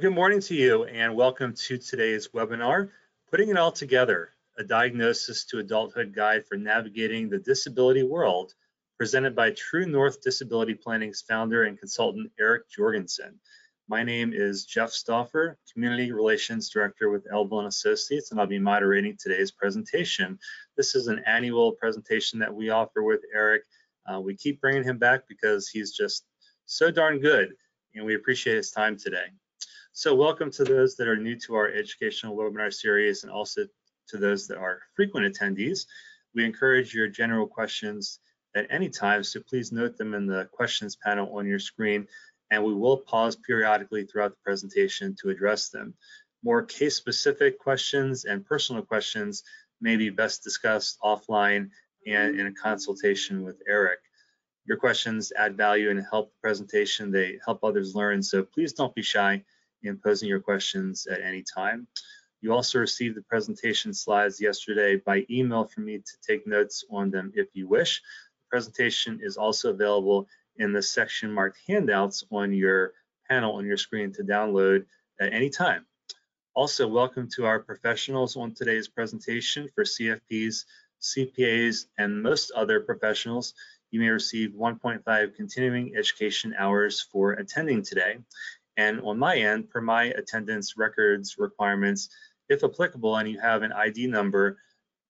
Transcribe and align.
Good 0.00 0.14
morning 0.14 0.40
to 0.42 0.54
you 0.54 0.84
and 0.84 1.16
welcome 1.16 1.54
to 1.54 1.76
today's 1.76 2.28
webinar, 2.28 2.90
Putting 3.32 3.48
It 3.48 3.56
All 3.56 3.72
Together, 3.72 4.30
a 4.56 4.62
Diagnosis 4.62 5.44
to 5.46 5.58
Adulthood 5.58 6.14
Guide 6.14 6.46
for 6.46 6.56
Navigating 6.56 7.28
the 7.28 7.38
Disability 7.38 8.04
World, 8.04 8.54
presented 8.96 9.34
by 9.34 9.50
True 9.50 9.86
North 9.86 10.22
Disability 10.22 10.74
Planning's 10.74 11.22
founder 11.22 11.64
and 11.64 11.76
consultant, 11.76 12.30
Eric 12.38 12.70
Jorgensen. 12.70 13.40
My 13.88 14.04
name 14.04 14.32
is 14.32 14.66
Jeff 14.66 14.90
Stauffer, 14.90 15.58
Community 15.72 16.12
Relations 16.12 16.70
Director 16.70 17.10
with 17.10 17.26
Elville 17.32 17.66
Associates, 17.66 18.30
and 18.30 18.38
I'll 18.38 18.46
be 18.46 18.60
moderating 18.60 19.16
today's 19.18 19.50
presentation. 19.50 20.38
This 20.76 20.94
is 20.94 21.08
an 21.08 21.22
annual 21.26 21.72
presentation 21.72 22.38
that 22.38 22.54
we 22.54 22.70
offer 22.70 23.02
with 23.02 23.22
Eric. 23.34 23.62
Uh, 24.06 24.20
we 24.20 24.36
keep 24.36 24.60
bringing 24.60 24.84
him 24.84 24.98
back 24.98 25.22
because 25.28 25.68
he's 25.68 25.90
just 25.90 26.24
so 26.66 26.92
darn 26.92 27.18
good, 27.18 27.54
and 27.96 28.06
we 28.06 28.14
appreciate 28.14 28.54
his 28.54 28.70
time 28.70 28.96
today. 28.96 29.26
So 29.98 30.14
welcome 30.14 30.48
to 30.52 30.62
those 30.62 30.94
that 30.94 31.08
are 31.08 31.16
new 31.16 31.34
to 31.40 31.56
our 31.56 31.66
educational 31.72 32.36
webinar 32.36 32.72
series 32.72 33.24
and 33.24 33.32
also 33.32 33.66
to 34.06 34.16
those 34.16 34.46
that 34.46 34.56
are 34.56 34.78
frequent 34.94 35.26
attendees. 35.26 35.86
We 36.36 36.44
encourage 36.44 36.94
your 36.94 37.08
general 37.08 37.48
questions 37.48 38.20
at 38.54 38.68
any 38.70 38.90
time, 38.90 39.24
so 39.24 39.40
please 39.40 39.72
note 39.72 39.98
them 39.98 40.14
in 40.14 40.24
the 40.24 40.48
questions 40.52 40.94
panel 40.94 41.36
on 41.36 41.48
your 41.48 41.58
screen, 41.58 42.06
and 42.52 42.62
we 42.62 42.74
will 42.74 42.98
pause 42.98 43.34
periodically 43.44 44.04
throughout 44.04 44.30
the 44.30 44.44
presentation 44.44 45.16
to 45.20 45.30
address 45.30 45.70
them. 45.70 45.94
More 46.44 46.62
case-specific 46.62 47.58
questions 47.58 48.24
and 48.24 48.46
personal 48.46 48.82
questions 48.82 49.42
may 49.80 49.96
be 49.96 50.10
best 50.10 50.44
discussed 50.44 50.96
offline 51.02 51.70
and 52.06 52.38
in 52.38 52.46
a 52.46 52.54
consultation 52.54 53.42
with 53.42 53.60
Eric. 53.68 53.98
Your 54.64 54.76
questions 54.76 55.32
add 55.36 55.56
value 55.56 55.90
and 55.90 56.06
help 56.08 56.30
the 56.30 56.40
presentation. 56.40 57.10
They 57.10 57.40
help 57.44 57.64
others 57.64 57.96
learn, 57.96 58.22
so 58.22 58.44
please 58.44 58.72
don't 58.72 58.94
be 58.94 59.02
shy 59.02 59.42
in 59.82 59.98
posing 59.98 60.28
your 60.28 60.40
questions 60.40 61.06
at 61.06 61.20
any 61.20 61.42
time. 61.42 61.86
You 62.40 62.52
also 62.52 62.78
received 62.78 63.16
the 63.16 63.22
presentation 63.22 63.92
slides 63.92 64.40
yesterday 64.40 64.96
by 64.96 65.26
email 65.28 65.64
from 65.64 65.86
me 65.86 65.98
to 65.98 66.12
take 66.26 66.46
notes 66.46 66.84
on 66.90 67.10
them 67.10 67.32
if 67.34 67.48
you 67.54 67.66
wish. 67.66 68.00
The 68.00 68.56
presentation 68.56 69.18
is 69.22 69.36
also 69.36 69.70
available 69.70 70.28
in 70.56 70.72
the 70.72 70.82
section 70.82 71.32
marked 71.32 71.58
handouts 71.66 72.24
on 72.30 72.52
your 72.52 72.92
panel 73.28 73.56
on 73.56 73.66
your 73.66 73.76
screen 73.76 74.12
to 74.12 74.22
download 74.22 74.84
at 75.20 75.32
any 75.32 75.50
time. 75.50 75.84
Also, 76.54 76.88
welcome 76.88 77.28
to 77.36 77.44
our 77.44 77.60
professionals 77.60 78.36
on 78.36 78.52
today's 78.52 78.88
presentation 78.88 79.68
for 79.74 79.84
CFPs, 79.84 80.64
CPAs, 81.00 81.86
and 81.98 82.22
most 82.22 82.50
other 82.52 82.80
professionals. 82.80 83.54
You 83.90 84.00
may 84.00 84.08
receive 84.08 84.50
1.5 84.50 85.34
continuing 85.36 85.94
education 85.96 86.54
hours 86.58 87.00
for 87.12 87.32
attending 87.32 87.82
today. 87.82 88.18
And 88.78 89.00
on 89.00 89.18
my 89.18 89.36
end, 89.36 89.68
per 89.70 89.80
my 89.80 90.04
attendance 90.04 90.76
records 90.76 91.36
requirements, 91.36 92.10
if 92.48 92.62
applicable 92.62 93.16
and 93.16 93.28
you 93.28 93.40
have 93.40 93.62
an 93.62 93.72
ID 93.72 94.06
number 94.06 94.58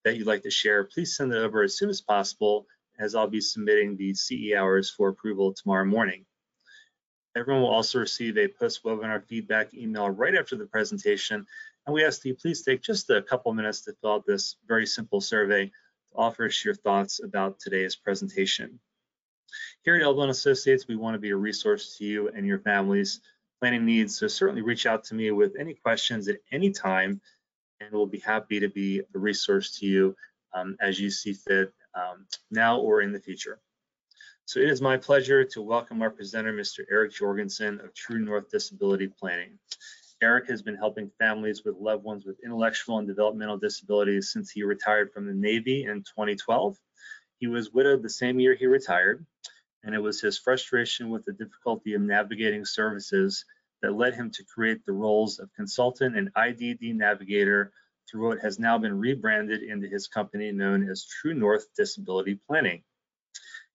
that 0.04 0.16
you'd 0.16 0.26
like 0.26 0.42
to 0.44 0.50
share, 0.50 0.84
please 0.84 1.14
send 1.14 1.34
it 1.34 1.36
over 1.36 1.62
as 1.62 1.76
soon 1.76 1.90
as 1.90 2.00
possible 2.00 2.66
as 2.98 3.14
I'll 3.14 3.28
be 3.28 3.42
submitting 3.42 3.94
the 3.94 4.14
CE 4.14 4.54
hours 4.56 4.88
for 4.88 5.10
approval 5.10 5.52
tomorrow 5.52 5.84
morning. 5.84 6.24
Everyone 7.36 7.62
will 7.62 7.68
also 7.68 7.98
receive 7.98 8.38
a 8.38 8.48
post-webinar 8.48 9.22
feedback 9.26 9.74
email 9.74 10.08
right 10.08 10.34
after 10.34 10.56
the 10.56 10.64
presentation, 10.64 11.46
and 11.86 11.94
we 11.94 12.06
ask 12.06 12.22
that 12.22 12.28
you 12.28 12.34
please 12.34 12.62
take 12.62 12.80
just 12.80 13.10
a 13.10 13.20
couple 13.20 13.52
minutes 13.52 13.82
to 13.82 13.92
fill 14.00 14.14
out 14.14 14.26
this 14.26 14.56
very 14.66 14.86
simple 14.86 15.20
survey 15.20 15.66
to 15.66 16.16
offer 16.16 16.46
us 16.46 16.64
your 16.64 16.74
thoughts 16.74 17.22
about 17.22 17.60
today's 17.60 17.94
presentation. 17.94 18.80
Here 19.82 19.94
at 19.94 20.02
Elville 20.02 20.30
Associates, 20.30 20.88
we 20.88 20.96
want 20.96 21.14
to 21.14 21.20
be 21.20 21.30
a 21.30 21.36
resource 21.36 21.98
to 21.98 22.04
you 22.04 22.28
and 22.28 22.46
your 22.46 22.60
families 22.60 23.20
planning 23.60 23.84
needs. 23.84 24.18
So 24.18 24.28
certainly 24.28 24.62
reach 24.62 24.86
out 24.86 25.04
to 25.04 25.14
me 25.14 25.30
with 25.30 25.56
any 25.58 25.74
questions 25.74 26.28
at 26.28 26.38
any 26.52 26.70
time, 26.70 27.20
and 27.80 27.92
we'll 27.92 28.06
be 28.06 28.20
happy 28.20 28.60
to 28.60 28.68
be 28.68 29.00
a 29.00 29.18
resource 29.18 29.78
to 29.78 29.86
you 29.86 30.16
um, 30.54 30.76
as 30.80 31.00
you 31.00 31.10
see 31.10 31.32
fit 31.32 31.72
um, 31.94 32.26
now 32.50 32.78
or 32.78 33.02
in 33.02 33.12
the 33.12 33.20
future. 33.20 33.60
So 34.44 34.60
it 34.60 34.70
is 34.70 34.80
my 34.80 34.96
pleasure 34.96 35.44
to 35.44 35.60
welcome 35.60 36.00
our 36.00 36.10
presenter, 36.10 36.52
Mr. 36.52 36.80
Eric 36.90 37.12
Jorgensen 37.12 37.80
of 37.80 37.92
True 37.94 38.18
North 38.18 38.50
Disability 38.50 39.08
Planning. 39.08 39.58
Eric 40.22 40.48
has 40.48 40.62
been 40.62 40.74
helping 40.74 41.10
families 41.18 41.64
with 41.64 41.76
loved 41.76 42.02
ones 42.02 42.24
with 42.24 42.40
intellectual 42.42 42.98
and 42.98 43.06
developmental 43.06 43.58
disabilities 43.58 44.32
since 44.32 44.50
he 44.50 44.62
retired 44.62 45.12
from 45.12 45.26
the 45.26 45.34
Navy 45.34 45.84
in 45.84 45.98
2012. 45.98 46.76
He 47.38 47.46
was 47.46 47.72
widowed 47.72 48.02
the 48.02 48.10
same 48.10 48.40
year 48.40 48.54
he 48.54 48.66
retired 48.66 49.24
and 49.84 49.94
it 49.94 50.02
was 50.02 50.20
his 50.20 50.38
frustration 50.38 51.08
with 51.10 51.24
the 51.24 51.32
difficulty 51.32 51.94
of 51.94 52.02
navigating 52.02 52.64
services 52.64 53.44
that 53.82 53.94
led 53.94 54.14
him 54.14 54.30
to 54.30 54.44
create 54.44 54.84
the 54.84 54.92
roles 54.92 55.38
of 55.38 55.52
consultant 55.54 56.16
and 56.16 56.32
IDD 56.34 56.94
navigator 56.94 57.72
through 58.10 58.28
what 58.28 58.40
has 58.40 58.58
now 58.58 58.78
been 58.78 58.98
rebranded 58.98 59.62
into 59.62 59.86
his 59.86 60.08
company 60.08 60.50
known 60.50 60.88
as 60.88 61.04
True 61.06 61.34
North 61.34 61.66
Disability 61.76 62.40
Planning. 62.46 62.82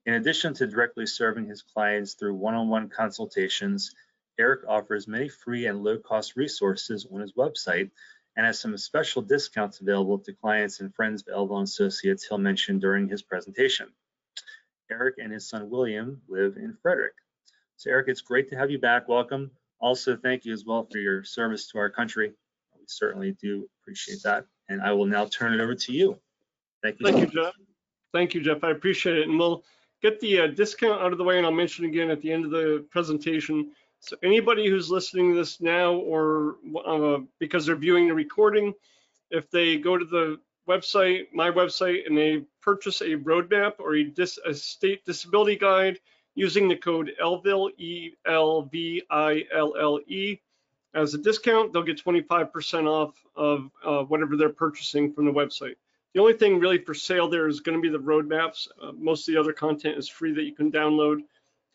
In 0.05 0.15
addition 0.15 0.53
to 0.55 0.67
directly 0.67 1.05
serving 1.05 1.45
his 1.45 1.61
clients 1.61 2.15
through 2.15 2.35
one-on-one 2.35 2.83
-on 2.83 2.89
-one 2.89 2.91
consultations, 2.91 3.95
Eric 4.37 4.67
offers 4.67 5.07
many 5.07 5.29
free 5.29 5.67
and 5.67 5.83
low-cost 5.83 6.35
resources 6.35 7.05
on 7.05 7.21
his 7.21 7.33
website 7.33 7.91
and 8.35 8.45
has 8.45 8.59
some 8.59 8.77
special 8.77 9.21
discounts 9.21 9.79
available 9.79 10.17
to 10.19 10.33
clients 10.33 10.79
and 10.79 10.93
friends 10.93 11.21
of 11.21 11.33
Elville 11.33 11.61
Associates 11.61 12.25
he'll 12.25 12.37
mention 12.37 12.79
during 12.79 13.07
his 13.07 13.21
presentation. 13.21 13.93
Eric 14.89 15.15
and 15.19 15.31
his 15.31 15.47
son 15.47 15.69
William 15.69 16.21
live 16.27 16.57
in 16.57 16.75
Frederick. 16.81 17.13
So 17.77 17.89
Eric, 17.89 18.07
it's 18.09 18.21
great 18.21 18.49
to 18.49 18.57
have 18.57 18.71
you 18.71 18.79
back. 18.79 19.07
Welcome. 19.07 19.51
Also, 19.83 20.15
thank 20.15 20.45
you 20.45 20.53
as 20.53 20.63
well 20.65 20.87
for 20.89 20.97
your 20.97 21.25
service 21.25 21.67
to 21.67 21.77
our 21.77 21.89
country. 21.89 22.31
We 22.73 22.85
certainly 22.87 23.35
do 23.41 23.67
appreciate 23.81 24.23
that. 24.23 24.45
And 24.69 24.81
I 24.81 24.93
will 24.93 25.05
now 25.05 25.25
turn 25.25 25.53
it 25.53 25.59
over 25.59 25.75
to 25.75 25.91
you. 25.91 26.17
Thank 26.81 27.01
you. 27.01 27.11
Thank 27.11 27.19
you, 27.19 27.27
Jeff. 27.27 27.53
Thank 28.13 28.33
you, 28.33 28.41
Jeff. 28.41 28.63
I 28.63 28.71
appreciate 28.71 29.17
it. 29.17 29.27
And 29.27 29.37
we'll 29.37 29.65
get 30.01 30.21
the 30.21 30.39
uh, 30.39 30.47
discount 30.47 31.01
out 31.01 31.11
of 31.11 31.17
the 31.17 31.23
way, 31.25 31.37
and 31.37 31.45
I'll 31.45 31.51
mention 31.51 31.83
again 31.83 32.09
at 32.09 32.21
the 32.21 32.31
end 32.31 32.45
of 32.45 32.51
the 32.51 32.85
presentation. 32.91 33.71
So 33.99 34.15
anybody 34.23 34.69
who's 34.69 34.89
listening 34.89 35.31
to 35.31 35.37
this 35.37 35.59
now 35.59 35.95
or 35.95 36.55
uh, 36.85 37.17
because 37.39 37.65
they're 37.65 37.75
viewing 37.75 38.07
the 38.07 38.13
recording, 38.13 38.73
if 39.31 39.51
they 39.51 39.75
go 39.75 39.97
to 39.97 40.05
the 40.05 40.39
website, 40.65 41.25
my 41.33 41.51
website, 41.51 42.07
and 42.07 42.17
they 42.17 42.45
purchase 42.61 43.01
a 43.01 43.17
roadmap 43.17 43.73
or 43.79 43.95
a, 43.95 44.05
dis, 44.05 44.39
a 44.45 44.53
state 44.53 45.03
disability 45.03 45.57
guide 45.57 45.99
using 46.35 46.67
the 46.67 46.75
code 46.75 47.11
ELVILLE, 47.19 47.71
E-L-V-I-L-L-E. 47.77 48.19
As 50.95 51.13
a 51.13 51.17
discount, 51.17 51.73
they'll 51.73 51.83
get 51.83 52.03
25% 52.03 52.87
off 52.87 53.15
of 53.35 53.69
uh, 53.83 54.03
whatever 54.03 54.37
they're 54.37 54.49
purchasing 54.49 55.11
from 55.11 55.25
the 55.25 55.31
website. 55.31 55.75
The 56.13 56.21
only 56.21 56.33
thing 56.33 56.59
really 56.59 56.77
for 56.77 56.93
sale 56.93 57.27
there 57.27 57.47
is 57.47 57.61
going 57.61 57.75
to 57.75 57.81
be 57.81 57.89
the 57.89 57.97
roadmaps. 57.97 58.67
Uh, 58.81 58.91
most 58.91 59.27
of 59.27 59.33
the 59.33 59.39
other 59.39 59.53
content 59.53 59.97
is 59.97 60.07
free 60.07 60.31
that 60.33 60.43
you 60.43 60.53
can 60.53 60.71
download, 60.71 61.21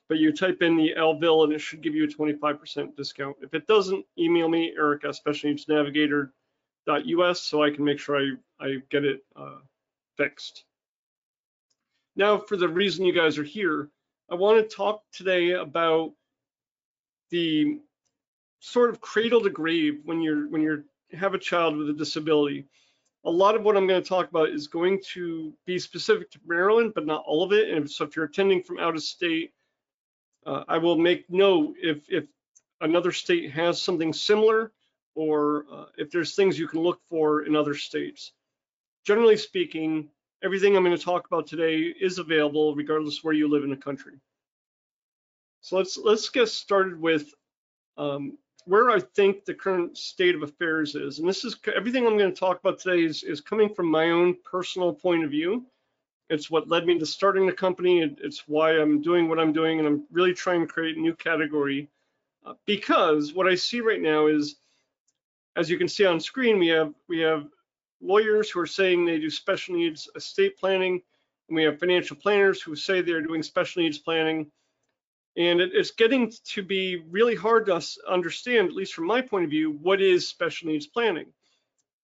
but 0.09 0.19
you 0.19 0.33
type 0.33 0.63
in 0.63 0.77
the 0.77 0.95
Elville 0.97 1.43
and 1.45 1.53
it 1.53 1.61
should 1.61 1.83
give 1.83 1.97
you 1.97 2.05
a 2.05 2.09
25% 2.09 2.97
discount. 2.97 3.37
If 3.43 3.53
it 3.55 3.67
doesn't, 3.67 4.07
email 4.17 4.49
me, 4.49 4.73
Eric 4.77 5.05
at 5.05 5.17
specialneedsnavigator.us, 5.17 7.43
so 7.43 7.63
I 7.63 7.71
can 7.71 7.85
make 7.85 7.99
sure 7.99 8.17
I, 8.17 8.31
I 8.65 8.77
get 8.91 9.05
it 9.05 9.25
uh, 9.35 9.59
fixed. 10.17 10.63
Now, 12.15 12.39
for 12.39 12.57
the 12.57 12.69
reason 12.69 13.05
you 13.05 13.13
guys 13.13 13.39
are 13.39 13.45
here, 13.45 13.91
I 14.31 14.35
want 14.35 14.59
to 14.59 14.77
talk 14.77 15.03
today 15.13 15.53
about 15.53 16.13
the 17.31 17.79
sort 18.61 18.91
of 18.91 19.01
cradle 19.01 19.41
to 19.41 19.49
grave 19.51 20.01
when 20.05 20.21
you're 20.21 20.49
when 20.49 20.61
you 20.61 20.85
have 21.13 21.33
a 21.33 21.39
child 21.39 21.77
with 21.77 21.89
a 21.89 21.95
disability. 21.95 22.67
A 23.25 23.31
lot 23.31 23.55
of 23.55 23.63
what 23.63 23.77
I'm 23.77 23.87
going 23.87 24.03
to 24.03 24.09
talk 24.09 24.29
about 24.29 24.51
is 24.51 24.67
going 24.67 25.01
to 25.15 25.55
be 25.67 25.79
specific 25.79 26.31
to 26.33 26.41
Maryland, 26.47 26.93
but 26.95 27.07
not 27.07 27.25
all 27.27 27.43
of 27.43 27.53
it. 27.53 27.71
And 27.71 27.91
so 27.91 28.05
if 28.05 28.17
you're 28.17 28.27
attending 28.27 28.63
from 28.63 28.79
out 28.79 28.95
of 28.95 29.03
state, 29.03 29.53
uh, 30.47 30.65
I 30.69 30.77
will 30.77 30.99
make 30.99 31.31
note 31.31 31.77
if 31.81 32.03
if 32.11 32.25
another 32.83 33.13
state 33.13 33.51
has 33.53 33.81
something 33.81 34.13
similar 34.13 34.73
or 35.15 35.65
uh, 35.73 35.87
if 35.97 36.11
there's 36.11 36.35
things 36.35 36.59
you 36.59 36.69
can 36.69 36.81
look 36.81 37.01
for 37.09 37.47
in 37.47 37.57
other 37.57 37.75
states. 37.75 38.33
Generally 39.07 39.39
speaking, 39.39 40.11
everything 40.43 40.77
I'm 40.77 40.85
going 40.85 40.97
to 40.97 41.03
talk 41.03 41.27
about 41.27 41.47
today 41.47 41.79
is 42.01 42.19
available 42.19 42.75
regardless 42.75 43.25
where 43.25 43.35
you 43.35 43.49
live 43.49 43.65
in 43.65 43.71
the 43.71 43.77
country. 43.77 44.15
So 45.61 45.77
let's 45.77 45.99
let's 45.99 46.29
get 46.29 46.49
started 46.49 47.01
with 47.01 47.35
um, 47.97 48.39
where 48.65 48.91
I 48.91 49.01
think 49.01 49.45
the 49.45 49.55
current 49.55 49.97
state 49.97 50.35
of 50.35 50.43
affairs 50.43 50.95
is. 50.95 51.19
And 51.19 51.29
this 51.29 51.45
is 51.45 51.57
everything 51.75 52.07
I'm 52.07 52.19
going 52.19 52.33
to 52.33 52.39
talk 52.39 52.61
about 52.61 52.79
today 52.79 53.03
is, 53.03 53.23
is 53.23 53.41
coming 53.41 53.75
from 53.75 53.91
my 53.91 54.11
own 54.11 54.37
personal 54.45 54.93
point 54.93 55.25
of 55.25 55.31
view. 55.31 55.67
It's 56.31 56.51
what 56.51 56.69
led 56.69 56.87
me 56.87 56.99
to 56.99 57.07
starting 57.07 57.47
the 57.47 57.53
company. 57.53 58.03
It's 58.03 58.47
why 58.47 58.73
I'm 58.73 59.01
doing 59.01 59.29
what 59.29 59.39
I'm 59.39 59.55
doing, 59.55 59.79
and 59.79 59.89
I'm 59.89 60.05
really 60.13 60.35
trying 60.35 60.61
to 60.61 60.67
create 60.67 60.99
a 60.99 61.01
new 61.01 61.15
category. 61.15 61.89
Uh, 62.45 62.55
because 62.67 63.33
what 63.33 63.47
I 63.47 63.55
see 63.55 63.81
right 63.81 64.01
now 64.01 64.27
is, 64.27 64.57
as 65.57 65.71
you 65.71 65.79
can 65.79 65.89
see 65.89 66.05
on 66.05 66.21
screen, 66.21 66.59
we 66.59 66.69
have 66.69 66.93
we 67.09 67.21
have 67.21 67.49
lawyers 68.03 68.51
who 68.51 68.61
are 68.61 68.67
saying 68.67 69.05
they 69.05 69.19
do 69.19 69.31
special 69.31 69.77
needs 69.77 70.09
estate 70.15 70.59
planning, 70.59 71.01
and 71.49 71.57
we 71.57 71.63
have 71.63 71.81
financial 71.81 72.17
planners 72.17 72.61
who 72.61 72.77
say 72.77 73.01
they're 73.01 73.23
doing 73.23 73.43
special 73.43 73.83
needs 73.83 73.99
planning. 73.99 74.51
And 75.39 75.61
it, 75.61 75.71
it's 75.73 75.93
getting 75.93 76.33
to 76.47 76.63
be 76.63 77.05
really 77.09 77.37
hard 77.37 77.67
to 77.67 77.81
understand, 78.09 78.69
at 78.69 78.75
least 78.75 78.93
from 78.93 79.07
my 79.07 79.23
point 79.23 79.45
of 79.45 79.51
view, 79.51 79.71
what 79.71 80.03
is 80.03 80.29
special 80.29 80.69
needs 80.69 80.89
planning. 80.89 81.33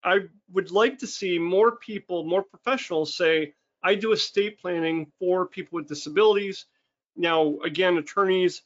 I 0.05 0.21
would 0.53 0.71
like 0.71 0.99
to 0.99 1.07
see 1.07 1.39
more 1.39 1.77
people, 1.77 2.25
more 2.25 2.45
professionals 2.45 3.17
say, 3.17 3.55
I 3.83 3.97
do 3.97 4.13
estate 4.13 4.61
planning 4.61 5.11
for 5.19 5.47
people 5.47 5.77
with 5.77 5.89
disabilities. 5.89 6.67
Now, 7.17 7.59
again, 7.65 7.97
attorneys, 7.97 8.63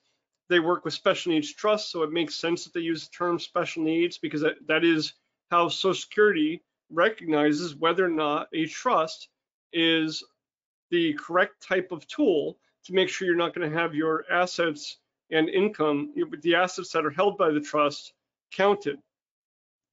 they 0.49 0.61
work 0.61 0.85
with 0.85 0.95
special 0.95 1.33
needs 1.33 1.53
trusts, 1.53 1.91
so 1.91 2.03
it 2.03 2.13
makes 2.13 2.35
sense 2.35 2.65
that 2.65 2.75
they 2.75 2.81
use 2.81 3.09
the 3.09 3.17
term 3.17 3.39
special 3.39 3.83
needs 3.83 4.19
because 4.19 4.43
that, 4.43 4.67
that 4.67 4.85
is 4.85 5.15
how 5.51 5.69
Social 5.69 5.95
Security 5.95 6.63
recognizes 6.91 7.75
whether 7.75 8.05
or 8.05 8.11
not 8.11 8.49
a 8.53 8.67
trust 8.67 9.29
is 9.73 10.23
the 10.91 11.15
correct 11.15 11.67
type 11.67 11.91
of 11.91 12.07
tool 12.07 12.59
to 12.85 12.93
make 12.93 13.09
sure 13.09 13.27
you're 13.27 13.37
not 13.37 13.55
going 13.55 13.71
to 13.71 13.79
have 13.79 13.95
your 13.95 14.25
assets 14.31 14.97
and 15.31 15.49
income, 15.49 16.15
the 16.43 16.55
assets 16.55 16.91
that 16.93 17.05
are 17.05 17.11
held 17.11 17.37
by 17.37 17.51
the 17.51 17.61
trust, 17.61 18.13
counted. 18.53 18.99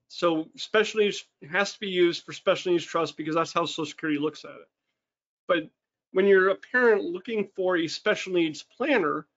So 0.08 0.48
special 0.56 1.02
needs 1.02 1.26
has 1.52 1.74
to 1.74 1.80
be 1.80 1.90
used 1.90 2.24
for 2.24 2.32
special 2.32 2.72
needs 2.72 2.86
trust 2.86 3.18
because 3.18 3.36
that's 3.36 3.54
how 3.54 3.66
Social 3.66 3.86
Security 3.86 4.20
looks 4.20 4.46
at 4.46 4.52
it. 4.52 4.68
But 5.48 5.70
when 6.12 6.26
you're 6.26 6.50
a 6.50 6.56
parent 6.56 7.04
looking 7.04 7.50
for 7.56 7.76
a 7.76 7.88
special 7.88 8.34
needs 8.34 8.64
planner, 8.64 9.28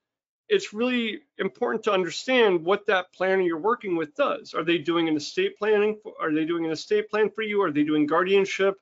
it's 0.48 0.72
really 0.72 1.20
important 1.38 1.84
to 1.84 1.92
understand 1.92 2.64
what 2.64 2.86
that 2.86 3.12
planner 3.12 3.42
you're 3.42 3.58
working 3.58 3.96
with 3.96 4.14
does. 4.14 4.54
Are 4.54 4.64
they 4.64 4.78
doing 4.78 5.08
an 5.08 5.16
estate 5.16 5.58
planning? 5.58 5.98
Are 6.20 6.32
they 6.32 6.44
doing 6.44 6.64
an 6.64 6.70
estate 6.70 7.10
plan 7.10 7.30
for 7.30 7.42
you? 7.42 7.60
Are 7.62 7.72
they 7.72 7.82
doing 7.82 8.06
guardianship? 8.06 8.76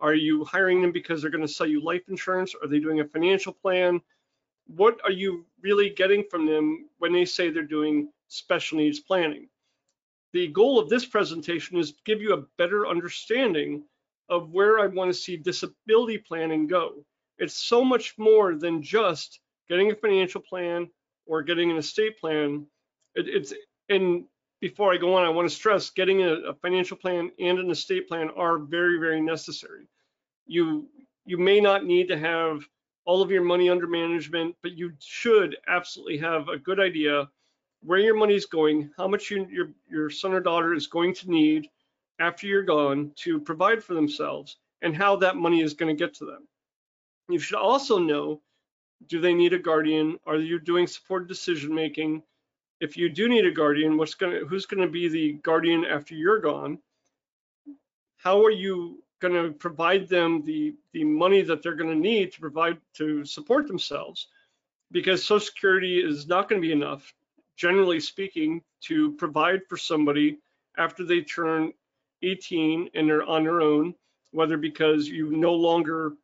Are 0.00 0.14
you 0.14 0.44
hiring 0.44 0.82
them 0.82 0.92
because 0.92 1.22
they're 1.22 1.30
going 1.30 1.46
to 1.46 1.52
sell 1.52 1.66
you 1.66 1.82
life 1.82 2.02
insurance? 2.08 2.54
Are 2.60 2.68
they 2.68 2.78
doing 2.78 3.00
a 3.00 3.04
financial 3.04 3.52
plan? 3.52 4.00
What 4.66 4.98
are 5.04 5.12
you 5.12 5.46
really 5.62 5.90
getting 5.90 6.24
from 6.30 6.46
them 6.46 6.88
when 6.98 7.12
they 7.12 7.24
say 7.24 7.50
they're 7.50 7.62
doing 7.62 8.10
special 8.28 8.78
needs 8.78 9.00
planning? 9.00 9.48
The 10.32 10.48
goal 10.48 10.78
of 10.78 10.88
this 10.88 11.06
presentation 11.06 11.78
is 11.78 11.92
to 11.92 11.98
give 12.04 12.20
you 12.20 12.34
a 12.34 12.44
better 12.58 12.86
understanding 12.86 13.84
of 14.28 14.50
where 14.50 14.80
I 14.80 14.86
want 14.86 15.10
to 15.10 15.14
see 15.14 15.36
disability 15.36 16.18
planning 16.18 16.66
go. 16.66 17.04
It's 17.38 17.54
so 17.54 17.84
much 17.84 18.14
more 18.18 18.54
than 18.54 18.82
just 18.82 19.40
getting 19.68 19.90
a 19.90 19.94
financial 19.94 20.40
plan 20.40 20.88
or 21.26 21.42
getting 21.42 21.70
an 21.70 21.76
estate 21.76 22.18
plan. 22.18 22.66
It, 23.14 23.28
it's 23.28 23.54
and 23.88 24.24
before 24.64 24.94
I 24.94 24.96
go 24.96 25.14
on, 25.14 25.26
I 25.26 25.28
want 25.28 25.46
to 25.46 25.54
stress 25.54 25.90
getting 25.90 26.22
a, 26.22 26.32
a 26.48 26.54
financial 26.54 26.96
plan 26.96 27.30
and 27.38 27.58
an 27.58 27.70
estate 27.70 28.08
plan 28.08 28.30
are 28.34 28.56
very, 28.56 28.98
very 28.98 29.20
necessary. 29.20 29.86
You 30.46 30.88
you 31.26 31.36
may 31.36 31.60
not 31.60 31.84
need 31.84 32.08
to 32.08 32.18
have 32.18 32.66
all 33.04 33.20
of 33.20 33.30
your 33.30 33.42
money 33.42 33.68
under 33.68 33.86
management, 33.86 34.56
but 34.62 34.72
you 34.72 34.94
should 35.00 35.54
absolutely 35.68 36.16
have 36.16 36.48
a 36.48 36.56
good 36.56 36.80
idea 36.80 37.28
where 37.82 37.98
your 37.98 38.14
money 38.14 38.34
is 38.34 38.46
going, 38.46 38.90
how 38.96 39.06
much 39.06 39.30
you, 39.30 39.46
your 39.50 39.68
your 39.86 40.08
son 40.08 40.32
or 40.32 40.40
daughter 40.40 40.72
is 40.72 40.86
going 40.86 41.12
to 41.16 41.30
need 41.30 41.68
after 42.18 42.46
you're 42.46 42.62
gone 42.62 43.12
to 43.16 43.38
provide 43.40 43.84
for 43.84 43.92
themselves, 43.92 44.56
and 44.80 44.96
how 44.96 45.14
that 45.16 45.36
money 45.36 45.60
is 45.60 45.74
going 45.74 45.94
to 45.94 46.04
get 46.04 46.14
to 46.14 46.24
them. 46.24 46.48
You 47.28 47.38
should 47.38 47.58
also 47.58 47.98
know 47.98 48.40
do 49.08 49.20
they 49.20 49.34
need 49.34 49.52
a 49.52 49.58
guardian? 49.58 50.18
Are 50.24 50.36
you 50.36 50.58
doing 50.58 50.86
supported 50.86 51.28
decision 51.28 51.74
making? 51.74 52.22
If 52.80 52.96
you 52.96 53.08
do 53.08 53.28
need 53.28 53.46
a 53.46 53.50
guardian, 53.50 53.96
what's 53.96 54.14
going 54.14 54.32
to, 54.32 54.46
who's 54.46 54.66
going 54.66 54.82
to 54.82 54.90
be 54.90 55.08
the 55.08 55.32
guardian 55.34 55.84
after 55.84 56.14
you're 56.14 56.40
gone? 56.40 56.78
How 58.16 58.44
are 58.44 58.50
you 58.50 59.02
going 59.20 59.34
to 59.34 59.52
provide 59.52 60.08
them 60.08 60.44
the 60.44 60.74
the 60.92 61.04
money 61.04 61.42
that 61.42 61.62
they're 61.62 61.76
going 61.76 61.90
to 61.90 61.96
need 61.96 62.32
to 62.32 62.40
provide 62.40 62.78
to 62.94 63.24
support 63.24 63.66
themselves? 63.66 64.28
Because 64.90 65.24
Social 65.24 65.46
Security 65.46 65.98
is 65.98 66.26
not 66.26 66.48
going 66.48 66.60
to 66.60 66.66
be 66.66 66.72
enough, 66.72 67.14
generally 67.56 68.00
speaking, 68.00 68.62
to 68.82 69.12
provide 69.12 69.60
for 69.68 69.76
somebody 69.76 70.38
after 70.76 71.04
they 71.04 71.20
turn 71.20 71.72
18 72.22 72.90
and 72.94 73.08
they're 73.08 73.24
on 73.24 73.44
their 73.44 73.60
own, 73.60 73.94
whether 74.32 74.56
because 74.56 75.08
you 75.08 75.30
no 75.30 75.54
longer 75.54 76.14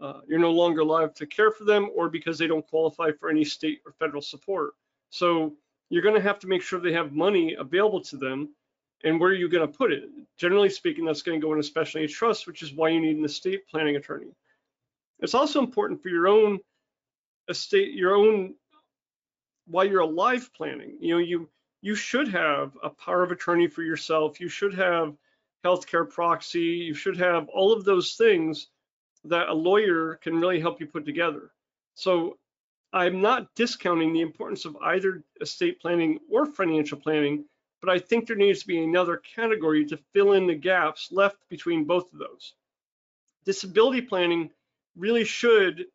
uh, 0.00 0.20
you're 0.26 0.38
no 0.38 0.50
longer 0.50 0.80
alive 0.80 1.14
to 1.14 1.26
care 1.26 1.50
for 1.50 1.64
them 1.64 1.88
or 1.94 2.08
because 2.08 2.36
they 2.36 2.46
don't 2.46 2.66
qualify 2.66 3.10
for 3.12 3.30
any 3.30 3.44
state 3.44 3.80
or 3.86 3.92
federal 3.92 4.20
support. 4.20 4.74
So 5.10 5.54
you're 5.94 6.02
going 6.02 6.16
to 6.16 6.20
have 6.20 6.40
to 6.40 6.48
make 6.48 6.60
sure 6.60 6.80
they 6.80 6.92
have 6.92 7.12
money 7.12 7.54
available 7.56 8.00
to 8.00 8.16
them. 8.16 8.48
And 9.04 9.20
where 9.20 9.30
are 9.30 9.34
you 9.34 9.48
going 9.48 9.64
to 9.64 9.78
put 9.78 9.92
it? 9.92 10.02
Generally 10.36 10.70
speaking, 10.70 11.04
that's 11.04 11.22
going 11.22 11.40
to 11.40 11.46
go 11.46 11.52
in 11.52 11.60
a 11.60 11.62
special 11.62 12.00
needs 12.00 12.12
trust, 12.12 12.48
which 12.48 12.62
is 12.62 12.72
why 12.72 12.88
you 12.88 13.00
need 13.00 13.16
an 13.16 13.24
estate 13.24 13.68
planning 13.68 13.94
attorney. 13.94 14.32
It's 15.20 15.34
also 15.34 15.60
important 15.60 16.02
for 16.02 16.08
your 16.08 16.26
own 16.26 16.58
estate, 17.48 17.92
your 17.94 18.16
own 18.16 18.56
while 19.68 19.84
you're 19.84 20.00
alive 20.00 20.50
planning. 20.56 20.96
You 20.98 21.14
know, 21.14 21.18
you 21.18 21.48
you 21.80 21.94
should 21.94 22.26
have 22.26 22.76
a 22.82 22.90
power 22.90 23.22
of 23.22 23.30
attorney 23.30 23.68
for 23.68 23.82
yourself. 23.82 24.40
You 24.40 24.48
should 24.48 24.74
have 24.74 25.14
healthcare 25.64 26.10
proxy. 26.10 26.58
You 26.88 26.94
should 26.94 27.18
have 27.18 27.48
all 27.50 27.72
of 27.72 27.84
those 27.84 28.14
things 28.16 28.66
that 29.26 29.48
a 29.48 29.54
lawyer 29.54 30.18
can 30.22 30.40
really 30.40 30.60
help 30.60 30.80
you 30.80 30.86
put 30.86 31.04
together. 31.04 31.52
So 31.94 32.36
I'm 32.94 33.20
not 33.20 33.54
discounting 33.56 34.12
the 34.12 34.20
importance 34.20 34.64
of 34.64 34.76
either 34.76 35.24
estate 35.40 35.80
planning 35.80 36.20
or 36.30 36.46
financial 36.46 36.96
planning, 36.96 37.44
but 37.80 37.90
I 37.90 37.98
think 37.98 38.26
there 38.26 38.36
needs 38.36 38.60
to 38.60 38.68
be 38.68 38.84
another 38.84 39.16
category 39.16 39.84
to 39.86 39.98
fill 40.12 40.32
in 40.32 40.46
the 40.46 40.54
gaps 40.54 41.10
left 41.10 41.38
between 41.48 41.84
both 41.84 42.12
of 42.12 42.20
those. 42.20 42.54
Disability 43.44 44.00
planning 44.00 44.50
really 44.96 45.24
should, 45.24 45.86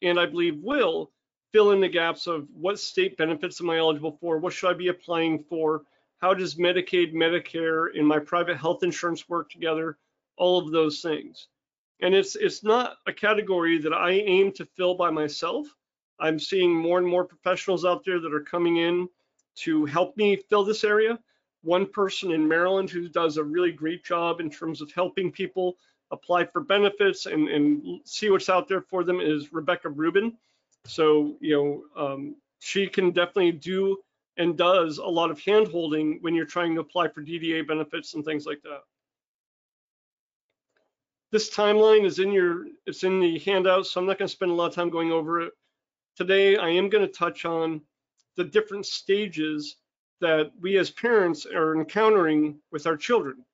and 0.00 0.18
I 0.18 0.24
believe 0.24 0.58
will, 0.62 1.12
fill 1.52 1.72
in 1.72 1.80
the 1.80 1.88
gaps 1.88 2.26
of 2.26 2.48
what 2.54 2.80
state 2.80 3.18
benefits 3.18 3.60
am 3.60 3.68
I 3.68 3.76
eligible 3.76 4.16
for? 4.18 4.38
What 4.38 4.54
should 4.54 4.70
I 4.70 4.74
be 4.74 4.88
applying 4.88 5.44
for? 5.44 5.82
How 6.22 6.32
does 6.32 6.54
Medicaid, 6.54 7.12
Medicare, 7.12 7.88
and 7.94 8.08
my 8.08 8.18
private 8.18 8.56
health 8.56 8.82
insurance 8.82 9.28
work 9.28 9.50
together? 9.50 9.98
All 10.38 10.58
of 10.58 10.72
those 10.72 11.02
things 11.02 11.48
and 12.00 12.14
it's 12.14 12.36
it's 12.36 12.62
not 12.62 12.96
a 13.06 13.12
category 13.12 13.78
that 13.78 13.92
I 13.92 14.12
aim 14.12 14.52
to 14.52 14.64
fill 14.64 14.94
by 14.94 15.10
myself. 15.10 15.66
I'm 16.18 16.38
seeing 16.38 16.74
more 16.74 16.98
and 16.98 17.06
more 17.06 17.24
professionals 17.24 17.84
out 17.84 18.04
there 18.04 18.20
that 18.20 18.34
are 18.34 18.40
coming 18.40 18.78
in 18.78 19.08
to 19.56 19.84
help 19.86 20.16
me 20.16 20.36
fill 20.36 20.64
this 20.64 20.84
area. 20.84 21.18
One 21.62 21.86
person 21.86 22.30
in 22.30 22.46
Maryland 22.46 22.90
who 22.90 23.08
does 23.08 23.36
a 23.36 23.44
really 23.44 23.72
great 23.72 24.04
job 24.04 24.40
in 24.40 24.50
terms 24.50 24.80
of 24.80 24.92
helping 24.92 25.32
people 25.32 25.76
apply 26.10 26.44
for 26.44 26.60
benefits 26.60 27.26
and, 27.26 27.48
and 27.48 28.00
see 28.04 28.30
what's 28.30 28.48
out 28.48 28.68
there 28.68 28.82
for 28.82 29.02
them 29.02 29.20
is 29.20 29.52
Rebecca 29.52 29.88
Rubin. 29.88 30.36
So, 30.86 31.36
you 31.40 31.56
know, 31.96 32.04
um, 32.04 32.36
she 32.60 32.86
can 32.86 33.10
definitely 33.10 33.52
do 33.52 33.98
and 34.36 34.56
does 34.56 34.98
a 34.98 35.04
lot 35.06 35.30
of 35.30 35.40
hand 35.40 35.68
holding 35.68 36.18
when 36.20 36.34
you're 36.34 36.44
trying 36.44 36.74
to 36.74 36.80
apply 36.80 37.08
for 37.08 37.22
DDA 37.22 37.66
benefits 37.66 38.14
and 38.14 38.24
things 38.24 38.46
like 38.46 38.62
that. 38.62 38.82
This 41.32 41.50
timeline 41.50 42.04
is 42.04 42.18
in 42.18 42.30
your, 42.30 42.66
it's 42.86 43.02
in 43.02 43.18
the 43.18 43.38
handout, 43.40 43.86
so 43.86 44.00
I'm 44.00 44.06
not 44.06 44.18
going 44.18 44.28
to 44.28 44.32
spend 44.32 44.50
a 44.50 44.54
lot 44.54 44.68
of 44.68 44.74
time 44.74 44.90
going 44.90 45.10
over 45.10 45.40
it. 45.40 45.52
Today, 46.16 46.56
I 46.56 46.70
am 46.70 46.88
going 46.88 47.06
to 47.06 47.12
touch 47.12 47.44
on 47.44 47.82
the 48.36 48.44
different 48.44 48.86
stages 48.86 49.76
that 50.22 50.50
we 50.58 50.78
as 50.78 50.90
parents 50.90 51.44
are 51.44 51.76
encountering 51.76 52.58
with 52.72 52.86
our 52.86 52.96
children. 52.96 53.44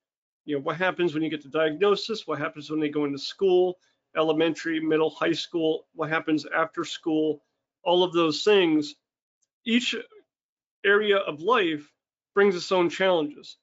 You 0.45 0.57
know, 0.57 0.62
what 0.62 0.76
happens 0.76 1.12
when 1.12 1.25
you 1.25 1.28
get 1.28 1.42
the 1.42 1.49
diagnosis? 1.49 2.25
What 2.25 2.38
happens 2.38 2.71
when 2.71 2.78
they 2.78 2.88
go 2.88 3.04
into 3.04 3.19
school, 3.19 3.78
elementary, 4.16 4.78
middle, 4.78 5.11
high 5.11 5.33
school? 5.33 5.88
What 5.97 6.09
happens 6.09 6.47
after 6.54 6.85
school? 6.85 7.42
All 7.83 8.04
of 8.04 8.12
those 8.12 8.45
things. 8.45 8.95
Each 9.66 9.97
area 10.85 11.16
of 11.16 11.40
life 11.40 11.90
brings 12.33 12.54
its 12.54 12.71
own 12.71 12.90
challenges. 12.90 13.57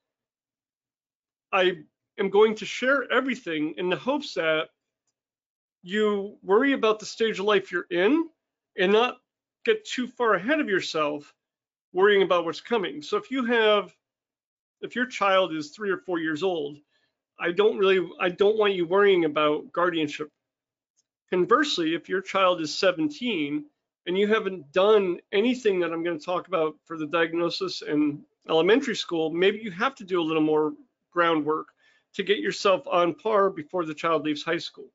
I 1.54 1.78
am 2.20 2.30
going 2.30 2.56
to 2.56 2.66
share 2.66 3.10
everything 3.10 3.76
in 3.78 3.90
the 3.90 3.96
hopes 3.96 4.34
that 4.34 4.72
you 5.84 6.38
worry 6.44 6.74
about 6.74 7.00
the 7.00 7.06
stage 7.06 7.40
of 7.40 7.46
life 7.46 7.72
you're 7.72 7.88
in 7.90 8.28
and 8.78 8.92
not 8.92 9.18
get 9.66 9.86
too 9.86 10.08
far 10.08 10.34
ahead 10.34 10.60
of 10.60 10.70
yourself 10.70 11.34
worrying 11.94 12.22
about 12.22 12.46
what's 12.46 12.62
coming. 12.62 13.02
So 13.02 13.18
if 13.18 13.32
you 13.32 13.46
have, 13.46 13.94
if 14.82 14.96
your 14.96 15.06
child 15.06 15.54
is 15.54 15.70
three 15.70 15.90
or 15.90 15.98
four 15.98 16.20
years 16.20 16.44
old, 16.44 16.78
I 17.40 17.52
don't 17.52 17.78
really, 17.78 18.08
I 18.20 18.30
don't 18.30 18.58
want 18.58 18.74
you 18.74 18.86
worrying 18.86 19.26
about 19.26 19.72
guardianship. 19.72 20.30
Conversely, 21.30 21.94
if 21.94 22.10
your 22.10 22.22
child 22.22 22.62
is 22.62 22.74
17 22.78 23.66
and 24.08 24.18
you 24.18 24.28
haven't 24.28 24.72
done 24.72 25.20
anything 25.32 25.80
that 25.80 25.92
I'm 25.92 26.04
going 26.04 26.18
to 26.18 26.26
talk 26.26 26.48
about 26.48 26.76
for 26.86 26.98
the 26.98 27.08
diagnosis 27.08 27.82
in 27.82 28.24
elementary 28.48 28.96
school, 28.96 29.30
maybe 29.30 29.60
you 29.60 29.72
have 29.72 29.96
to 29.96 30.04
do 30.04 30.22
a 30.22 30.24
little 30.24 30.42
more 30.42 30.74
groundwork 31.12 31.68
to 32.16 32.24
get 32.24 32.40
yourself 32.40 32.88
on 32.88 33.14
par 33.14 33.50
before 33.50 33.86
the 33.86 33.94
child 33.94 34.26
leaves 34.26 34.44
high 34.44 34.58
school. 34.58 34.90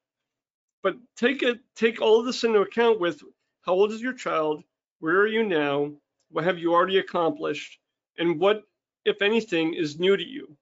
But 0.83 0.97
take 1.17 1.43
it, 1.43 1.61
take 1.77 2.03
all 2.03 2.21
of 2.21 2.27
this 2.27 2.45
into 2.45 2.61
account 2.61 3.01
with 3.01 3.23
how 3.65 3.73
old 3.73 3.93
is 3.93 4.03
your 4.03 4.13
child, 4.13 4.63
where 5.01 5.21
are 5.21 5.27
you 5.27 5.45
now, 5.45 5.91
what 6.31 6.45
have 6.45 6.59
you 6.59 6.73
already 6.73 6.99
accomplished, 6.99 7.79
and 8.19 8.39
what, 8.39 8.63
if 9.05 9.23
anything, 9.23 9.75
is 9.75 9.99
new 9.99 10.17
to 10.17 10.25
you. 10.25 10.57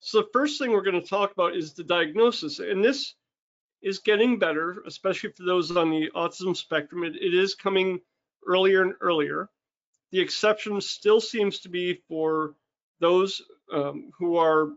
So 0.00 0.22
the 0.22 0.28
first 0.32 0.58
thing 0.58 0.72
we're 0.72 0.82
going 0.82 1.00
to 1.00 1.06
talk 1.06 1.32
about 1.32 1.56
is 1.56 1.72
the 1.72 1.84
diagnosis, 1.84 2.58
and 2.58 2.84
this 2.84 3.14
is 3.82 3.98
getting 3.98 4.38
better, 4.38 4.82
especially 4.86 5.32
for 5.32 5.44
those 5.44 5.74
on 5.76 5.90
the 5.90 6.10
autism 6.14 6.56
spectrum. 6.56 7.04
It, 7.04 7.16
it 7.16 7.34
is 7.34 7.54
coming 7.54 8.00
earlier 8.46 8.82
and 8.82 8.94
earlier. 9.00 9.48
The 10.12 10.20
exception 10.20 10.80
still 10.80 11.20
seems 11.20 11.60
to 11.60 11.68
be 11.68 12.00
for 12.08 12.54
those 13.00 13.42
um, 13.72 14.10
who 14.18 14.36
are 14.36 14.70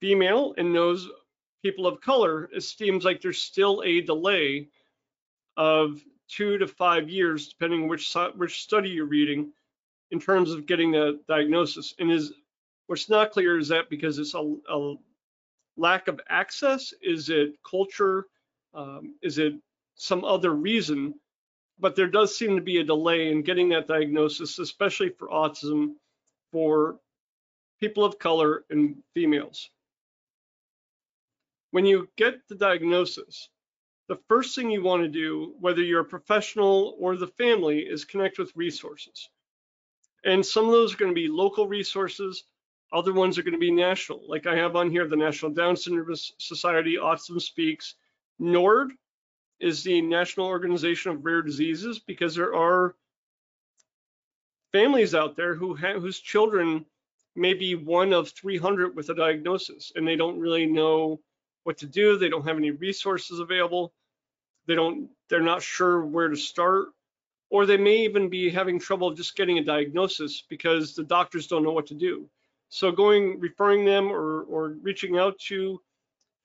female 0.00 0.54
and 0.58 0.74
those 0.74 1.08
people 1.62 1.86
of 1.86 2.00
color. 2.00 2.48
It 2.52 2.62
seems 2.62 3.04
like 3.04 3.20
there's 3.20 3.40
still 3.40 3.82
a 3.84 4.02
delay 4.02 4.68
of 5.56 6.00
two 6.28 6.58
to 6.58 6.66
five 6.66 7.08
years, 7.08 7.48
depending 7.48 7.88
which 7.88 8.14
which 8.36 8.62
study 8.62 8.90
you're 8.90 9.06
reading, 9.06 9.52
in 10.10 10.20
terms 10.20 10.52
of 10.52 10.66
getting 10.66 10.92
the 10.92 11.20
diagnosis. 11.28 11.94
And 11.98 12.10
is 12.10 12.32
what's 12.86 13.08
not 13.08 13.32
clear 13.32 13.58
is 13.58 13.68
that 13.68 13.90
because 13.90 14.18
it's 14.18 14.34
a, 14.34 14.54
a 14.70 14.94
lack 15.76 16.08
of 16.08 16.20
access? 16.28 16.92
Is 17.02 17.30
it 17.30 17.54
culture? 17.68 18.26
Um, 18.74 19.14
is 19.22 19.38
it 19.38 19.54
some 19.94 20.24
other 20.24 20.52
reason? 20.52 21.14
But 21.78 21.96
there 21.96 22.08
does 22.08 22.36
seem 22.36 22.56
to 22.56 22.62
be 22.62 22.78
a 22.78 22.84
delay 22.84 23.30
in 23.30 23.42
getting 23.42 23.70
that 23.70 23.88
diagnosis, 23.88 24.58
especially 24.58 25.08
for 25.08 25.28
autism 25.28 25.94
for 26.52 27.00
people 27.80 28.04
of 28.04 28.18
color 28.18 28.64
and 28.70 29.02
females. 29.12 29.70
When 31.72 31.84
you 31.84 32.08
get 32.16 32.46
the 32.48 32.54
diagnosis, 32.54 33.48
the 34.08 34.18
first 34.28 34.54
thing 34.54 34.70
you 34.70 34.82
want 34.82 35.02
to 35.02 35.08
do, 35.08 35.54
whether 35.60 35.82
you're 35.82 36.00
a 36.00 36.04
professional 36.04 36.96
or 36.98 37.16
the 37.16 37.26
family, 37.26 37.80
is 37.80 38.04
connect 38.04 38.38
with 38.38 38.52
resources. 38.54 39.28
And 40.24 40.44
some 40.44 40.66
of 40.66 40.72
those 40.72 40.94
are 40.94 40.98
going 40.98 41.10
to 41.10 41.14
be 41.14 41.28
local 41.28 41.66
resources, 41.66 42.44
other 42.92 43.12
ones 43.12 43.38
are 43.38 43.42
going 43.42 43.54
to 43.54 43.58
be 43.58 43.70
national. 43.70 44.22
Like 44.28 44.46
I 44.46 44.56
have 44.56 44.76
on 44.76 44.90
here 44.90 45.06
the 45.06 45.16
National 45.16 45.52
Down 45.52 45.76
Syndrome 45.76 46.16
Society, 46.38 46.96
Autism 46.96 47.40
Speaks. 47.40 47.94
NORD 48.38 48.92
is 49.60 49.82
the 49.82 50.00
National 50.02 50.46
Organization 50.46 51.12
of 51.12 51.24
Rare 51.24 51.42
Diseases 51.42 51.98
because 51.98 52.34
there 52.34 52.54
are 52.54 52.94
families 54.72 55.14
out 55.14 55.36
there 55.36 55.54
who 55.54 55.74
whose 55.74 56.20
children 56.20 56.84
may 57.36 57.54
be 57.54 57.74
one 57.74 58.12
of 58.12 58.30
300 58.30 58.94
with 58.94 59.08
a 59.08 59.14
diagnosis 59.14 59.92
and 59.94 60.06
they 60.06 60.16
don't 60.16 60.38
really 60.38 60.66
know 60.66 61.20
what 61.64 61.78
to 61.78 61.86
do. 61.86 62.16
They 62.16 62.28
don't 62.28 62.46
have 62.46 62.56
any 62.56 62.70
resources 62.70 63.40
available. 63.40 63.92
They 64.66 64.74
don't, 64.74 65.10
they're 65.28 65.40
not 65.40 65.62
sure 65.62 66.04
where 66.04 66.28
to 66.28 66.36
start, 66.36 66.88
or 67.50 67.66
they 67.66 67.76
may 67.76 68.04
even 68.04 68.30
be 68.30 68.48
having 68.48 68.78
trouble 68.78 69.12
just 69.12 69.36
getting 69.36 69.58
a 69.58 69.64
diagnosis 69.64 70.42
because 70.48 70.94
the 70.94 71.04
doctors 71.04 71.46
don't 71.46 71.64
know 71.64 71.72
what 71.72 71.88
to 71.88 71.94
do. 71.94 72.28
So 72.68 72.90
going, 72.90 73.40
referring 73.40 73.84
them 73.84 74.10
or, 74.10 74.42
or 74.42 74.76
reaching 74.80 75.18
out 75.18 75.38
to 75.48 75.80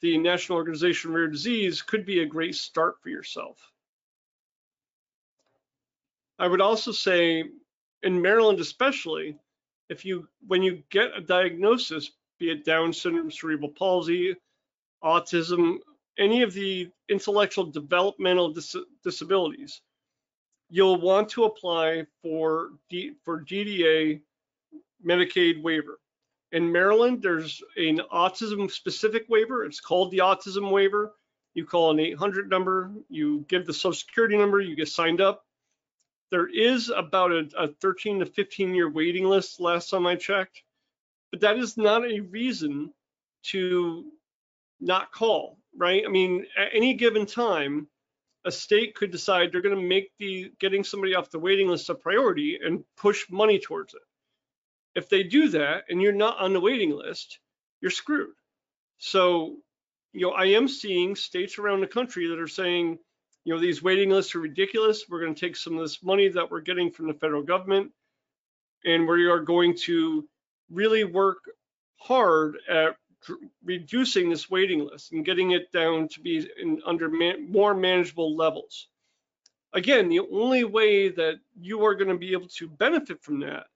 the 0.02 0.18
National 0.18 0.58
Organization 0.58 1.14
Rare 1.14 1.28
Disease 1.28 1.82
could 1.82 2.06
be 2.06 2.22
a 2.22 2.26
great 2.26 2.56
start 2.56 2.96
for 3.02 3.10
yourself. 3.10 3.58
I 6.38 6.48
would 6.48 6.62
also 6.62 6.92
say 6.92 7.44
in 8.04 8.22
Maryland 8.22 8.60
especially, 8.60 9.38
if 9.90 10.06
you 10.06 10.28
when 10.48 10.64
you 10.64 10.84
get 10.90 11.18
a 11.18 11.22
diagnosis, 11.22 12.12
be 12.38 12.52
it 12.52 12.64
Down 12.64 12.94
syndrome, 12.94 13.32
cerebral 13.32 13.72
palsy, 13.72 14.36
autism, 15.04 15.78
any 16.18 16.42
of 16.42 16.54
the 16.54 16.90
intellectual 17.10 17.66
developmental 17.66 18.52
dis 18.54 18.76
disabilities, 19.04 19.82
you'll 20.70 21.00
want 21.00 21.30
to 21.30 21.46
apply 21.46 22.06
for 22.22 22.72
D 22.90 23.14
for 23.24 23.44
DDA 23.44 24.22
Medicaid 25.06 25.62
waiver. 25.62 26.00
In 26.52 26.72
Maryland, 26.72 27.22
there's 27.22 27.62
an 27.78 28.02
autism 28.12 28.70
specific 28.72 29.26
waiver. 29.30 29.66
It's 29.66 29.80
called 29.80 30.12
the 30.12 30.20
autism 30.20 30.72
waiver. 30.72 31.14
You 31.54 31.66
call 31.66 31.92
an 31.92 32.00
800 32.00 32.50
number, 32.50 32.92
you 33.10 33.46
give 33.48 33.66
the 33.66 33.74
social 33.74 33.94
security 33.94 34.38
number, 34.38 34.62
you 34.62 34.76
get 34.76 34.88
signed 34.88 35.20
up. 35.20 35.46
There 36.32 36.48
is 36.48 36.90
about 36.90 37.32
a, 37.32 37.50
a 37.58 37.68
13 37.68 38.20
to 38.20 38.26
15 38.26 38.76
year 38.76 38.90
waiting 38.90 39.26
list 39.26 39.60
last 39.60 39.90
time 39.90 40.06
I 40.06 40.16
checked, 40.16 40.62
but 41.32 41.42
that 41.42 41.58
is 41.58 41.76
not 41.76 42.06
a 42.06 42.20
reason 42.20 42.94
to 43.46 44.12
not 44.80 45.12
call, 45.12 45.58
right? 45.76 46.04
I 46.06 46.10
mean, 46.10 46.46
at 46.58 46.70
any 46.74 46.94
given 46.94 47.26
time, 47.26 47.88
a 48.46 48.52
state 48.52 48.96
could 48.96 49.12
decide 49.12 49.52
they're 49.52 49.62
going 49.62 49.76
to 49.76 49.82
make 49.82 50.12
the 50.18 50.52
getting 50.60 50.84
somebody 50.84 51.16
off 51.16 51.30
the 51.30 51.40
waiting 51.40 51.68
list 51.68 51.90
a 51.90 51.96
priority 51.96 52.60
and 52.64 52.84
push 52.98 53.26
money 53.30 53.60
towards 53.60 53.94
it. 53.94 54.02
If 54.96 55.10
they 55.10 55.24
do 55.24 55.50
that 55.50 55.86
and 55.90 56.02
you're 56.02 56.14
not 56.14 56.40
on 56.40 56.54
the 56.54 56.60
waiting 56.60 56.92
list, 56.92 57.40
you're 57.82 57.92
screwed. 57.92 58.34
So, 58.98 59.58
you 60.14 60.22
know, 60.22 60.32
I 60.32 60.46
am 60.46 60.68
seeing 60.68 61.16
states 61.16 61.58
around 61.58 61.82
the 61.82 61.88
country 61.88 62.28
that 62.28 62.40
are 62.40 62.48
saying, 62.48 62.98
you 63.44 63.54
know, 63.54 63.60
these 63.60 63.84
waiting 63.84 64.10
lists 64.10 64.36
are 64.36 64.40
ridiculous. 64.40 65.06
We're 65.10 65.22
going 65.22 65.36
to 65.36 65.40
take 65.40 65.56
some 65.56 65.76
of 65.76 65.82
this 65.82 66.02
money 66.04 66.30
that 66.30 66.50
we're 66.50 66.62
getting 66.62 66.92
from 66.92 67.08
the 67.08 67.14
federal 67.14 67.44
government 67.44 67.92
and 68.86 69.08
we 69.08 69.28
are 69.28 69.40
going 69.40 69.76
to 69.76 70.28
really 70.72 71.04
work 71.04 71.40
hard 71.98 72.58
at 72.70 72.96
reducing 73.64 74.30
this 74.30 74.50
waiting 74.50 74.86
list 74.86 75.12
and 75.12 75.26
getting 75.26 75.52
it 75.52 75.72
down 75.72 76.08
to 76.10 76.22
be 76.22 76.50
in, 76.62 76.82
under 76.86 77.10
man, 77.10 77.52
more 77.52 77.74
manageable 77.74 78.36
levels. 78.36 78.88
Again, 79.74 80.10
the 80.10 80.22
only 80.32 80.64
way 80.64 81.10
that 81.10 81.36
you 81.60 81.86
are 81.86 81.96
going 81.96 82.10
to 82.10 82.18
be 82.18 82.32
able 82.32 82.48
to 82.48 82.68
benefit 82.68 83.22
from 83.22 83.42
that 83.42 83.68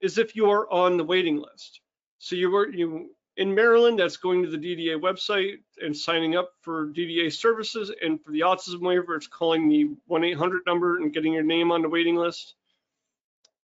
is 0.00 0.18
if 0.18 0.36
you 0.36 0.50
are 0.50 0.70
on 0.70 0.96
the 0.96 1.04
waiting 1.04 1.38
list. 1.38 1.80
So 2.18 2.36
you 2.36 2.50
were 2.50 2.68
you 2.68 3.10
in 3.36 3.54
Maryland, 3.54 3.98
that's 3.98 4.18
going 4.18 4.42
to 4.42 4.50
the 4.50 4.58
DDA 4.58 5.00
website 5.00 5.56
and 5.80 5.96
signing 5.96 6.36
up 6.36 6.50
for 6.60 6.88
DDA 6.88 7.32
services. 7.32 7.90
And 8.02 8.22
for 8.22 8.30
the 8.30 8.40
autism 8.40 8.80
waiver, 8.80 9.14
it's 9.14 9.26
calling 9.26 9.68
the 9.68 9.90
1-800 10.10 10.58
number 10.66 10.98
and 10.98 11.12
getting 11.12 11.32
your 11.32 11.42
name 11.42 11.72
on 11.72 11.82
the 11.82 11.88
waiting 11.88 12.16
list. 12.16 12.54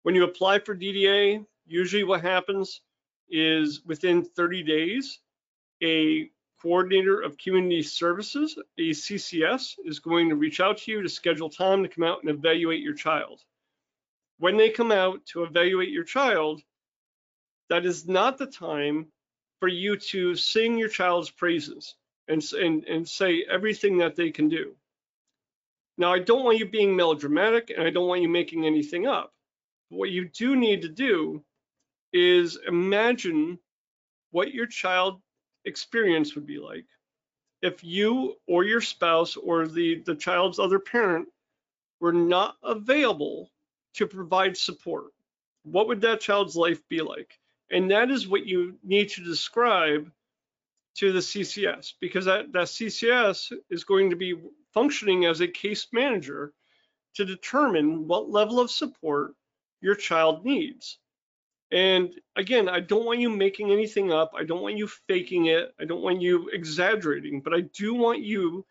When 0.02 0.14
you 0.14 0.25
apply 0.25 0.59
for 0.59 0.76
DDA, 0.76 1.47
usually 1.66 2.04
what 2.04 2.21
happens 2.21 2.80
is 3.28 3.83
within 3.85 4.25
30 4.25 4.62
days, 4.62 5.19
a 5.83 6.31
coordinator 6.61 7.21
of 7.21 7.37
community 7.37 7.83
services, 7.83 8.59
a 8.78 8.90
CCS, 8.90 9.75
is 9.85 9.99
going 9.99 10.31
to 10.31 10.37
reach 10.37 10.61
out 10.61 10.78
to 10.78 10.90
you 10.90 11.02
to 11.02 11.09
schedule 11.09 11.50
time 11.50 11.83
to 11.83 11.88
come 11.88 12.04
out 12.04 12.23
and 12.23 12.31
evaluate 12.31 12.81
your 12.81 12.95
child. 12.95 13.43
When 14.38 14.57
they 14.57 14.71
come 14.71 14.90
out 14.90 15.25
to 15.26 15.45
evaluate 15.45 15.90
your 15.90 16.04
child, 16.04 16.62
that 17.69 17.85
is 17.85 18.09
not 18.09 18.38
the 18.38 18.47
time 18.47 19.07
for 19.61 19.69
you 19.69 19.97
to 19.97 20.37
sing 20.37 20.78
your 20.78 20.88
child's 20.88 21.31
praises 21.31 21.95
and, 22.28 22.43
and, 22.52 22.85
and 22.85 23.09
say 23.09 23.45
everything 23.50 23.99
that 23.99 24.16
they 24.16 24.31
can 24.31 24.49
do. 24.49 24.75
Now, 25.97 26.12
I 26.12 26.19
don't 26.19 26.45
want 26.45 26.59
you 26.59 26.66
being 26.66 26.97
melodramatic 26.97 27.71
and 27.71 27.87
I 27.87 27.90
don't 27.90 28.09
want 28.09 28.23
you 28.23 28.28
making 28.28 28.64
anything 28.66 29.07
up. 29.07 29.33
But 29.90 29.99
what 29.99 30.11
you 30.11 30.28
do 30.28 30.57
need 30.57 30.83
to 30.83 30.88
do 30.88 31.45
is 32.14 32.59
imagine 32.66 33.59
what 34.30 34.54
your 34.54 34.66
child 34.66 35.21
experience 35.66 36.35
would 36.35 36.47
be 36.47 36.59
like 36.59 36.87
if 37.64 37.83
you 37.83 38.35
or 38.47 38.62
your 38.62 38.83
spouse 38.83 39.37
or 39.37 39.66
the, 39.66 40.02
the 40.04 40.14
child's 40.14 40.59
other 40.59 40.78
parent 40.78 41.26
were 41.99 42.12
not 42.12 42.56
available 42.62 43.50
to 43.94 44.06
provide 44.06 44.54
support. 44.54 45.06
What 45.62 45.88
would 45.88 46.02
that 46.02 46.21
child's 46.21 46.56
life 46.56 46.87
be 46.90 47.00
like? 47.00 47.38
And 47.71 47.90
that 47.90 48.11
is 48.11 48.28
what 48.28 48.47
you 48.47 48.76
need 48.85 49.09
to 49.11 49.25
describe 49.25 50.12
to 50.97 51.11
the 51.11 51.21
CCS 51.21 51.94
because 52.00 52.26
that, 52.26 52.52
that 52.52 52.66
CCS 52.66 53.52
is 53.71 53.85
going 53.85 54.11
to 54.11 54.16
be 54.16 54.38
functioning 54.75 55.25
as 55.25 55.40
a 55.40 55.49
case 55.49 55.87
manager 55.90 56.52
to 57.14 57.25
determine 57.25 58.06
what 58.06 58.30
level 58.30 58.61
of 58.61 58.71
support 58.71 59.35
your 59.80 59.94
child 59.94 60.44
needs. 60.44 60.99
And 61.75 62.14
again, 62.37 62.69
I 62.69 62.78
don't 62.78 63.04
want 63.04 63.19
you 63.19 63.28
making 63.28 63.73
anything 63.73 64.12
up. 64.12 64.33
I 64.38 64.45
don't 64.45 64.62
want 64.62 64.78
you 64.78 64.87
faking 64.87 65.47
it. 65.47 65.75
I 65.81 65.85
don't 65.85 66.02
want 66.02 66.23
you 66.23 66.49
exaggerating, 66.50 67.40
but 67.40 67.52
I 67.52 67.62
do 67.62 67.95
want 67.95 68.21
you 68.21 68.64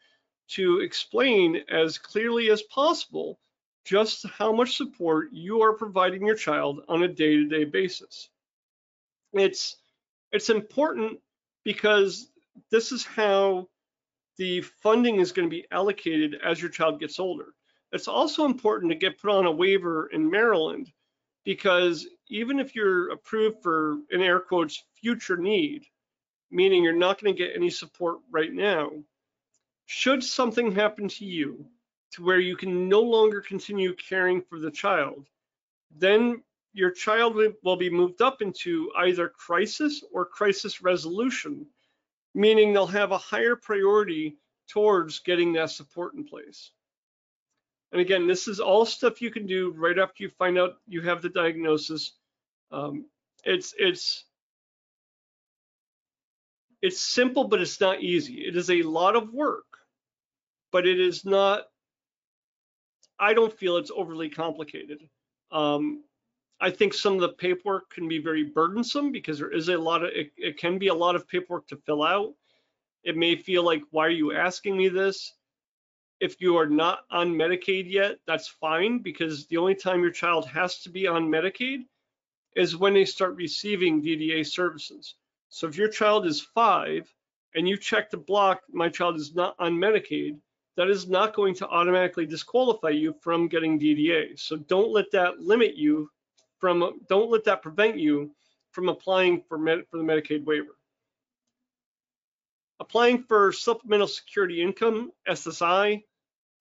to 0.52 0.80
explain 0.80 1.58
as 1.70 1.98
clearly 1.98 2.50
as 2.50 2.62
possible 2.62 3.42
just 3.84 4.26
how 4.28 4.54
much 4.54 4.78
support 4.78 5.34
you 5.34 5.62
are 5.62 5.74
providing 5.74 6.26
your 6.26 6.38
child 6.38 6.86
on 6.88 7.04
a 7.04 7.08
day-to-day 7.10 7.66
-day 7.66 7.72
basis. 7.72 8.30
It's 9.34 9.84
it's 10.32 10.50
important 10.50 11.20
because 11.66 12.32
this 12.70 12.92
is 12.94 13.06
how 13.06 13.70
the 14.38 14.62
funding 14.62 15.20
is 15.20 15.34
going 15.34 15.50
to 15.50 15.58
be 15.58 15.68
allocated 15.72 16.42
as 16.42 16.62
your 16.62 16.72
child 16.72 17.02
gets 17.02 17.20
older. 17.20 17.50
It's 17.92 18.08
also 18.08 18.46
important 18.46 18.92
to 18.92 19.04
get 19.06 19.20
put 19.20 19.32
on 19.32 19.46
a 19.46 19.58
waiver 19.64 20.08
in 20.16 20.30
Maryland 20.30 20.94
because 21.44 22.08
even 22.34 22.60
if 22.60 22.74
you're 22.74 23.12
approved 23.12 23.62
for, 23.62 24.00
an 24.10 24.22
air 24.22 24.40
quotes, 24.40 24.84
future 24.96 25.38
need, 25.38 25.86
meaning 26.50 26.84
you're 26.84 26.92
not 26.92 27.22
going 27.22 27.34
to 27.34 27.38
get 27.38 27.56
any 27.56 27.70
support 27.70 28.18
right 28.32 28.52
now, 28.52 28.90
should 29.86 30.24
something 30.24 30.72
happen 30.72 31.08
to 31.08 31.26
you 31.26 31.64
to 32.14 32.24
where 32.24 32.40
you 32.40 32.56
can 32.56 32.90
no 32.90 33.02
longer 33.02 33.40
continue 33.40 33.94
caring 33.96 34.42
for 34.42 34.58
the 34.58 34.72
child, 34.72 35.28
then 35.96 36.42
your 36.74 36.90
child 36.90 37.38
will 37.64 37.76
be 37.76 37.90
moved 37.90 38.20
up 38.22 38.42
into 38.42 38.92
either 38.98 39.30
crisis 39.30 40.04
or 40.12 40.26
crisis 40.26 40.82
resolution, 40.82 41.68
meaning 42.34 42.74
they'll 42.74 42.88
have 42.88 43.12
a 43.12 43.18
higher 43.18 43.56
priority 43.56 44.38
towards 44.68 45.20
getting 45.20 45.54
that 45.54 45.70
support 45.70 46.16
in 46.16 46.24
place. 46.24 46.72
And 47.92 48.02
again, 48.02 48.26
this 48.26 48.48
is 48.48 48.60
all 48.60 48.88
stuff 48.88 49.22
you 49.22 49.30
can 49.30 49.46
do 49.46 49.72
right 49.78 50.00
after 50.00 50.24
you 50.24 50.30
find 50.30 50.58
out 50.58 50.78
you 50.88 51.02
have 51.02 51.22
the 51.22 51.30
diagnosis. 51.30 52.14
Um, 52.74 53.06
it's 53.46 53.74
it's 53.78 54.26
it's 56.82 57.00
simple, 57.00 57.48
but 57.48 57.62
it's 57.62 57.80
not 57.80 58.02
easy. 58.02 58.46
It 58.46 58.58
is 58.58 58.70
a 58.70 58.82
lot 58.82 59.16
of 59.16 59.32
work, 59.32 59.78
but 60.72 60.88
it 60.88 61.00
is 61.00 61.24
not. 61.24 61.64
I 63.20 63.34
don't 63.34 63.58
feel 63.58 63.78
it's 63.78 63.92
overly 63.96 64.30
complicated. 64.30 65.08
Um, 65.52 66.04
I 66.60 66.72
think 66.72 66.94
some 66.94 67.14
of 67.14 67.22
the 67.22 67.30
paperwork 67.30 67.92
can 67.92 68.08
be 68.08 68.18
very 68.18 68.44
burdensome 68.44 69.12
because 69.12 69.38
there 69.38 69.52
is 69.52 69.70
a 69.70 69.78
lot 69.78 70.04
of 70.04 70.10
it, 70.14 70.32
it 70.36 70.58
can 70.58 70.80
be 70.80 70.88
a 70.88 70.94
lot 70.94 71.16
of 71.16 71.28
paperwork 71.28 71.68
to 71.68 71.78
fill 71.86 72.04
out. 72.04 72.34
It 73.04 73.16
may 73.16 73.36
feel 73.36 73.64
like, 73.64 73.84
why 73.92 74.08
are 74.08 74.10
you 74.10 74.34
asking 74.34 74.78
me 74.78 74.90
this? 74.90 75.34
If 76.20 76.42
you 76.42 76.58
are 76.58 76.68
not 76.68 77.02
on 77.12 77.34
Medicaid 77.34 77.92
yet, 77.92 78.18
that's 78.26 78.48
fine 78.48 79.00
because 79.00 79.46
the 79.48 79.58
only 79.58 79.76
time 79.76 80.02
your 80.02 80.12
child 80.12 80.48
has 80.48 80.80
to 80.84 80.90
be 80.90 81.06
on 81.06 81.30
Medicaid 81.30 81.82
is 82.56 82.76
when 82.76 82.94
they 82.94 83.06
start 83.06 83.36
receiving 83.36 84.02
DDA 84.02 84.46
services. 84.46 85.16
So 85.50 85.68
if 85.68 85.78
your 85.78 85.90
child 85.90 86.26
is 86.26 86.42
five 86.42 87.12
and 87.56 87.68
you 87.68 87.78
check 87.78 88.10
the 88.10 88.18
block, 88.18 88.62
my 88.72 88.90
child 88.90 89.18
is 89.18 89.36
not 89.36 89.56
on 89.60 89.74
Medicaid, 89.74 90.38
that 90.76 90.90
is 90.90 91.08
not 91.08 91.36
going 91.36 91.54
to 91.56 91.68
automatically 91.68 92.26
disqualify 92.26 92.90
you 92.90 93.14
from 93.22 93.48
getting 93.48 93.80
DDA. 93.80 94.40
So 94.40 94.58
don't 94.58 94.92
let 94.92 95.12
that 95.12 95.40
limit 95.40 95.76
you 95.76 96.10
from, 96.60 97.00
don't 97.08 97.30
let 97.30 97.44
that 97.44 97.62
prevent 97.62 98.00
you 98.00 98.32
from 98.72 98.90
applying 98.90 99.44
for, 99.48 99.58
med, 99.58 99.84
for 99.92 99.98
the 99.98 100.04
Medicaid 100.04 100.46
waiver. 100.46 100.76
Applying 102.80 103.24
for 103.24 103.52
supplemental 103.52 104.08
security 104.08 104.62
income, 104.62 105.12
SSI, 105.28 106.04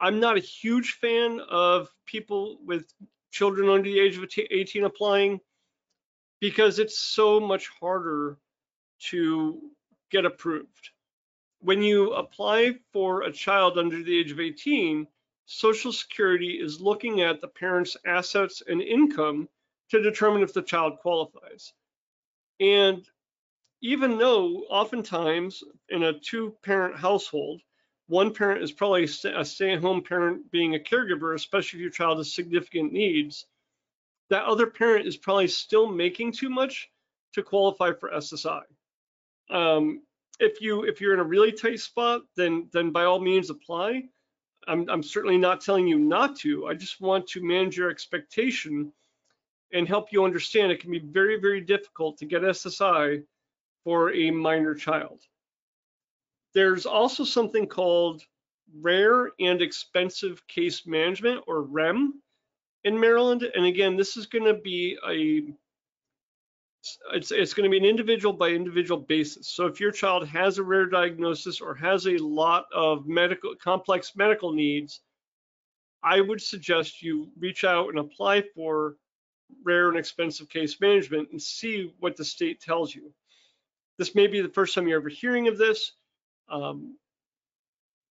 I'm 0.00 0.20
not 0.20 0.36
a 0.36 0.40
huge 0.40 0.98
fan 1.00 1.40
of 1.48 1.88
people 2.06 2.58
with 2.64 2.84
children 3.30 3.68
under 3.70 3.88
the 3.88 3.98
age 3.98 4.18
of 4.18 4.28
18 4.50 4.84
applying 4.84 5.40
because 6.42 6.80
it's 6.80 6.98
so 6.98 7.38
much 7.38 7.68
harder 7.68 8.36
to 8.98 9.60
get 10.10 10.24
approved. 10.24 10.90
When 11.60 11.82
you 11.82 12.14
apply 12.14 12.80
for 12.92 13.22
a 13.22 13.32
child 13.32 13.78
under 13.78 14.02
the 14.02 14.18
age 14.18 14.32
of 14.32 14.40
18, 14.40 15.06
Social 15.46 15.92
Security 15.92 16.58
is 16.60 16.80
looking 16.80 17.20
at 17.20 17.40
the 17.40 17.46
parent's 17.46 17.96
assets 18.04 18.60
and 18.66 18.82
income 18.82 19.48
to 19.90 20.02
determine 20.02 20.42
if 20.42 20.52
the 20.52 20.62
child 20.62 20.98
qualifies. 20.98 21.72
And 22.58 23.06
even 23.80 24.18
though 24.18 24.64
oftentimes 24.68 25.62
in 25.90 26.02
a 26.02 26.18
two 26.18 26.56
parent 26.64 26.96
household, 26.96 27.60
one 28.08 28.34
parent 28.34 28.64
is 28.64 28.72
probably 28.72 29.04
a 29.04 29.44
stay 29.44 29.74
at 29.74 29.80
home 29.80 30.02
parent 30.02 30.50
being 30.50 30.74
a 30.74 30.80
caregiver, 30.80 31.36
especially 31.36 31.78
if 31.78 31.82
your 31.82 31.90
child 31.92 32.18
has 32.18 32.34
significant 32.34 32.92
needs, 32.92 33.46
that 34.32 34.44
other 34.44 34.66
parent 34.66 35.06
is 35.06 35.18
probably 35.18 35.46
still 35.46 35.86
making 35.86 36.32
too 36.32 36.48
much 36.48 36.90
to 37.34 37.42
qualify 37.42 37.92
for 37.92 38.10
SSI. 38.10 38.62
Um, 39.50 40.00
if 40.40 40.62
you 40.62 40.84
if 40.84 41.02
you're 41.02 41.12
in 41.12 41.20
a 41.20 41.24
really 41.24 41.52
tight 41.52 41.80
spot, 41.80 42.22
then 42.34 42.66
then 42.72 42.92
by 42.92 43.04
all 43.04 43.20
means 43.20 43.50
apply. 43.50 44.04
I'm 44.66 44.88
I'm 44.88 45.02
certainly 45.02 45.36
not 45.36 45.60
telling 45.60 45.86
you 45.86 45.98
not 45.98 46.34
to. 46.36 46.66
I 46.66 46.72
just 46.72 46.98
want 46.98 47.26
to 47.28 47.44
manage 47.44 47.76
your 47.76 47.90
expectation 47.90 48.90
and 49.74 49.86
help 49.86 50.12
you 50.12 50.24
understand 50.24 50.72
it 50.72 50.80
can 50.80 50.90
be 50.90 50.98
very 50.98 51.38
very 51.38 51.60
difficult 51.60 52.16
to 52.18 52.24
get 52.24 52.40
SSI 52.40 53.22
for 53.84 54.14
a 54.14 54.30
minor 54.30 54.74
child. 54.74 55.20
There's 56.54 56.86
also 56.86 57.24
something 57.24 57.66
called 57.66 58.22
rare 58.80 59.32
and 59.38 59.60
expensive 59.60 60.46
case 60.46 60.86
management 60.86 61.44
or 61.46 61.64
REM 61.64 62.22
in 62.84 62.98
Maryland. 62.98 63.42
And 63.54 63.64
again, 63.66 63.96
this 63.96 64.16
is 64.16 64.26
going 64.26 64.44
to 64.44 64.54
be 64.54 64.98
a 65.08 65.52
it's, 67.12 67.30
it's 67.30 67.54
going 67.54 67.64
to 67.64 67.70
be 67.70 67.78
an 67.78 67.88
individual 67.88 68.32
by 68.32 68.48
individual 68.48 69.00
basis. 69.00 69.48
So 69.48 69.66
if 69.66 69.78
your 69.78 69.92
child 69.92 70.26
has 70.26 70.58
a 70.58 70.64
rare 70.64 70.86
diagnosis 70.86 71.60
or 71.60 71.74
has 71.76 72.06
a 72.06 72.16
lot 72.16 72.66
of 72.74 73.06
medical 73.06 73.54
complex 73.62 74.16
medical 74.16 74.52
needs, 74.52 75.00
I 76.02 76.20
would 76.20 76.42
suggest 76.42 77.00
you 77.00 77.28
reach 77.38 77.62
out 77.62 77.90
and 77.90 77.98
apply 77.98 78.42
for 78.54 78.96
rare 79.64 79.88
and 79.88 79.98
expensive 79.98 80.48
case 80.48 80.80
management 80.80 81.28
and 81.30 81.40
see 81.40 81.94
what 82.00 82.16
the 82.16 82.24
state 82.24 82.60
tells 82.60 82.92
you. 82.92 83.12
This 83.98 84.14
may 84.14 84.26
be 84.26 84.40
the 84.40 84.48
first 84.48 84.74
time 84.74 84.88
you're 84.88 84.98
ever 84.98 85.08
hearing 85.08 85.46
of 85.46 85.58
this. 85.58 85.92
Um, 86.48 86.96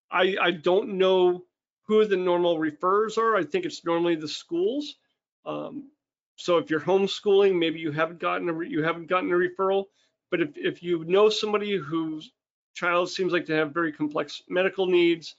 I, 0.10 0.38
I 0.42 0.52
don't 0.52 0.98
know 0.98 1.44
who 1.92 2.06
the 2.06 2.16
normal 2.16 2.58
referrers 2.58 3.18
are. 3.18 3.36
I 3.36 3.44
think 3.44 3.66
it's 3.66 3.84
normally 3.84 4.16
the 4.16 4.28
schools. 4.28 4.96
Um, 5.46 5.90
so 6.38 6.58
if 6.58 6.70
you're 6.70 6.80
homeschooling, 6.80 7.60
maybe 7.60 7.80
you 7.80 7.92
haven't 7.92 8.20
gotten 8.20 8.48
a 8.48 8.64
you 8.64 8.82
haven't 8.82 9.08
gotten 9.08 9.30
a 9.30 9.36
referral. 9.36 9.86
But 10.30 10.40
if 10.40 10.50
if 10.56 10.82
you 10.82 11.04
know 11.04 11.28
somebody 11.28 11.76
whose 11.76 12.32
child 12.74 13.10
seems 13.10 13.34
like 13.34 13.46
to 13.48 13.56
have 13.56 13.74
very 13.74 13.92
complex 13.92 14.42
medical 14.48 14.86
needs, 14.86 15.36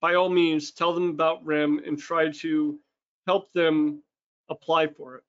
by 0.00 0.14
all 0.14 0.28
means, 0.28 0.70
tell 0.70 0.92
them 0.92 1.10
about 1.10 1.44
REM 1.44 1.80
and 1.84 1.98
try 1.98 2.30
to 2.30 2.78
help 3.26 3.52
them 3.52 4.00
apply 4.48 4.86
for 4.86 5.16
it. 5.16 5.24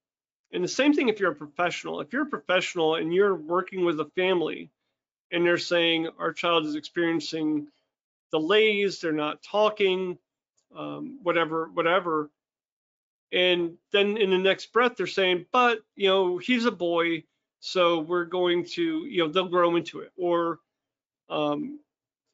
And 0.51 0.63
the 0.63 0.67
same 0.67 0.93
thing 0.93 1.09
if 1.09 1.19
you're 1.19 1.31
a 1.31 1.35
professional. 1.35 2.01
If 2.01 2.13
you're 2.13 2.27
a 2.27 2.37
professional 2.37 2.95
and 2.95 3.11
you're 3.11 3.35
working 3.35 3.83
with 3.83 3.99
a 3.99 4.11
family 4.15 4.69
and 5.31 5.43
they're 5.43 5.57
saying 5.57 6.09
our 6.19 6.33
child 6.33 6.67
is 6.67 6.75
experiencing 6.75 7.67
delays, 8.33 8.99
they're 8.99 9.11
not 9.13 9.43
talking, 9.43 10.17
um, 10.75 11.19
whatever, 11.21 11.69
whatever, 11.73 12.31
and 13.31 13.77
then 13.91 14.17
in 14.17 14.29
the 14.29 14.37
next 14.37 14.71
breath, 14.73 14.95
they're 14.95 15.07
saying, 15.07 15.45
but, 15.51 15.79
you 15.95 16.07
know, 16.07 16.37
he's 16.37 16.65
a 16.65 16.71
boy, 16.71 17.23
so 17.59 17.99
we're 17.99 18.25
going 18.25 18.65
to, 18.75 19.05
you 19.05 19.23
know, 19.23 19.31
they'll 19.31 19.47
grow 19.47 19.75
into 19.75 20.01
it. 20.01 20.11
Or, 20.17 20.59
um, 21.29 21.79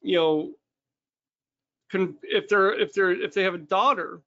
you 0.02 0.16
know, 0.16 0.52
can, 1.90 2.16
if 2.22 2.48
they're, 2.48 2.78
if 2.78 2.92
they're, 2.92 3.12
if 3.12 3.32
they 3.32 3.42
have 3.44 3.54
a 3.54 3.58
daughter, 3.58 4.20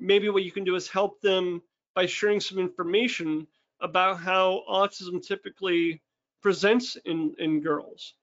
maybe 0.00 0.30
what 0.30 0.42
you 0.42 0.52
can 0.52 0.64
do 0.64 0.74
is 0.74 0.88
help 0.88 1.20
them 1.20 1.62
by 1.94 2.06
sharing 2.06 2.40
some 2.40 2.58
information 2.58 3.46
about 3.80 4.18
how 4.18 4.62
autism 4.70 5.22
typically 5.22 6.00
presents 6.40 6.96
in, 7.04 7.34
in 7.38 7.60
girls. 7.60 8.14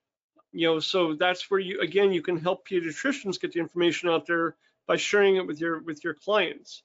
You 0.54 0.68
know, 0.68 0.80
so 0.80 1.16
that's 1.16 1.50
where 1.52 1.60
you, 1.60 1.82
again, 1.82 2.14
you 2.14 2.22
can 2.22 2.38
help 2.38 2.68
pediatricians 2.68 3.42
get 3.42 3.52
the 3.52 3.60
information 3.60 4.10
out 4.10 4.28
there 4.28 4.56
by 4.88 4.98
sharing 4.98 5.36
it 5.36 5.48
with 5.48 5.60
your, 5.60 5.82
with 5.82 6.04
your 6.04 6.14
clients. 6.14 6.84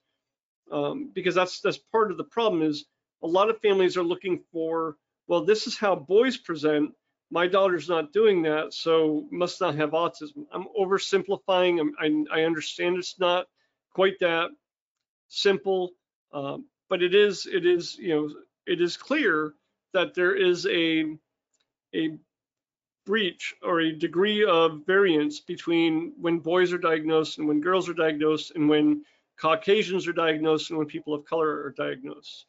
Um, 0.73 1.11
because 1.15 1.35
that's 1.35 1.61
that's 1.61 1.79
part 1.79 2.11
of 2.11 2.19
the 2.19 2.25
problem 2.25 2.63
is 2.63 2.85
a 3.23 3.27
lot 3.27 3.49
of 3.49 3.61
families 3.61 3.97
are 3.97 4.03
looking 4.03 4.43
for 4.53 4.97
well 5.27 5.45
this 5.45 5.67
is 5.67 5.79
how 5.79 5.95
boys 5.95 6.37
present. 6.37 6.93
My 7.31 7.47
daughter's 7.47 7.89
not 7.89 8.13
doing 8.13 8.43
that 8.43 8.75
so 8.75 9.27
must 9.31 9.61
not 9.63 9.77
have 9.77 9.91
autism. 9.91 10.47
I'm 10.53 10.67
oversimplifying. 10.79 11.81
I'm, 11.81 12.27
I, 12.31 12.41
I 12.41 12.45
understand 12.45 12.99
it's 12.99 13.19
not 13.19 13.47
quite 13.95 14.19
that 14.21 14.51
simple 15.29 15.93
um, 16.33 16.67
but 16.89 17.03
it 17.03 17.15
is 17.15 17.47
it 17.47 17.67
is 17.67 17.97
you 17.97 18.15
know 18.15 18.31
it 18.67 18.81
is 18.81 18.97
clear 18.97 19.55
that 19.93 20.15
there 20.15 20.35
is 20.35 20.67
a 20.67 21.17
a 21.95 22.19
breach 23.09 23.55
or 23.63 23.81
a 23.81 23.91
degree 23.91 24.45
of 24.45 24.85
variance 24.87 25.41
between 25.41 26.13
when 26.21 26.39
boys 26.39 26.75
are 26.75 26.79
diagnosed 26.79 27.39
and 27.39 27.49
when 27.49 27.59
girls 27.59 27.89
are 27.89 27.95
diagnosed 27.95 28.53
and 28.55 28.69
when 28.69 29.03
Caucasians 29.41 30.07
are 30.07 30.13
diagnosed 30.13 30.69
and 30.69 30.79
when 30.79 30.87
people 30.87 31.15
of 31.15 31.25
color 31.25 31.49
are 31.49 31.75
diagnosed. 31.75 32.45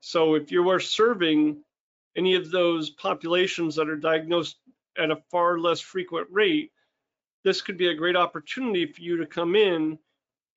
So 0.00 0.34
if 0.34 0.52
you 0.52 0.68
are 0.68 0.78
serving 0.78 1.64
any 2.18 2.34
of 2.34 2.50
those 2.50 2.90
populations 2.90 3.74
that 3.76 3.88
are 3.88 3.96
diagnosed 3.96 4.56
at 4.98 5.10
a 5.10 5.22
far 5.30 5.58
less 5.58 5.80
frequent 5.80 6.28
rate, 6.30 6.70
this 7.42 7.62
could 7.62 7.78
be 7.78 7.88
a 7.88 7.94
great 7.94 8.16
opportunity 8.16 8.84
for 8.84 9.00
you 9.00 9.16
to 9.16 9.26
come 9.26 9.56
in 9.56 9.98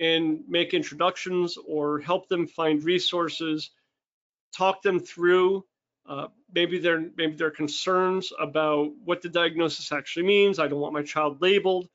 and 0.01 0.43
make 0.45 0.73
introductions 0.73 1.57
or 1.65 1.99
help 1.99 2.27
them 2.27 2.47
find 2.47 2.83
resources, 2.83 3.71
talk 4.53 4.81
them 4.81 4.99
through 4.99 5.63
uh, 6.09 6.27
maybe 6.53 6.79
their 6.79 7.11
maybe 7.15 7.35
their 7.35 7.51
concerns 7.51 8.33
about 8.39 8.91
what 9.05 9.21
the 9.21 9.29
diagnosis 9.29 9.91
actually 9.91 10.25
means. 10.25 10.57
I 10.57 10.67
don't 10.67 10.79
want 10.79 10.93
my 10.93 11.03
child 11.03 11.39
labeled. 11.39 11.87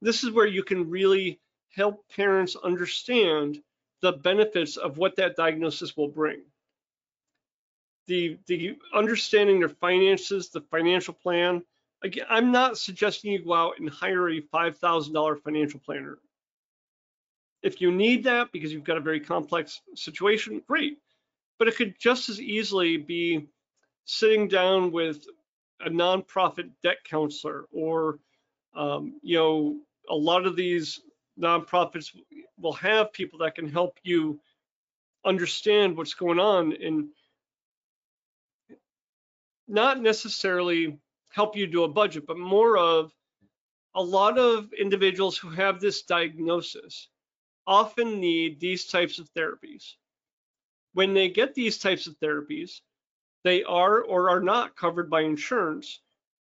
This 0.00 0.22
is 0.22 0.30
where 0.30 0.46
you 0.46 0.62
can 0.62 0.88
really 0.88 1.40
help 1.74 2.08
parents 2.08 2.54
understand 2.56 3.60
the 4.02 4.12
benefits 4.12 4.76
of 4.76 4.98
what 4.98 5.16
that 5.16 5.36
diagnosis 5.36 5.96
will 5.96 6.08
bring. 6.08 6.42
The, 8.06 8.38
the 8.46 8.78
understanding 8.94 9.58
their 9.58 9.68
finances, 9.68 10.48
the 10.48 10.62
financial 10.62 11.14
plan. 11.14 11.62
Again, 12.02 12.26
I'm 12.30 12.50
not 12.50 12.78
suggesting 12.78 13.32
you 13.32 13.44
go 13.44 13.52
out 13.52 13.78
and 13.78 13.90
hire 13.90 14.30
a 14.30 14.40
$5,000 14.40 15.42
financial 15.42 15.80
planner. 15.80 16.18
If 17.62 17.80
you 17.80 17.92
need 17.92 18.24
that 18.24 18.52
because 18.52 18.72
you've 18.72 18.84
got 18.84 18.96
a 18.96 19.02
very 19.02 19.20
complex 19.20 19.82
situation, 19.94 20.62
great. 20.66 20.98
But 21.60 21.68
it 21.68 21.76
could 21.76 21.94
just 22.00 22.30
as 22.30 22.40
easily 22.40 22.98
be 22.98 23.48
sitting 24.06 24.48
down 24.48 24.92
with 24.92 25.26
a 25.80 25.90
nonprofit 25.90 26.72
debt 26.82 26.98
counselor 27.04 27.66
or 27.72 28.18
Um, 28.74 29.20
you 29.22 29.36
know, 29.38 29.80
a 30.08 30.14
lot 30.16 30.46
of 30.46 30.56
these 30.56 31.00
nonprofits 31.38 32.16
will 32.58 32.74
have 32.74 33.12
people 33.12 33.40
that 33.40 33.56
can 33.56 33.68
help 33.68 33.98
you 34.04 34.40
understand 35.24 35.96
what's 35.96 36.14
going 36.14 36.38
on 36.40 36.72
and 36.74 37.08
not 39.68 40.00
necessarily 40.00 40.98
help 41.30 41.56
you 41.56 41.66
do 41.66 41.84
a 41.84 41.88
budget, 41.88 42.26
but 42.26 42.38
more 42.38 42.78
of 42.78 43.12
a 43.94 44.02
lot 44.02 44.38
of 44.38 44.72
individuals 44.72 45.36
who 45.38 45.50
have 45.50 45.80
this 45.80 46.02
diagnosis 46.02 47.08
often 47.66 48.20
need 48.20 48.60
these 48.60 48.86
types 48.86 49.18
of 49.18 49.28
therapies. 49.34 49.96
When 50.92 51.14
they 51.14 51.28
get 51.28 51.54
these 51.54 51.78
types 51.78 52.06
of 52.06 52.18
therapies, 52.18 52.80
they 53.44 53.62
are 53.62 54.02
or 54.02 54.30
are 54.30 54.40
not 54.40 54.76
covered 54.76 55.08
by 55.08 55.22
insurance. 55.22 56.00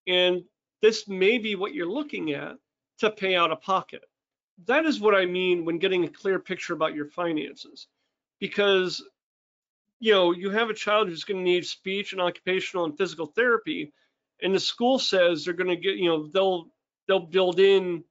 And 0.07 0.43
this 0.81 1.07
may 1.07 1.37
be 1.37 1.55
what 1.55 1.73
you're 1.73 1.85
looking 1.85 2.33
at 2.33 2.57
to 2.99 3.09
pay 3.09 3.35
out 3.35 3.51
of 3.51 3.61
pocket. 3.61 4.03
That 4.65 4.85
is 4.85 4.99
what 4.99 5.15
I 5.15 5.25
mean 5.25 5.65
when 5.65 5.77
getting 5.77 6.03
a 6.03 6.09
clear 6.09 6.39
picture 6.39 6.73
about 6.73 6.95
your 6.95 7.09
finances. 7.09 7.87
Because, 8.39 9.03
you 9.99 10.13
know, 10.13 10.31
you 10.31 10.49
have 10.51 10.69
a 10.69 10.75
child 10.75 11.09
who's 11.09 11.23
going 11.23 11.37
to 11.37 11.43
need 11.43 11.65
speech 11.65 12.13
and 12.13 12.21
occupational 12.21 12.85
and 12.85 12.97
physical 12.97 13.27
therapy, 13.27 13.93
and 14.41 14.53
the 14.53 14.59
school 14.59 14.99
says 14.99 15.43
they're 15.43 15.53
going 15.53 15.69
to 15.69 15.75
get, 15.75 15.95
you 15.95 16.09
know, 16.09 16.27
they'll 16.27 16.67
they'll 17.07 17.19
build 17.19 17.59
in, 17.59 18.03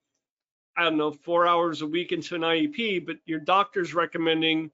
I 0.76 0.84
don't 0.84 0.96
know, 0.96 1.12
four 1.12 1.46
hours 1.46 1.82
a 1.82 1.86
week 1.86 2.12
into 2.12 2.34
an 2.34 2.40
IEP, 2.40 3.06
but 3.06 3.16
your 3.26 3.40
doctor's 3.40 3.94
recommending 3.94 4.70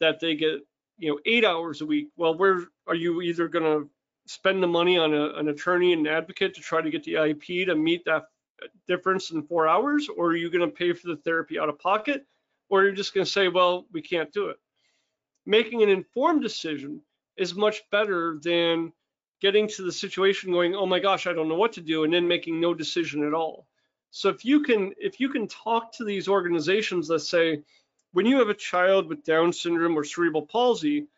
that 0.00 0.20
they 0.20 0.36
get, 0.36 0.60
you 0.98 1.10
know, 1.10 1.18
eight 1.26 1.44
hours 1.44 1.80
a 1.80 1.86
week. 1.86 2.08
Well, 2.16 2.36
where 2.36 2.64
are 2.86 2.94
you 2.94 3.22
either 3.22 3.48
going 3.48 3.64
to 3.64 3.90
spend 4.26 4.62
the 4.62 4.66
money 4.66 4.98
on 4.98 5.12
a, 5.14 5.34
an 5.34 5.48
attorney 5.48 5.92
and 5.92 6.06
advocate 6.06 6.54
to 6.54 6.60
try 6.60 6.80
to 6.80 6.90
get 6.90 7.04
the 7.04 7.14
IEP 7.14 7.66
to 7.66 7.74
meet 7.74 8.04
that 8.04 8.24
difference 8.86 9.30
in 9.30 9.42
four 9.42 9.68
hours, 9.68 10.08
or 10.08 10.28
are 10.28 10.36
you 10.36 10.50
going 10.50 10.68
to 10.68 10.74
pay 10.74 10.92
for 10.92 11.08
the 11.08 11.16
therapy 11.16 11.58
out 11.58 11.68
of 11.68 11.78
pocket, 11.78 12.26
or 12.68 12.84
you're 12.84 12.92
just 12.92 13.14
going 13.14 13.24
to 13.24 13.30
say, 13.30 13.48
well, 13.48 13.86
we 13.92 14.00
can't 14.00 14.32
do 14.32 14.48
it. 14.48 14.56
Making 15.46 15.82
an 15.82 15.90
informed 15.90 16.42
decision 16.42 17.00
is 17.36 17.54
much 17.54 17.82
better 17.90 18.38
than 18.42 18.92
getting 19.40 19.68
to 19.68 19.82
the 19.82 19.92
situation 19.92 20.52
going, 20.52 20.74
oh 20.74 20.86
my 20.86 20.98
gosh, 20.98 21.26
I 21.26 21.32
don't 21.32 21.48
know 21.48 21.56
what 21.56 21.72
to 21.74 21.82
do, 21.82 22.04
and 22.04 22.14
then 22.14 22.26
making 22.26 22.60
no 22.60 22.72
decision 22.72 23.26
at 23.26 23.34
all. 23.34 23.66
So 24.10 24.28
if 24.28 24.44
you 24.44 24.62
can 24.62 24.92
if 24.96 25.18
you 25.18 25.28
can 25.28 25.48
talk 25.48 25.92
to 25.94 26.04
these 26.04 26.28
organizations 26.28 27.08
that 27.08 27.18
say, 27.20 27.62
when 28.14 28.26
you 28.26 28.38
have 28.38 28.48
a 28.48 28.54
child 28.54 29.08
with 29.08 29.24
Down 29.24 29.52
syndrome 29.52 29.98
or 29.98 30.04
cerebral 30.04 30.46
palsy, 30.46 31.08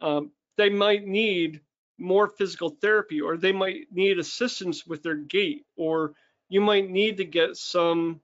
um, 0.00 0.32
they 0.56 0.70
might 0.70 1.06
need 1.06 1.60
more 1.98 2.26
physical 2.26 2.70
therapy, 2.70 3.20
or 3.20 3.36
they 3.36 3.52
might 3.52 3.86
need 3.92 4.18
assistance 4.18 4.86
with 4.86 5.02
their 5.02 5.14
gait, 5.14 5.66
or 5.76 6.14
you 6.48 6.60
might 6.60 6.90
need 6.90 7.18
to 7.18 7.24
get 7.24 7.56
some 7.56 8.20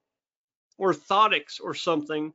orthotics 0.80 1.60
or 1.62 1.74
something. 1.74 2.32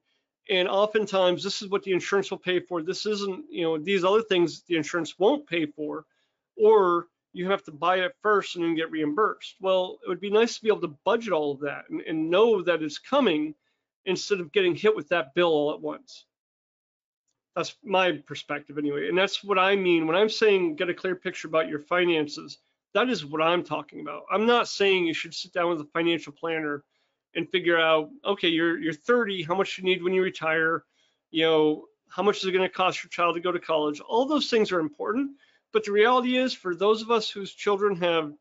And 0.50 0.68
oftentimes, 0.68 1.44
this 1.44 1.62
is 1.62 1.70
what 1.70 1.84
the 1.84 1.92
insurance 1.92 2.30
will 2.30 2.38
pay 2.38 2.60
for. 2.60 2.84
This 2.84 3.06
isn't, 3.06 3.46
you 3.50 3.64
know, 3.64 3.78
these 3.78 4.04
other 4.04 4.22
things 4.22 4.62
the 4.64 4.78
insurance 4.78 5.18
won't 5.18 5.48
pay 5.48 5.66
for 5.66 6.06
or 6.56 7.08
you 7.34 7.50
have 7.50 7.64
to 7.64 7.72
buy 7.72 7.98
it 7.98 8.16
first 8.22 8.56
and 8.56 8.64
then 8.64 8.76
get 8.76 8.92
reimbursed. 8.92 9.56
Well, 9.60 9.98
it 10.06 10.10
would 10.10 10.20
be 10.20 10.30
nice 10.30 10.56
to 10.56 10.62
be 10.62 10.68
able 10.68 10.82
to 10.82 10.96
budget 11.04 11.34
all 11.34 11.52
of 11.52 11.62
that 11.62 11.86
and, 11.90 12.02
and 12.02 12.30
know 12.30 12.62
that 12.62 12.84
it's 12.84 13.00
coming 13.00 13.56
instead 14.06 14.40
of 14.40 14.52
getting 14.52 14.76
hit 14.76 14.96
with 14.96 15.10
that 15.10 15.34
bill 15.34 15.50
all 15.50 15.74
at 15.74 15.82
once. 15.82 16.26
That's 17.56 17.76
my 17.84 18.14
perspective 18.14 18.78
anyway. 18.78 19.10
And 19.10 19.18
that's 19.18 19.44
what 19.44 19.60
I 19.60 19.76
mean 19.76 20.08
when 20.08 20.16
I'm 20.16 20.30
saying 20.30 20.76
get 20.76 20.90
a 20.90 20.94
clear 20.94 21.16
picture 21.16 21.48
about 21.48 21.70
your 21.70 21.80
finances. 21.80 22.58
That 22.94 23.10
is 23.10 23.26
what 23.26 23.42
I'm 23.42 23.64
talking 23.64 24.02
about. 24.02 24.24
I'm 24.32 24.46
not 24.46 24.68
saying 24.68 25.06
you 25.06 25.14
should 25.14 25.34
sit 25.34 25.54
down 25.54 25.70
with 25.70 25.82
a 25.82 25.90
financial 25.94 26.34
planner 26.34 26.84
and 27.36 27.50
figure 27.50 27.80
out, 27.80 28.10
okay, 28.26 28.48
you're 28.48 28.80
you're 28.80 28.94
30, 28.94 29.44
how 29.44 29.56
much 29.56 29.78
you 29.78 29.84
need 29.84 30.04
when 30.04 30.14
you 30.14 30.22
retire, 30.22 30.84
you 31.32 31.44
know, 31.44 31.86
how 32.08 32.22
much 32.22 32.38
is 32.38 32.46
it 32.46 32.52
going 32.52 32.68
to 32.68 32.74
cost 32.74 33.04
your 33.04 33.10
child 33.10 33.36
to 33.36 33.42
go 33.42 33.52
to 33.52 33.60
college? 33.60 34.00
All 34.00 34.26
those 34.26 34.50
things 34.50 34.72
are 34.72 34.80
important, 34.80 35.32
but 35.72 35.84
the 35.84 35.92
reality 35.92 36.38
is, 36.38 36.54
for 36.54 36.76
those 36.76 37.02
of 37.02 37.10
us 37.10 37.30
whose 37.30 37.54
children 37.54 37.96
have 37.98 38.34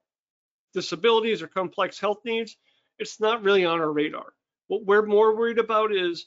disabilities 0.74 1.40
or 1.40 1.46
complex 1.46 1.98
health 1.98 2.20
needs, 2.24 2.56
it's 2.98 3.20
not 3.20 3.42
really 3.42 3.64
on 3.64 3.80
our 3.80 3.90
radar. 3.90 4.34
What 4.68 4.84
we're 4.84 5.06
more 5.06 5.36
worried 5.36 5.58
about 5.58 5.92
is, 5.92 6.26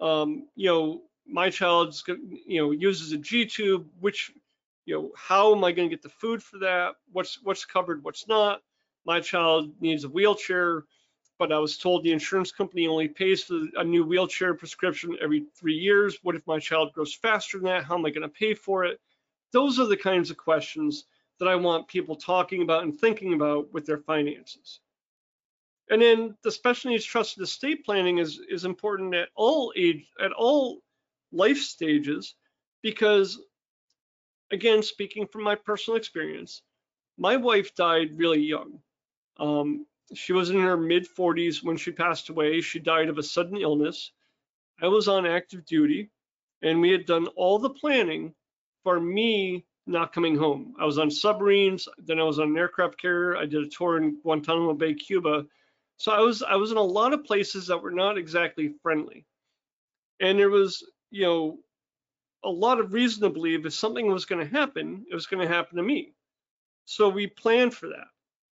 um, 0.00 0.48
you 0.56 0.66
know, 0.66 1.02
my 1.26 1.50
child's, 1.50 2.02
you 2.06 2.60
know, 2.60 2.70
uses 2.70 3.12
a 3.12 3.18
G 3.18 3.46
tube. 3.46 3.86
Which, 4.00 4.32
you 4.86 4.94
know, 4.94 5.12
how 5.16 5.54
am 5.54 5.64
I 5.64 5.72
going 5.72 5.88
to 5.88 5.94
get 5.94 6.02
the 6.02 6.08
food 6.08 6.42
for 6.42 6.58
that? 6.58 6.94
What's 7.12 7.42
what's 7.42 7.64
covered? 7.64 8.02
What's 8.02 8.26
not? 8.28 8.62
My 9.04 9.20
child 9.20 9.72
needs 9.80 10.04
a 10.04 10.08
wheelchair, 10.08 10.84
but 11.38 11.52
I 11.52 11.58
was 11.58 11.78
told 11.78 12.02
the 12.02 12.12
insurance 12.12 12.52
company 12.52 12.86
only 12.86 13.08
pays 13.08 13.44
for 13.44 13.60
a 13.76 13.84
new 13.84 14.04
wheelchair 14.04 14.54
prescription 14.54 15.16
every 15.22 15.44
three 15.58 15.74
years. 15.74 16.18
What 16.22 16.34
if 16.34 16.46
my 16.46 16.58
child 16.58 16.92
grows 16.92 17.14
faster 17.14 17.58
than 17.58 17.66
that? 17.66 17.84
How 17.84 17.96
am 17.96 18.04
I 18.04 18.10
going 18.10 18.22
to 18.22 18.28
pay 18.28 18.54
for 18.54 18.84
it? 18.84 19.00
Those 19.52 19.78
are 19.78 19.86
the 19.86 19.96
kinds 19.96 20.30
of 20.30 20.36
questions 20.36 21.04
that 21.38 21.48
I 21.48 21.54
want 21.54 21.88
people 21.88 22.16
talking 22.16 22.62
about 22.62 22.82
and 22.82 22.98
thinking 22.98 23.32
about 23.32 23.72
with 23.72 23.86
their 23.86 23.98
finances. 23.98 24.80
And 25.90 26.02
then 26.02 26.36
the 26.42 26.50
special 26.50 26.90
needs 26.90 27.04
trusted 27.04 27.42
estate 27.42 27.84
planning 27.84 28.18
is, 28.18 28.40
is 28.48 28.64
important 28.64 29.14
at 29.14 29.28
all 29.34 29.72
age, 29.76 30.06
at 30.20 30.32
all 30.32 30.80
life 31.32 31.58
stages, 31.58 32.34
because 32.82 33.40
again, 34.50 34.82
speaking 34.82 35.26
from 35.26 35.42
my 35.42 35.54
personal 35.54 35.96
experience, 35.96 36.62
my 37.16 37.36
wife 37.36 37.74
died 37.74 38.16
really 38.16 38.40
young. 38.42 38.80
Um, 39.38 39.86
she 40.14 40.32
was 40.32 40.50
in 40.50 40.60
her 40.60 40.76
mid 40.76 41.06
40s 41.06 41.62
when 41.62 41.76
she 41.76 41.90
passed 41.90 42.28
away. 42.28 42.60
She 42.60 42.78
died 42.78 43.08
of 43.08 43.18
a 43.18 43.22
sudden 43.22 43.56
illness. 43.56 44.12
I 44.80 44.88
was 44.88 45.08
on 45.08 45.26
active 45.26 45.64
duty, 45.66 46.10
and 46.62 46.80
we 46.80 46.90
had 46.90 47.06
done 47.06 47.26
all 47.28 47.58
the 47.58 47.70
planning 47.70 48.34
for 48.84 48.98
me 48.98 49.64
not 49.86 50.12
coming 50.12 50.36
home. 50.36 50.74
I 50.78 50.84
was 50.84 50.98
on 50.98 51.10
submarines, 51.10 51.88
then 51.98 52.20
I 52.20 52.22
was 52.22 52.38
on 52.38 52.50
an 52.50 52.58
aircraft 52.58 53.00
carrier. 53.00 53.36
I 53.36 53.46
did 53.46 53.64
a 53.64 53.68
tour 53.68 53.96
in 53.96 54.20
Guantanamo 54.20 54.74
Bay, 54.74 54.94
Cuba. 54.94 55.46
So 55.98 56.12
I 56.12 56.20
was 56.20 56.42
I 56.42 56.56
was 56.56 56.70
in 56.70 56.76
a 56.76 56.82
lot 56.82 57.12
of 57.12 57.24
places 57.24 57.66
that 57.66 57.82
were 57.82 57.90
not 57.90 58.18
exactly 58.18 58.74
friendly. 58.82 59.26
And 60.20 60.38
there 60.38 60.50
was, 60.50 60.84
you 61.10 61.24
know, 61.24 61.58
a 62.44 62.50
lot 62.50 62.80
of 62.80 62.92
reason 62.92 63.22
to 63.22 63.30
believe 63.30 63.66
if 63.66 63.74
something 63.74 64.06
was 64.10 64.24
going 64.24 64.44
to 64.44 64.52
happen, 64.52 65.04
it 65.10 65.14
was 65.14 65.26
going 65.26 65.46
to 65.46 65.54
happen 65.54 65.76
to 65.76 65.82
me. 65.82 66.12
So 66.84 67.08
we 67.08 67.26
planned 67.26 67.74
for 67.74 67.88
that. 67.88 68.06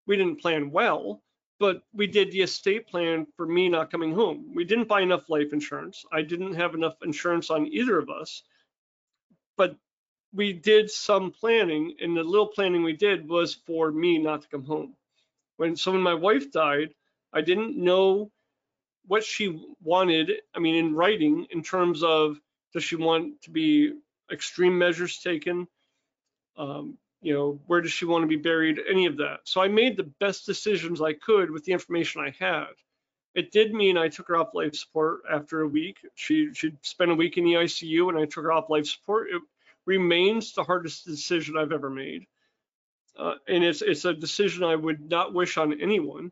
We 0.08 0.18
didn't 0.18 0.42
plan 0.42 0.72
well, 0.72 1.22
but 1.60 1.84
we 1.94 2.08
did 2.08 2.32
the 2.32 2.42
estate 2.42 2.88
plan 2.88 3.28
for 3.38 3.46
me 3.46 3.70
not 3.70 3.92
coming 3.92 4.14
home. 4.14 4.52
We 4.56 4.66
didn't 4.66 4.88
buy 4.88 5.02
enough 5.02 5.30
life 5.30 5.54
insurance. 5.54 6.04
I 6.12 6.22
didn't 6.22 6.56
have 6.56 6.76
enough 6.76 6.96
insurance 7.04 7.50
on 7.50 7.68
either 7.68 7.98
of 7.98 8.10
us. 8.10 8.44
But 9.58 9.76
we 10.34 10.52
did 10.52 10.92
some 10.92 11.32
planning, 11.32 11.96
and 12.00 12.18
the 12.18 12.24
little 12.24 12.48
planning 12.48 12.84
we 12.84 12.94
did 12.94 13.28
was 13.30 13.54
for 13.54 13.92
me 13.92 14.18
not 14.18 14.42
to 14.42 14.48
come 14.50 14.66
home. 14.66 14.96
When 15.58 15.76
so 15.76 15.94
when 15.94 16.02
my 16.02 16.14
wife 16.16 16.52
died, 16.52 16.94
I 17.36 17.42
didn't 17.42 17.78
know 17.78 18.32
what 19.06 19.24
she 19.24 19.62
wanted. 19.84 20.32
I 20.56 20.60
mean, 20.60 20.76
in 20.76 20.96
writing, 20.96 21.48
in 21.52 21.62
terms 21.62 22.04
of 22.04 22.40
does 22.74 22.84
she 22.84 22.96
want 22.96 23.42
to 23.44 23.52
be 23.52 23.94
extreme 24.32 24.78
measures 24.78 25.20
taken? 25.20 25.68
Um, 26.58 26.98
you 27.22 27.34
know, 27.34 27.60
where 27.68 27.82
does 27.82 27.92
she 27.92 28.06
want 28.06 28.24
to 28.24 28.28
be 28.28 28.36
buried? 28.36 28.80
Any 28.90 29.06
of 29.06 29.18
that. 29.18 29.42
So 29.44 29.62
I 29.62 29.68
made 29.68 29.98
the 29.98 30.12
best 30.20 30.46
decisions 30.46 31.02
I 31.02 31.14
could 31.14 31.52
with 31.52 31.66
the 31.66 31.74
information 31.74 32.22
I 32.22 32.34
had. 32.40 32.70
It 33.36 33.52
did 33.52 33.74
mean 33.74 33.98
I 33.98 34.08
took 34.08 34.30
her 34.30 34.38
off 34.38 34.54
life 34.54 34.76
support 34.76 35.22
after 35.30 35.62
a 35.62 35.68
week. 35.68 35.98
She 36.16 36.54
she 36.54 36.74
spent 36.82 37.12
a 37.12 37.16
week 37.16 37.38
in 37.38 37.44
the 37.44 37.54
ICU, 37.54 38.10
and 38.10 38.18
I 38.18 38.26
took 38.26 38.46
her 38.46 38.52
off 38.52 38.70
life 38.70 38.88
support. 38.88 39.30
It, 39.30 39.42
remains 39.86 40.54
the 40.54 40.64
hardest 40.64 41.06
decision 41.06 41.58
I've 41.58 41.72
ever 41.72 41.90
made. 41.90 42.26
Uh, 43.18 43.36
and 43.48 43.64
it's 43.64 43.82
it's 43.82 44.06
a 44.06 44.14
decision 44.14 44.64
I 44.64 44.76
would 44.76 45.10
not 45.10 45.34
wish 45.34 45.58
on 45.58 45.80
anyone. 45.80 46.32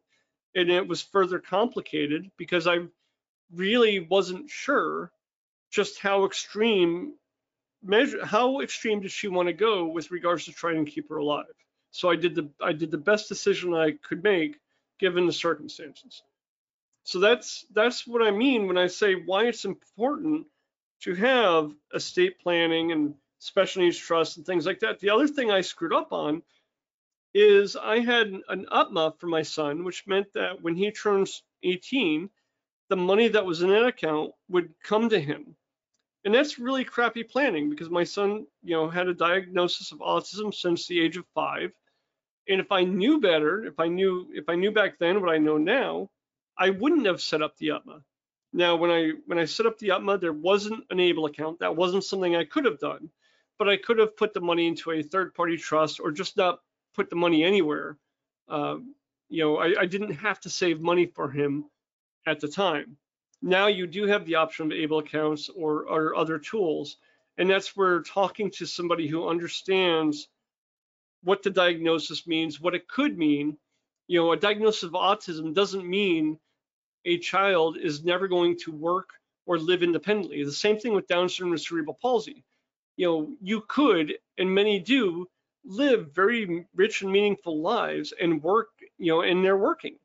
And 0.55 0.69
it 0.69 0.87
was 0.87 1.01
further 1.01 1.39
complicated 1.39 2.29
because 2.37 2.67
I 2.67 2.79
really 3.53 3.99
wasn't 3.99 4.49
sure 4.49 5.11
just 5.71 5.99
how 5.99 6.25
extreme 6.25 7.13
measure 7.83 8.25
how 8.25 8.61
extreme 8.61 9.01
did 9.01 9.11
she 9.11 9.27
want 9.27 9.47
to 9.47 9.53
go 9.53 9.85
with 9.85 10.11
regards 10.11 10.45
to 10.45 10.53
trying 10.53 10.85
to 10.85 10.91
keep 10.91 11.09
her 11.09 11.17
alive. 11.17 11.45
So 11.91 12.09
I 12.09 12.15
did 12.15 12.35
the 12.35 12.49
I 12.61 12.73
did 12.73 12.91
the 12.91 12.97
best 12.97 13.27
decision 13.27 13.73
I 13.73 13.91
could 13.91 14.23
make 14.23 14.59
given 14.99 15.25
the 15.25 15.33
circumstances. 15.33 16.23
So 17.03 17.19
that's 17.19 17.65
that's 17.73 18.07
what 18.07 18.21
I 18.21 18.31
mean 18.31 18.67
when 18.67 18.77
I 18.77 18.87
say 18.87 19.15
why 19.15 19.47
it's 19.47 19.65
important 19.65 20.47
to 21.01 21.13
have 21.15 21.73
estate 21.93 22.39
planning 22.39 22.91
and 22.93 23.15
special 23.39 23.83
needs 23.83 23.97
trust 23.97 24.37
and 24.37 24.45
things 24.45 24.65
like 24.65 24.79
that. 24.79 24.99
The 24.99 25.09
other 25.09 25.27
thing 25.27 25.51
I 25.51 25.61
screwed 25.61 25.93
up 25.93 26.13
on 26.13 26.41
is 27.33 27.75
I 27.75 27.99
had 27.99 28.27
an 28.49 28.65
UTMA 28.71 29.19
for 29.19 29.27
my 29.27 29.41
son, 29.41 29.83
which 29.83 30.05
meant 30.07 30.27
that 30.33 30.61
when 30.61 30.75
he 30.75 30.91
turns 30.91 31.43
18, 31.63 32.29
the 32.89 32.95
money 32.95 33.27
that 33.27 33.45
was 33.45 33.61
in 33.61 33.69
that 33.69 33.85
account 33.85 34.31
would 34.49 34.73
come 34.83 35.09
to 35.09 35.19
him. 35.19 35.55
And 36.25 36.33
that's 36.33 36.59
really 36.59 36.85
crappy 36.85 37.23
planning 37.23 37.69
because 37.69 37.89
my 37.89 38.03
son, 38.03 38.45
you 38.63 38.75
know, 38.75 38.89
had 38.89 39.07
a 39.07 39.13
diagnosis 39.13 39.91
of 39.91 39.99
autism 39.99 40.53
since 40.53 40.87
the 40.87 41.01
age 41.01 41.17
of 41.17 41.25
five. 41.33 41.71
And 42.47 42.61
if 42.61 42.71
I 42.71 42.83
knew 42.83 43.19
better, 43.19 43.65
if 43.65 43.79
I 43.79 43.87
knew 43.87 44.27
if 44.33 44.47
I 44.47 44.55
knew 44.55 44.71
back 44.71 44.99
then 44.99 45.21
what 45.21 45.33
I 45.33 45.37
know 45.37 45.57
now, 45.57 46.09
I 46.57 46.69
wouldn't 46.69 47.07
have 47.07 47.21
set 47.21 47.41
up 47.41 47.57
the 47.57 47.69
UTMA. 47.69 48.03
Now, 48.53 48.75
when 48.75 48.91
I 48.91 49.11
when 49.25 49.39
I 49.39 49.45
set 49.45 49.65
up 49.65 49.79
the 49.79 49.89
UTMA, 49.89 50.21
there 50.21 50.33
wasn't 50.33 50.85
an 50.91 50.99
ABLE 50.99 51.25
account. 51.25 51.59
That 51.59 51.75
wasn't 51.75 52.03
something 52.03 52.35
I 52.35 52.45
could 52.45 52.65
have 52.65 52.79
done, 52.79 53.09
but 53.57 53.67
I 53.67 53.77
could 53.77 53.97
have 53.97 54.15
put 54.15 54.33
the 54.33 54.41
money 54.41 54.67
into 54.67 54.91
a 54.91 55.01
third-party 55.01 55.57
trust 55.57 55.99
or 55.99 56.11
just 56.11 56.37
not 56.37 56.59
put 56.93 57.09
the 57.09 57.15
money 57.15 57.43
anywhere. 57.43 57.97
Uh, 58.47 58.77
you 59.29 59.43
know, 59.43 59.57
I, 59.57 59.81
I 59.81 59.85
didn't 59.85 60.13
have 60.13 60.39
to 60.41 60.49
save 60.49 60.81
money 60.81 61.05
for 61.05 61.29
him 61.29 61.65
at 62.27 62.39
the 62.39 62.47
time. 62.47 62.97
Now 63.41 63.67
you 63.67 63.87
do 63.87 64.05
have 64.07 64.25
the 64.25 64.35
option 64.35 64.67
of 64.67 64.77
ABLE 64.77 64.99
accounts 64.99 65.49
or, 65.49 65.87
or 65.87 66.15
other 66.15 66.39
tools, 66.39 66.97
and 67.37 67.49
that's 67.49 67.75
where 67.75 68.01
talking 68.01 68.51
to 68.51 68.65
somebody 68.65 69.07
who 69.07 69.27
understands 69.27 70.27
what 71.23 71.43
the 71.43 71.49
diagnosis 71.49 72.27
means, 72.27 72.61
what 72.61 72.75
it 72.75 72.87
could 72.87 73.17
mean. 73.17 73.57
You 74.07 74.19
know, 74.19 74.31
a 74.31 74.37
diagnosis 74.37 74.83
of 74.83 74.91
autism 74.91 75.53
doesn't 75.53 75.89
mean 75.89 76.37
a 77.05 77.17
child 77.17 77.77
is 77.77 78.03
never 78.03 78.27
going 78.27 78.57
to 78.59 78.71
work 78.71 79.09
or 79.45 79.57
live 79.57 79.83
independently. 79.83 80.43
The 80.43 80.51
same 80.51 80.77
thing 80.77 80.93
with 80.93 81.07
Down 81.07 81.27
syndrome 81.27 81.53
and 81.53 81.61
cerebral 81.61 81.97
palsy. 82.01 82.43
You 82.95 83.07
know, 83.07 83.29
you 83.41 83.63
could, 83.67 84.13
and 84.37 84.53
many 84.53 84.79
do, 84.79 85.27
live 85.65 86.13
very 86.13 86.65
rich 86.75 87.01
and 87.01 87.11
meaningful 87.11 87.61
lives 87.61 88.13
and 88.19 88.41
work, 88.43 88.69
you 88.97 89.11
know, 89.11 89.21
and 89.21 89.43
they're 89.43 89.57
working. 89.57 89.97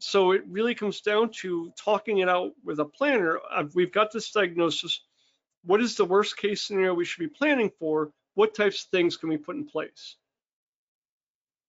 So 0.00 0.32
it 0.32 0.42
really 0.48 0.74
comes 0.74 1.02
down 1.02 1.30
to 1.40 1.72
talking 1.78 2.18
it 2.18 2.28
out 2.28 2.52
with 2.64 2.80
a 2.80 2.84
planner. 2.84 3.38
We've 3.74 3.92
got 3.92 4.12
this 4.12 4.30
diagnosis. 4.30 5.00
What 5.64 5.82
is 5.82 5.96
the 5.96 6.06
worst 6.06 6.36
case 6.38 6.62
scenario 6.62 6.94
we 6.94 7.04
should 7.04 7.20
be 7.20 7.28
planning 7.28 7.70
for? 7.78 8.10
What 8.34 8.54
types 8.54 8.84
of 8.84 8.90
things 8.90 9.16
can 9.16 9.28
we 9.28 9.36
put 9.36 9.56
in 9.56 9.66
place? 9.66 10.16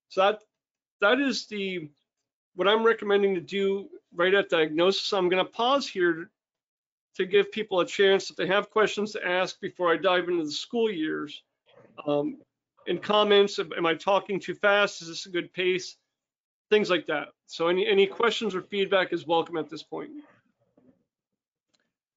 So 0.09 0.21
that 0.21 0.41
that 1.01 1.19
is 1.19 1.47
the 1.47 1.89
what 2.55 2.67
I'm 2.67 2.83
recommending 2.83 3.35
to 3.35 3.41
do 3.41 3.89
right 4.13 4.33
at 4.33 4.49
diagnosis. 4.49 5.13
I'm 5.13 5.29
going 5.29 5.43
to 5.43 5.51
pause 5.51 5.87
here 5.87 6.29
to 7.15 7.25
give 7.25 7.51
people 7.51 7.79
a 7.81 7.85
chance 7.85 8.29
if 8.29 8.35
they 8.35 8.47
have 8.47 8.69
questions 8.69 9.11
to 9.13 9.27
ask 9.27 9.59
before 9.59 9.91
I 9.91 9.97
dive 9.97 10.29
into 10.29 10.45
the 10.45 10.51
school 10.51 10.89
years. 10.89 11.43
Um, 12.05 12.37
in 12.87 12.97
comments, 12.99 13.59
am 13.59 13.85
I 13.85 13.95
talking 13.95 14.39
too 14.39 14.55
fast? 14.55 15.01
Is 15.01 15.07
this 15.07 15.25
a 15.25 15.29
good 15.29 15.53
pace? 15.53 15.97
Things 16.69 16.89
like 16.89 17.07
that. 17.07 17.29
So 17.47 17.67
any 17.67 17.85
any 17.85 18.07
questions 18.07 18.55
or 18.55 18.61
feedback 18.61 19.13
is 19.13 19.27
welcome 19.27 19.57
at 19.57 19.69
this 19.69 19.83
point. 19.83 20.11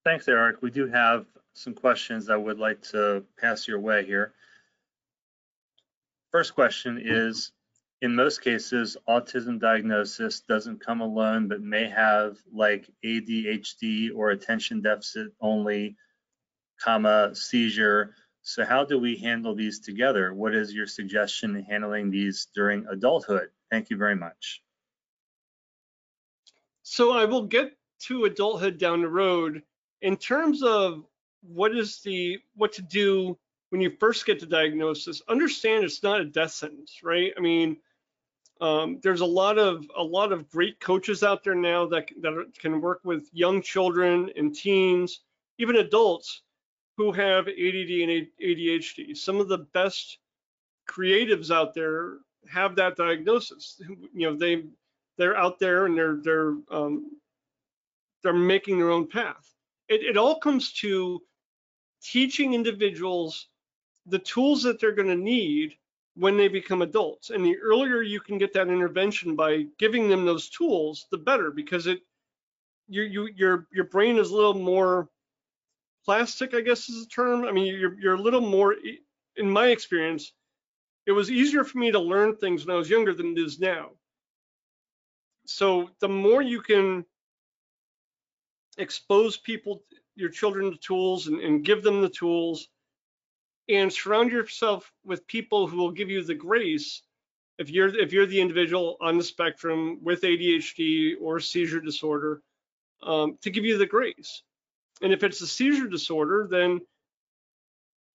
Thanks, 0.05 0.29
Eric. 0.29 0.63
We 0.63 0.71
do 0.71 0.87
have 0.87 1.27
some 1.55 1.75
questions 1.75 2.29
I 2.29 2.37
would 2.37 2.59
like 2.59 2.83
to 2.91 3.25
pass 3.39 3.67
your 3.67 3.81
way 3.81 4.05
here. 4.05 4.35
First 6.31 6.55
question 6.55 7.01
is, 7.03 7.53
in 8.03 8.15
most 8.15 8.43
cases, 8.43 8.97
autism 9.09 9.59
diagnosis 9.59 10.41
doesn't 10.41 10.85
come 10.85 11.01
alone, 11.01 11.49
but 11.49 11.63
may 11.63 11.89
have 11.89 12.37
like 12.53 12.91
ADHD 13.05 14.11
or 14.15 14.31
attention 14.31 14.83
deficit 14.83 15.29
only, 15.41 15.97
comma, 16.83 17.35
seizure. 17.35 18.15
So 18.47 18.63
how 18.63 18.85
do 18.85 18.99
we 18.99 19.17
handle 19.17 19.55
these 19.55 19.81
together? 19.81 20.35
What 20.35 20.55
is 20.55 20.75
your 20.75 20.87
suggestion 20.87 21.57
in 21.57 21.65
handling 21.65 22.11
these 22.11 22.47
during 22.55 22.87
adulthood? 22.89 23.49
Thank 23.71 23.89
you 23.89 23.97
very 23.97 24.15
much. 24.15 24.63
So 26.83 27.13
I 27.13 27.25
will 27.25 27.47
get 27.47 27.75
to 28.01 28.27
adulthood 28.27 28.77
down 28.77 29.01
the 29.01 29.09
road. 29.09 29.63
In 30.03 30.19
terms 30.19 30.63
of 30.63 31.07
what 31.41 31.75
is 31.75 32.03
the 32.03 32.39
what 32.55 32.75
to 32.75 32.83
do 32.83 33.39
when 33.71 33.81
you 33.81 33.97
first 33.99 34.27
get 34.27 34.41
the 34.41 34.47
diagnosis, 34.47 35.23
understand 35.27 35.83
it's 35.83 36.03
not 36.03 36.21
a 36.21 36.25
death 36.27 36.53
sentence, 36.53 37.01
right? 37.03 37.33
I 37.39 37.41
mean, 37.41 37.79
um, 38.61 39.01
there's 39.03 39.23
a 39.23 39.27
lot 39.27 39.59
of 39.59 39.87
a 39.97 40.03
lot 40.03 40.33
of 40.33 40.51
great 40.51 40.79
coaches 40.81 41.23
out 41.23 41.45
there 41.45 41.55
now 41.55 41.87
that 41.87 42.11
that 42.21 42.53
can 42.59 42.83
work 42.83 43.01
with 43.05 43.27
young 43.33 43.63
children 43.63 44.31
and 44.37 44.55
teens, 44.55 45.21
even 45.57 45.77
adults 45.77 46.43
who 46.97 47.13
have 47.13 47.49
ADD 47.49 47.91
and 48.03 48.27
ADHD. 48.43 49.17
Some 49.17 49.41
of 49.41 49.49
the 49.49 49.59
best 49.59 50.19
creatives 50.89 51.51
out 51.51 51.75
there 51.75 52.19
have 52.51 52.77
that 52.77 52.97
diagnosis. 52.97 53.81
You 54.13 54.31
know, 54.31 54.37
they 54.37 54.65
they're 55.17 55.37
out 55.37 55.59
there 55.59 55.87
and 55.87 55.97
they're 55.97 56.17
they're 56.23 56.55
um, 56.71 57.11
they're 58.23 58.33
making 58.33 58.79
their 58.79 58.91
own 58.91 59.09
path. 59.09 59.51
It, 59.89 60.03
it 60.03 60.17
all 60.17 60.39
comes 60.39 60.73
to 60.75 61.21
teaching 62.03 62.55
individuals 62.55 63.49
the 64.07 64.19
tools 64.19 64.63
that 64.63 64.81
they're 64.81 64.93
going 64.93 65.09
to 65.09 65.17
need 65.17 65.75
when 66.17 66.37
they 66.37 66.49
become 66.49 66.83
adults. 66.83 67.31
And 67.31 67.45
the 67.45 67.57
earlier 67.59 68.03
you 68.03 68.21
can 68.21 68.39
get 68.39 68.53
that 68.55 68.69
intervention 68.69 69.35
by 69.35 69.67
giving 69.79 70.09
them 70.09 70.25
those 70.25 70.49
tools, 70.49 71.07
the 71.11 71.19
better, 71.19 71.51
because 71.51 71.87
it 71.87 72.01
you 72.89 73.03
you 73.03 73.29
your 73.35 73.67
your 73.73 73.85
brain 73.85 74.19
is 74.19 74.31
a 74.31 74.37
little 74.37 74.55
more 74.55 75.09
plastic, 76.05 76.55
I 76.55 76.61
guess 76.61 76.89
is 76.89 77.05
the 77.05 77.11
term. 77.11 77.45
I 77.45 77.53
mean, 77.53 77.67
you're 77.67 77.99
you're 77.99 78.15
a 78.15 78.21
little 78.21 78.41
more, 78.41 78.75
in 79.37 79.51
my 79.51 79.69
experience, 79.69 80.33
it 81.07 81.13
was 81.13 81.31
easier 81.31 81.65
for 81.65 81.79
me 81.79 81.91
to 81.93 81.99
learn 81.99 82.37
things 82.37 82.65
when 82.65 82.75
I 82.75 82.79
was 82.79 82.91
younger 82.91 83.15
than 83.15 83.33
it 83.33 83.39
is 83.39 83.61
now. 83.61 83.91
So 85.47 85.91
the 86.01 86.09
more 86.09 86.41
you 86.41 86.61
can 86.61 87.05
expose 88.79 89.37
people, 89.37 89.83
your 90.17 90.31
children 90.31 90.71
to 90.71 90.79
tools 90.79 91.27
and, 91.27 91.41
and 91.41 91.65
give 91.65 91.83
them 91.83 92.01
the 92.01 92.09
tools, 92.09 92.69
and 93.69 93.93
surround 93.93 94.31
yourself 94.31 94.91
with 95.05 95.27
people 95.27 95.67
who 95.67 95.77
will 95.77 95.91
give 95.91 96.11
you 96.11 96.23
the 96.23 96.35
grace 96.35 97.03
if 97.59 97.71
you're 97.71 97.89
if 97.89 98.13
you're 98.13 98.27
the 98.27 98.41
individual 98.41 98.97
on 99.01 99.17
the 99.17 99.25
spectrum 99.25 99.99
with 100.03 100.23
ADHD 100.23 101.15
or 101.21 101.41
seizure 101.41 101.81
disorder 101.81 102.43
um, 103.03 103.39
to 103.43 103.51
give 103.51 103.65
you 103.65 103.79
the 103.79 103.87
grace. 103.87 104.43
And 105.03 105.13
if 105.13 105.23
it's 105.23 105.41
a 105.41 105.47
seizure 105.47 105.89
disorder, 105.89 106.47
then 106.51 106.81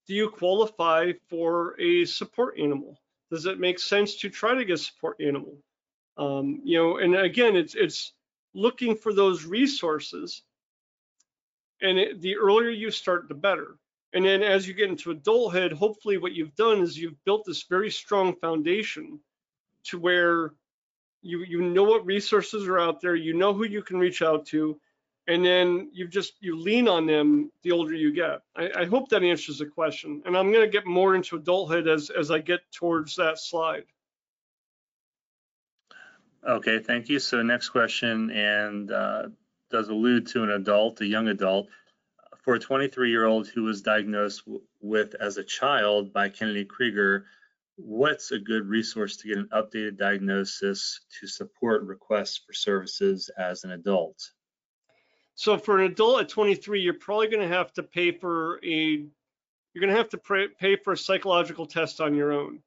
do 0.08 0.15
you 0.15 0.30
qualify 0.30 1.13
for 1.30 1.80
a 1.80 2.06
support 2.06 2.58
animal? 2.60 3.00
Does 3.32 3.46
it 3.46 3.60
make 3.60 3.80
sense 3.80 4.15
to 4.18 4.30
try 4.30 4.56
to 4.56 4.65
get 4.65 4.74
a 4.74 4.78
support 4.78 5.18
animal? 5.22 5.58
Um, 6.18 6.62
you 6.63 6.78
know, 6.78 6.98
and 6.98 7.15
again, 7.15 7.56
it's 7.56 7.76
it's 7.76 8.13
looking 8.54 8.96
for 8.96 9.13
those 9.13 9.46
resources. 9.46 10.42
And 11.82 12.00
it, 12.00 12.22
the 12.22 12.38
earlier 12.38 12.70
you 12.70 12.92
start, 12.92 13.30
the 13.30 13.36
better. 13.36 13.78
And 14.13 14.26
then 14.26 14.42
as 14.42 14.68
you 14.68 14.74
get 14.74 14.89
into 14.89 15.12
adulthood, 15.12 15.72
hopefully 15.72 16.18
what 16.18 16.34
you've 16.34 16.56
done 16.56 16.82
is 16.82 16.98
you've 16.98 17.24
built 17.26 17.46
this 17.46 17.63
very 17.63 17.92
strong 17.92 18.36
foundation 18.36 19.20
to 19.86 20.00
where 20.00 20.54
you 21.22 21.44
you 21.44 21.62
know 21.62 21.84
what 21.84 22.06
resources 22.06 22.68
are 22.68 22.80
out 22.80 23.02
there, 23.02 23.15
you 23.15 23.34
know 23.34 23.54
who 23.54 23.65
you 23.65 23.84
can 23.84 24.00
reach 24.00 24.22
out 24.22 24.46
to, 24.48 24.80
and 25.30 25.46
then 25.46 25.89
you 25.94 26.08
just 26.08 26.34
you 26.42 26.60
lean 26.60 26.88
on 26.88 27.06
them 27.06 27.52
the 27.63 27.72
older 27.72 27.94
you 27.94 28.12
get. 28.12 28.42
I, 28.56 28.70
I 28.76 28.86
hope 28.86 29.10
that 29.10 29.24
answers 29.24 29.60
the 29.60 29.65
question. 29.65 30.22
And 30.26 30.36
I'm 30.36 30.52
going 30.52 30.65
to 30.65 30.72
get 30.72 30.86
more 30.86 31.15
into 31.15 31.38
adulthood 31.38 31.88
as 31.88 32.10
as 32.10 32.32
I 32.32 32.39
get 32.39 32.60
towards 32.74 33.15
that 33.15 33.39
slide. 33.39 33.86
Okay, 36.48 36.80
thank 36.80 37.10
you. 37.10 37.20
So 37.20 37.42
next 37.42 37.70
question, 37.70 38.32
and 38.32 38.92
uh, 38.92 39.24
does 39.70 39.89
allude 39.89 40.28
to 40.28 40.44
an 40.44 40.52
adult, 40.52 41.02
a 41.02 41.06
young 41.06 41.28
adult 41.28 41.68
for 42.50 42.56
a 42.56 42.60
23 42.60 43.12
year 43.12 43.26
old 43.26 43.48
who 43.48 43.63
was 43.63 43.82
diagnosed 43.82 44.44
with 44.82 45.13
as 45.15 45.38
a 45.38 45.44
child 45.44 46.12
by 46.12 46.30
Kennedy 46.30 46.65
Krieger, 46.65 47.26
what's 47.76 48.32
a 48.32 48.39
good 48.39 48.65
resource 48.68 49.18
to 49.18 49.28
get 49.28 49.38
an 49.38 49.50
updated 49.54 49.98
diagnosis 49.98 51.02
to 51.20 51.28
support 51.28 51.84
requests 51.84 52.38
for 52.38 52.54
services 52.54 53.30
as 53.38 53.63
an 53.63 53.72
adult? 53.72 54.32
So 55.39 55.58
for 55.58 55.80
an 55.80 55.89
adult 55.89 56.19
at 56.19 56.28
23, 56.28 56.82
you're 56.82 56.93
probably 56.93 57.30
going 57.30 57.47
to 57.47 57.56
have 57.56 57.71
to 57.75 57.84
pay 57.84 58.12
for 58.12 58.60
a 58.62 59.06
you're 59.73 59.80
going 59.80 59.89
to 59.89 59.95
have 59.95 60.10
to 60.10 60.49
pay 60.60 60.75
for 60.75 60.91
a 60.91 60.97
psychological 60.97 61.65
test 61.65 62.02
on 62.02 62.13
your 62.13 62.34
own. 62.34 62.62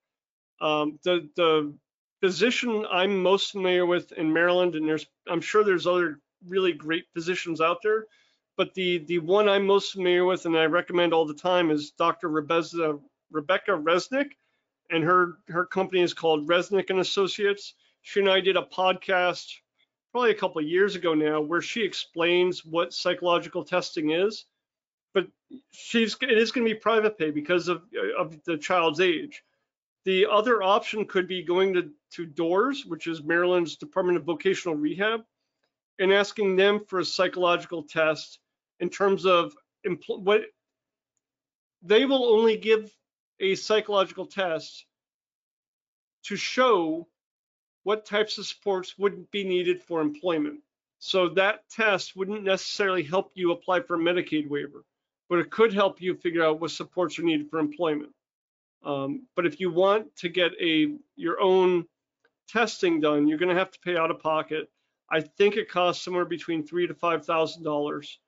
Um, 0.58 0.98
the 1.02 1.28
the 1.36 1.74
physician 2.22 2.86
I'm 2.90 3.22
most 3.22 3.52
familiar 3.52 3.84
with 3.84 4.12
in 4.12 4.32
Maryland, 4.32 4.74
and 4.74 4.88
there's 4.88 5.04
I'm 5.28 5.42
sure 5.42 5.62
there's 5.62 5.86
other 5.86 6.18
really 6.48 6.72
great 6.72 7.04
physicians 7.12 7.60
out 7.60 7.82
there, 7.82 8.06
but 8.56 8.72
the 8.72 9.04
the 9.04 9.18
one 9.18 9.50
I'm 9.50 9.66
most 9.66 9.92
familiar 9.92 10.24
with 10.24 10.46
and 10.46 10.56
I 10.56 10.64
recommend 10.64 11.12
all 11.12 11.26
the 11.26 11.34
time 11.34 11.70
is 11.70 11.90
Dr. 11.90 12.30
Rebeza, 12.30 12.98
Rebecca 13.30 13.72
Resnick, 13.72 14.30
and 14.88 15.04
her 15.04 15.34
her 15.48 15.66
company 15.66 16.00
is 16.00 16.14
called 16.14 16.48
Resnick 16.48 16.88
and 16.88 17.00
Associates. 17.00 17.74
She 18.00 18.20
and 18.20 18.30
I 18.30 18.40
did 18.40 18.56
a 18.56 18.62
podcast 18.62 19.58
probably 20.12 20.30
a 20.30 20.34
couple 20.34 20.60
of 20.60 20.68
years 20.68 20.94
ago 20.94 21.14
now 21.14 21.40
where 21.40 21.62
she 21.62 21.82
explains 21.82 22.64
what 22.64 22.92
psychological 22.92 23.64
testing 23.64 24.10
is, 24.10 24.44
but 25.14 25.26
she's 25.72 26.16
it 26.20 26.38
is 26.38 26.52
going 26.52 26.66
to 26.66 26.74
be 26.74 26.78
private 26.78 27.18
pay 27.18 27.30
because 27.30 27.68
of 27.68 27.82
of 28.18 28.36
the 28.44 28.58
child's 28.58 29.00
age. 29.00 29.42
The 30.04 30.26
other 30.26 30.62
option 30.62 31.06
could 31.06 31.28
be 31.28 31.42
going 31.42 31.74
to, 31.74 31.90
to 32.14 32.26
DORS, 32.26 32.84
which 32.86 33.06
is 33.06 33.22
Maryland's 33.22 33.76
Department 33.76 34.18
of 34.18 34.24
Vocational 34.24 34.76
Rehab, 34.76 35.20
and 35.98 36.12
asking 36.12 36.56
them 36.56 36.84
for 36.86 36.98
a 36.98 37.04
psychological 37.04 37.84
test 37.84 38.40
in 38.80 38.90
terms 38.90 39.24
of 39.24 39.54
what 40.08 40.42
they 41.82 42.04
will 42.04 42.24
only 42.24 42.56
give 42.56 42.92
a 43.40 43.54
psychological 43.54 44.26
test 44.26 44.86
to 46.24 46.36
show 46.36 47.06
what 47.84 48.06
types 48.06 48.38
of 48.38 48.46
supports 48.46 48.98
wouldn't 48.98 49.30
be 49.30 49.44
needed 49.44 49.82
for 49.82 50.00
employment. 50.00 50.60
So 50.98 51.28
that 51.30 51.68
test 51.68 52.14
wouldn't 52.14 52.44
necessarily 52.44 53.02
help 53.02 53.32
you 53.34 53.50
apply 53.50 53.80
for 53.80 53.96
a 53.96 53.98
Medicaid 53.98 54.48
waiver, 54.48 54.84
but 55.28 55.40
it 55.40 55.50
could 55.50 55.72
help 55.72 56.00
you 56.00 56.14
figure 56.14 56.44
out 56.44 56.60
what 56.60 56.70
supports 56.70 57.18
are 57.18 57.22
needed 57.22 57.50
for 57.50 57.58
employment. 57.58 58.12
Um, 58.84 59.26
but 59.34 59.46
if 59.46 59.58
you 59.60 59.70
want 59.72 60.14
to 60.16 60.28
get 60.28 60.52
a 60.60 60.94
your 61.16 61.40
own 61.40 61.86
testing 62.48 63.00
done, 63.00 63.26
you're 63.26 63.38
going 63.38 63.48
to 63.48 63.58
have 63.58 63.70
to 63.72 63.80
pay 63.80 63.96
out 63.96 64.10
of 64.10 64.20
pocket. 64.20 64.70
I 65.10 65.20
think 65.20 65.56
it 65.56 65.68
costs 65.68 66.04
somewhere 66.04 66.24
between 66.24 66.66
three 66.66 66.86
to 66.86 66.94
five 66.94 67.24
thousand 67.26 67.64
dollars, 67.64 68.18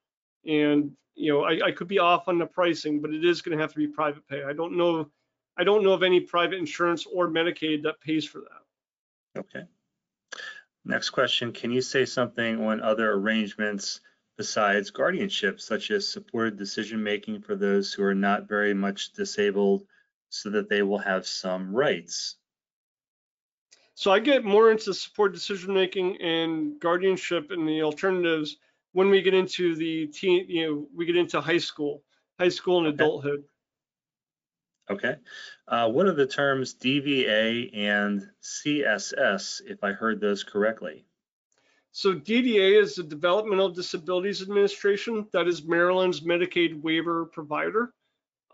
and 0.45 0.91
you 1.15 1.31
know 1.31 1.43
I, 1.43 1.67
I 1.67 1.71
could 1.71 1.87
be 1.87 1.99
off 1.99 2.27
on 2.27 2.37
the 2.37 2.45
pricing, 2.45 3.01
but 3.01 3.13
it 3.13 3.25
is 3.25 3.41
going 3.41 3.57
to 3.57 3.61
have 3.61 3.71
to 3.71 3.79
be 3.79 3.87
private 3.87 4.27
pay. 4.27 4.43
I 4.43 4.53
don't 4.53 4.77
know, 4.77 5.09
I 5.57 5.63
don't 5.63 5.83
know 5.83 5.93
of 5.93 6.03
any 6.03 6.19
private 6.19 6.59
insurance 6.59 7.05
or 7.05 7.27
Medicaid 7.29 7.83
that 7.83 8.01
pays 8.01 8.25
for 8.25 8.39
that. 8.39 8.64
Okay. 9.35 9.67
Next 10.85 11.09
question, 11.09 11.51
can 11.51 11.71
you 11.71 11.81
say 11.81 12.05
something 12.05 12.63
on 12.63 12.81
other 12.81 13.11
arrangements 13.11 14.01
besides 14.37 14.91
guardianship, 14.91 15.59
such 15.59 15.89
as 15.91 16.07
supported 16.07 16.57
decision-making 16.57 17.41
for 17.41 17.55
those 17.55 17.93
who 17.93 18.03
are 18.03 18.15
not 18.15 18.47
very 18.47 18.73
much 18.73 19.13
disabled 19.13 19.87
so 20.29 20.49
that 20.51 20.69
they 20.69 20.83
will 20.83 20.99
have 20.99 21.25
some 21.25 21.73
rights? 21.73 22.35
So 23.95 24.11
I 24.11 24.19
get 24.19 24.43
more 24.43 24.71
into 24.71 24.93
support 24.93 25.33
decision 25.33 25.73
making 25.73 26.21
and 26.21 26.79
guardianship 26.79 27.49
and 27.51 27.67
the 27.67 27.81
alternatives 27.81 28.57
when 28.91 29.09
we 29.09 29.21
get 29.21 29.33
into 29.33 29.75
the 29.75 30.07
teen, 30.07 30.45
you 30.49 30.65
know, 30.65 30.87
we 30.93 31.05
get 31.05 31.15
into 31.17 31.41
high 31.41 31.57
school, 31.57 32.03
high 32.39 32.49
school 32.49 32.79
and 32.79 32.87
Okay. 32.87 32.95
adulthood. 32.95 33.43
Okay. 34.89 35.15
Uh, 35.67 35.89
what 35.89 36.05
are 36.05 36.13
the 36.13 36.27
terms 36.27 36.75
DVA 36.75 37.75
and 37.75 38.29
CSS, 38.41 39.61
if 39.65 39.83
I 39.83 39.93
heard 39.93 40.21
those 40.21 40.43
correctly? 40.43 41.05
So 41.91 42.13
DDA 42.13 42.79
is 42.81 42.95
the 42.95 43.03
Developmental 43.03 43.69
Disabilities 43.69 44.41
Administration. 44.41 45.27
That 45.31 45.47
is 45.47 45.63
Maryland's 45.63 46.21
Medicaid 46.21 46.81
waiver 46.81 47.25
provider, 47.25 47.93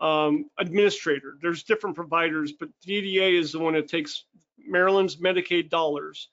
um, 0.00 0.48
administrator. 0.58 1.36
There's 1.42 1.64
different 1.64 1.96
providers, 1.96 2.52
but 2.52 2.68
DDA 2.86 3.38
is 3.38 3.52
the 3.52 3.58
one 3.58 3.74
that 3.74 3.88
takes 3.88 4.24
Maryland's 4.56 5.16
Medicaid 5.16 5.68
dollars 5.68 6.28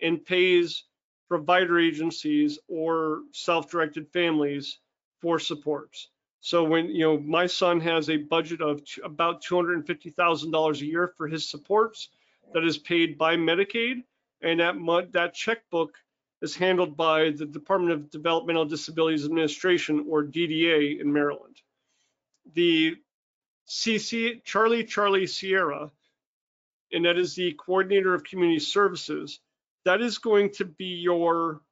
and 0.00 0.24
pays 0.24 0.84
provider 1.28 1.78
agencies 1.78 2.58
or 2.68 3.22
self-directed 3.32 4.08
families 4.12 4.78
for 5.20 5.38
supports. 5.38 6.08
So 6.44 6.62
when, 6.62 6.90
you 6.90 7.04
know, 7.04 7.18
my 7.18 7.46
son 7.46 7.80
has 7.80 8.10
a 8.10 8.18
budget 8.18 8.60
of 8.60 8.84
t- 8.84 9.00
about 9.02 9.42
$250,000 9.42 10.80
a 10.82 10.84
year 10.84 11.08
for 11.16 11.26
his 11.26 11.48
supports 11.48 12.10
that 12.52 12.62
is 12.62 12.76
paid 12.76 13.16
by 13.16 13.36
Medicaid, 13.36 14.04
and 14.42 14.60
that 14.60 14.76
mon- 14.76 15.08
that 15.12 15.32
checkbook 15.32 15.94
is 16.42 16.54
handled 16.54 16.98
by 16.98 17.30
the 17.30 17.46
Department 17.46 17.92
of 17.92 18.10
Developmental 18.10 18.66
Disabilities 18.66 19.24
Administration 19.24 20.04
or 20.06 20.22
DDA 20.22 21.00
in 21.00 21.10
Maryland. 21.10 21.62
The 22.52 22.96
CC 23.66 24.44
Charlie 24.44 24.84
Charlie 24.84 25.26
Sierra, 25.26 25.90
and 26.92 27.06
that 27.06 27.16
is 27.16 27.34
the 27.34 27.52
coordinator 27.54 28.12
of 28.12 28.22
community 28.22 28.60
services. 28.60 29.40
That 29.86 30.02
is 30.02 30.18
going 30.18 30.50
to 30.56 30.66
be 30.66 30.96
your, 31.00 31.62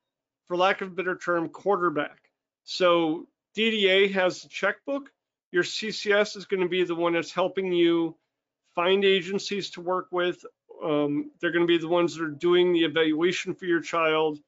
for 0.49 0.57
lack 0.57 0.81
of 0.81 0.89
a 0.89 0.95
better 0.95 1.17
term, 1.17 1.51
quarterback. 1.51 2.17
So 2.65 3.29
DDA 3.57 4.13
has 4.13 4.43
the 4.43 4.49
checkbook. 4.49 5.11
Your 5.51 5.65
CCS 5.65 6.37
is 6.37 6.47
going 6.47 6.63
to 6.63 6.69
be 6.69 6.85
the 6.85 6.95
one 6.95 7.13
that's 7.13 7.33
helping 7.33 7.73
you 7.73 8.17
find 8.75 9.05
agencies 9.05 9.71
to 9.71 9.81
work 9.81 10.09
with. 10.11 10.45
Um, 10.83 11.31
they're 11.41 11.53
going 11.53 11.67
to 11.67 11.73
be 11.73 11.79
the 11.79 11.89
ones 11.89 12.17
that 12.17 12.25
are 12.25 12.31
doing 12.31 12.73
the 12.73 12.85
evaluation 12.85 13.55
for 13.55 13.67
your 13.67 13.81
child 13.81 14.39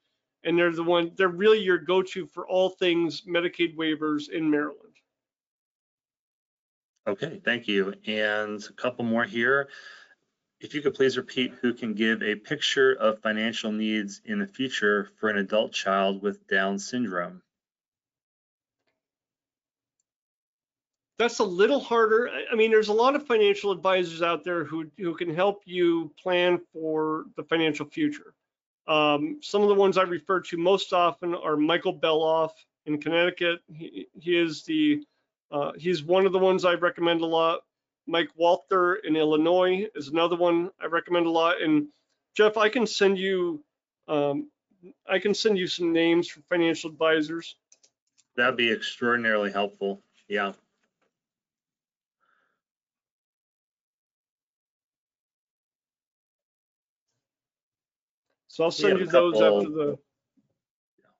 and 0.44 0.58
they're 0.58 0.72
the 0.72 0.82
one 0.82 1.10
they're 1.16 1.28
really 1.28 1.60
your 1.60 1.78
go-to 1.78 2.26
for 2.26 2.46
all 2.46 2.70
things 2.70 3.22
Medicaid 3.22 3.76
waivers 3.76 4.28
in 4.30 4.50
Maryland. 4.50 4.80
Okay, 7.06 7.40
thank 7.44 7.68
you. 7.68 7.94
And 8.06 8.62
a 8.62 8.72
couple 8.72 9.04
more 9.04 9.24
here. 9.24 9.68
If 10.60 10.74
you 10.74 10.80
could 10.80 10.94
please 10.94 11.16
repeat 11.16 11.52
who 11.60 11.74
can 11.74 11.92
give 11.94 12.22
a 12.22 12.36
picture 12.36 12.92
of 12.92 13.20
financial 13.20 13.72
needs 13.72 14.22
in 14.24 14.38
the 14.38 14.46
future 14.46 15.10
for 15.18 15.28
an 15.28 15.36
adult 15.36 15.72
child 15.72 16.22
with 16.22 16.46
Down 16.46 16.78
syndrome. 16.78 17.42
That's 21.18 21.38
a 21.38 21.44
little 21.44 21.80
harder. 21.80 22.28
I- 22.28 22.54
mean, 22.56 22.70
there's 22.70 22.88
a 22.88 22.92
lot 22.92 23.14
of 23.14 23.26
financial 23.26 23.70
advisors 23.70 24.22
out 24.22 24.42
there 24.44 24.64
who 24.64 24.90
who 24.98 25.14
can 25.14 25.34
help 25.34 25.62
you 25.64 26.12
plan 26.20 26.60
for 26.72 27.26
the 27.36 27.44
financial 27.44 27.86
future. 27.86 28.34
Um, 28.86 29.38
some 29.40 29.62
of 29.62 29.68
the 29.68 29.74
ones 29.74 29.96
I 29.96 30.02
refer 30.02 30.40
to 30.40 30.56
most 30.56 30.92
often 30.92 31.34
are 31.34 31.56
Michael 31.56 31.98
Beloff 31.98 32.50
in 32.86 33.00
Connecticut. 33.00 33.60
He, 33.72 34.08
he 34.20 34.38
is 34.38 34.64
the 34.64 35.04
uh, 35.50 35.72
he's 35.78 36.02
one 36.02 36.26
of 36.26 36.32
the 36.32 36.38
ones 36.38 36.64
I 36.64 36.74
recommend 36.74 37.20
a 37.20 37.26
lot. 37.26 37.60
Mike 38.06 38.30
Walter 38.36 38.96
in 38.96 39.16
Illinois 39.16 39.86
is 39.94 40.08
another 40.08 40.36
one 40.36 40.70
I 40.80 40.86
recommend 40.86 41.26
a 41.26 41.30
lot. 41.30 41.62
And 41.62 41.86
Jeff, 42.34 42.56
I 42.56 42.68
can 42.68 42.86
send 42.86 43.18
you 43.18 43.62
um, 44.08 44.50
I 45.08 45.18
can 45.18 45.32
send 45.32 45.56
you 45.58 45.66
some 45.66 45.92
names 45.92 46.28
for 46.28 46.40
financial 46.42 46.90
advisors. 46.90 47.56
That'd 48.36 48.56
be 48.56 48.70
extraordinarily 48.70 49.52
helpful. 49.52 50.02
Yeah. 50.28 50.52
So 58.54 58.62
I'll 58.62 58.70
send 58.70 59.00
you 59.00 59.06
those 59.06 59.32
couple- 59.32 59.58
after 59.62 59.70
the 59.70 59.98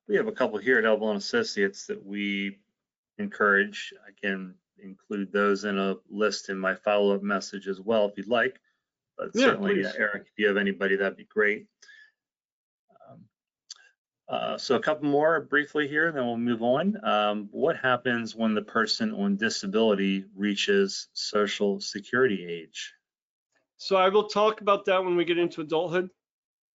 We 0.07 0.15
have 0.15 0.29
a 0.29 0.33
couple 0.33 0.57
here 0.59 0.79
at 0.79 0.85
Elville 0.85 1.09
and 1.11 1.19
Associates 1.19 1.85
that 1.87 2.01
we 2.01 2.61
encourage. 3.19 3.93
I 4.07 4.13
can 4.13 4.55
include 4.79 5.33
those 5.33 5.65
in 5.65 5.77
a 5.77 5.97
list 6.09 6.49
in 6.49 6.57
my 6.57 6.77
follow-up 6.77 7.23
message 7.23 7.67
as 7.67 7.81
well, 7.81 8.07
if 8.09 8.17
you'd 8.17 8.29
like. 8.29 8.61
But 9.19 9.31
Yeah, 9.35 9.47
certainly, 9.47 9.75
please. 9.75 9.93
Eric, 9.97 10.29
if 10.31 10.39
you 10.39 10.47
have 10.47 10.57
anybody, 10.57 10.95
that'd 10.95 11.17
be 11.17 11.25
great. 11.25 11.67
Um, 13.09 13.29
uh, 14.29 14.57
So 14.57 14.77
a 14.77 14.81
couple 14.81 15.09
more 15.09 15.41
briefly 15.41 15.89
here, 15.89 16.13
then 16.13 16.25
we'll 16.27 16.37
move 16.37 16.63
on. 16.63 17.05
Um, 17.05 17.49
What 17.51 17.77
happens 17.79 18.37
when 18.37 18.55
the 18.55 18.63
person 18.63 19.11
on 19.11 19.37
disability 19.37 20.25
reaches 20.37 21.09
social 21.15 21.81
security 21.81 22.47
age? 22.47 22.95
So 23.77 23.97
I 23.97 24.09
will 24.09 24.29
talk 24.29 24.61
about 24.61 24.85
that 24.85 25.05
when 25.05 25.17
we 25.17 25.25
get 25.25 25.39
into 25.39 25.63
adulthood. 25.63 26.11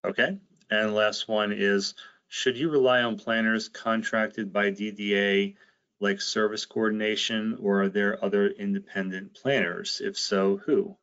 Okay, 0.05 0.39
and 0.69 0.93
last 0.93 1.27
one 1.27 1.51
is, 1.51 1.95
should 2.27 2.57
you 2.57 2.69
rely 2.69 3.01
on 3.01 3.17
planners 3.17 3.69
contracted 3.69 4.53
by 4.53 4.71
DDA 4.71 5.55
like 5.99 6.21
service 6.21 6.65
coordination, 6.65 7.57
or 7.61 7.83
are 7.83 7.89
there 7.89 8.23
other 8.23 8.47
independent 8.47 9.33
planners? 9.33 10.01
If 10.03 10.17
so, 10.17 10.57
who? 10.57 10.95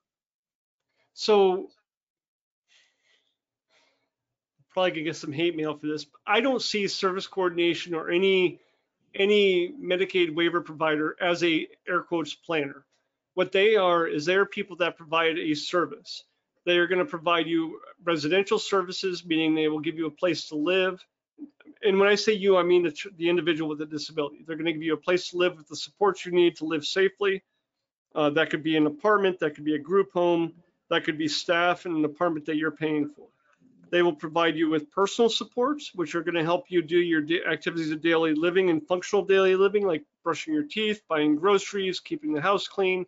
So 1.12 1.70
probably 4.70 4.90
gonna 4.90 5.02
get 5.04 5.16
some 5.16 5.32
hate 5.32 5.56
mail 5.56 5.76
for 5.76 5.86
this. 5.86 6.06
I 6.26 6.40
don't 6.40 6.60
see 6.60 6.86
service 6.86 7.26
coordination 7.26 7.94
or 7.94 8.10
any 8.10 8.60
any 9.14 9.72
Medicaid 9.72 10.34
waiver 10.34 10.60
provider 10.60 11.16
as 11.18 11.42
a 11.42 11.66
air 11.88 12.02
quotes 12.02 12.34
planner. 12.34 12.84
What 13.32 13.52
they 13.52 13.76
are 13.76 14.06
is 14.06 14.26
they 14.26 14.34
are 14.34 14.44
people 14.44 14.76
that 14.76 14.98
provide 14.98 15.38
a 15.38 15.54
service. 15.54 16.24
They 16.66 16.78
are 16.78 16.88
going 16.88 16.98
to 16.98 17.04
provide 17.04 17.46
you 17.46 17.80
residential 18.04 18.58
services, 18.58 19.24
meaning 19.24 19.54
they 19.54 19.68
will 19.68 19.80
give 19.80 19.96
you 19.96 20.06
a 20.06 20.10
place 20.10 20.48
to 20.48 20.56
live. 20.56 21.02
And 21.82 22.00
when 22.00 22.08
I 22.08 22.16
say 22.16 22.32
you, 22.32 22.56
I 22.56 22.64
mean 22.64 22.82
the, 22.82 22.96
the 23.16 23.28
individual 23.28 23.70
with 23.70 23.80
a 23.80 23.86
disability. 23.86 24.44
They're 24.44 24.56
going 24.56 24.66
to 24.66 24.72
give 24.72 24.82
you 24.82 24.94
a 24.94 24.98
place 24.98 25.30
to 25.30 25.38
live 25.38 25.56
with 25.56 25.68
the 25.68 25.76
supports 25.76 26.26
you 26.26 26.32
need 26.32 26.56
to 26.56 26.64
live 26.64 26.84
safely. 26.84 27.44
Uh, 28.14 28.30
that 28.30 28.50
could 28.50 28.64
be 28.64 28.76
an 28.76 28.86
apartment, 28.86 29.38
that 29.38 29.54
could 29.54 29.64
be 29.64 29.76
a 29.76 29.78
group 29.78 30.12
home, 30.12 30.54
that 30.90 31.04
could 31.04 31.18
be 31.18 31.28
staff 31.28 31.86
in 31.86 31.94
an 31.94 32.04
apartment 32.04 32.46
that 32.46 32.56
you're 32.56 32.70
paying 32.70 33.08
for. 33.08 33.28
They 33.90 34.02
will 34.02 34.14
provide 34.14 34.56
you 34.56 34.68
with 34.68 34.90
personal 34.90 35.28
supports, 35.28 35.94
which 35.94 36.16
are 36.16 36.22
going 36.22 36.34
to 36.34 36.42
help 36.42 36.64
you 36.68 36.82
do 36.82 36.98
your 36.98 37.22
activities 37.48 37.92
of 37.92 38.00
daily 38.00 38.34
living 38.34 38.70
and 38.70 38.84
functional 38.84 39.24
daily 39.24 39.54
living, 39.54 39.86
like 39.86 40.02
brushing 40.24 40.52
your 40.52 40.64
teeth, 40.64 41.02
buying 41.08 41.36
groceries, 41.36 42.00
keeping 42.00 42.32
the 42.32 42.40
house 42.40 42.66
clean. 42.66 43.06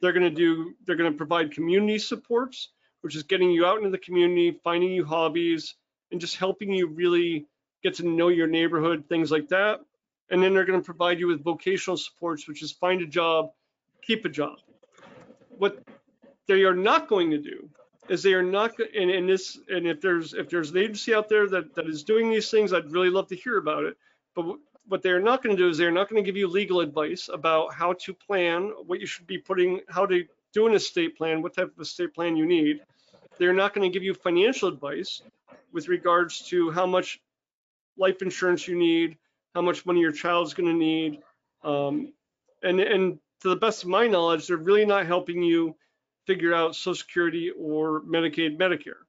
They're 0.00 0.12
going 0.12 0.22
to 0.22 0.30
do, 0.30 0.74
they're 0.84 0.96
going 0.96 1.10
to 1.10 1.16
provide 1.16 1.52
community 1.52 1.98
supports, 1.98 2.70
which 3.00 3.16
is 3.16 3.22
getting 3.22 3.50
you 3.50 3.66
out 3.66 3.78
into 3.78 3.90
the 3.90 3.98
community, 3.98 4.58
finding 4.62 4.90
you 4.90 5.04
hobbies, 5.04 5.74
and 6.12 6.20
just 6.20 6.36
helping 6.36 6.72
you 6.72 6.88
really 6.88 7.46
get 7.82 7.94
to 7.94 8.06
know 8.06 8.28
your 8.28 8.46
neighborhood, 8.46 9.04
things 9.08 9.30
like 9.30 9.48
that. 9.48 9.80
And 10.30 10.42
then 10.42 10.54
they're 10.54 10.64
going 10.64 10.80
to 10.80 10.84
provide 10.84 11.20
you 11.20 11.28
with 11.28 11.42
vocational 11.42 11.96
supports, 11.96 12.48
which 12.48 12.62
is 12.62 12.72
find 12.72 13.00
a 13.00 13.06
job, 13.06 13.50
keep 14.02 14.24
a 14.24 14.28
job. 14.28 14.56
What 15.50 15.82
they 16.48 16.62
are 16.64 16.74
not 16.74 17.08
going 17.08 17.30
to 17.30 17.38
do 17.38 17.68
is 18.08 18.22
they 18.22 18.34
are 18.34 18.42
not, 18.42 18.72
and, 18.78 19.10
and 19.10 19.28
this, 19.28 19.58
and 19.68 19.86
if 19.86 20.00
there's, 20.00 20.34
if 20.34 20.48
there's 20.48 20.70
an 20.70 20.78
agency 20.78 21.14
out 21.14 21.28
there 21.28 21.48
that, 21.48 21.74
that 21.74 21.86
is 21.86 22.04
doing 22.04 22.30
these 22.30 22.50
things, 22.50 22.72
I'd 22.72 22.90
really 22.90 23.10
love 23.10 23.28
to 23.28 23.36
hear 23.36 23.56
about 23.58 23.84
it. 23.84 23.96
But 24.34 24.56
what 24.88 25.02
they're 25.02 25.20
not 25.20 25.42
going 25.42 25.56
to 25.56 25.62
do 25.62 25.68
is 25.68 25.78
they're 25.78 25.90
not 25.90 26.08
going 26.08 26.22
to 26.22 26.26
give 26.26 26.36
you 26.36 26.48
legal 26.48 26.80
advice 26.80 27.28
about 27.32 27.74
how 27.74 27.94
to 27.94 28.14
plan, 28.14 28.72
what 28.86 29.00
you 29.00 29.06
should 29.06 29.26
be 29.26 29.38
putting, 29.38 29.80
how 29.88 30.06
to 30.06 30.24
do 30.52 30.66
an 30.66 30.74
estate 30.74 31.16
plan, 31.16 31.42
what 31.42 31.54
type 31.54 31.72
of 31.74 31.80
estate 31.80 32.14
plan 32.14 32.36
you 32.36 32.46
need. 32.46 32.80
They're 33.38 33.52
not 33.52 33.74
going 33.74 33.90
to 33.90 33.92
give 33.92 34.02
you 34.02 34.14
financial 34.14 34.68
advice 34.68 35.22
with 35.72 35.88
regards 35.88 36.40
to 36.48 36.70
how 36.70 36.86
much 36.86 37.20
life 37.98 38.22
insurance 38.22 38.66
you 38.66 38.76
need, 38.76 39.16
how 39.54 39.62
much 39.62 39.84
money 39.84 40.00
your 40.00 40.12
child's 40.12 40.54
going 40.54 40.68
to 40.68 40.74
need. 40.74 41.20
Um, 41.64 42.12
and, 42.62 42.80
and 42.80 43.18
to 43.40 43.48
the 43.48 43.56
best 43.56 43.82
of 43.82 43.88
my 43.88 44.06
knowledge, 44.06 44.46
they're 44.46 44.56
really 44.56 44.86
not 44.86 45.06
helping 45.06 45.42
you 45.42 45.76
figure 46.26 46.54
out 46.54 46.74
Social 46.74 46.94
Security 46.94 47.50
or 47.50 48.00
Medicaid, 48.02 48.58
Medicare. 48.58 49.05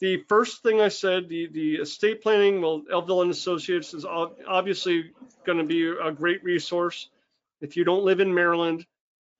The 0.00 0.18
first 0.28 0.62
thing 0.62 0.80
I 0.80 0.88
said, 0.88 1.28
the, 1.28 1.48
the 1.48 1.76
estate 1.76 2.22
planning, 2.22 2.60
well, 2.60 2.82
Elville 2.92 3.22
and 3.22 3.30
Associates 3.30 3.94
is 3.94 4.04
obviously 4.04 5.12
going 5.44 5.58
to 5.58 5.64
be 5.64 5.88
a 5.88 6.12
great 6.12 6.44
resource. 6.44 7.08
If 7.62 7.76
you 7.76 7.84
don't 7.84 8.04
live 8.04 8.20
in 8.20 8.34
Maryland, 8.34 8.84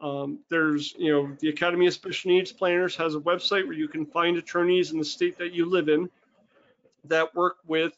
um, 0.01 0.39
there's, 0.49 0.95
you 0.99 1.13
know, 1.13 1.37
the 1.41 1.51
Academy 1.51 1.87
of 1.87 1.93
Special 1.93 2.31
Needs 2.31 2.53
Planners 2.53 2.97
has 2.97 3.15
a 3.15 3.21
website 3.21 3.65
where 3.65 3.75
you 3.75 3.89
can 3.89 4.07
find 4.07 4.39
attorneys 4.39 4.93
in 4.93 4.99
the 4.99 5.05
state 5.05 5.37
that 5.39 5.53
you 5.53 5.67
live 5.67 5.89
in 5.89 6.09
that 7.05 7.35
work 7.35 7.57
with 7.67 7.93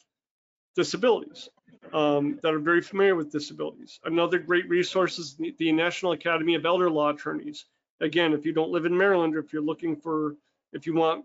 disabilities, 0.75 1.49
um, 1.93 2.39
that 2.43 2.53
are 2.53 2.59
very 2.59 2.83
familiar 2.83 3.15
with 3.15 3.31
disabilities. 3.31 4.01
Another 4.05 4.39
great 4.39 4.69
resource 4.69 5.19
is 5.19 5.35
the, 5.35 5.55
the 5.59 5.73
National 5.73 6.13
Academy 6.13 6.57
of 6.57 6.67
Elder 6.67 6.91
Law 6.91 7.11
Attorneys. 7.11 7.67
Again, 8.01 8.33
if 8.33 8.45
you 8.45 8.53
don't 8.53 8.71
live 8.71 8.85
in 8.85 8.97
Maryland 8.97 9.35
or 9.35 9.41
if 9.41 9.53
you're 9.53 9.63
looking 9.63 9.97
for, 9.97 10.37
if 10.73 10.87
you 10.87 10.95
want 10.95 11.25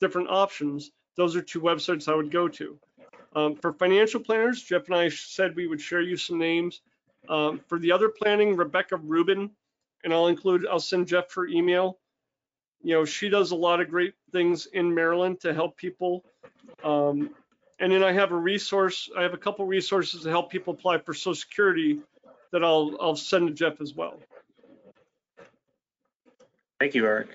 different 0.00 0.28
options, 0.30 0.90
those 1.16 1.36
are 1.36 1.42
two 1.42 1.60
websites 1.60 2.08
I 2.08 2.14
would 2.14 2.30
go 2.30 2.48
to. 2.48 2.78
Um, 3.34 3.56
for 3.56 3.72
financial 3.72 4.20
planners, 4.20 4.62
Jeff 4.62 4.86
and 4.86 4.96
I 4.96 5.08
said 5.08 5.54
we 5.54 5.66
would 5.66 5.80
share 5.80 6.00
you 6.00 6.16
some 6.16 6.38
names. 6.38 6.80
Um, 7.28 7.60
for 7.68 7.78
the 7.78 7.92
other 7.92 8.08
planning, 8.08 8.56
Rebecca 8.56 8.96
Rubin, 8.96 9.50
and 10.02 10.12
I'll 10.12 10.26
include, 10.26 10.66
I'll 10.66 10.80
send 10.80 11.06
Jeff 11.06 11.32
her 11.34 11.46
email. 11.46 11.98
You 12.82 12.94
know, 12.94 13.04
she 13.04 13.28
does 13.28 13.50
a 13.50 13.56
lot 13.56 13.80
of 13.80 13.90
great 13.90 14.14
things 14.32 14.66
in 14.66 14.94
Maryland 14.94 15.40
to 15.40 15.52
help 15.52 15.76
people. 15.76 16.24
Um, 16.82 17.30
and 17.78 17.92
then 17.92 18.02
I 18.02 18.12
have 18.12 18.32
a 18.32 18.36
resource, 18.36 19.10
I 19.16 19.22
have 19.22 19.34
a 19.34 19.38
couple 19.38 19.64
resources 19.66 20.22
to 20.22 20.30
help 20.30 20.50
people 20.50 20.74
apply 20.74 20.98
for 20.98 21.14
Social 21.14 21.34
Security 21.34 22.00
that 22.52 22.64
I'll, 22.64 22.96
I'll 23.00 23.16
send 23.16 23.48
to 23.48 23.54
Jeff 23.54 23.80
as 23.80 23.94
well. 23.94 24.18
Thank 26.80 26.94
you, 26.94 27.04
Eric. 27.04 27.28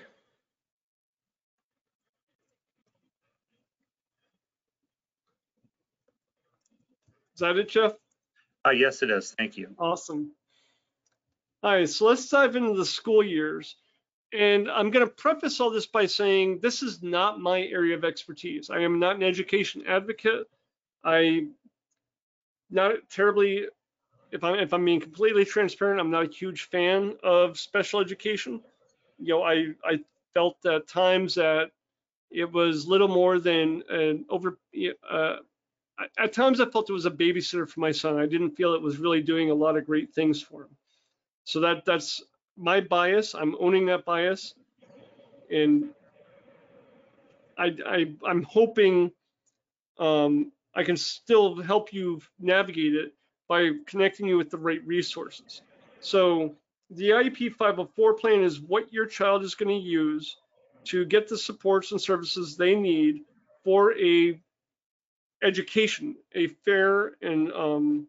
Is 7.36 7.40
that 7.40 7.58
it, 7.58 7.68
Jeff? 7.68 7.92
Uh, 8.66 8.70
yes, 8.70 9.02
it 9.02 9.10
is. 9.10 9.34
Thank 9.36 9.58
you. 9.58 9.68
Awesome. 9.78 10.32
All 11.62 11.72
right, 11.72 11.86
so 11.86 12.06
let's 12.06 12.26
dive 12.30 12.56
into 12.56 12.72
the 12.74 12.86
school 12.86 13.22
years. 13.22 13.76
And 14.32 14.70
I'm 14.70 14.90
going 14.90 15.06
to 15.06 15.12
preface 15.12 15.60
all 15.60 15.68
this 15.68 15.86
by 15.86 16.06
saying 16.06 16.60
this 16.62 16.82
is 16.82 17.02
not 17.02 17.38
my 17.38 17.60
area 17.60 17.94
of 17.94 18.04
expertise. 18.04 18.70
I 18.70 18.80
am 18.80 18.98
not 18.98 19.16
an 19.16 19.22
education 19.22 19.84
advocate. 19.86 20.48
I 21.04 21.48
not 22.70 22.94
terribly, 23.10 23.66
if 24.32 24.42
I'm 24.42 24.54
if 24.58 24.72
I'm 24.72 24.84
being 24.84 25.00
completely 25.00 25.44
transparent, 25.44 26.00
I'm 26.00 26.10
not 26.10 26.24
a 26.24 26.32
huge 26.32 26.62
fan 26.62 27.16
of 27.22 27.58
special 27.58 28.00
education. 28.00 28.62
You 29.18 29.34
know, 29.34 29.42
I 29.42 29.74
I 29.84 30.00
felt 30.32 30.64
at 30.64 30.88
times 30.88 31.34
that 31.34 31.70
it 32.30 32.50
was 32.50 32.88
little 32.88 33.08
more 33.08 33.38
than 33.38 33.82
an 33.90 34.24
over 34.30 34.58
uh, 35.08 35.36
at 36.18 36.32
times 36.32 36.60
I 36.60 36.66
felt 36.66 36.90
it 36.90 36.94
was 36.94 37.06
a 37.06 37.10
babysitter 37.10 37.68
for 37.68 37.80
my 37.80 37.92
son. 37.92 38.18
I 38.18 38.26
didn't 38.26 38.56
feel 38.56 38.74
it 38.74 38.82
was 38.82 38.98
really 38.98 39.22
doing 39.22 39.50
a 39.50 39.54
lot 39.54 39.76
of 39.76 39.86
great 39.86 40.12
things 40.12 40.42
for 40.42 40.62
him. 40.62 40.76
So 41.44 41.60
that 41.60 41.84
that's 41.84 42.22
my 42.56 42.80
bias. 42.80 43.34
I'm 43.34 43.56
owning 43.60 43.86
that 43.86 44.04
bias, 44.04 44.54
and 45.50 45.90
I, 47.56 47.76
I 47.86 48.12
I'm 48.26 48.42
hoping 48.42 49.12
um, 49.98 50.52
I 50.74 50.82
can 50.82 50.96
still 50.96 51.60
help 51.62 51.92
you 51.92 52.20
navigate 52.38 52.94
it 52.94 53.12
by 53.48 53.70
connecting 53.86 54.26
you 54.26 54.36
with 54.36 54.50
the 54.50 54.58
right 54.58 54.84
resources. 54.86 55.62
So 56.00 56.54
the 56.90 57.10
IEP 57.10 57.52
504 57.54 58.14
plan 58.14 58.42
is 58.42 58.60
what 58.60 58.92
your 58.92 59.06
child 59.06 59.42
is 59.42 59.54
going 59.54 59.68
to 59.68 59.88
use 59.88 60.36
to 60.84 61.04
get 61.04 61.28
the 61.28 61.38
supports 61.38 61.92
and 61.92 62.00
services 62.00 62.56
they 62.56 62.74
need 62.74 63.22
for 63.64 63.96
a 63.98 64.38
education, 65.46 66.16
a 66.34 66.48
fair 66.48 67.12
and 67.22 67.52
um, 67.52 68.06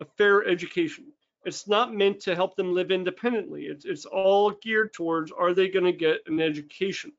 a 0.00 0.04
fair 0.04 0.46
education. 0.46 1.06
It's 1.44 1.66
not 1.66 1.94
meant 1.94 2.20
to 2.20 2.34
help 2.34 2.54
them 2.54 2.74
live 2.74 2.90
independently. 2.90 3.64
It's, 3.64 3.86
it's 3.86 4.04
all 4.04 4.50
geared 4.50 4.92
towards 4.92 5.32
are 5.32 5.54
they 5.54 5.68
going 5.68 5.86
to 5.86 5.92
get 5.92 6.20
an 6.26 6.40
education? 6.40 7.12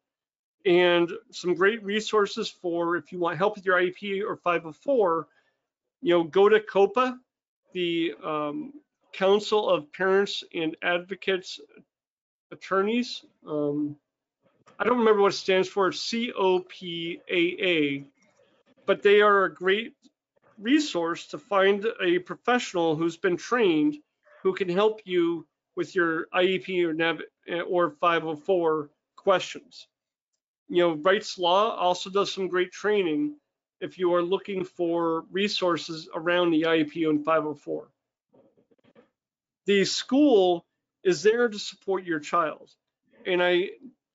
And 0.64 1.12
some 1.32 1.56
great 1.56 1.84
resources 1.84 2.50
for 2.50 2.96
if 2.96 3.12
you 3.12 3.18
want 3.18 3.39
help 3.39 3.56
with 3.56 3.66
your 3.66 3.80
IEP 3.80 4.22
or 4.24 4.36
504, 4.38 5.28
you 6.02 6.14
know, 6.14 6.24
go 6.24 6.48
to 6.48 6.60
COPAA, 6.60 7.18
the 7.74 8.14
um, 8.24 8.74
Council 9.12 9.68
of 9.68 9.92
Parents 9.92 10.44
and 10.54 10.78
Advocates 10.84 11.60
Attorneys. 12.52 13.24
Um, 13.48 13.96
I 14.78 14.84
don't 14.84 15.00
remember 15.00 15.22
what 15.22 15.34
it 15.34 15.38
stands 15.38 15.68
for, 15.68 15.92
C-O-P-A-A 15.92 16.46
but 18.92 19.04
they 19.04 19.22
are 19.22 19.46
a 19.46 19.54
great 19.54 19.94
resource 20.60 21.28
to 21.28 21.38
find 21.38 21.88
a 22.04 22.20
professional 22.20 22.94
who's 22.94 23.16
been 23.16 23.38
trained 23.38 23.96
who 24.44 24.54
can 24.54 24.68
help 24.68 25.00
you 25.06 25.48
with 25.78 25.96
your 25.96 26.28
IEP 26.34 26.84
or 26.84 26.92
NAV 26.92 27.22
eh, 27.48 27.62
or 27.62 27.92
504 27.92 28.89
questions. 29.16 29.88
You 30.68 30.80
know, 30.80 30.98
Wrightslaw 30.98 31.78
also 31.78 32.10
does 32.10 32.34
some 32.34 32.50
great 32.50 32.74
training 32.74 33.38
if 33.80 33.98
you 33.98 34.14
are 34.14 34.22
looking 34.22 34.66
for 34.66 35.24
resources 35.32 36.10
around 36.14 36.52
the 36.52 36.64
IEP 36.64 37.08
and 37.08 37.24
504. 37.24 37.88
The 39.68 39.86
school 39.86 40.66
is 41.02 41.24
there 41.24 41.48
to 41.48 41.58
support 41.58 42.04
your 42.04 42.20
child. 42.20 42.70
And 43.26 43.42
I 43.42 43.70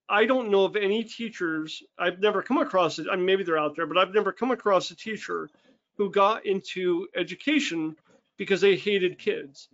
I 0.09 0.25
don't 0.25 0.51
know 0.51 0.65
of 0.65 0.77
any 0.77 1.03
teachers, 1.03 1.83
I've 1.99 2.21
never 2.21 2.43
come 2.43 2.59
across 2.59 2.99
it, 2.99 3.07
I 3.11 3.17
mean, 3.17 3.27
maybe 3.27 3.43
they're 3.43 3.59
out 3.59 3.75
there, 3.75 3.87
but 3.87 3.99
I've 3.99 4.15
never 4.15 4.33
come 4.33 4.53
across 4.53 4.91
a 4.91 4.97
teacher 4.97 5.49
who 5.97 6.11
got 6.11 6.47
into 6.47 7.09
education 7.17 7.97
because 8.37 8.61
they 8.61 8.77
hated 8.77 9.19
kids. 9.19 9.69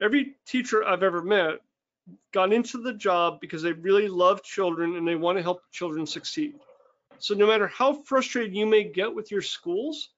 Every 0.00 0.36
teacher 0.46 0.84
I've 0.84 1.02
ever 1.02 1.22
met 1.22 1.60
got 2.32 2.52
into 2.52 2.78
the 2.78 2.92
job 2.92 3.40
because 3.40 3.62
they 3.62 3.72
really 3.72 4.08
love 4.08 4.42
children 4.42 4.96
and 4.96 5.08
they 5.08 5.16
want 5.16 5.38
to 5.38 5.42
help 5.42 5.62
children 5.72 6.06
succeed. 6.06 6.54
So 7.18 7.34
no 7.34 7.46
matter 7.46 7.66
how 7.66 7.94
frustrated 7.94 8.54
you 8.54 8.66
may 8.66 8.84
get 8.84 9.14
with 9.14 9.30
your 9.30 9.42
schools, 9.42 10.10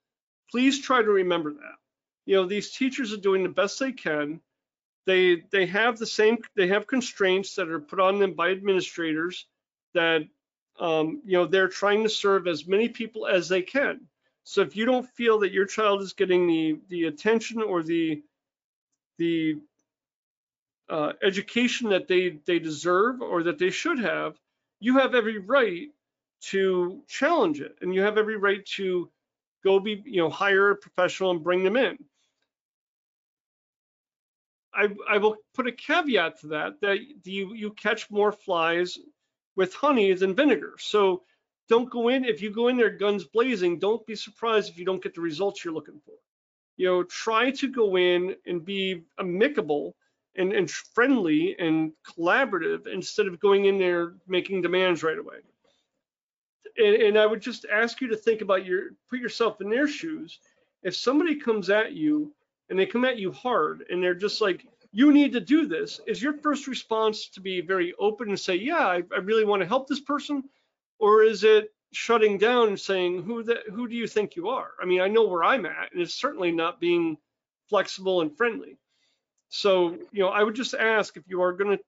please 0.51 0.81
try 0.81 1.01
to 1.01 1.11
remember 1.11 1.53
that. 1.53 1.77
You 2.27 2.37
know, 2.37 2.47
these 2.47 2.73
teachers 2.73 3.13
are 3.13 3.19
doing 3.19 3.43
the 3.43 3.49
best 3.49 3.79
they 3.79 3.93
can 3.93 4.41
they 5.09 5.43
they 5.51 5.65
have 5.65 5.99
the 5.99 6.07
same 6.07 6.37
they 6.55 6.69
have 6.69 6.87
constraints 6.87 7.55
that 7.55 7.71
are 7.71 7.81
put 7.81 7.99
on 7.99 8.19
them 8.19 8.35
by 8.35 8.51
administrators 8.51 9.47
that 9.95 10.21
um, 10.79 11.23
you 11.25 11.33
know 11.33 11.47
they're 11.47 11.69
trying 11.69 12.03
to 12.03 12.11
serve 12.11 12.47
as 12.47 12.67
many 12.67 12.91
people 12.91 13.27
as 13.27 13.49
they 13.49 13.63
can. 13.63 14.03
So 14.45 14.61
if 14.61 14.77
you 14.77 14.85
don't 14.85 15.09
feel 15.09 15.39
that 15.41 15.53
your 15.53 15.65
child 15.65 16.03
is 16.03 16.13
getting 16.13 16.47
the 16.47 16.79
the 16.91 17.05
attention 17.05 17.63
or 17.63 17.83
the 17.83 18.23
the 19.17 19.57
uh, 20.91 21.15
education 21.23 21.89
that 21.89 22.07
they 22.07 22.39
they 22.45 22.59
deserve 22.59 23.23
or 23.23 23.45
that 23.45 23.59
they 23.59 23.71
should 23.71 24.01
have 24.01 24.37
you 24.79 24.99
have 24.99 25.15
every 25.15 25.39
right 25.39 25.89
to 26.41 27.03
challenge 27.09 27.61
it. 27.63 27.77
And 27.81 27.95
you 27.95 28.03
have 28.03 28.19
every 28.19 28.37
right 28.37 28.65
to 28.77 29.09
go 29.65 29.81
be 29.81 30.03
you 30.05 30.21
know 30.21 30.29
hire 30.29 30.73
a 30.73 30.77
professional 30.77 31.31
and 31.31 31.43
bring 31.43 31.65
them 31.65 31.79
in 31.79 31.99
I, 34.79 34.89
I 35.11 35.19
will 35.19 35.37
put 35.55 35.67
a 35.67 35.73
caveat 35.73 36.41
to 36.41 36.47
that, 36.49 36.81
that 36.83 36.99
you, 37.25 37.53
you 37.55 37.73
catch 37.73 38.11
more 38.11 38.31
flies 38.31 38.97
with 39.57 39.75
honey 39.75 40.13
than 40.15 40.37
vinegar. 40.37 40.75
So 40.79 41.23
don't 41.69 41.91
go 41.91 42.09
in, 42.09 42.25
if 42.25 42.41
you 42.41 42.51
go 42.51 42.69
in 42.69 42.77
there 42.77 42.91
guns 42.91 43.25
blazing, 43.25 43.81
don't 43.81 44.07
be 44.07 44.15
surprised 44.15 44.71
if 44.71 44.79
you 44.79 44.85
don't 44.85 45.03
get 45.03 45.15
the 45.15 45.21
results 45.21 45.65
you're 45.65 45.75
looking 45.75 46.01
for. 46.07 46.15
You 46.77 46.87
know, 46.87 47.03
try 47.03 47.51
to 47.51 47.69
go 47.69 47.97
in 47.97 48.37
and 48.47 48.65
be 48.65 49.03
amicable 49.19 49.97
and, 50.37 50.53
and 50.53 50.71
friendly 50.71 51.57
and 51.59 51.93
collaborative 52.07 52.87
instead 52.87 53.27
of 53.27 53.41
going 53.41 53.65
in 53.65 53.79
there 53.79 54.15
making 54.29 54.63
demands 54.63 55.03
right 55.03 55.19
away. 55.19 55.39
And, 56.77 56.95
and 57.03 57.19
I 57.19 57.27
would 57.27 57.41
just 57.41 57.67
ask 57.71 58.01
you 58.01 58.09
to 58.09 58.17
think 58.17 58.43
about 58.43 58.65
your, 58.65 58.91
put 59.11 59.19
yourself 59.19 59.61
in 59.61 59.71
their 59.71 59.89
shoes. 59.89 60.39
If 60.85 60.95
somebody 60.95 61.35
comes 61.35 61.69
at 61.69 61.95
you 61.95 62.33
and 62.69 62.79
they 62.79 62.87
come 62.87 63.05
at 63.05 63.19
you 63.19 63.33
hard 63.33 63.85
and 63.91 64.03
they're 64.03 64.15
just 64.15 64.41
like, 64.41 64.67
you 64.93 65.13
need 65.13 65.33
to 65.33 65.41
do 65.41 65.67
this, 65.67 66.01
is 66.07 66.23
your 66.23 66.33
first 66.33 66.67
response 66.67 67.29
to 67.31 67.41
be 67.41 67.61
very 67.61 67.95
open 67.99 68.29
and 68.29 68.41
say, 68.41 68.57
yeah, 68.57 68.87
I, 68.87 69.03
I 69.15 69.19
really 69.23 69.45
want 69.45 69.63
to 69.63 69.69
help 69.69 69.87
this 69.87 70.01
person? 70.01 70.45
Or 70.99 71.23
is 71.23 71.45
it 71.45 71.73
shutting 71.93 72.39
down 72.39 72.69
and 72.69 72.81
saying, 72.81 73.23
who, 73.23 73.43
the, 73.43 73.61
who 73.73 73.89
do 73.89 73.95
you 73.95 74.07
think 74.07 74.37
you 74.37 74.49
are? 74.49 74.71
I 74.81 74.87
mean, 74.87 75.01
I 75.01 75.09
know 75.09 75.27
where 75.27 75.45
I'm 75.45 75.67
at, 75.67 75.93
and 75.93 76.01
it's 76.01 76.15
certainly 76.15 76.53
not 76.53 76.81
being 76.81 77.19
flexible 77.69 78.21
and 78.23 78.37
friendly. 78.37 78.79
So, 79.51 79.93
you 80.13 80.21
know, 80.21 80.29
I 80.29 80.43
would 80.43 80.55
just 80.55 80.75
ask 80.75 81.17
if 81.17 81.25
you 81.27 81.43
are 81.43 81.53
going 81.53 81.77
to 81.77 81.85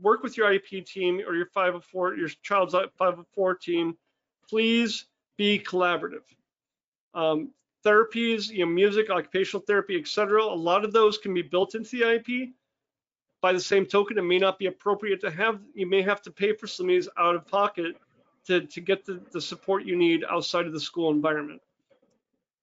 work 0.00 0.22
with 0.22 0.36
your 0.36 0.50
IEP 0.50 0.86
team 0.86 1.20
or 1.26 1.34
your 1.34 1.46
504, 1.46 2.16
your 2.16 2.28
child's 2.42 2.74
504 2.74 3.54
team, 3.56 3.96
please 4.48 5.06
be 5.36 5.58
collaborative. 5.58 6.22
Um, 7.14 7.50
therapies, 7.86 8.48
you 8.48 8.66
know, 8.66 8.72
music, 8.72 9.10
occupational 9.10 9.64
therapy, 9.64 9.96
et 9.96 10.08
cetera, 10.08 10.42
a 10.42 10.44
lot 10.44 10.84
of 10.84 10.92
those 10.92 11.18
can 11.18 11.32
be 11.32 11.42
built 11.42 11.74
into 11.74 11.90
the 11.90 12.02
IEP. 12.02 12.52
By 13.40 13.52
the 13.52 13.60
same 13.60 13.86
token, 13.86 14.18
it 14.18 14.22
may 14.22 14.38
not 14.38 14.58
be 14.58 14.66
appropriate 14.66 15.20
to 15.20 15.30
have, 15.30 15.60
you 15.74 15.86
may 15.86 16.02
have 16.02 16.20
to 16.22 16.30
pay 16.30 16.52
for 16.52 16.66
some 16.66 16.86
of 16.86 16.90
these 16.90 17.08
out 17.16 17.36
of 17.36 17.46
pocket 17.46 17.96
to, 18.46 18.62
to 18.62 18.80
get 18.80 19.04
the, 19.04 19.20
the 19.32 19.40
support 19.40 19.84
you 19.84 19.96
need 19.96 20.24
outside 20.28 20.66
of 20.66 20.72
the 20.72 20.80
school 20.80 21.10
environment. 21.10 21.60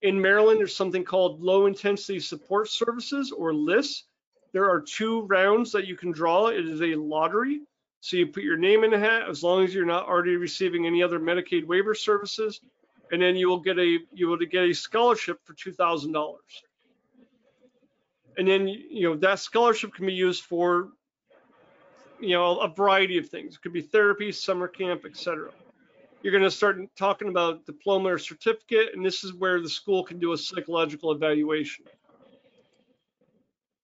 In 0.01 0.19
Maryland, 0.19 0.59
there's 0.59 0.75
something 0.75 1.05
called 1.05 1.41
low 1.41 1.65
intensity 1.67 2.19
support 2.19 2.69
services 2.69 3.31
or 3.31 3.53
LISS. 3.53 4.03
There 4.51 4.69
are 4.69 4.81
two 4.81 5.21
rounds 5.21 5.71
that 5.71 5.87
you 5.87 5.95
can 5.95 6.11
draw. 6.11 6.47
It 6.47 6.67
is 6.67 6.81
a 6.81 6.95
lottery. 6.95 7.61
So 8.01 8.17
you 8.17 8.27
put 8.27 8.43
your 8.43 8.57
name 8.57 8.83
in 8.83 8.93
a 8.93 8.99
hat 8.99 9.29
as 9.29 9.41
long 9.41 9.63
as 9.63 9.73
you're 9.73 9.85
not 9.85 10.05
already 10.05 10.35
receiving 10.35 10.85
any 10.85 11.01
other 11.01 11.19
Medicaid 11.19 11.65
waiver 11.65 11.95
services, 11.95 12.59
and 13.13 13.21
then 13.21 13.35
you 13.35 13.47
will 13.47 13.59
get 13.59 13.77
a 13.77 13.99
you 14.11 14.27
will 14.27 14.37
get 14.37 14.63
a 14.63 14.73
scholarship 14.73 15.37
for 15.45 15.53
two 15.53 15.71
thousand 15.71 16.13
dollars. 16.13 16.63
And 18.37 18.47
then 18.47 18.67
you 18.67 19.07
know 19.07 19.15
that 19.17 19.37
scholarship 19.37 19.93
can 19.93 20.07
be 20.07 20.13
used 20.13 20.43
for 20.43 20.89
you 22.19 22.31
know 22.31 22.57
a 22.59 22.67
variety 22.67 23.19
of 23.19 23.29
things. 23.29 23.53
It 23.53 23.61
could 23.61 23.71
be 23.71 23.81
therapy, 23.81 24.31
summer 24.31 24.67
camp, 24.67 25.05
etc. 25.05 25.51
You're 26.23 26.31
going 26.31 26.43
to 26.43 26.49
start 26.49 26.79
talking 26.97 27.27
about 27.27 27.67
diploma 27.67 28.13
or 28.13 28.17
certificate, 28.17 28.95
and 28.95 29.05
this 29.05 29.23
is 29.23 29.31
where 29.31 29.61
the 29.61 29.69
school 29.69 30.03
can 30.03 30.17
do 30.17 30.33
a 30.33 30.37
psychological 30.37 31.11
evaluation. 31.11 31.85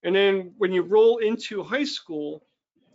And 0.01 0.15
then 0.15 0.53
when 0.57 0.71
you 0.71 0.81
roll 0.81 1.17
into 1.17 1.61
high 1.61 1.83
school, 1.83 2.41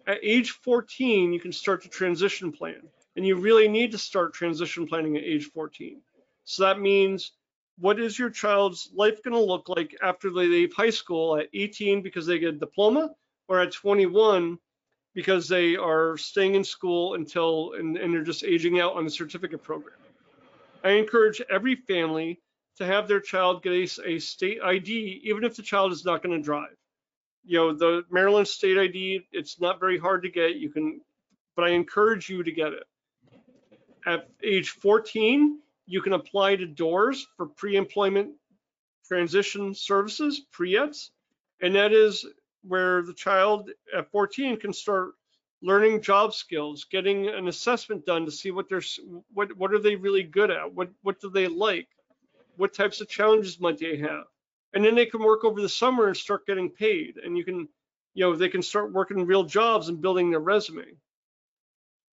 at 0.07 0.18
age 0.22 0.51
14, 0.51 1.32
you 1.32 1.39
can 1.39 1.53
start 1.53 1.82
the 1.82 1.89
transition 1.89 2.51
plan. 2.51 2.80
And 3.16 3.24
you 3.24 3.37
really 3.37 3.68
need 3.68 3.93
to 3.93 3.99
start 3.99 4.32
transition 4.32 4.87
planning 4.87 5.16
at 5.16 5.22
age 5.22 5.51
14. 5.53 6.01
So 6.45 6.64
that 6.64 6.80
means 6.80 7.32
what 7.78 7.99
is 7.99 8.18
your 8.18 8.30
child's 8.30 8.90
life 8.95 9.22
going 9.22 9.34
to 9.34 9.40
look 9.40 9.68
like 9.68 9.97
after 10.03 10.30
they 10.30 10.47
leave 10.47 10.72
high 10.72 10.90
school 10.90 11.36
at 11.36 11.49
18 11.53 12.03
because 12.03 12.26
they 12.26 12.38
get 12.38 12.55
a 12.55 12.59
diploma 12.59 13.11
or 13.49 13.61
at 13.61 13.72
21 13.72 14.59
because 15.14 15.49
they 15.49 15.76
are 15.76 16.16
staying 16.16 16.55
in 16.55 16.64
school 16.64 17.14
until 17.14 17.72
and, 17.78 17.97
and 17.97 18.12
they're 18.12 18.22
just 18.22 18.45
aging 18.45 18.80
out 18.80 18.95
on 18.95 19.05
the 19.05 19.11
certificate 19.11 19.62
program. 19.62 19.97
I 20.82 20.90
encourage 20.90 21.40
every 21.51 21.76
family 21.76 22.40
to 22.76 22.84
have 22.84 23.09
their 23.09 23.20
child 23.20 23.62
get 23.62 23.72
a, 23.72 24.09
a 24.09 24.18
state 24.18 24.59
ID, 24.62 25.22
even 25.24 25.45
if 25.45 25.57
the 25.57 25.62
child 25.62 25.92
is 25.92 26.05
not 26.05 26.22
going 26.22 26.36
to 26.36 26.42
drive 26.42 26.76
you 27.45 27.59
know, 27.59 27.72
the 27.74 28.05
Maryland 28.11 28.49
state 28.49 28.78
ID, 28.78 29.26
it's 29.32 29.61
not 29.61 29.78
very 29.78 29.99
hard 29.99 30.22
to 30.22 30.30
get. 30.30 30.57
You 30.57 30.70
can, 30.70 31.01
but 31.57 31.64
I 31.64 31.70
encourage 31.70 32.28
you 32.28 32.42
to 32.42 32.51
get 32.51 32.72
it. 32.72 32.84
At 34.07 34.28
age 34.42 34.70
14, 34.70 35.61
you 35.87 36.01
can 36.01 36.12
apply 36.14 36.57
to 36.57 36.66
DORS 36.66 37.26
for 37.37 37.47
pre-employment 37.47 38.32
transition 39.07 39.74
services, 39.74 40.41
Pre-ETS, 40.53 41.11
and 41.61 41.74
that 41.74 41.93
is 41.93 42.24
where 42.62 43.03
the 43.03 43.12
child 43.12 43.70
at 43.97 44.11
14 44.11 44.59
can 44.59 44.72
start 44.72 45.12
learning 45.62 46.03
job 46.03 46.35
skills, 46.35 46.85
getting 46.91 47.28
an 47.28 47.49
assessment 47.49 48.05
done 48.07 48.24
to 48.24 48.30
see 48.30 48.51
what 48.51 48.68
they're 48.68 48.82
what 49.32 49.57
what 49.57 49.72
are 49.72 49.78
they 49.78 49.97
really 49.97 50.22
good 50.22 50.51
at, 50.51 50.72
what 50.72 50.91
what 51.03 51.20
do 51.20 51.30
they 51.30 51.49
like, 51.49 51.89
what 52.57 52.74
types 52.74 53.01
of 53.01 53.09
challenges 53.09 53.61
might 53.61 53.78
they 53.78 53.99
have? 53.99 54.24
And 54.72 54.85
then 54.85 54.95
they 54.95 55.07
can 55.07 55.22
work 55.22 55.45
over 55.45 55.61
the 55.61 55.68
summer 55.68 56.09
and 56.09 56.16
start 56.16 56.47
getting 56.47 56.70
paid 56.70 57.16
and 57.18 57.37
you 57.37 57.45
can 57.45 57.68
you 58.14 58.24
know 58.24 58.35
they 58.35 58.49
can 58.49 58.62
start 58.62 58.93
working 58.93 59.26
real 59.26 59.45
jobs 59.45 59.89
and 59.89 60.01
building 60.01 60.30
their 60.30 60.41
resume 60.41 60.85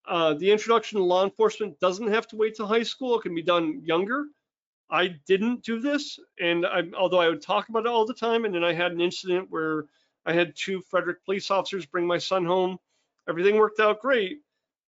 uh, 0.08 0.34
the 0.34 0.52
introduction 0.52 1.00
to 1.00 1.04
law 1.06 1.24
enforcement 1.24 1.80
doesn't 1.80 2.12
have 2.12 2.28
to 2.28 2.36
wait 2.36 2.56
till 2.56 2.68
high 2.68 2.84
school 2.84 3.18
it 3.18 3.24
can 3.24 3.36
be 3.36 3.44
done 3.44 3.82
younger 3.84 4.26
i 4.90 5.08
didn't 5.28 5.64
do 5.64 5.80
this 5.80 6.20
and 6.40 6.66
I, 6.66 6.84
although 6.98 7.22
i 7.22 7.28
would 7.28 7.42
talk 7.42 7.70
about 7.70 7.86
it 7.86 7.92
all 7.92 8.06
the 8.06 8.14
time 8.14 8.46
and 8.46 8.54
then 8.54 8.64
i 8.64 8.74
had 8.74 8.92
an 8.92 9.02
incident 9.02 9.48
where 9.50 9.86
i 10.26 10.34
had 10.34 10.56
two 10.56 10.82
frederick 10.82 11.24
police 11.26 11.52
officers 11.52 11.86
bring 11.86 12.08
my 12.08 12.18
son 12.18 12.46
home 12.46 12.78
everything 13.30 13.56
worked 13.58 13.80
out 13.80 14.02
great 14.02 14.40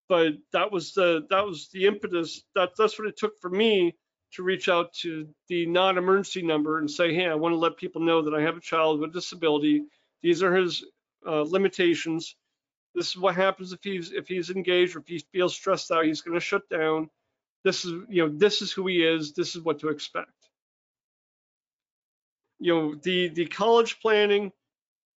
but 0.07 0.33
that 0.51 0.71
was 0.71 0.93
the 0.93 1.25
that 1.29 1.45
was 1.45 1.69
the 1.69 1.87
impetus 1.87 2.43
that 2.55 2.71
that's 2.77 2.97
what 2.97 3.07
it 3.07 3.17
took 3.17 3.39
for 3.39 3.49
me 3.49 3.95
to 4.33 4.43
reach 4.43 4.69
out 4.69 4.93
to 4.93 5.27
the 5.47 5.65
non-emergency 5.65 6.41
number 6.41 6.79
and 6.79 6.89
say, 6.89 7.13
hey, 7.13 7.27
I 7.27 7.35
want 7.35 7.53
to 7.53 7.57
let 7.57 7.77
people 7.77 8.01
know 8.01 8.21
that 8.21 8.33
I 8.33 8.41
have 8.41 8.57
a 8.57 8.61
child 8.61 8.99
with 8.99 9.09
a 9.09 9.13
disability. 9.13 9.83
These 10.21 10.41
are 10.41 10.55
his 10.55 10.85
uh, 11.27 11.41
limitations. 11.41 12.35
This 12.93 13.07
is 13.07 13.17
what 13.17 13.35
happens 13.35 13.71
if 13.71 13.83
he's 13.83 14.11
if 14.11 14.27
he's 14.27 14.49
engaged 14.49 14.95
or 14.95 14.99
if 14.99 15.07
he 15.07 15.19
feels 15.31 15.55
stressed 15.55 15.91
out, 15.91 16.05
he's 16.05 16.21
going 16.21 16.37
to 16.37 16.45
shut 16.45 16.67
down. 16.69 17.09
This 17.63 17.85
is 17.85 17.93
you 18.09 18.25
know 18.25 18.33
this 18.37 18.61
is 18.61 18.71
who 18.71 18.87
he 18.87 19.03
is. 19.03 19.33
This 19.33 19.55
is 19.55 19.61
what 19.61 19.79
to 19.79 19.89
expect. 19.89 20.31
You 22.59 22.73
know 22.73 22.95
the 22.95 23.29
the 23.29 23.45
college 23.45 23.99
planning. 24.01 24.51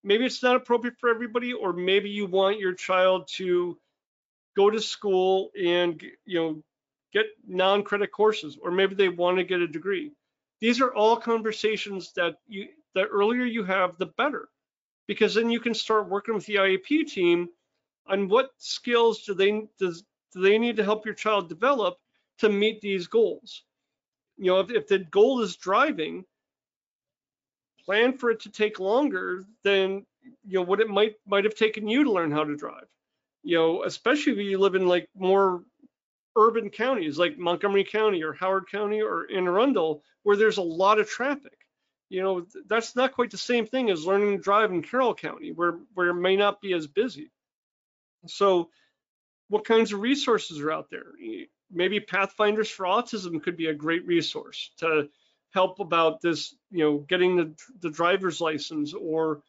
Maybe 0.05 0.27
it's 0.27 0.43
not 0.43 0.57
appropriate 0.57 0.97
for 1.01 1.09
everybody, 1.09 1.53
or 1.53 1.72
maybe 1.72 2.11
you 2.11 2.27
want 2.27 2.61
your 2.61 2.75
child 2.75 3.29
to 3.37 3.79
go 4.57 4.70
to 4.70 4.81
school 4.81 5.51
and 5.61 6.01
you 6.25 6.41
know 6.41 6.62
get 7.12 7.27
non-credit 7.47 8.12
courses, 8.12 8.59
or 8.61 8.70
maybe 8.70 8.95
they 8.95 9.09
want 9.09 9.39
to 9.39 9.45
get 9.45 9.61
a 9.61 9.68
degree. 9.68 10.12
These 10.61 10.81
are 10.81 10.95
all 10.95 11.16
conversations 11.16 12.12
that 12.16 12.37
you, 12.47 12.68
the 12.95 13.05
earlier 13.05 13.45
you 13.45 13.64
have, 13.64 13.97
the 13.99 14.07
better, 14.07 14.49
because 15.07 15.35
then 15.35 15.51
you 15.51 15.61
can 15.61 15.75
start 15.75 16.09
working 16.09 16.35
with 16.35 16.47
the 16.47 16.57
IEP 16.57 17.09
team 17.09 17.49
on 18.07 18.29
what 18.29 18.51
skills 18.59 19.23
do 19.23 19.35
they 19.35 19.67
does, 19.79 20.05
do 20.33 20.41
they 20.41 20.59
need 20.59 20.77
to 20.77 20.85
help 20.85 21.05
your 21.05 21.15
child 21.15 21.49
develop 21.49 21.97
to 22.39 22.49
meet 22.49 22.81
these 22.81 23.07
goals. 23.07 23.63
You 24.37 24.47
know, 24.47 24.61
if, 24.61 24.71
if 24.71 24.89
the 24.89 24.99
goal 24.99 25.43
is 25.43 25.57
driving, 25.57 26.25
plan 27.85 28.17
for 28.17 28.31
it 28.31 28.41
to 28.41 28.51
take 28.51 28.81
longer 28.81 29.45
than 29.63 30.05
you 30.45 30.59
know 30.59 30.63
what 30.63 30.81
it 30.81 30.89
might 30.89 31.15
might 31.27 31.45
have 31.45 31.55
taken 31.55 31.87
you 31.87 32.05
to 32.05 32.13
learn 32.13 32.33
how 32.33 32.45
to 32.45 32.57
drive. 32.57 32.87
You 33.43 33.59
know, 33.59 33.83
especially 33.85 34.33
if 34.33 34.39
you 34.39 34.59
live 34.59 34.75
in 34.75 34.87
like 34.87 35.09
more 35.15 35.63
urban 36.37 36.71
counties 36.71 37.19
like 37.19 37.39
Montgomery 37.39 37.85
County 37.85 38.23
or 38.23 38.33
Howard 38.33 38.69
County 38.71 39.03
or 39.03 39.27
Anne 39.33 39.47
Arundel, 39.47 40.03
where 40.23 40.37
there's 40.37 40.59
a 40.59 40.63
lot 40.63 40.99
of 40.99 41.09
traffic. 41.09 41.59
You 42.09 42.23
know, 42.23 42.47
that's 42.67 42.97
not 42.97 43.13
quite 43.13 43.31
the 43.31 43.39
same 43.39 43.67
thing 43.67 43.91
as 43.91 44.07
learning 44.07 44.37
to 44.37 44.43
drive 44.43 44.73
in 44.73 44.83
Carroll 44.83 45.15
County, 45.15 45.53
where, 45.53 45.79
where 45.95 46.09
it 46.09 46.15
may 46.15 46.37
not 46.37 46.61
be 46.61 46.73
as 46.73 46.87
busy. 46.87 47.31
So 48.27 48.70
what 49.49 49.64
kinds 49.64 49.93
of 49.93 50.01
resources 50.01 50.61
are 50.61 50.72
out 50.72 50.91
there? 50.91 51.12
Maybe 51.70 52.01
Pathfinders 52.01 52.70
for 52.70 52.87
Autism 52.87 53.43
could 53.43 53.57
be 53.57 53.66
a 53.66 53.75
great 53.75 54.07
resource 54.07 54.70
to 54.79 55.09
help 55.53 55.81
about 55.81 56.20
this, 56.20 56.55
you 56.70 56.85
know, 56.85 56.99
getting 56.99 57.37
the, 57.37 57.55
the 57.81 57.91
driver's 57.91 58.41
license 58.41 58.95
or, 58.95 59.43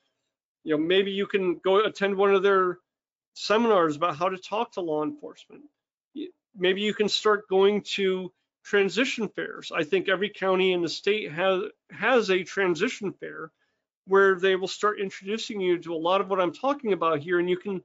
you 0.63 0.75
know, 0.75 0.83
maybe 0.83 1.11
you 1.11 1.27
can 1.27 1.55
go 1.63 1.83
attend 1.83 2.15
one 2.15 2.33
of 2.33 2.43
their 2.43 2.79
seminars 3.33 3.95
about 3.95 4.17
how 4.17 4.29
to 4.29 4.37
talk 4.37 4.73
to 4.73 4.81
law 4.81 5.03
enforcement 5.03 5.63
maybe 6.57 6.81
you 6.81 6.93
can 6.93 7.09
start 7.09 7.47
going 7.49 7.81
to 7.81 8.31
transition 8.63 9.27
fairs. 9.29 9.71
I 9.75 9.83
think 9.83 10.09
every 10.09 10.29
county 10.29 10.71
in 10.71 10.81
the 10.81 10.89
state 10.89 11.31
has 11.31 11.63
has 11.91 12.31
a 12.31 12.43
transition 12.43 13.13
fair 13.13 13.51
where 14.07 14.39
they 14.39 14.55
will 14.55 14.67
start 14.67 14.99
introducing 14.99 15.59
you 15.59 15.79
to 15.79 15.93
a 15.93 15.97
lot 15.97 16.21
of 16.21 16.29
what 16.29 16.39
I'm 16.39 16.53
talking 16.53 16.93
about 16.93 17.19
here, 17.19 17.39
and 17.39 17.49
you 17.49 17.57
can 17.57 17.81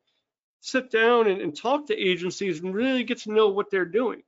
sit 0.61 0.91
down 0.91 1.27
and, 1.27 1.41
and 1.41 1.57
talk 1.57 1.87
to 1.87 1.97
agencies 1.97 2.61
and 2.61 2.75
really 2.75 3.05
get 3.05 3.19
to 3.19 3.33
know 3.33 3.49
what 3.49 3.71
they're 3.71 3.85
doing. 3.85 4.23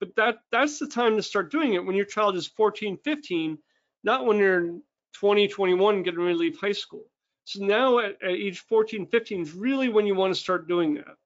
But 0.00 0.14
that 0.16 0.38
that's 0.50 0.78
the 0.78 0.86
time 0.86 1.16
to 1.16 1.22
start 1.22 1.50
doing 1.50 1.74
it 1.74 1.84
when 1.84 1.96
your 1.96 2.04
child 2.04 2.36
is 2.36 2.46
14, 2.46 2.98
15, 2.98 3.58
not 4.04 4.26
when 4.26 4.38
they're 4.38 4.78
20, 5.14 5.48
21, 5.48 6.02
getting 6.02 6.20
ready 6.20 6.34
to 6.34 6.38
leave 6.38 6.58
high 6.58 6.72
school. 6.72 7.04
So 7.44 7.64
now 7.64 7.98
at, 7.98 8.22
at 8.22 8.30
age 8.30 8.60
14, 8.60 9.06
15 9.06 9.42
is 9.42 9.52
really 9.52 9.88
when 9.88 10.06
you 10.06 10.14
want 10.14 10.34
to 10.34 10.40
start 10.40 10.68
doing 10.68 10.94
that 10.94 11.16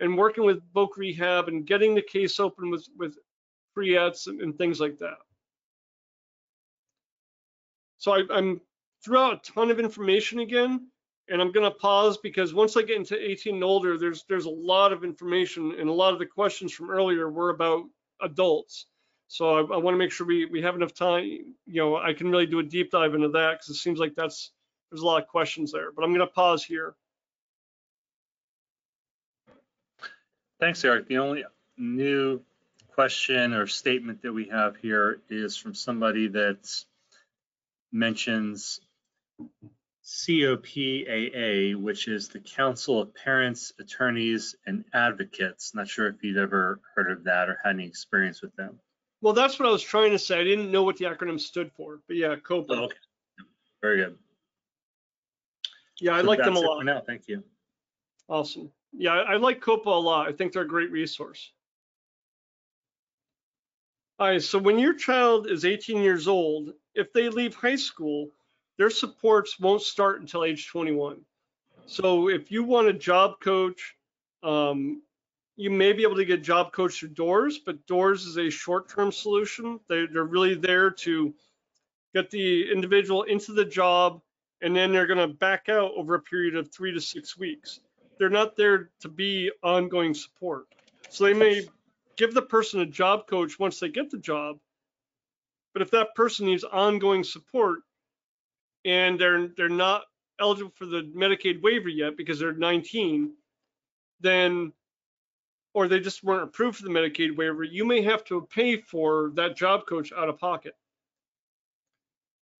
and 0.00 0.18
working 0.18 0.44
with 0.44 0.62
Voc 0.72 0.96
Rehab 0.96 1.48
and 1.48 1.66
getting 1.66 1.94
the 1.94 2.02
case 2.02 2.38
open 2.38 2.70
with, 2.70 2.86
with 2.98 3.16
Pre-ETS 3.74 4.26
and, 4.26 4.40
and 4.40 4.56
things 4.56 4.80
like 4.80 4.98
that. 4.98 5.16
So 7.98 8.12
I, 8.12 8.22
I'm 8.30 8.60
threw 9.04 9.18
out 9.18 9.34
a 9.34 9.52
ton 9.52 9.70
of 9.70 9.80
information 9.80 10.40
again, 10.40 10.88
and 11.32 11.40
I'm 11.40 11.50
going 11.50 11.64
to 11.64 11.76
pause 11.76 12.18
because 12.18 12.52
once 12.52 12.76
I 12.76 12.82
get 12.82 12.98
into 12.98 13.18
18 13.18 13.54
and 13.54 13.64
older, 13.64 13.96
there's 13.96 14.24
there's 14.28 14.44
a 14.44 14.50
lot 14.50 14.92
of 14.92 15.02
information, 15.02 15.74
and 15.78 15.88
a 15.88 15.92
lot 15.92 16.12
of 16.12 16.18
the 16.18 16.26
questions 16.26 16.72
from 16.72 16.90
earlier 16.90 17.30
were 17.30 17.48
about 17.48 17.84
adults. 18.20 18.86
So 19.28 19.48
I, 19.48 19.60
I 19.60 19.78
want 19.78 19.94
to 19.94 19.98
make 19.98 20.12
sure 20.12 20.26
we, 20.26 20.44
we 20.44 20.60
have 20.60 20.74
enough 20.74 20.92
time. 20.92 21.24
You 21.24 21.56
know, 21.66 21.96
I 21.96 22.12
can 22.12 22.30
really 22.30 22.44
do 22.44 22.58
a 22.58 22.62
deep 22.62 22.90
dive 22.90 23.14
into 23.14 23.30
that 23.30 23.52
because 23.52 23.70
it 23.70 23.80
seems 23.80 23.98
like 23.98 24.14
that's 24.14 24.52
there's 24.90 25.00
a 25.00 25.06
lot 25.06 25.22
of 25.22 25.28
questions 25.28 25.72
there. 25.72 25.90
But 25.90 26.04
I'm 26.04 26.10
going 26.10 26.20
to 26.20 26.32
pause 26.32 26.62
here. 26.62 26.94
Thanks, 30.60 30.84
Eric. 30.84 31.08
The 31.08 31.16
only 31.16 31.44
new 31.78 32.42
question 32.94 33.54
or 33.54 33.66
statement 33.66 34.20
that 34.20 34.34
we 34.34 34.48
have 34.48 34.76
here 34.76 35.22
is 35.30 35.56
from 35.56 35.74
somebody 35.74 36.28
that 36.28 36.84
mentions 37.90 38.80
COPAA, 40.12 41.74
which 41.76 42.06
is 42.06 42.28
the 42.28 42.40
Council 42.40 43.00
of 43.00 43.14
Parents, 43.14 43.72
Attorneys, 43.80 44.54
and 44.66 44.84
Advocates. 44.92 45.74
Not 45.74 45.88
sure 45.88 46.08
if 46.08 46.22
you'd 46.22 46.36
ever 46.36 46.80
heard 46.94 47.10
of 47.10 47.24
that 47.24 47.48
or 47.48 47.58
had 47.64 47.76
any 47.76 47.86
experience 47.86 48.42
with 48.42 48.54
them. 48.56 48.78
Well, 49.22 49.32
that's 49.32 49.58
what 49.58 49.68
I 49.68 49.72
was 49.72 49.82
trying 49.82 50.10
to 50.10 50.18
say. 50.18 50.40
I 50.40 50.44
didn't 50.44 50.70
know 50.70 50.82
what 50.82 50.96
the 50.96 51.06
acronym 51.06 51.40
stood 51.40 51.70
for, 51.72 52.00
but 52.06 52.16
yeah, 52.16 52.34
COPAA. 52.36 52.66
Oh, 52.70 52.84
okay. 52.84 52.96
Very 53.80 53.96
good. 53.98 54.18
Yeah, 56.00 56.14
I 56.14 56.20
So 56.20 56.26
like 56.26 56.42
them 56.42 56.56
a 56.56 56.60
lot. 56.60 56.84
Now, 56.84 57.00
thank 57.00 57.28
you. 57.28 57.42
Awesome. 58.28 58.70
Yeah, 58.92 59.12
I 59.12 59.34
I 59.34 59.36
like 59.36 59.60
COPAA 59.60 59.86
a 59.86 59.90
lot. 59.90 60.28
I 60.28 60.32
think 60.32 60.52
they're 60.52 60.62
a 60.62 60.68
great 60.68 60.90
resource. 60.90 61.52
All 64.18 64.28
right, 64.28 64.42
so 64.42 64.58
when 64.58 64.78
your 64.78 64.94
child 64.94 65.50
is 65.50 65.64
18 65.64 66.02
years 66.02 66.28
old, 66.28 66.74
if 66.94 67.12
they 67.12 67.28
leave 67.28 67.54
high 67.54 67.76
school, 67.76 68.30
their 68.82 68.90
supports 68.90 69.60
won't 69.60 69.80
start 69.80 70.20
until 70.20 70.42
age 70.42 70.66
21. 70.66 71.20
So 71.86 72.28
if 72.28 72.50
you 72.50 72.64
want 72.64 72.88
a 72.88 72.92
job 72.92 73.38
coach, 73.38 73.94
um, 74.42 75.02
you 75.54 75.70
may 75.70 75.92
be 75.92 76.02
able 76.02 76.16
to 76.16 76.24
get 76.24 76.42
job 76.42 76.72
coach 76.72 76.98
through 76.98 77.10
DORS, 77.10 77.60
but 77.64 77.86
DORS 77.86 78.26
is 78.26 78.38
a 78.38 78.50
short-term 78.50 79.12
solution. 79.12 79.78
They, 79.88 80.06
they're 80.06 80.24
really 80.24 80.56
there 80.56 80.90
to 80.90 81.32
get 82.12 82.28
the 82.30 82.72
individual 82.72 83.22
into 83.22 83.52
the 83.52 83.64
job, 83.64 84.20
and 84.62 84.74
then 84.74 84.90
they're 84.90 85.06
going 85.06 85.28
to 85.28 85.32
back 85.32 85.68
out 85.68 85.92
over 85.94 86.16
a 86.16 86.20
period 86.20 86.56
of 86.56 86.72
three 86.72 86.92
to 86.92 87.00
six 87.00 87.38
weeks 87.38 87.78
they're 88.18 88.28
not 88.30 88.56
there 88.56 88.90
to 89.00 89.08
be 89.08 89.52
ongoing 89.62 90.12
support. 90.12 90.66
So 91.08 91.22
they 91.22 91.34
may 91.34 91.68
give 92.16 92.34
the 92.34 92.42
person 92.42 92.80
a 92.80 92.86
job 92.86 93.28
coach 93.28 93.60
once 93.60 93.78
they 93.78 93.90
get 93.90 94.10
the 94.10 94.18
job, 94.18 94.58
but 95.72 95.82
if 95.82 95.92
that 95.92 96.16
person 96.16 96.46
needs 96.46 96.64
ongoing 96.64 97.22
support 97.22 97.82
and 98.84 99.18
they're 99.18 99.48
they're 99.56 99.68
not 99.68 100.02
eligible 100.40 100.72
for 100.74 100.86
the 100.86 101.02
Medicaid 101.14 101.62
waiver 101.62 101.88
yet 101.88 102.16
because 102.16 102.38
they're 102.38 102.52
19, 102.52 103.32
then 104.20 104.72
or 105.74 105.88
they 105.88 106.00
just 106.00 106.22
weren't 106.22 106.42
approved 106.42 106.78
for 106.78 106.84
the 106.84 106.90
Medicaid 106.90 107.36
waiver, 107.36 107.64
you 107.64 107.84
may 107.84 108.02
have 108.02 108.24
to 108.24 108.46
pay 108.50 108.76
for 108.76 109.32
that 109.34 109.56
job 109.56 109.86
coach 109.86 110.12
out 110.12 110.28
of 110.28 110.38
pocket. 110.38 110.74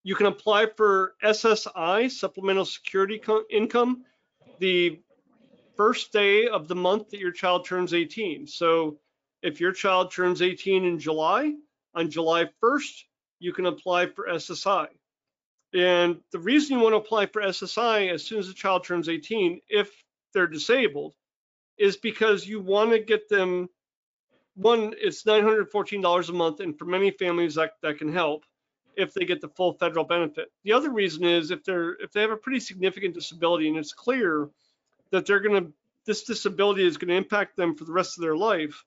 You 0.02 0.14
can 0.14 0.26
apply 0.26 0.66
for 0.76 1.14
SSI, 1.22 2.10
supplemental 2.10 2.64
security 2.64 3.18
co- 3.18 3.44
income, 3.50 4.04
the 4.58 5.00
first 5.76 6.12
day 6.12 6.48
of 6.48 6.68
the 6.68 6.74
month 6.74 7.10
that 7.10 7.20
your 7.20 7.32
child 7.32 7.66
turns 7.66 7.94
18. 7.94 8.46
So 8.46 8.98
if 9.42 9.60
your 9.60 9.72
child 9.72 10.10
turns 10.10 10.42
18 10.42 10.84
in 10.84 10.98
July, 10.98 11.54
on 11.94 12.10
July 12.10 12.48
1st, 12.62 13.04
you 13.38 13.52
can 13.52 13.66
apply 13.66 14.06
for 14.06 14.26
SSI. 14.26 14.88
And 15.74 16.20
the 16.32 16.38
reason 16.38 16.76
you 16.76 16.82
want 16.82 16.92
to 16.92 16.98
apply 16.98 17.26
for 17.26 17.42
SSI 17.42 18.12
as 18.12 18.24
soon 18.24 18.38
as 18.38 18.48
the 18.48 18.54
child 18.54 18.84
turns 18.84 19.08
18, 19.08 19.60
if 19.68 19.90
they're 20.34 20.46
disabled, 20.46 21.14
is 21.78 21.96
because 21.96 22.46
you 22.46 22.60
want 22.60 22.90
to 22.90 22.98
get 22.98 23.28
them 23.28 23.68
one, 24.54 24.94
it's 24.98 25.24
$914 25.24 26.28
a 26.28 26.32
month, 26.32 26.60
and 26.60 26.78
for 26.78 26.84
many 26.84 27.10
families 27.10 27.54
that, 27.54 27.72
that 27.82 27.98
can 27.98 28.12
help 28.12 28.44
if 28.96 29.14
they 29.14 29.24
get 29.24 29.40
the 29.40 29.48
full 29.48 29.72
federal 29.74 30.04
benefit. 30.04 30.52
The 30.64 30.74
other 30.74 30.90
reason 30.90 31.24
is 31.24 31.50
if 31.50 31.64
they're 31.64 31.94
if 31.94 32.12
they 32.12 32.20
have 32.20 32.30
a 32.30 32.36
pretty 32.36 32.60
significant 32.60 33.14
disability 33.14 33.68
and 33.68 33.78
it's 33.78 33.94
clear 33.94 34.50
that 35.10 35.26
they're 35.26 35.40
to 35.40 35.72
this 36.04 36.24
disability 36.24 36.86
is 36.86 36.96
going 36.96 37.08
to 37.08 37.14
impact 37.14 37.56
them 37.56 37.76
for 37.76 37.84
the 37.84 37.92
rest 37.92 38.18
of 38.18 38.22
their 38.22 38.36
life, 38.36 38.84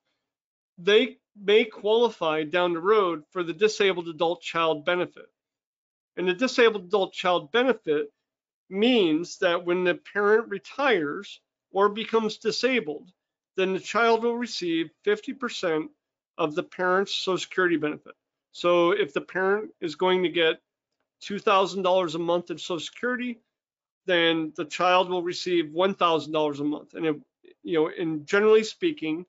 they 0.78 1.18
may 1.36 1.66
qualify 1.66 2.44
down 2.44 2.74
the 2.74 2.80
road 2.80 3.24
for 3.32 3.42
the 3.42 3.54
disabled 3.54 4.08
adult 4.08 4.42
child 4.42 4.86
benefit. 4.86 5.26
And 6.18 6.28
the 6.28 6.34
disabled 6.34 6.86
adult 6.86 7.14
child 7.14 7.52
benefit 7.52 8.12
means 8.70 9.38
that 9.40 9.66
when 9.66 9.84
the 9.84 9.96
parent 9.96 10.50
retires 10.50 11.42
or 11.72 11.90
becomes 11.90 12.38
disabled, 12.38 13.12
then 13.58 13.74
the 13.74 13.80
child 13.80 14.24
will 14.24 14.38
receive 14.38 14.90
50% 15.06 15.88
of 16.38 16.56
the 16.56 16.64
parent's 16.64 17.14
Social 17.14 17.38
Security 17.38 17.78
benefit. 17.78 18.14
So 18.52 18.92
if 18.92 19.14
the 19.14 19.22
parent 19.22 19.72
is 19.82 19.96
going 19.96 20.24
to 20.24 20.30
get 20.30 20.62
$2,000 21.24 22.16
a 22.16 22.20
month 22.20 22.52
in 22.52 22.58
Social 22.58 22.80
Security, 22.80 23.40
then 24.06 24.54
the 24.56 24.66
child 24.66 25.10
will 25.10 25.24
receive 25.24 25.66
$1,000 25.66 26.60
a 26.60 26.64
month. 26.64 26.94
And 26.94 27.06
if, 27.06 27.16
you 27.64 27.80
know, 27.80 27.90
and 27.90 28.26
generally 28.26 28.64
speaking, 28.64 29.26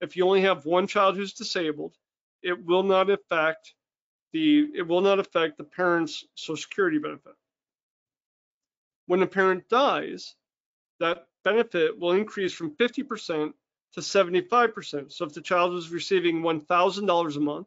if 0.00 0.16
you 0.16 0.26
only 0.26 0.42
have 0.42 0.64
one 0.64 0.86
child 0.86 1.16
who's 1.16 1.32
disabled, 1.32 1.94
it 2.42 2.64
will 2.64 2.82
not 2.82 3.10
affect 3.10 3.74
the 4.32 4.68
it 4.74 4.86
will 4.86 5.00
not 5.00 5.18
affect 5.18 5.58
the 5.58 5.64
parent's 5.64 6.24
Social 6.34 6.60
Security 6.60 6.98
benefit. 6.98 7.34
When 9.06 9.22
a 9.22 9.26
parent 9.26 9.68
dies, 9.68 10.34
that 11.00 11.26
benefit 11.44 11.98
will 11.98 12.12
increase 12.12 12.52
from 12.52 12.76
50% 12.76 13.52
to 13.94 14.00
75%. 14.00 15.12
So 15.12 15.24
if 15.24 15.34
the 15.34 15.40
child 15.40 15.74
is 15.74 15.90
receiving 15.90 16.42
$1,000 16.42 17.36
a 17.36 17.40
month, 17.40 17.66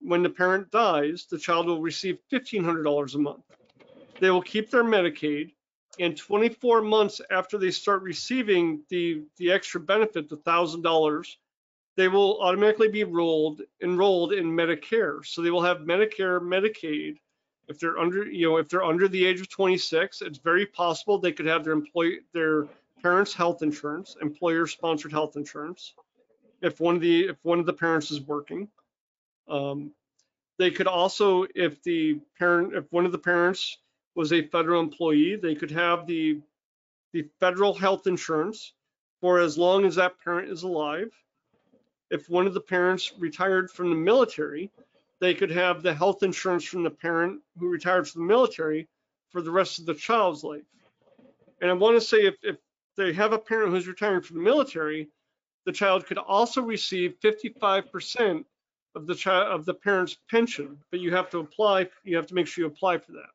when 0.00 0.22
the 0.22 0.30
parent 0.30 0.70
dies, 0.70 1.26
the 1.30 1.38
child 1.38 1.66
will 1.66 1.80
receive 1.80 2.18
$1,500 2.32 3.14
a 3.14 3.18
month. 3.18 3.42
They 4.20 4.30
will 4.30 4.42
keep 4.42 4.70
their 4.70 4.84
Medicaid, 4.84 5.52
and 5.98 6.16
24 6.16 6.82
months 6.82 7.20
after 7.30 7.58
they 7.58 7.70
start 7.70 8.02
receiving 8.02 8.82
the 8.88 9.24
the 9.36 9.52
extra 9.52 9.80
benefit, 9.80 10.28
the 10.28 10.36
thousand 10.36 10.82
dollars, 10.82 11.38
they 11.96 12.08
will 12.08 12.40
automatically 12.40 12.88
be 12.88 13.04
rolled 13.04 13.62
enrolled 13.82 14.32
in 14.32 14.46
Medicare. 14.46 15.24
So 15.24 15.42
they 15.42 15.50
will 15.50 15.62
have 15.62 15.78
Medicare, 15.78 16.40
Medicaid. 16.40 17.18
If 17.68 17.78
they're 17.78 17.98
under, 17.98 18.26
you 18.26 18.48
know, 18.48 18.56
if 18.58 18.68
they're 18.68 18.84
under 18.84 19.08
the 19.08 19.24
age 19.24 19.40
of 19.40 19.48
26, 19.48 20.20
it's 20.22 20.38
very 20.38 20.66
possible 20.66 21.18
they 21.18 21.32
could 21.32 21.46
have 21.46 21.64
their 21.64 21.72
employee 21.72 22.20
their 22.32 22.66
parents' 23.02 23.34
health 23.34 23.62
insurance, 23.62 24.16
employer-sponsored 24.20 25.12
health 25.12 25.36
insurance. 25.36 25.94
If 26.62 26.80
one 26.80 26.96
of 26.96 27.00
the 27.00 27.28
if 27.28 27.36
one 27.42 27.60
of 27.60 27.66
the 27.66 27.72
parents 27.72 28.10
is 28.10 28.20
working, 28.20 28.68
um, 29.48 29.92
they 30.58 30.70
could 30.70 30.86
also, 30.86 31.46
if 31.54 31.82
the 31.82 32.20
parent, 32.38 32.74
if 32.74 32.84
one 32.90 33.06
of 33.06 33.12
the 33.12 33.18
parents 33.18 33.78
was 34.14 34.32
a 34.32 34.46
federal 34.48 34.80
employee, 34.80 35.36
they 35.36 35.54
could 35.54 35.70
have 35.70 36.06
the 36.06 36.40
the 37.12 37.28
federal 37.40 37.74
health 37.74 38.06
insurance 38.06 38.72
for 39.20 39.38
as 39.38 39.56
long 39.56 39.84
as 39.84 39.94
that 39.96 40.18
parent 40.22 40.50
is 40.50 40.64
alive. 40.64 41.12
If 42.14 42.30
one 42.30 42.46
of 42.46 42.54
the 42.54 42.60
parents 42.60 43.12
retired 43.18 43.72
from 43.72 43.90
the 43.90 43.96
military, 43.96 44.70
they 45.18 45.34
could 45.34 45.50
have 45.50 45.82
the 45.82 45.92
health 45.92 46.22
insurance 46.22 46.64
from 46.64 46.84
the 46.84 46.90
parent 46.90 47.42
who 47.58 47.68
retired 47.68 48.08
from 48.08 48.22
the 48.22 48.28
military 48.28 48.86
for 49.30 49.42
the 49.42 49.50
rest 49.50 49.80
of 49.80 49.86
the 49.86 49.94
child's 49.94 50.44
life. 50.44 50.62
And 51.60 51.68
I 51.68 51.74
want 51.74 51.96
to 51.96 52.00
say 52.00 52.26
if, 52.26 52.36
if 52.44 52.56
they 52.96 53.12
have 53.14 53.32
a 53.32 53.38
parent 53.38 53.72
who's 53.72 53.88
retiring 53.88 54.22
from 54.22 54.36
the 54.36 54.44
military, 54.44 55.08
the 55.66 55.72
child 55.72 56.06
could 56.06 56.18
also 56.18 56.62
receive 56.62 57.18
55% 57.20 58.44
of 58.94 59.08
the 59.08 59.14
child 59.16 59.48
of 59.48 59.64
the 59.64 59.74
parent's 59.74 60.16
pension, 60.30 60.78
but 60.92 61.00
you 61.00 61.10
have 61.10 61.30
to 61.30 61.38
apply, 61.40 61.88
you 62.04 62.14
have 62.14 62.28
to 62.28 62.34
make 62.36 62.46
sure 62.46 62.62
you 62.62 62.70
apply 62.70 62.98
for 62.98 63.10
that. 63.10 63.32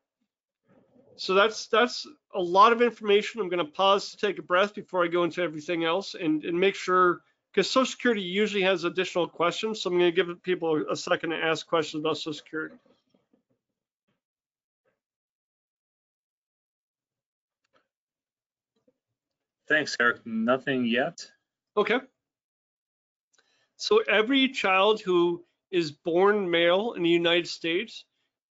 So 1.16 1.34
that's 1.34 1.66
that's 1.66 2.06
a 2.34 2.40
lot 2.40 2.72
of 2.72 2.80
information. 2.80 3.42
I'm 3.42 3.50
going 3.50 3.66
to 3.66 3.70
pause 3.70 4.12
to 4.12 4.16
take 4.16 4.38
a 4.38 4.42
breath 4.42 4.74
before 4.74 5.04
I 5.04 5.08
go 5.08 5.24
into 5.24 5.42
everything 5.42 5.84
else 5.84 6.14
and, 6.14 6.42
and 6.46 6.58
make 6.58 6.74
sure 6.74 7.20
because 7.52 7.68
Social 7.68 7.90
Security 7.90 8.22
usually 8.22 8.62
has 8.62 8.84
additional 8.84 9.26
questions. 9.28 9.80
So 9.80 9.90
I'm 9.90 9.98
going 9.98 10.14
to 10.14 10.24
give 10.24 10.42
people 10.42 10.84
a 10.90 10.96
second 10.96 11.30
to 11.30 11.36
ask 11.36 11.66
questions 11.66 12.02
about 12.02 12.16
Social 12.16 12.34
Security. 12.34 12.76
Thanks, 19.68 19.96
Eric. 20.00 20.24
Nothing 20.26 20.84
yet. 20.86 21.24
Okay. 21.76 22.00
So 23.76 23.98
every 24.08 24.48
child 24.48 25.00
who 25.00 25.44
is 25.70 25.92
born 25.92 26.50
male 26.50 26.92
in 26.94 27.02
the 27.02 27.08
United 27.10 27.46
States 27.48 28.04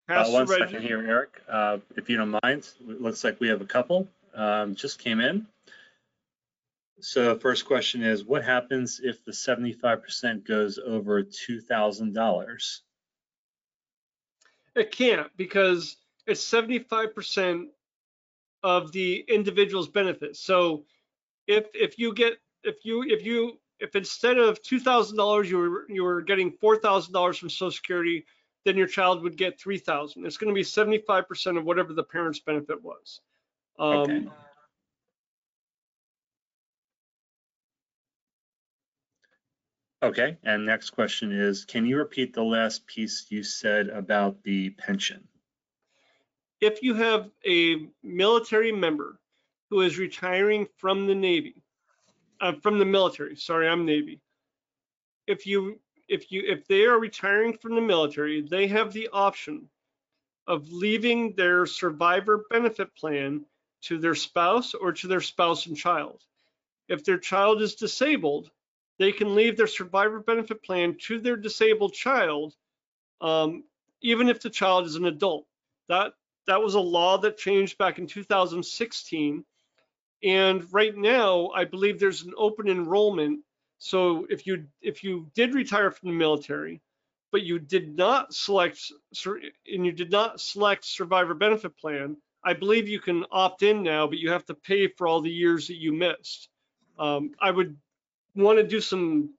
Uh, 0.09 0.15
has 0.25 0.33
one 0.33 0.47
to 0.47 0.53
second 0.53 0.67
register. 0.75 0.81
here, 0.87 1.09
Eric, 1.09 1.41
uh, 1.49 1.79
if 1.97 2.09
you 2.11 2.17
don't 2.17 2.39
mind. 2.43 2.69
It 2.89 3.01
looks 3.01 3.25
like 3.25 3.41
we 3.41 3.49
have 3.49 3.61
a 3.63 3.67
couple 3.67 4.07
um, 4.35 4.75
just 4.75 4.99
came 4.99 5.21
in. 5.21 5.47
So 7.01 7.39
first 7.39 7.67
question 7.67 8.03
is, 8.03 8.25
what 8.25 8.45
happens 8.45 9.01
if 9.03 9.25
the 9.25 9.33
75% 9.33 10.47
goes 10.47 10.79
over 10.79 11.23
$2,000? 11.23 12.81
It 14.75 14.93
can't 14.93 15.31
because 15.37 15.97
it's 16.27 16.43
75% 16.45 17.67
of 18.63 18.93
the 18.93 19.25
individual's 19.29 19.89
benefits. 19.89 20.41
So 20.41 20.85
if 21.47 21.67
if 21.73 21.99
you 21.99 22.13
get 22.13 22.39
if 22.65 22.85
you 22.85 23.05
if 23.05 23.25
you 23.25 23.61
if 23.79 23.95
instead 23.95 24.39
of 24.39 24.61
two 24.63 24.81
thousand 24.81 25.17
dollars 25.17 25.51
you 25.51 25.59
were 25.59 25.87
you 25.89 26.03
were 26.03 26.21
getting 26.21 26.51
four 26.51 26.77
thousand 26.77 27.13
dollars 27.13 27.39
from 27.39 27.49
Social 27.49 27.71
Security, 27.71 28.27
then 28.65 28.77
your 28.77 28.89
child 28.89 29.23
would 29.23 29.37
get 29.37 29.61
three 29.61 29.79
thousand. 29.79 30.27
It's 30.27 30.37
going 30.37 30.49
to 30.49 30.55
be 30.55 30.63
75% 30.65 31.59
of 31.59 31.65
whatever 31.65 31.93
the 31.93 32.03
parent's 32.03 32.41
benefit 32.41 32.83
was. 32.83 33.21
Um, 33.79 34.01
Okay. 34.01 34.27
Okay, 40.03 40.37
and 40.45 40.67
next 40.67 40.91
question 40.91 41.33
is, 41.33 41.65
can 41.65 41.87
you 41.87 41.97
repeat 41.97 42.35
the 42.35 42.45
last 42.45 42.87
piece 42.87 43.27
you 43.31 43.43
said 43.43 43.89
about 43.89 44.43
the 44.43 44.71
pension? 44.71 45.27
if 46.61 46.83
you 46.83 46.95
have 46.95 47.31
a 47.47 47.87
military 48.03 48.73
member 48.73 49.19
who 49.71 49.81
is 49.81 49.99
retiring 49.99 50.67
from 50.77 51.07
the 51.07 51.15
Navy, 51.15 51.63
uh, 52.41 52.53
from 52.63 52.79
the 52.79 52.85
military, 52.85 53.37
sorry, 53.37 53.69
I'm 53.69 53.85
Navy. 53.85 54.21
If 55.27 55.47
you 55.47 55.81
if 56.09 56.31
you 56.31 56.43
if 56.47 56.67
they 56.67 56.85
are 56.85 56.99
retiring 56.99 57.59
from 57.59 57.75
the 57.75 57.81
military, 57.81 58.41
they 58.41 58.69
have 58.69 58.93
the 58.93 59.09
option 59.13 59.69
of 60.47 60.71
leaving 60.71 61.35
their 61.35 61.67
survivor 61.67 62.45
benefit 62.51 62.95
plan 62.95 63.45
to 63.83 63.99
their 63.99 64.15
spouse 64.15 64.75
or 64.75 64.93
to 64.93 65.09
their 65.09 65.21
spouse 65.21 65.67
and 65.67 65.77
child. 65.77 66.23
If 66.89 67.05
their 67.05 67.19
child 67.19 67.61
is 67.61 67.75
disabled, 67.75 68.51
they 68.99 69.13
can 69.13 69.35
leave 69.35 69.57
their 69.57 69.67
survivor 69.67 70.21
benefit 70.21 70.63
plan 70.63 70.97
to 71.03 71.19
their 71.19 71.37
disabled 71.37 71.93
child, 71.93 72.55
um, 73.21 73.65
even 74.03 74.29
if 74.29 74.41
the 74.41 74.51
child 74.51 74.87
is 74.87 74.97
an 74.97 75.07
adult. 75.07 75.47
That 75.89 76.13
that 76.47 76.63
was 76.63 76.75
a 76.75 76.81
law 76.81 77.19
that 77.19 77.37
changed 77.37 77.79
back 77.79 77.99
in 77.99 78.07
2016. 78.07 79.45
And 80.23 80.73
right 80.73 80.97
now, 80.97 81.49
I 81.49 81.65
believe 81.65 81.99
there's 81.99 82.23
an 82.23 82.33
open 82.37 82.69
enrollment. 82.69 83.41
So 83.79 84.27
if 84.31 84.47
you 84.47 84.67
if 84.81 85.05
you 85.05 85.31
did 85.35 85.55
retire 85.55 85.91
from 85.91 86.09
the 86.09 86.15
military, 86.15 86.81
but 87.33 87.43
you 87.43 87.59
did 87.59 87.97
not 87.97 88.33
select 88.33 88.91
and 89.27 89.85
you 89.85 89.93
did 89.93 90.11
not 90.11 90.41
select 90.41 90.85
survivor 90.85 91.35
benefit 91.35 91.77
plan, 91.77 92.17
I 92.43 92.55
believe 92.55 92.89
you 92.89 93.01
can 93.01 93.27
opt 93.31 93.63
in 93.63 93.83
now, 93.83 94.07
but 94.07 94.19
you 94.19 94.31
have 94.31 94.47
to 94.47 94.55
pay 94.55 94.89
for 94.89 95.07
all 95.07 95.21
the 95.21 95.31
years 95.31 95.67
that 95.67 95.77
you 95.77 95.93
missed. 95.93 96.49
Um, 96.99 97.33
I 97.41 97.51
would 97.51 97.77
want 98.37 98.59
to 98.59 98.67
do 98.67 98.81
some 98.81 99.35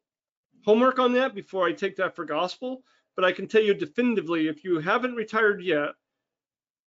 homework 0.65 0.99
on 0.99 1.13
that 1.13 1.35
before 1.35 1.67
I 1.67 1.73
take 1.73 1.95
that 1.97 2.15
for 2.15 2.25
gospel, 2.25 2.83
but 3.15 3.23
I 3.25 3.31
can 3.31 3.47
tell 3.47 3.61
you 3.61 3.73
definitively 3.73 4.47
if 4.47 4.63
you 4.63 4.79
haven't 4.79 5.15
retired 5.15 5.61
yet 5.61 5.89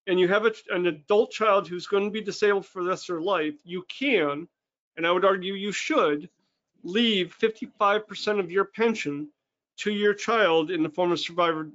and 0.06 0.18
you 0.18 0.26
have 0.28 0.46
a, 0.46 0.52
an 0.70 0.86
adult 0.86 1.30
child 1.30 1.68
who's 1.68 1.86
going 1.86 2.04
to 2.04 2.10
be 2.10 2.20
disabled 2.20 2.66
for 2.66 2.82
the 2.82 2.90
rest 2.90 3.08
of 3.08 3.14
their 3.14 3.22
life, 3.22 3.54
you 3.64 3.84
can, 3.88 4.48
and 4.96 5.06
I 5.06 5.12
would 5.12 5.24
argue 5.24 5.54
you 5.54 5.72
should, 5.72 6.28
leave 6.82 7.36
55% 7.40 8.40
of 8.40 8.50
your 8.50 8.64
pension 8.64 9.28
to 9.78 9.92
your 9.92 10.14
child 10.14 10.70
in 10.70 10.82
the 10.82 10.88
form 10.88 11.12
of 11.12 11.20
survivor 11.20 11.70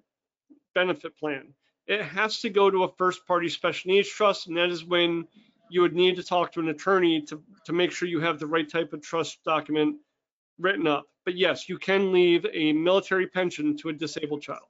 benefit 0.73 1.17
plan. 1.17 1.53
It 1.87 2.01
has 2.01 2.39
to 2.41 2.49
go 2.49 2.69
to 2.69 2.83
a 2.83 2.93
first 2.97 3.25
party 3.27 3.49
special 3.49 3.91
needs 3.91 4.09
trust, 4.09 4.47
and 4.47 4.57
that 4.57 4.69
is 4.69 4.83
when 4.83 5.27
you 5.69 5.81
would 5.81 5.95
need 5.95 6.15
to 6.15 6.23
talk 6.23 6.51
to 6.53 6.59
an 6.59 6.69
attorney 6.69 7.21
to, 7.23 7.41
to 7.65 7.73
make 7.73 7.91
sure 7.91 8.07
you 8.07 8.19
have 8.19 8.39
the 8.39 8.47
right 8.47 8.69
type 8.69 8.93
of 8.93 9.01
trust 9.01 9.43
document 9.43 9.97
written 10.63 10.87
up. 10.87 11.05
But 11.25 11.35
yes, 11.35 11.69
you 11.69 11.77
can 11.77 12.11
leave 12.11 12.45
a 12.51 12.73
military 12.73 13.27
pension 13.27 13.77
to 13.77 13.89
a 13.89 13.93
disabled 13.93 14.41
child. 14.41 14.61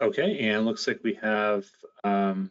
Okay, 0.00 0.48
and 0.48 0.64
looks 0.64 0.86
like 0.86 1.00
we 1.02 1.14
have 1.14 1.64
um, 2.04 2.50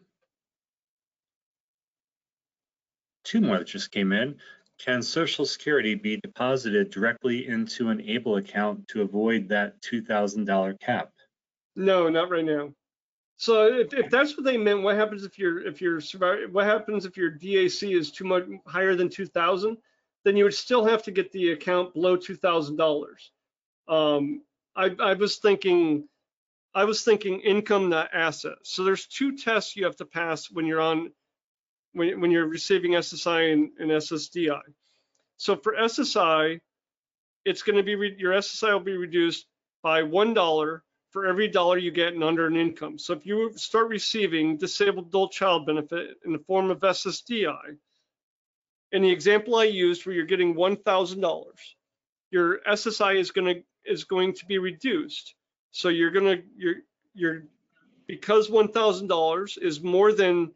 two 3.23 3.39
more 3.39 3.57
that 3.57 3.67
just 3.67 3.91
came 3.91 4.11
in. 4.11 4.36
Can 4.80 5.01
Social 5.01 5.45
Security 5.45 5.95
be 5.95 6.17
deposited 6.17 6.91
directly 6.91 7.47
into 7.47 7.89
an 7.89 8.01
ABLE 8.01 8.38
account 8.38 8.88
to 8.89 9.01
avoid 9.01 9.47
that 9.49 9.82
$2,000 9.82 10.80
cap? 10.82 11.09
No, 11.75 12.09
not 12.09 12.30
right 12.30 12.45
now. 12.45 12.73
So 13.38 13.67
if, 13.67 13.93
if 13.93 14.09
that's 14.09 14.35
what 14.35 14.45
they 14.45 14.57
meant, 14.57 14.81
what 14.81 14.95
happens 14.95 15.23
if 15.23 15.38
your 15.38 15.65
if 15.65 15.79
your 15.79 16.01
what 16.51 16.65
happens 16.65 17.05
if 17.05 17.15
your 17.15 17.31
DAC 17.31 17.95
is 17.95 18.11
too 18.11 18.25
much 18.25 18.45
higher 18.65 18.95
than 18.95 19.09
2,000? 19.09 19.77
Then 20.23 20.35
you 20.35 20.43
would 20.43 20.55
still 20.55 20.85
have 20.85 21.03
to 21.03 21.11
get 21.11 21.31
the 21.31 21.51
account 21.51 21.93
below 21.93 22.17
$2,000. 22.17 23.05
Um, 23.88 24.41
I, 24.75 24.93
I 24.99 25.13
was 25.13 25.38
thinking 25.38 26.09
I 26.73 26.83
was 26.83 27.03
thinking 27.03 27.39
income 27.41 27.89
not 27.89 28.09
asset. 28.13 28.57
So 28.63 28.83
there's 28.83 29.05
two 29.05 29.38
tests 29.38 29.75
you 29.75 29.85
have 29.85 29.95
to 29.97 30.05
pass 30.05 30.51
when 30.51 30.65
you're 30.65 30.81
on 30.81 31.11
when, 31.93 32.19
when 32.19 32.31
you're 32.31 32.47
receiving 32.47 32.91
SSI 32.91 33.53
and, 33.53 33.69
and 33.79 33.91
SSDI. 33.91 34.61
So 35.38 35.55
for 35.55 35.75
SSI, 35.75 36.59
it's 37.45 37.61
going 37.61 37.77
to 37.77 37.83
be 37.83 38.15
your 38.17 38.33
SSI 38.33 38.73
will 38.73 38.79
be 38.79 38.97
reduced 38.97 39.45
by 39.83 40.03
one 40.03 40.33
dollar 40.33 40.83
for 41.18 41.26
every 41.26 41.47
dollar 41.47 41.80
you 41.80 41.89
get 41.89 42.13
in 42.13 42.22
under 42.22 42.45
an 42.45 42.55
income. 42.55 42.99
So 42.99 43.11
if 43.11 43.26
you 43.26 43.51
start 43.55 43.89
receiving 43.89 44.55
disabled 44.55 45.07
adult 45.07 45.32
child 45.32 45.65
benefit 45.65 46.18
in 46.24 46.32
the 46.32 46.38
form 46.38 46.70
of 46.70 46.80
SSDI, 46.82 47.76
in 48.91 49.01
the 49.01 49.09
example 49.09 49.55
I 49.55 49.63
used 49.63 50.05
where 50.05 50.13
you're 50.13 50.26
getting 50.28 50.53
$1,000, 50.53 51.45
your 52.30 52.59
SSI 52.70 53.15
is 53.15 53.32
going 53.32 53.55
to 53.55 53.63
is 53.84 54.03
going 54.03 54.36
to 54.36 54.45
be 54.45 54.59
reduced. 54.59 55.34
So 55.72 55.89
you're 55.89 56.11
going 56.11 56.38
to 56.38 56.43
you're 56.55 56.76
you're 57.15 57.43
because 58.05 58.49
$1,000 58.49 59.57
is 59.59 59.82
more 59.82 60.11
than 60.11 60.51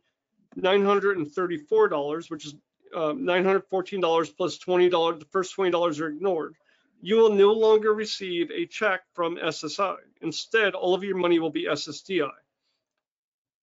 $934, 0.59 2.30
which 2.30 2.45
is 2.45 2.53
uh, 2.95 3.14
$914 3.14 4.38
plus 4.38 4.59
$20. 4.59 5.20
The 5.20 5.26
first 5.32 5.57
$20 5.57 5.99
are 6.01 6.07
ignored. 6.07 6.55
You 7.04 7.18
will 7.18 7.32
no 7.32 7.52
longer 7.52 7.93
receive 7.93 8.52
a 8.52 8.68
check 8.68 9.02
from 9.14 9.38
SSI. 9.38 9.97
Instead, 10.22 10.76
all 10.76 10.93
of 10.93 11.04
your 11.04 11.18
money 11.18 11.39
will 11.39 11.49
be 11.49 11.66
SSDI. 11.66 12.30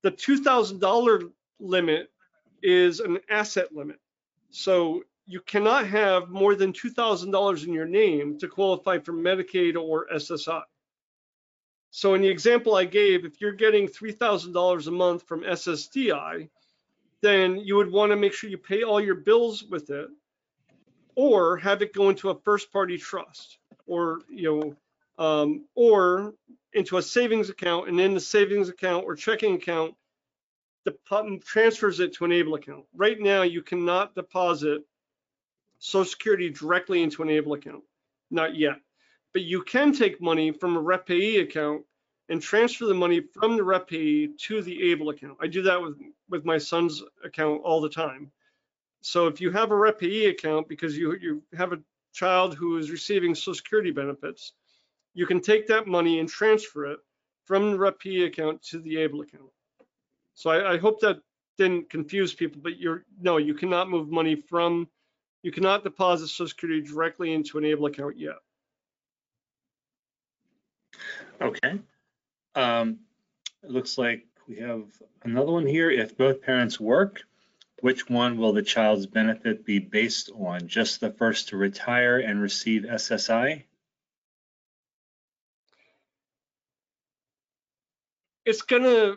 The 0.02 0.10
$2,000 0.10 1.30
limit 1.60 2.10
is 2.62 2.98
an 2.98 3.18
asset 3.30 3.72
limit. 3.72 4.00
So 4.50 5.04
you 5.26 5.40
cannot 5.40 5.86
have 5.86 6.30
more 6.30 6.56
than 6.56 6.72
$2,000 6.72 7.64
in 7.64 7.72
your 7.72 7.86
name 7.86 8.38
to 8.38 8.48
qualify 8.48 8.98
for 8.98 9.12
Medicaid 9.12 9.76
or 9.76 10.08
SSI. 10.12 10.62
So 11.90 12.14
in 12.14 12.22
the 12.22 12.28
example 12.28 12.74
I 12.74 12.86
gave, 12.86 13.24
if 13.24 13.40
you're 13.40 13.52
getting 13.52 13.86
$3,000 13.86 14.86
a 14.86 14.90
month 14.90 15.22
from 15.28 15.42
SSDI, 15.42 16.48
then 17.20 17.56
you 17.58 17.76
would 17.76 17.90
want 17.90 18.10
to 18.10 18.16
make 18.16 18.32
sure 18.32 18.50
you 18.50 18.58
pay 18.58 18.82
all 18.82 19.00
your 19.00 19.14
bills 19.14 19.62
with 19.64 19.90
it 19.90 20.08
or 21.18 21.56
have 21.56 21.82
it 21.82 21.92
go 21.92 22.10
into 22.10 22.30
a 22.30 22.40
first 22.42 22.72
party 22.72 22.96
trust 22.96 23.58
or 23.88 24.20
you 24.30 24.76
know 25.18 25.24
um, 25.24 25.64
or 25.74 26.32
into 26.72 26.96
a 26.96 27.02
savings 27.02 27.50
account 27.50 27.88
and 27.88 27.98
in 27.98 28.14
the 28.14 28.20
savings 28.20 28.68
account 28.68 29.04
or 29.04 29.16
checking 29.16 29.56
account 29.56 29.96
the 30.84 31.40
transfers 31.44 31.98
it 31.98 32.14
to 32.14 32.24
an 32.24 32.30
able 32.30 32.54
account. 32.54 32.84
Right 32.94 33.18
now 33.18 33.42
you 33.42 33.62
cannot 33.62 34.14
deposit 34.14 34.82
social 35.80 36.08
security 36.08 36.50
directly 36.50 37.02
into 37.02 37.22
an 37.22 37.30
able 37.30 37.54
account. 37.54 37.82
Not 38.30 38.54
yet. 38.54 38.76
But 39.32 39.42
you 39.42 39.62
can 39.62 39.92
take 39.92 40.22
money 40.22 40.52
from 40.52 40.76
a 40.76 40.80
rep 40.80 41.06
payee 41.06 41.40
account 41.40 41.82
and 42.28 42.40
transfer 42.40 42.86
the 42.86 42.94
money 42.94 43.22
from 43.34 43.56
the 43.56 43.64
rep 43.64 43.88
payee 43.88 44.34
to 44.46 44.62
the 44.62 44.92
able 44.92 45.08
account. 45.08 45.38
I 45.40 45.48
do 45.48 45.62
that 45.62 45.82
with 45.82 45.98
with 46.30 46.44
my 46.44 46.58
son's 46.58 47.02
account 47.24 47.62
all 47.64 47.80
the 47.80 47.88
time. 47.88 48.30
So 49.00 49.26
if 49.26 49.40
you 49.40 49.50
have 49.50 49.70
a 49.70 49.76
rep 49.76 50.00
payee 50.00 50.26
account 50.26 50.68
because 50.68 50.96
you, 50.96 51.16
you 51.20 51.42
have 51.56 51.72
a 51.72 51.78
child 52.12 52.54
who 52.54 52.78
is 52.78 52.90
receiving 52.90 53.34
Social 53.34 53.54
Security 53.54 53.90
benefits, 53.90 54.52
you 55.14 55.26
can 55.26 55.40
take 55.40 55.66
that 55.68 55.86
money 55.86 56.18
and 56.18 56.28
transfer 56.28 56.86
it 56.86 56.98
from 57.44 57.72
the 57.72 57.78
rep 57.78 57.98
payee 57.98 58.24
account 58.24 58.62
to 58.62 58.80
the 58.80 58.98
ABLE 58.98 59.22
account. 59.22 59.50
So 60.34 60.50
I, 60.50 60.74
I 60.74 60.78
hope 60.78 61.00
that 61.00 61.20
didn't 61.56 61.90
confuse 61.90 62.34
people, 62.34 62.60
but 62.62 62.78
you're 62.78 63.04
no, 63.20 63.38
you 63.38 63.54
cannot 63.54 63.90
move 63.90 64.08
money 64.08 64.36
from, 64.36 64.88
you 65.42 65.50
cannot 65.50 65.84
deposit 65.84 66.28
Social 66.28 66.48
Security 66.48 66.82
directly 66.82 67.32
into 67.32 67.58
an 67.58 67.64
ABLE 67.64 67.86
account 67.86 68.18
yet. 68.18 68.36
Okay. 71.40 71.80
Um, 72.54 72.98
it 73.62 73.70
looks 73.70 73.98
like 73.98 74.26
we 74.48 74.56
have 74.56 74.84
another 75.22 75.52
one 75.52 75.66
here. 75.66 75.90
If 75.90 76.16
both 76.16 76.42
parents 76.42 76.80
work, 76.80 77.22
which 77.80 78.08
one 78.08 78.38
will 78.38 78.52
the 78.52 78.62
child's 78.62 79.06
benefit 79.06 79.64
be 79.64 79.78
based 79.78 80.30
on? 80.34 80.66
Just 80.68 81.00
the 81.00 81.10
first 81.10 81.48
to 81.48 81.56
retire 81.56 82.18
and 82.18 82.40
receive 82.40 82.82
SSI? 82.82 83.64
It's 88.44 88.62
gonna, 88.62 89.16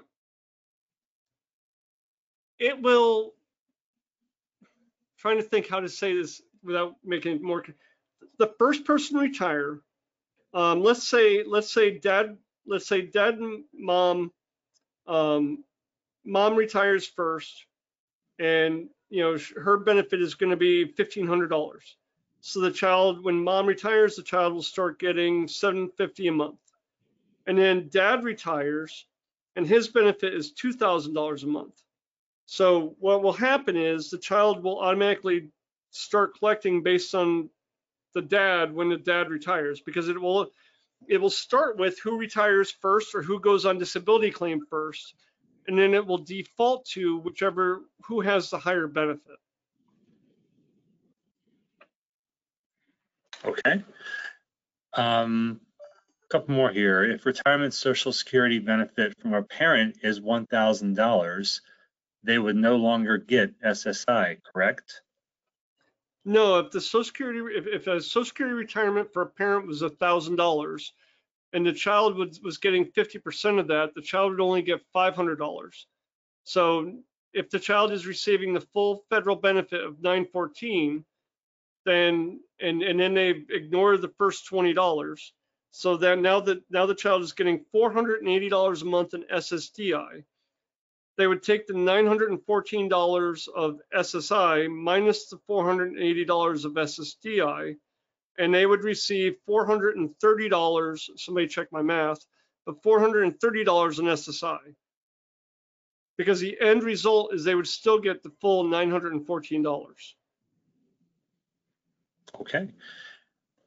it 2.59 2.81
will, 2.81 3.33
trying 5.17 5.37
to 5.37 5.43
think 5.43 5.69
how 5.69 5.79
to 5.79 5.89
say 5.89 6.13
this 6.15 6.41
without 6.63 6.95
making 7.03 7.37
it 7.37 7.41
more, 7.41 7.63
the 8.37 8.53
first 8.59 8.85
person 8.85 9.17
to 9.17 9.23
retire, 9.23 9.79
um, 10.53 10.83
let's 10.83 11.07
say, 11.07 11.43
let's 11.45 11.71
say 11.73 11.97
dad, 11.97 12.37
let's 12.67 12.87
say 12.87 13.01
dad 13.01 13.35
and 13.35 13.63
mom 13.73 14.31
um, 15.07 15.63
mom 16.23 16.55
retires 16.55 17.07
first, 17.07 17.65
and 18.41 18.89
you 19.09 19.21
know 19.21 19.37
her 19.61 19.77
benefit 19.77 20.21
is 20.21 20.33
going 20.35 20.49
to 20.49 20.57
be 20.57 20.85
fifteen 20.85 21.27
hundred 21.27 21.49
dollars. 21.49 21.95
So 22.41 22.59
the 22.59 22.71
child, 22.71 23.23
when 23.23 23.43
mom 23.43 23.67
retires, 23.67 24.15
the 24.15 24.23
child 24.23 24.53
will 24.53 24.63
start 24.63 24.99
getting 24.99 25.47
seven 25.47 25.89
fifty 25.89 26.27
a 26.27 26.31
month, 26.31 26.59
and 27.45 27.57
then 27.57 27.89
dad 27.89 28.23
retires, 28.23 29.05
and 29.55 29.67
his 29.67 29.87
benefit 29.87 30.33
is 30.33 30.51
two 30.51 30.73
thousand 30.73 31.13
dollars 31.13 31.43
a 31.43 31.47
month. 31.47 31.79
So 32.47 32.95
what 32.99 33.21
will 33.21 33.33
happen 33.33 33.77
is 33.77 34.09
the 34.09 34.17
child 34.17 34.63
will 34.63 34.79
automatically 34.79 35.49
start 35.91 36.37
collecting 36.39 36.81
based 36.81 37.13
on 37.13 37.49
the 38.13 38.21
dad 38.21 38.73
when 38.73 38.89
the 38.89 38.97
dad 38.97 39.29
retires 39.29 39.81
because 39.81 40.09
it 40.09 40.19
will 40.19 40.49
it 41.07 41.19
will 41.19 41.29
start 41.29 41.77
with 41.77 41.99
who 41.99 42.17
retires 42.17 42.71
first 42.71 43.15
or 43.15 43.21
who 43.21 43.39
goes 43.39 43.65
on 43.65 43.77
disability 43.77 44.31
claim 44.31 44.65
first, 44.69 45.15
and 45.67 45.77
then 45.77 45.93
it 45.93 46.05
will 46.05 46.17
default 46.17 46.85
to 46.85 47.17
whichever 47.17 47.81
who 48.05 48.21
has 48.21 48.49
the 48.49 48.57
higher 48.57 48.87
benefit. 48.87 49.37
Okay. 53.43 53.83
Um, 54.93 55.61
couple 56.31 56.55
more 56.55 56.71
here. 56.71 57.03
If 57.03 57.25
retirement 57.25 57.73
social 57.73 58.13
security 58.13 58.59
benefit 58.59 59.13
from 59.19 59.33
a 59.33 59.43
parent 59.43 59.97
is 60.01 60.19
$1,000, 60.19 61.61
they 62.23 62.39
would 62.39 62.55
no 62.55 62.75
longer 62.77 63.17
get 63.17 63.59
SSI, 63.61 64.37
correct? 64.43 65.01
No, 66.23 66.59
if 66.59 66.71
the 66.71 66.79
social 66.79 67.03
security, 67.03 67.39
if, 67.57 67.67
if 67.67 67.87
a 67.87 67.99
social 67.99 68.25
security 68.25 68.55
retirement 68.55 69.11
for 69.11 69.23
a 69.23 69.27
parent 69.27 69.67
was 69.67 69.81
a 69.81 69.89
thousand 69.89 70.35
dollars 70.35 70.93
and 71.53 71.65
the 71.65 71.73
child 71.73 72.17
was, 72.17 72.39
was 72.41 72.57
getting 72.57 72.85
50% 72.85 73.59
of 73.59 73.67
that, 73.67 73.93
the 73.93 74.01
child 74.01 74.31
would 74.31 74.41
only 74.41 74.61
get 74.61 74.81
$500. 74.95 75.85
So 76.43 76.93
if 77.33 77.49
the 77.49 77.59
child 77.59 77.91
is 77.91 78.07
receiving 78.07 78.53
the 78.53 78.65
full 78.73 79.03
federal 79.09 79.35
benefit 79.35 79.83
of 79.83 80.01
914, 80.01 81.03
then, 81.85 82.39
and, 82.59 82.81
and 82.83 82.99
then 82.99 83.13
they 83.13 83.43
ignore 83.49 83.97
the 83.97 84.13
first 84.17 84.49
$20. 84.49 85.19
So 85.71 85.97
then 85.97 86.21
now 86.21 86.39
that, 86.41 86.61
now 86.69 86.85
the 86.85 86.95
child 86.95 87.21
is 87.23 87.33
getting 87.33 87.65
$480 87.73 88.81
a 88.81 88.85
month 88.85 89.13
in 89.13 89.23
SSDI, 89.23 90.23
they 91.17 91.27
would 91.27 91.43
take 91.43 91.67
the 91.67 91.73
$914 91.73 93.47
of 93.49 93.79
SSI 93.95 94.69
minus 94.69 95.27
the 95.27 95.39
$480 95.49 96.65
of 96.65 96.71
SSDI, 96.73 97.75
and 98.37 98.53
they 98.53 98.65
would 98.65 98.83
receive 98.83 99.35
$430, 99.47 101.09
somebody 101.17 101.47
check 101.47 101.67
my 101.71 101.81
math, 101.81 102.25
but 102.65 102.81
$430 102.83 103.99
in 103.99 104.05
SSI. 104.05 104.59
Because 106.17 106.39
the 106.39 106.59
end 106.61 106.83
result 106.83 107.33
is 107.33 107.43
they 107.43 107.55
would 107.55 107.67
still 107.67 107.99
get 107.99 108.21
the 108.23 108.31
full 108.41 108.65
$914. 108.65 109.95
Okay. 112.39 112.69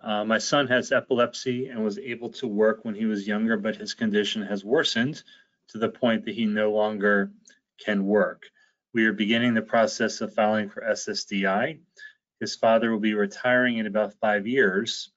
Uh, 0.00 0.24
my 0.24 0.38
son 0.38 0.66
has 0.66 0.92
epilepsy 0.92 1.68
and 1.68 1.82
was 1.82 1.98
able 1.98 2.28
to 2.30 2.46
work 2.46 2.84
when 2.84 2.94
he 2.94 3.06
was 3.06 3.26
younger, 3.26 3.56
but 3.56 3.76
his 3.76 3.94
condition 3.94 4.42
has 4.42 4.64
worsened 4.64 5.22
to 5.68 5.78
the 5.78 5.88
point 5.88 6.24
that 6.24 6.34
he 6.34 6.44
no 6.44 6.72
longer 6.72 7.32
can 7.82 8.04
work. 8.04 8.44
We 8.92 9.06
are 9.06 9.12
beginning 9.12 9.54
the 9.54 9.62
process 9.62 10.20
of 10.20 10.34
filing 10.34 10.68
for 10.68 10.82
SSDI. 10.82 11.78
His 12.40 12.56
father 12.56 12.90
will 12.90 13.00
be 13.00 13.14
retiring 13.14 13.78
in 13.78 13.86
about 13.86 14.14
five 14.14 14.46
years. 14.46 15.10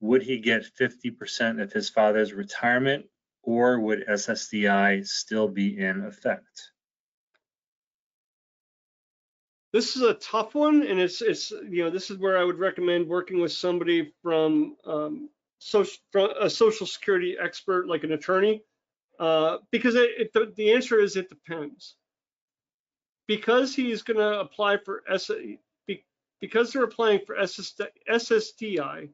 Would 0.00 0.22
he 0.22 0.38
get 0.38 0.64
50% 0.78 1.60
of 1.60 1.72
his 1.72 1.88
father's 1.88 2.32
retirement 2.32 3.06
or 3.42 3.80
would 3.80 4.06
SSDI 4.06 5.06
still 5.06 5.48
be 5.48 5.78
in 5.78 6.04
effect? 6.04 6.70
This 9.72 9.96
is 9.96 10.02
a 10.02 10.14
tough 10.14 10.54
one, 10.54 10.82
and 10.82 10.98
it's 10.98 11.20
it's 11.20 11.50
you 11.50 11.84
know 11.84 11.90
this 11.90 12.10
is 12.10 12.16
where 12.16 12.38
I 12.38 12.44
would 12.44 12.58
recommend 12.58 13.06
working 13.06 13.38
with 13.40 13.52
somebody 13.52 14.12
from 14.22 14.76
um, 14.86 15.28
social 15.58 16.00
from 16.10 16.30
a 16.40 16.48
social 16.48 16.86
security 16.86 17.36
expert 17.38 17.86
like 17.86 18.02
an 18.02 18.12
attorney, 18.12 18.62
uh, 19.18 19.58
because 19.70 19.94
it, 19.94 20.10
it, 20.18 20.32
the, 20.32 20.52
the 20.56 20.72
answer 20.72 20.98
is 20.98 21.16
it 21.16 21.28
depends. 21.28 21.96
Because 23.26 23.74
he's 23.74 24.02
going 24.02 24.16
to 24.16 24.40
apply 24.40 24.78
for 24.78 25.02
S, 25.06 25.30
because 26.40 26.72
they're 26.72 26.84
applying 26.84 27.20
for 27.26 27.36
SSDI, 27.36 29.08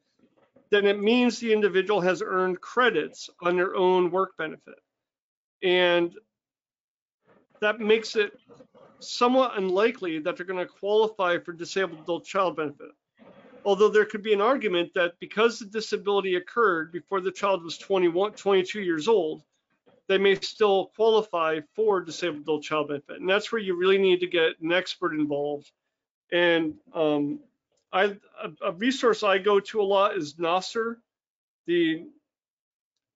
then 0.70 0.86
it 0.86 1.00
means 1.00 1.38
the 1.38 1.52
individual 1.52 2.00
has 2.00 2.22
earned 2.24 2.60
credits 2.60 3.30
on 3.40 3.56
their 3.56 3.76
own 3.76 4.10
work 4.10 4.36
benefit, 4.36 4.80
and 5.62 6.14
that 7.60 7.80
makes 7.80 8.16
it 8.16 8.32
somewhat 9.00 9.56
unlikely 9.56 10.18
that 10.18 10.36
they're 10.36 10.46
going 10.46 10.58
to 10.58 10.72
qualify 10.72 11.38
for 11.38 11.52
disabled 11.52 12.00
adult 12.00 12.24
child 12.24 12.56
benefit. 12.56 12.90
Although 13.64 13.88
there 13.88 14.04
could 14.04 14.22
be 14.22 14.34
an 14.34 14.42
argument 14.42 14.92
that 14.94 15.18
because 15.20 15.58
the 15.58 15.64
disability 15.64 16.34
occurred 16.34 16.92
before 16.92 17.20
the 17.20 17.32
child 17.32 17.64
was 17.64 17.78
21, 17.78 18.32
22 18.32 18.80
years 18.80 19.08
old, 19.08 19.42
they 20.06 20.18
may 20.18 20.34
still 20.34 20.90
qualify 20.96 21.60
for 21.74 22.02
disabled 22.02 22.42
adult 22.42 22.62
child 22.62 22.88
benefit. 22.88 23.20
And 23.20 23.28
that's 23.28 23.50
where 23.50 23.60
you 23.60 23.74
really 23.76 23.96
need 23.96 24.20
to 24.20 24.26
get 24.26 24.60
an 24.60 24.72
expert 24.72 25.14
involved. 25.14 25.70
And 26.34 26.74
um, 26.92 27.38
I, 27.92 28.16
a, 28.42 28.50
a 28.66 28.72
resource 28.72 29.22
I 29.22 29.38
go 29.38 29.60
to 29.60 29.80
a 29.80 29.84
lot 29.84 30.16
is 30.16 30.34
NOSSCR, 30.34 30.96
the 31.68 32.08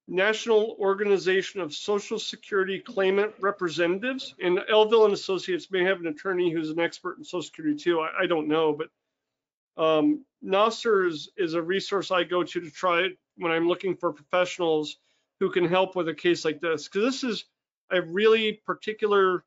National 0.06 0.76
Organization 0.78 1.60
of 1.60 1.74
Social 1.74 2.20
Security 2.20 2.78
Claimant 2.78 3.34
Representatives. 3.40 4.36
And 4.40 4.60
Elville 4.70 5.04
and 5.04 5.12
Associates 5.12 5.68
may 5.68 5.82
have 5.82 5.98
an 5.98 6.06
attorney 6.06 6.52
who's 6.52 6.70
an 6.70 6.78
expert 6.78 7.18
in 7.18 7.24
Social 7.24 7.42
Security 7.42 7.76
too. 7.76 7.98
I, 7.98 8.22
I 8.22 8.26
don't 8.26 8.46
know, 8.46 8.72
but 8.72 9.82
um, 9.82 10.24
is, 10.40 11.28
is 11.36 11.54
a 11.54 11.62
resource 11.62 12.12
I 12.12 12.22
go 12.22 12.44
to 12.44 12.60
to 12.60 12.70
try 12.70 13.00
it 13.00 13.18
when 13.36 13.50
I'm 13.50 13.66
looking 13.66 13.96
for 13.96 14.12
professionals 14.12 14.96
who 15.40 15.50
can 15.50 15.66
help 15.66 15.96
with 15.96 16.08
a 16.08 16.14
case 16.14 16.44
like 16.44 16.60
this. 16.60 16.86
Because 16.86 17.02
this 17.02 17.24
is 17.24 17.44
a 17.90 18.00
really 18.00 18.60
particular 18.64 19.42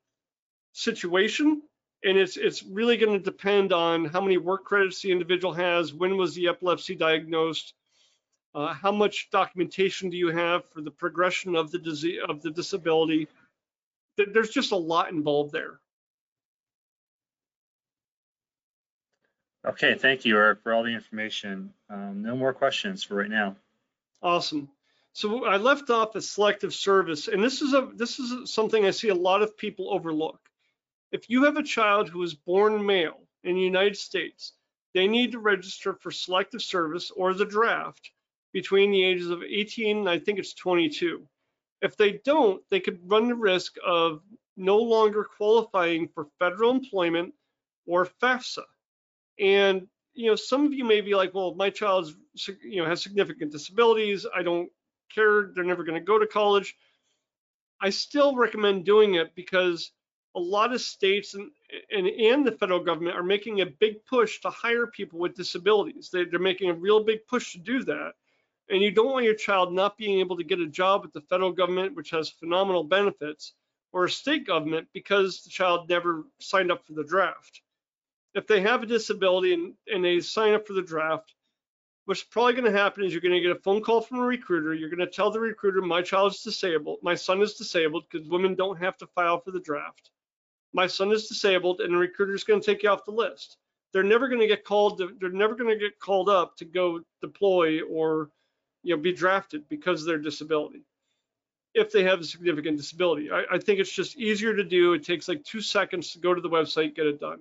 situation 0.74 1.62
and 2.04 2.18
it's 2.18 2.36
it's 2.36 2.62
really 2.62 2.96
going 2.96 3.12
to 3.12 3.22
depend 3.22 3.72
on 3.72 4.04
how 4.04 4.20
many 4.20 4.36
work 4.36 4.64
credits 4.64 5.02
the 5.02 5.12
individual 5.12 5.54
has, 5.54 5.94
when 5.94 6.16
was 6.16 6.34
the 6.34 6.48
epilepsy 6.48 6.94
diagnosed, 6.94 7.74
uh, 8.54 8.74
how 8.74 8.92
much 8.92 9.30
documentation 9.30 10.10
do 10.10 10.16
you 10.16 10.28
have 10.28 10.64
for 10.70 10.80
the 10.80 10.90
progression 10.90 11.56
of 11.56 11.70
the 11.70 11.78
disease 11.78 12.20
of 12.28 12.42
the 12.42 12.50
disability? 12.50 13.28
There's 14.16 14.50
just 14.50 14.72
a 14.72 14.76
lot 14.76 15.10
involved 15.10 15.52
there. 15.52 15.80
Okay, 19.64 19.94
thank 19.94 20.24
you, 20.24 20.36
Eric, 20.36 20.60
for 20.62 20.74
all 20.74 20.82
the 20.82 20.92
information. 20.92 21.72
Um, 21.88 22.22
no 22.22 22.36
more 22.36 22.52
questions 22.52 23.04
for 23.04 23.14
right 23.14 23.30
now. 23.30 23.56
Awesome. 24.20 24.68
So 25.12 25.44
I 25.44 25.56
left 25.56 25.88
off 25.88 26.16
a 26.16 26.20
selective 26.20 26.74
service, 26.74 27.28
and 27.28 27.42
this 27.42 27.62
is 27.62 27.72
a 27.74 27.90
this 27.94 28.18
is 28.18 28.52
something 28.52 28.84
I 28.84 28.90
see 28.90 29.08
a 29.08 29.14
lot 29.14 29.42
of 29.42 29.56
people 29.56 29.92
overlook. 29.92 30.40
If 31.12 31.28
you 31.28 31.44
have 31.44 31.56
a 31.56 31.62
child 31.62 32.08
who 32.08 32.22
is 32.22 32.34
born 32.34 32.84
male 32.84 33.20
in 33.44 33.54
the 33.54 33.60
United 33.60 33.96
States, 33.96 34.54
they 34.94 35.06
need 35.06 35.32
to 35.32 35.38
register 35.38 35.94
for 35.94 36.10
selective 36.10 36.62
service 36.62 37.10
or 37.10 37.34
the 37.34 37.44
draft 37.44 38.10
between 38.52 38.90
the 38.90 39.04
ages 39.04 39.30
of 39.30 39.42
18 39.42 39.98
and 39.98 40.08
I 40.08 40.18
think 40.18 40.38
it's 40.38 40.54
22. 40.54 41.26
If 41.82 41.96
they 41.96 42.20
don't, 42.24 42.62
they 42.70 42.80
could 42.80 43.00
run 43.10 43.28
the 43.28 43.34
risk 43.34 43.76
of 43.84 44.22
no 44.56 44.78
longer 44.78 45.24
qualifying 45.24 46.08
for 46.08 46.28
federal 46.38 46.70
employment 46.70 47.34
or 47.86 48.06
FAFSA. 48.22 48.64
And 49.38 49.88
you 50.14 50.28
know, 50.28 50.36
some 50.36 50.66
of 50.66 50.74
you 50.74 50.84
may 50.84 51.00
be 51.00 51.14
like, 51.14 51.34
well, 51.34 51.54
my 51.54 51.70
child 51.70 52.12
you 52.62 52.82
know 52.82 52.88
has 52.88 53.02
significant 53.02 53.52
disabilities. 53.52 54.26
I 54.34 54.42
don't 54.42 54.70
care. 55.14 55.50
They're 55.54 55.64
never 55.64 55.84
going 55.84 55.98
to 55.98 56.04
go 56.04 56.18
to 56.18 56.26
college. 56.26 56.76
I 57.80 57.90
still 57.90 58.36
recommend 58.36 58.84
doing 58.84 59.14
it 59.14 59.34
because 59.34 59.90
a 60.34 60.40
lot 60.40 60.72
of 60.72 60.80
states 60.80 61.34
and, 61.34 61.50
and, 61.90 62.06
and 62.06 62.46
the 62.46 62.52
federal 62.52 62.80
government 62.80 63.16
are 63.16 63.22
making 63.22 63.60
a 63.60 63.66
big 63.66 64.04
push 64.06 64.40
to 64.40 64.50
hire 64.50 64.86
people 64.86 65.18
with 65.18 65.34
disabilities. 65.34 66.10
They, 66.12 66.24
they're 66.24 66.40
making 66.40 66.70
a 66.70 66.74
real 66.74 67.04
big 67.04 67.26
push 67.26 67.52
to 67.52 67.58
do 67.58 67.84
that 67.84 68.12
and 68.72 68.82
you 68.82 68.90
don't 68.90 69.12
want 69.12 69.24
your 69.24 69.34
child 69.34 69.72
not 69.72 69.98
being 69.98 70.20
able 70.20 70.36
to 70.36 70.44
get 70.44 70.60
a 70.60 70.66
job 70.66 71.02
with 71.02 71.12
the 71.12 71.20
federal 71.20 71.52
government, 71.52 71.94
which 71.94 72.10
has 72.10 72.30
phenomenal 72.30 72.84
benefits, 72.84 73.52
or 73.92 74.04
a 74.04 74.10
state 74.10 74.46
government 74.46 74.88
because 74.94 75.42
the 75.42 75.50
child 75.50 75.88
never 75.88 76.24
signed 76.40 76.72
up 76.72 76.86
for 76.86 76.94
the 76.94 77.04
draft. 77.04 77.60
If 78.34 78.46
they 78.46 78.62
have 78.62 78.82
a 78.82 78.86
disability 78.86 79.52
and, 79.52 79.74
and 79.92 80.02
they 80.02 80.20
sign 80.20 80.54
up 80.54 80.66
for 80.66 80.72
the 80.72 80.82
draft, 80.82 81.34
what's 82.06 82.22
probably 82.22 82.54
going 82.54 82.72
to 82.72 82.78
happen 82.78 83.04
is 83.04 83.12
you're 83.12 83.20
going 83.20 83.34
to 83.34 83.40
get 83.40 83.54
a 83.54 83.60
phone 83.60 83.82
call 83.82 84.00
from 84.00 84.20
a 84.20 84.22
recruiter. 84.22 84.72
You're 84.72 84.88
going 84.88 85.00
to 85.00 85.06
tell 85.06 85.30
the 85.30 85.40
recruiter, 85.40 85.82
my 85.82 86.00
child 86.00 86.32
is 86.32 86.40
disabled, 86.40 87.00
my 87.02 87.14
son 87.14 87.42
is 87.42 87.54
disabled 87.54 88.04
because 88.10 88.26
women 88.26 88.54
don't 88.54 88.78
have 88.78 88.96
to 88.98 89.06
file 89.08 89.40
for 89.40 89.50
the 89.50 89.60
draft. 89.60 90.10
My 90.72 90.86
son 90.86 91.12
is 91.12 91.28
disabled, 91.28 91.80
and 91.80 91.92
the 91.92 91.98
recruiter 91.98 92.34
is 92.34 92.44
going 92.44 92.60
to 92.60 92.66
take 92.66 92.82
you 92.82 92.88
off 92.88 93.04
the 93.04 93.10
list. 93.10 93.58
They're 93.92 94.02
never 94.02 94.28
going 94.28 94.40
to 94.40 94.46
get 94.46 94.64
called. 94.64 94.98
To, 94.98 95.14
they're 95.20 95.30
never 95.30 95.54
going 95.54 95.70
to 95.70 95.78
get 95.78 95.98
called 95.98 96.28
up 96.28 96.56
to 96.56 96.64
go 96.64 97.00
deploy 97.20 97.82
or 97.82 98.30
you 98.82 98.96
know, 98.96 99.02
be 99.02 99.12
drafted 99.12 99.68
because 99.68 100.00
of 100.00 100.06
their 100.06 100.18
disability 100.18 100.84
if 101.74 101.90
they 101.90 102.04
have 102.04 102.20
a 102.20 102.24
significant 102.24 102.76
disability. 102.76 103.30
I, 103.30 103.44
I, 103.52 103.58
think 103.58 103.80
it's 103.80 103.92
just 103.92 104.16
easier 104.18 104.54
to 104.54 104.64
do. 104.64 104.92
It 104.92 105.04
takes 105.04 105.28
like 105.28 105.42
two 105.44 105.60
seconds 105.60 106.12
to 106.12 106.18
go 106.18 106.34
to 106.34 106.40
the 106.40 106.50
website, 106.50 106.94
get 106.94 107.06
it 107.06 107.20
done. 107.20 107.38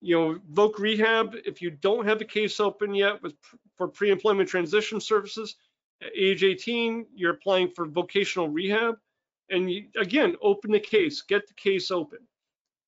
You 0.00 0.18
know, 0.18 0.40
Voc 0.52 0.78
Rehab, 0.78 1.36
if 1.44 1.60
you 1.60 1.70
don't 1.70 2.06
have 2.06 2.22
a 2.22 2.24
case 2.24 2.58
open 2.58 2.94
yet 2.94 3.22
with 3.22 3.34
for 3.76 3.88
pre-employment 3.88 4.48
transition 4.48 5.00
services, 5.00 5.56
at 6.02 6.08
age 6.16 6.42
18, 6.42 7.06
you're 7.14 7.32
applying 7.32 7.68
for 7.68 7.84
vocational 7.84 8.48
rehab. 8.48 8.96
And 9.50 9.70
you, 9.70 9.86
again, 9.96 10.36
open 10.40 10.70
the 10.70 10.80
case, 10.80 11.22
get 11.22 11.46
the 11.46 11.54
case 11.54 11.90
open. 11.90 12.18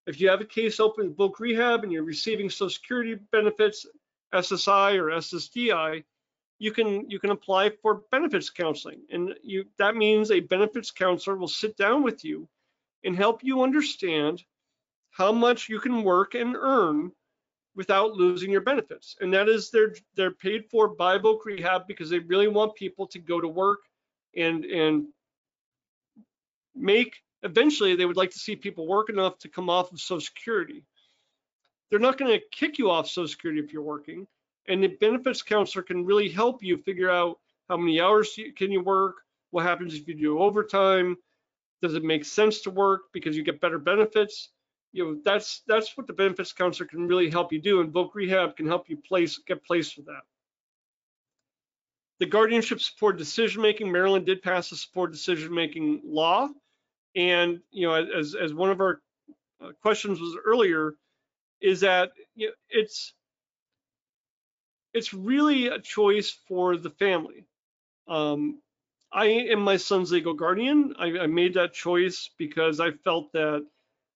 If 0.06 0.20
you 0.20 0.28
have 0.28 0.40
a 0.40 0.46
case 0.46 0.80
open 0.80 1.08
with 1.08 1.16
Voc 1.16 1.38
Rehab 1.38 1.82
and 1.82 1.92
you're 1.92 2.02
receiving 2.02 2.50
Social 2.50 2.70
Security 2.70 3.14
benefits, 3.30 3.86
SSI 4.34 4.96
or 4.98 5.06
SSDI, 5.06 6.04
you 6.58 6.72
can 6.72 7.10
you 7.10 7.18
can 7.18 7.30
apply 7.30 7.70
for 7.82 8.02
benefits 8.12 8.48
counseling 8.48 9.00
and 9.10 9.34
you 9.42 9.64
that 9.78 9.96
means 9.96 10.30
a 10.30 10.38
benefits 10.38 10.92
counselor 10.92 11.36
will 11.36 11.48
sit 11.48 11.76
down 11.76 12.04
with 12.04 12.24
you 12.24 12.48
and 13.04 13.16
help 13.16 13.42
you 13.42 13.62
understand 13.62 14.44
how 15.10 15.32
much 15.32 15.68
you 15.68 15.80
can 15.80 16.04
work 16.04 16.34
and 16.34 16.56
earn 16.56 17.10
without 17.74 18.12
losing 18.12 18.50
your 18.50 18.60
benefits. 18.60 19.16
And 19.20 19.32
that 19.34 19.48
is 19.48 19.70
they're 19.70 19.94
they're 20.14 20.30
paid 20.34 20.66
for 20.70 20.88
by 20.88 21.18
Voc 21.18 21.44
Rehab 21.44 21.86
because 21.86 22.10
they 22.10 22.20
really 22.20 22.48
want 22.48 22.74
people 22.74 23.06
to 23.08 23.18
go 23.18 23.40
to 23.40 23.48
work 23.48 23.80
and 24.36 24.64
and 24.64 25.06
make 26.74 27.22
eventually 27.42 27.96
they 27.96 28.06
would 28.06 28.16
like 28.16 28.30
to 28.30 28.38
see 28.38 28.56
people 28.56 28.86
work 28.86 29.08
enough 29.08 29.38
to 29.38 29.48
come 29.48 29.68
off 29.68 29.92
of 29.92 30.00
Social 30.00 30.20
Security. 30.20 30.84
They're 31.90 31.98
not 31.98 32.18
going 32.18 32.32
to 32.32 32.44
kick 32.50 32.78
you 32.78 32.90
off 32.90 33.08
Social 33.08 33.28
Security 33.28 33.60
if 33.60 33.72
you're 33.72 33.82
working. 33.82 34.26
And 34.68 34.82
the 34.82 34.88
benefits 34.88 35.42
counselor 35.42 35.82
can 35.82 36.06
really 36.06 36.28
help 36.28 36.62
you 36.62 36.78
figure 36.78 37.10
out 37.10 37.38
how 37.68 37.76
many 37.76 38.00
hours 38.00 38.38
can 38.56 38.70
you 38.70 38.82
work, 38.82 39.16
what 39.50 39.64
happens 39.64 39.94
if 39.94 40.06
you 40.06 40.14
do 40.14 40.38
overtime, 40.38 41.16
does 41.82 41.94
it 41.94 42.04
make 42.04 42.24
sense 42.24 42.60
to 42.62 42.70
work 42.70 43.02
because 43.12 43.36
you 43.36 43.42
get 43.42 43.60
better 43.60 43.78
benefits? 43.78 44.50
You 44.92 45.04
know, 45.04 45.20
that's 45.24 45.62
that's 45.66 45.96
what 45.96 46.06
the 46.06 46.12
benefits 46.12 46.52
counselor 46.52 46.86
can 46.86 47.08
really 47.08 47.30
help 47.30 47.52
you 47.52 47.60
do, 47.60 47.80
and 47.80 47.92
Voc 47.92 48.14
Rehab 48.14 48.56
can 48.56 48.66
help 48.66 48.88
you 48.88 48.96
place 48.96 49.38
get 49.38 49.64
placed 49.64 49.94
for 49.94 50.02
that. 50.02 50.22
The 52.20 52.26
guardianship 52.26 52.80
support 52.80 53.16
decision 53.16 53.62
making, 53.62 53.90
Maryland 53.90 54.26
did 54.26 54.42
pass 54.42 54.70
a 54.70 54.76
support 54.76 55.12
decision 55.12 55.52
making 55.52 56.02
law, 56.04 56.48
and 57.14 57.60
you 57.70 57.86
know, 57.86 57.94
as 57.94 58.34
as 58.34 58.54
one 58.54 58.70
of 58.70 58.80
our 58.80 59.00
uh, 59.60 59.72
questions 59.82 60.20
was 60.20 60.36
earlier, 60.44 60.94
is 61.60 61.80
that 61.80 62.12
you 62.34 62.48
know, 62.48 62.52
it's 62.70 63.14
it's 64.94 65.14
really 65.14 65.68
a 65.68 65.78
choice 65.78 66.30
for 66.48 66.76
the 66.76 66.90
family. 66.90 67.44
Um, 68.08 68.60
I 69.12 69.26
am 69.26 69.60
my 69.60 69.76
son's 69.76 70.10
legal 70.10 70.34
guardian. 70.34 70.94
I, 70.98 71.18
I, 71.20 71.26
made 71.26 71.54
that 71.54 71.74
choice 71.74 72.30
because 72.38 72.80
I 72.80 72.92
felt 72.92 73.32
that 73.32 73.64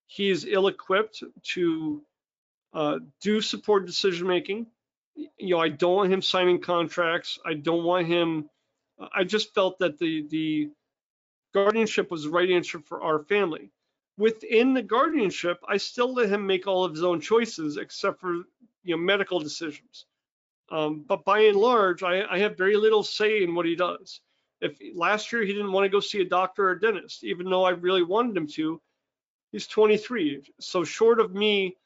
he's 0.07 0.45
ill-equipped 0.45 1.23
to 1.55 2.03
uh, 2.73 2.99
do 3.21 3.41
support 3.41 3.87
decision 3.87 4.27
making. 4.27 4.67
You 5.15 5.55
know, 5.57 5.61
I 5.61 5.69
don't 5.69 5.97
want 5.97 6.13
him 6.13 6.23
signing 6.23 6.61
contracts. 6.61 7.39
I 7.45 7.55
don't 7.55 7.85
want 7.85 8.07
him. 8.07 8.49
I 9.15 9.25
just 9.25 9.55
felt 9.55 9.79
that 9.81 9.99
the 9.99 10.27
the 10.29 10.71
guardianship 11.65 12.11
was 12.11 12.25
the 12.25 12.31
right 12.31 12.51
answer 12.51 12.79
for 12.81 13.03
our 13.03 13.21
family. 13.21 13.71
Within 14.19 14.75
the 14.75 14.83
guardianship, 14.83 15.59
I 15.69 15.77
still 15.77 16.15
let 16.15 16.31
him 16.31 16.47
make 16.47 16.67
all 16.67 16.85
of 16.85 16.93
his 16.93 17.03
own 17.03 17.21
choices, 17.21 17.77
except 17.77 18.21
for 18.21 18.35
you 18.85 18.97
know 18.97 18.99
medical 18.99 19.41
decisions. 19.41 20.07
Um, 20.71 21.05
but 21.07 21.25
by 21.25 21.41
and 21.41 21.57
large, 21.57 22.03
I, 22.03 22.25
I 22.29 22.39
have 22.39 22.57
very 22.57 22.77
little 22.77 23.03
say 23.03 23.43
in 23.43 23.55
what 23.55 23.67
he 23.67 23.77
does 23.77 24.21
if 24.61 24.79
last 24.95 25.33
year 25.33 25.43
he 25.43 25.53
didn't 25.53 25.73
want 25.73 25.85
to 25.85 25.91
go 25.91 26.01
see 26.01 26.21
a 26.21 26.29
doctor 26.29 26.69
or 26.69 26.73
a 26.73 26.81
dentist, 26.81 27.25
even 27.25 27.49
though 27.49 27.65
I 27.65 27.71
really 27.71 28.03
wanted 28.03 28.37
him 28.37 28.47
to, 28.49 28.81
he's 29.53 29.67
23. 29.67 30.43
So 30.61 30.85
short 30.85 31.21
of 31.21 31.35
me 31.35 31.77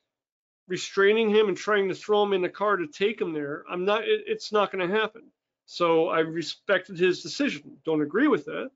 restraining 0.68 1.30
him 1.30 1.48
and 1.48 1.56
trying 1.56 1.88
to 1.88 1.94
throw 1.94 2.22
him 2.22 2.32
in 2.32 2.42
the 2.42 2.48
car 2.48 2.76
to 2.76 2.86
take 2.86 3.20
him 3.20 3.32
there, 3.32 3.64
I'm 3.68 3.84
not. 3.84 4.04
It, 4.04 4.22
it's 4.26 4.52
not 4.52 4.70
going 4.70 4.88
to 4.88 4.96
happen. 4.96 5.22
So 5.66 6.08
I 6.08 6.20
respected 6.20 6.98
his 6.98 7.22
decision. 7.22 7.76
Don't 7.84 8.02
agree 8.02 8.28
with 8.28 8.48
it, 8.48 8.70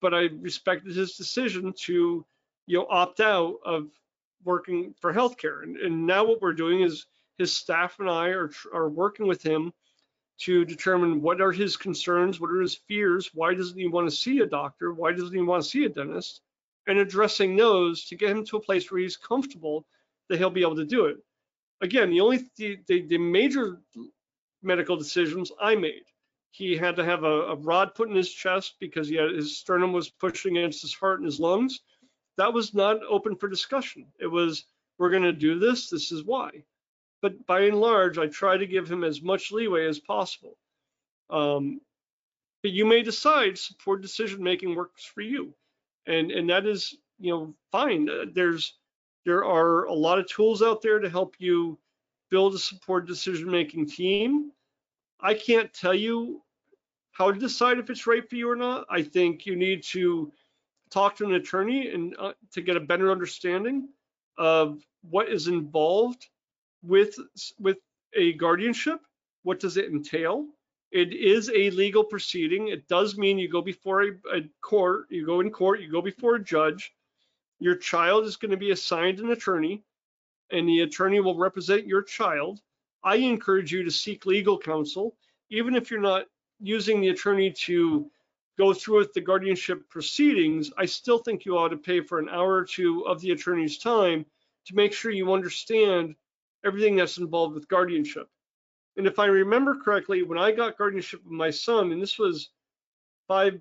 but 0.00 0.14
I 0.14 0.28
respected 0.40 0.94
his 0.94 1.16
decision 1.16 1.72
to, 1.84 2.24
you 2.66 2.78
know, 2.78 2.86
opt 2.88 3.20
out 3.20 3.56
of 3.64 3.88
working 4.44 4.94
for 5.00 5.12
healthcare. 5.12 5.62
And, 5.62 5.76
and 5.76 6.06
now 6.06 6.24
what 6.24 6.40
we're 6.40 6.52
doing 6.52 6.80
is 6.80 7.06
his 7.38 7.52
staff 7.52 7.98
and 7.98 8.08
I 8.08 8.28
are 8.28 8.50
are 8.72 8.88
working 8.88 9.26
with 9.26 9.42
him 9.42 9.72
to 10.40 10.64
determine 10.64 11.20
what 11.20 11.40
are 11.40 11.52
his 11.52 11.76
concerns, 11.76 12.40
what 12.40 12.50
are 12.50 12.60
his 12.60 12.74
fears, 12.74 13.30
why 13.34 13.54
doesn't 13.54 13.78
he 13.78 13.86
want 13.86 14.08
to 14.08 14.16
see 14.16 14.38
a 14.38 14.46
doctor, 14.46 14.92
why 14.94 15.12
doesn't 15.12 15.36
he 15.36 15.42
want 15.42 15.62
to 15.62 15.68
see 15.68 15.84
a 15.84 15.88
dentist, 15.88 16.40
and 16.86 16.98
addressing 16.98 17.56
those 17.56 18.06
to 18.06 18.16
get 18.16 18.30
him 18.30 18.44
to 18.46 18.56
a 18.56 18.62
place 18.62 18.90
where 18.90 19.00
he's 19.00 19.18
comfortable 19.18 19.84
that 20.28 20.38
he'll 20.38 20.48
be 20.48 20.62
able 20.62 20.76
to 20.76 20.86
do 20.86 21.06
it. 21.06 21.18
Again, 21.82 22.10
the 22.10 22.20
only 22.20 22.48
the, 22.56 22.78
the, 22.86 23.02
the 23.02 23.18
major 23.18 23.80
medical 24.62 24.96
decisions 24.96 25.52
I 25.60 25.74
made. 25.74 26.04
He 26.50 26.76
had 26.76 26.96
to 26.96 27.04
have 27.04 27.24
a, 27.24 27.42
a 27.42 27.56
rod 27.56 27.94
put 27.94 28.08
in 28.08 28.16
his 28.16 28.30
chest 28.30 28.74
because 28.80 29.08
he 29.08 29.16
had, 29.16 29.30
his 29.30 29.58
sternum 29.58 29.92
was 29.92 30.10
pushing 30.10 30.58
against 30.58 30.82
his 30.82 30.94
heart 30.94 31.20
and 31.20 31.26
his 31.26 31.40
lungs. 31.40 31.80
That 32.36 32.52
was 32.52 32.74
not 32.74 32.98
open 33.08 33.36
for 33.36 33.48
discussion. 33.48 34.06
It 34.18 34.26
was, 34.26 34.64
we're 34.98 35.10
going 35.10 35.22
to 35.22 35.32
do 35.32 35.58
this. 35.58 35.90
This 35.90 36.10
is 36.10 36.24
why 36.24 36.64
but 37.22 37.46
by 37.46 37.60
and 37.62 37.80
large, 37.80 38.18
I 38.18 38.26
try 38.26 38.56
to 38.56 38.66
give 38.66 38.90
him 38.90 39.04
as 39.04 39.22
much 39.22 39.52
leeway 39.52 39.86
as 39.86 39.98
possible. 39.98 40.56
Um, 41.28 41.80
but 42.62 42.72
you 42.72 42.84
may 42.86 43.02
decide 43.02 43.58
support 43.58 44.02
decision 44.02 44.42
making 44.42 44.74
works 44.74 45.04
for 45.04 45.22
you, 45.22 45.54
and 46.06 46.30
and 46.30 46.50
that 46.50 46.66
is 46.66 46.96
you 47.18 47.30
know 47.30 47.54
fine. 47.72 48.08
Uh, 48.08 48.24
there's 48.32 48.74
there 49.24 49.44
are 49.44 49.84
a 49.84 49.92
lot 49.92 50.18
of 50.18 50.28
tools 50.28 50.62
out 50.62 50.82
there 50.82 50.98
to 50.98 51.08
help 51.08 51.36
you 51.38 51.78
build 52.30 52.54
a 52.54 52.58
support 52.58 53.06
decision 53.06 53.50
making 53.50 53.86
team. 53.86 54.52
I 55.22 55.34
can't 55.34 55.72
tell 55.72 55.94
you 55.94 56.42
how 57.12 57.30
to 57.30 57.38
decide 57.38 57.78
if 57.78 57.90
it's 57.90 58.06
right 58.06 58.28
for 58.28 58.36
you 58.36 58.50
or 58.50 58.56
not. 58.56 58.86
I 58.88 59.02
think 59.02 59.46
you 59.46 59.56
need 59.56 59.82
to 59.90 60.32
talk 60.90 61.16
to 61.16 61.24
an 61.24 61.34
attorney 61.34 61.88
and 61.88 62.14
uh, 62.18 62.32
to 62.52 62.62
get 62.62 62.76
a 62.76 62.80
better 62.80 63.10
understanding 63.10 63.88
of 64.38 64.82
what 65.02 65.28
is 65.28 65.48
involved 65.48 66.26
with 66.82 67.14
with 67.58 67.78
a 68.14 68.32
guardianship. 68.34 69.00
What 69.42 69.60
does 69.60 69.76
it 69.76 69.86
entail? 69.86 70.46
It 70.90 71.12
is 71.12 71.50
a 71.50 71.70
legal 71.70 72.02
proceeding. 72.02 72.68
It 72.68 72.88
does 72.88 73.16
mean 73.16 73.38
you 73.38 73.48
go 73.48 73.62
before 73.62 74.02
a, 74.02 74.10
a 74.34 74.40
court 74.60 75.06
you 75.10 75.24
go 75.26 75.40
in 75.40 75.50
court 75.50 75.80
you 75.80 75.90
go 75.90 76.02
before 76.02 76.36
a 76.36 76.44
judge. 76.44 76.92
Your 77.58 77.76
child 77.76 78.24
is 78.24 78.36
going 78.36 78.50
to 78.50 78.56
be 78.56 78.70
assigned 78.70 79.20
an 79.20 79.30
attorney 79.30 79.84
and 80.50 80.68
the 80.68 80.80
attorney 80.80 81.20
will 81.20 81.36
represent 81.36 81.86
your 81.86 82.02
child 82.02 82.60
i 83.04 83.16
encourage 83.16 83.72
you 83.72 83.82
to 83.82 83.90
seek 83.90 84.26
legal 84.26 84.58
counsel 84.58 85.16
even 85.50 85.74
if 85.74 85.90
you're 85.90 86.00
not 86.00 86.26
using 86.60 87.00
the 87.00 87.08
attorney 87.08 87.50
to 87.50 88.10
go 88.58 88.72
through 88.74 88.98
with 88.98 89.12
the 89.14 89.20
guardianship 89.20 89.88
proceedings 89.88 90.70
i 90.78 90.84
still 90.84 91.18
think 91.18 91.44
you 91.44 91.56
ought 91.56 91.68
to 91.68 91.76
pay 91.76 92.00
for 92.00 92.18
an 92.18 92.28
hour 92.28 92.54
or 92.54 92.64
two 92.64 93.06
of 93.06 93.20
the 93.20 93.30
attorney's 93.30 93.78
time 93.78 94.24
to 94.66 94.74
make 94.74 94.92
sure 94.92 95.10
you 95.10 95.32
understand 95.32 96.14
everything 96.64 96.96
that's 96.96 97.18
involved 97.18 97.54
with 97.54 97.68
guardianship. 97.68 98.28
And 98.96 99.06
if 99.06 99.18
I 99.18 99.26
remember 99.26 99.76
correctly, 99.76 100.22
when 100.22 100.38
I 100.38 100.52
got 100.52 100.78
guardianship 100.78 101.24
of 101.24 101.30
my 101.30 101.50
son, 101.50 101.92
and 101.92 102.02
this 102.02 102.18
was 102.18 102.50
five, 103.28 103.60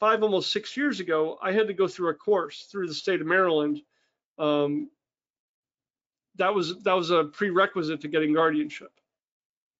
five 0.00 0.22
almost 0.22 0.52
six 0.52 0.76
years 0.76 1.00
ago, 1.00 1.38
I 1.42 1.52
had 1.52 1.68
to 1.68 1.74
go 1.74 1.86
through 1.86 2.10
a 2.10 2.14
course 2.14 2.66
through 2.70 2.88
the 2.88 2.94
state 2.94 3.20
of 3.20 3.26
Maryland. 3.26 3.80
Um, 4.38 4.90
that 6.36 6.54
was 6.54 6.82
that 6.82 6.94
was 6.94 7.10
a 7.10 7.24
prerequisite 7.24 8.00
to 8.00 8.08
getting 8.08 8.34
guardianship. 8.34 8.92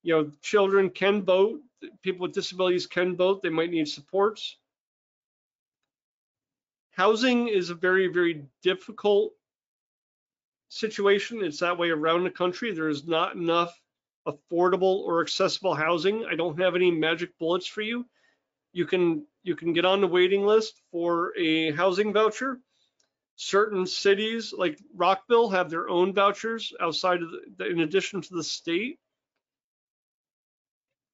You 0.03 0.15
know, 0.15 0.31
children 0.43 0.91
can 0.91 1.23
vote. 1.23 1.61
People 2.03 2.27
with 2.27 2.35
disabilities 2.35 2.87
can 2.87 3.17
vote. 3.17 3.43
They 3.43 3.49
might 3.49 3.71
need 3.71 3.89
supports. 3.89 4.57
Housing 6.91 7.49
is 7.49 7.71
a 7.71 7.75
very, 7.75 8.07
very 8.07 8.45
difficult 8.63 9.33
situation. 10.69 11.43
It's 11.43 11.59
that 11.61 11.79
way 11.79 11.91
around 11.91 12.25
the 12.25 12.31
country. 12.31 12.73
There's 12.73 13.07
not 13.07 13.35
enough 13.35 13.81
affordable 14.27 15.01
or 15.01 15.21
accessible 15.21 15.75
housing. 15.75 16.25
I 16.25 16.35
don't 16.35 16.61
have 16.61 16.77
any 16.77 16.91
magic 16.91 17.37
bullets 17.39 17.67
for 17.67 17.83
you. 17.83 18.07
You 18.73 18.87
can 18.87 19.27
you 19.43 19.57
can 19.57 19.73
get 19.73 19.85
on 19.85 20.01
the 20.01 20.07
waiting 20.07 20.47
list 20.47 20.81
for 20.91 21.37
a 21.37 21.73
housing 21.73 22.13
voucher. 22.13 22.61
Certain 23.37 23.87
cities 23.87 24.55
like 24.57 24.79
Rockville 24.95 25.51
have 25.51 25.69
their 25.69 25.89
own 25.89 26.13
vouchers 26.13 26.73
outside 26.81 27.23
of 27.23 27.31
the, 27.57 27.67
in 27.67 27.81
addition 27.81 28.21
to 28.21 28.35
the 28.35 28.45
state. 28.45 28.99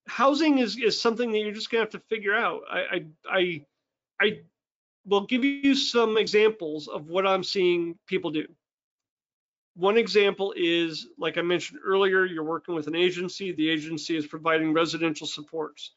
Housing 0.07 0.59
is, 0.59 0.77
is 0.77 1.01
something 1.01 1.33
that 1.33 1.39
you're 1.39 1.53
just 1.53 1.71
gonna 1.71 1.83
have 1.83 1.91
to 1.91 2.01
figure 2.01 2.35
out. 2.35 2.63
I, 2.71 2.81
I 2.81 3.05
I 3.31 3.65
I 4.21 4.41
will 5.07 5.27
give 5.27 5.45
you 5.45 5.75
some 5.75 6.19
examples 6.19 6.89
of 6.89 7.09
what 7.09 7.27
I'm 7.27 7.43
seeing 7.43 7.99
people 8.07 8.31
do. 8.31 8.47
One 9.77 9.97
example 9.97 10.53
is, 10.57 11.09
like 11.17 11.39
I 11.39 11.43
mentioned 11.43 11.81
earlier, 11.83 12.27
you're 12.27 12.45
working 12.45 12.75
with 12.75 12.87
an 12.87 12.95
agency. 12.95 13.53
The 13.53 13.71
agency 13.71 14.17
is 14.17 14.27
providing 14.27 14.75
residential 14.75 15.27
supports. 15.27 15.93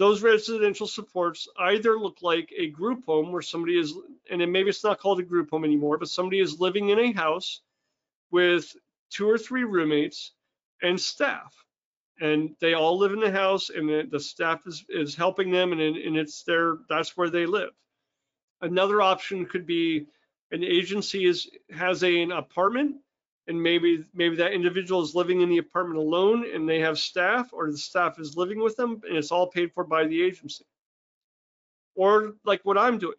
Those 0.00 0.22
residential 0.22 0.86
supports 0.86 1.46
either 1.58 1.98
look 1.98 2.22
like 2.22 2.50
a 2.56 2.70
group 2.70 3.04
home 3.04 3.32
where 3.32 3.42
somebody 3.42 3.78
is, 3.78 3.92
and 4.30 4.40
then 4.40 4.50
maybe 4.50 4.70
it's 4.70 4.82
not 4.82 4.98
called 4.98 5.20
a 5.20 5.22
group 5.22 5.50
home 5.50 5.62
anymore, 5.62 5.98
but 5.98 6.08
somebody 6.08 6.40
is 6.40 6.58
living 6.58 6.88
in 6.88 6.98
a 6.98 7.12
house 7.12 7.60
with 8.30 8.74
two 9.10 9.28
or 9.28 9.36
three 9.36 9.64
roommates 9.64 10.32
and 10.80 10.98
staff. 10.98 11.54
And 12.18 12.56
they 12.62 12.72
all 12.72 12.96
live 12.96 13.12
in 13.12 13.20
the 13.20 13.30
house 13.30 13.68
and 13.68 14.10
the 14.10 14.20
staff 14.20 14.66
is, 14.66 14.86
is 14.88 15.14
helping 15.14 15.50
them 15.50 15.72
and, 15.72 15.82
and 15.82 16.16
it's 16.16 16.44
their, 16.44 16.78
that's 16.88 17.14
where 17.14 17.28
they 17.28 17.44
live. 17.44 17.74
Another 18.62 19.02
option 19.02 19.44
could 19.44 19.66
be 19.66 20.06
an 20.50 20.64
agency 20.64 21.26
is 21.26 21.46
has 21.76 22.02
a, 22.04 22.22
an 22.22 22.32
apartment 22.32 22.96
and 23.46 23.60
maybe 23.60 24.04
maybe 24.14 24.36
that 24.36 24.52
individual 24.52 25.02
is 25.02 25.14
living 25.14 25.40
in 25.40 25.48
the 25.48 25.58
apartment 25.58 25.98
alone 25.98 26.44
and 26.52 26.68
they 26.68 26.80
have 26.80 26.98
staff 26.98 27.50
or 27.52 27.70
the 27.70 27.78
staff 27.78 28.18
is 28.18 28.36
living 28.36 28.60
with 28.60 28.76
them 28.76 29.00
and 29.08 29.16
it's 29.16 29.32
all 29.32 29.46
paid 29.46 29.72
for 29.72 29.84
by 29.84 30.06
the 30.06 30.22
agency 30.22 30.64
or 31.94 32.34
like 32.44 32.60
what 32.64 32.78
i'm 32.78 32.98
doing 32.98 33.14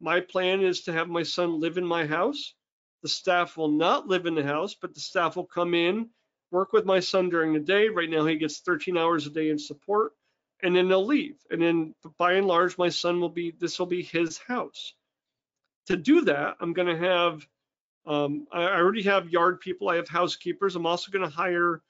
my 0.00 0.20
plan 0.20 0.60
is 0.60 0.82
to 0.82 0.92
have 0.92 1.08
my 1.08 1.22
son 1.22 1.60
live 1.60 1.76
in 1.78 1.86
my 1.86 2.06
house 2.06 2.54
the 3.02 3.08
staff 3.08 3.56
will 3.56 3.70
not 3.70 4.08
live 4.08 4.26
in 4.26 4.34
the 4.34 4.42
house 4.42 4.74
but 4.74 4.94
the 4.94 5.00
staff 5.00 5.36
will 5.36 5.46
come 5.46 5.74
in 5.74 6.08
work 6.50 6.72
with 6.72 6.84
my 6.84 7.00
son 7.00 7.28
during 7.28 7.52
the 7.52 7.60
day. 7.60 7.88
Right 7.88 8.10
now, 8.10 8.24
he 8.24 8.36
gets 8.36 8.60
13 8.60 8.96
hours 8.96 9.26
a 9.26 9.30
day 9.30 9.50
in 9.50 9.58
support, 9.58 10.12
and 10.62 10.74
then 10.74 10.88
they'll 10.88 11.06
leave. 11.06 11.36
And 11.50 11.62
then, 11.62 11.94
by 12.18 12.34
and 12.34 12.46
large, 12.46 12.76
my 12.78 12.88
son 12.88 13.20
will 13.20 13.28
be 13.28 13.52
this 13.58 13.78
will 13.78 13.86
be 13.86 14.02
his 14.02 14.38
house. 14.38 14.94
To 15.86 15.96
do 15.96 16.22
that, 16.22 16.56
I'm 16.60 16.72
going 16.72 16.88
to 16.88 17.06
have 17.06 17.46
um, 18.06 18.46
I 18.52 18.62
already 18.64 19.02
have 19.02 19.30
yard 19.30 19.60
people. 19.60 19.88
I 19.88 19.96
have 19.96 20.08
housekeepers. 20.08 20.76
I'm 20.76 20.86
also 20.86 21.10
going 21.10 21.28
to 21.28 21.34
hire 21.34 21.82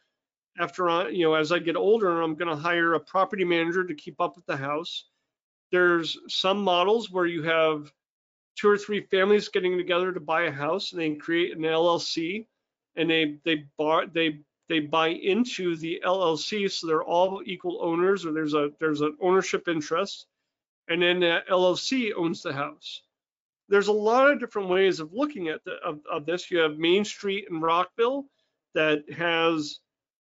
after 0.58 0.90
I, 0.90 1.08
you 1.08 1.24
know, 1.24 1.34
as 1.34 1.52
I 1.52 1.58
get 1.58 1.76
older, 1.76 2.20
I'm 2.20 2.34
going 2.34 2.54
to 2.54 2.60
hire 2.60 2.94
a 2.94 3.00
property 3.00 3.44
manager 3.44 3.84
to 3.84 3.94
keep 3.94 4.20
up 4.20 4.36
with 4.36 4.46
the 4.46 4.56
house. 4.56 5.04
There's 5.70 6.18
some 6.28 6.62
models 6.62 7.10
where 7.10 7.26
you 7.26 7.44
have 7.44 7.90
two 8.56 8.68
or 8.68 8.76
three 8.76 9.00
families 9.00 9.48
getting 9.48 9.78
together 9.78 10.12
to 10.12 10.20
buy 10.20 10.42
a 10.42 10.52
house 10.52 10.92
and 10.92 11.00
they 11.00 11.14
create 11.14 11.56
an 11.56 11.62
LLC 11.62 12.46
and 12.96 13.08
they 13.08 13.38
they 13.44 13.64
buy 13.78 14.04
they 14.12 14.40
they 14.68 14.80
buy 14.80 15.08
into 15.08 15.76
the 15.76 16.02
LLC 16.04 16.70
so 16.70 16.86
they're 16.86 17.04
all 17.04 17.42
equal 17.46 17.78
owners 17.80 18.26
or 18.26 18.32
there's 18.32 18.54
a 18.54 18.70
there's 18.80 19.00
an 19.00 19.16
ownership 19.20 19.68
interest 19.68 20.26
and 20.88 21.00
then 21.00 21.20
the 21.20 21.40
LLC 21.48 22.10
owns 22.16 22.42
the 22.42 22.52
house. 22.52 23.02
There's 23.70 23.88
a 23.88 23.92
lot 23.92 24.30
of 24.30 24.40
different 24.40 24.68
ways 24.68 25.00
of 25.00 25.12
looking 25.12 25.48
at 25.48 25.64
the, 25.64 25.76
of, 25.84 26.00
of 26.10 26.26
this. 26.26 26.50
You 26.50 26.58
have 26.58 26.76
Main 26.76 27.04
Street 27.04 27.46
in 27.50 27.60
Rockville 27.60 28.26
that 28.74 29.04
has 29.16 29.78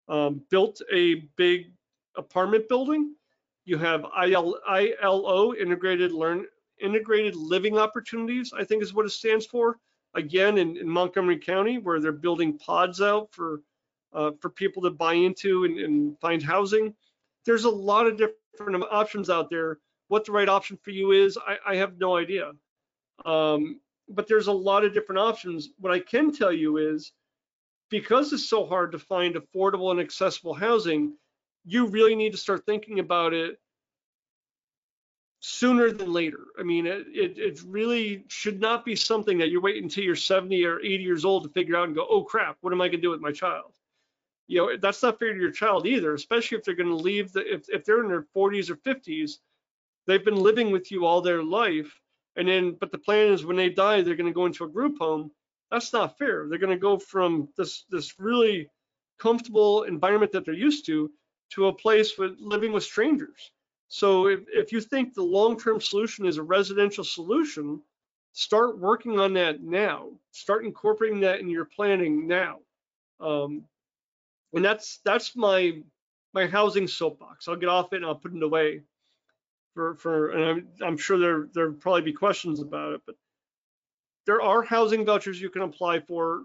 um, 0.08 0.42
built 0.50 0.80
a 0.92 1.26
big 1.36 1.72
apartment 2.16 2.68
building. 2.68 3.14
You 3.64 3.76
have 3.78 4.06
IL, 4.24 4.56
ILO, 4.68 5.54
Integrated 5.54 6.12
Learn 6.12 6.46
Integrated 6.80 7.36
Living 7.36 7.76
Opportunities, 7.76 8.52
I 8.56 8.64
think 8.64 8.82
is 8.82 8.94
what 8.94 9.04
it 9.04 9.10
stands 9.10 9.46
for. 9.46 9.78
Again, 10.14 10.56
in, 10.58 10.76
in 10.76 10.88
Montgomery 10.88 11.38
County, 11.38 11.78
where 11.78 12.00
they're 12.00 12.12
building 12.12 12.56
pods 12.58 13.00
out 13.00 13.28
for 13.32 13.60
uh, 14.12 14.32
for 14.40 14.50
people 14.50 14.82
to 14.82 14.90
buy 14.90 15.14
into 15.14 15.64
and, 15.64 15.78
and 15.78 16.18
find 16.20 16.42
housing. 16.42 16.94
There's 17.44 17.64
a 17.64 17.70
lot 17.70 18.06
of 18.06 18.16
different 18.16 18.82
options 18.90 19.30
out 19.30 19.50
there. 19.50 19.78
What 20.08 20.24
the 20.24 20.32
right 20.32 20.48
option 20.48 20.78
for 20.82 20.90
you 20.90 21.12
is, 21.12 21.38
I, 21.38 21.58
I 21.64 21.76
have 21.76 21.98
no 21.98 22.16
idea. 22.16 22.52
Um, 23.24 23.80
but 24.08 24.26
there's 24.26 24.48
a 24.48 24.52
lot 24.52 24.84
of 24.84 24.92
different 24.94 25.20
options. 25.20 25.70
What 25.78 25.92
I 25.92 26.00
can 26.00 26.32
tell 26.32 26.52
you 26.52 26.78
is 26.78 27.12
because 27.90 28.32
it's 28.32 28.48
so 28.48 28.66
hard 28.66 28.92
to 28.92 28.98
find 28.98 29.34
affordable 29.34 29.90
and 29.90 30.00
accessible 30.00 30.54
housing, 30.54 31.14
you 31.64 31.86
really 31.86 32.14
need 32.14 32.32
to 32.32 32.38
start 32.38 32.64
thinking 32.64 33.00
about 33.00 33.34
it 33.34 33.58
sooner 35.40 35.90
than 35.90 36.12
later. 36.12 36.46
I 36.58 36.62
mean, 36.62 36.86
it, 36.86 37.06
it, 37.08 37.38
it, 37.38 37.62
really 37.66 38.24
should 38.28 38.60
not 38.60 38.84
be 38.84 38.94
something 38.94 39.38
that 39.38 39.50
you're 39.50 39.62
waiting 39.62 39.84
until 39.84 40.04
you're 40.04 40.14
70 40.14 40.64
or 40.64 40.80
80 40.80 41.02
years 41.02 41.24
old 41.24 41.44
to 41.44 41.48
figure 41.48 41.76
out 41.76 41.86
and 41.86 41.96
go, 41.96 42.06
oh 42.08 42.22
crap, 42.22 42.58
what 42.60 42.72
am 42.72 42.80
I 42.80 42.88
gonna 42.88 43.02
do 43.02 43.10
with 43.10 43.20
my 43.20 43.32
child? 43.32 43.72
You 44.48 44.58
know, 44.58 44.76
that's 44.76 45.02
not 45.02 45.18
fair 45.18 45.32
to 45.32 45.40
your 45.40 45.50
child 45.50 45.86
either, 45.86 46.12
especially 46.12 46.58
if 46.58 46.64
they're 46.64 46.74
gonna 46.74 46.94
leave, 46.94 47.32
the, 47.32 47.40
if, 47.52 47.68
if 47.70 47.84
they're 47.84 48.02
in 48.02 48.08
their 48.08 48.26
40s 48.36 48.68
or 48.68 48.76
50s, 48.76 49.38
they've 50.06 50.24
been 50.24 50.36
living 50.36 50.70
with 50.70 50.90
you 50.90 51.06
all 51.06 51.22
their 51.22 51.42
life. 51.42 52.00
And 52.36 52.48
then, 52.48 52.76
but 52.80 52.92
the 52.92 52.98
plan 52.98 53.32
is 53.32 53.44
when 53.44 53.56
they 53.56 53.70
die, 53.70 54.02
they're 54.02 54.16
gonna 54.16 54.32
go 54.32 54.46
into 54.46 54.64
a 54.64 54.68
group 54.68 54.98
home 54.98 55.30
that's 55.70 55.92
not 55.92 56.18
fair. 56.18 56.46
They're 56.48 56.58
going 56.58 56.76
to 56.76 56.80
go 56.80 56.98
from 56.98 57.48
this 57.56 57.84
this 57.90 58.18
really 58.18 58.68
comfortable 59.18 59.84
environment 59.84 60.32
that 60.32 60.44
they're 60.44 60.54
used 60.54 60.86
to 60.86 61.10
to 61.50 61.66
a 61.66 61.72
place 61.72 62.18
with 62.18 62.36
living 62.38 62.72
with 62.72 62.84
strangers. 62.84 63.52
So 63.88 64.28
if, 64.28 64.40
if 64.48 64.72
you 64.72 64.80
think 64.80 65.14
the 65.14 65.22
long-term 65.22 65.80
solution 65.80 66.24
is 66.24 66.36
a 66.36 66.42
residential 66.42 67.02
solution, 67.02 67.82
start 68.32 68.78
working 68.78 69.18
on 69.18 69.32
that 69.34 69.62
now. 69.62 70.10
Start 70.30 70.64
incorporating 70.64 71.20
that 71.20 71.40
in 71.40 71.50
your 71.50 71.64
planning 71.64 72.28
now. 72.28 72.58
Um, 73.18 73.64
and 74.52 74.64
that's 74.64 75.00
that's 75.04 75.36
my 75.36 75.82
my 76.32 76.46
housing 76.46 76.86
soapbox. 76.88 77.48
I'll 77.48 77.56
get 77.56 77.68
off 77.68 77.92
it 77.92 77.96
and 77.96 78.06
I'll 78.06 78.14
put 78.14 78.34
it 78.34 78.42
away 78.42 78.82
for 79.80 79.94
for 79.94 80.30
and 80.32 80.44
I'm, 80.44 80.68
I'm 80.82 80.96
sure 80.98 81.18
there 81.18 81.48
there'll 81.54 81.72
probably 81.72 82.02
be 82.02 82.12
questions 82.12 82.60
about 82.60 82.92
it, 82.92 83.00
but 83.06 83.14
there 84.26 84.42
are 84.42 84.62
housing 84.62 85.06
vouchers 85.06 85.40
you 85.40 85.48
can 85.48 85.62
apply 85.62 86.00
for. 86.00 86.42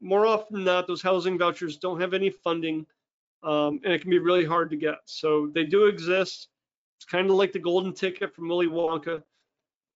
More 0.00 0.24
often 0.24 0.54
than 0.54 0.64
not, 0.64 0.86
those 0.86 1.02
housing 1.02 1.36
vouchers 1.36 1.78
don't 1.78 2.00
have 2.00 2.14
any 2.14 2.30
funding, 2.30 2.86
um, 3.42 3.80
and 3.84 3.92
it 3.92 4.00
can 4.00 4.10
be 4.10 4.20
really 4.20 4.44
hard 4.44 4.70
to 4.70 4.76
get. 4.76 4.98
So 5.04 5.50
they 5.52 5.64
do 5.64 5.86
exist. 5.86 6.48
It's 6.96 7.04
kind 7.04 7.28
of 7.28 7.36
like 7.36 7.52
the 7.52 7.58
golden 7.58 7.92
ticket 7.92 8.34
from 8.34 8.48
Willy 8.48 8.68
Wonka. 8.68 9.22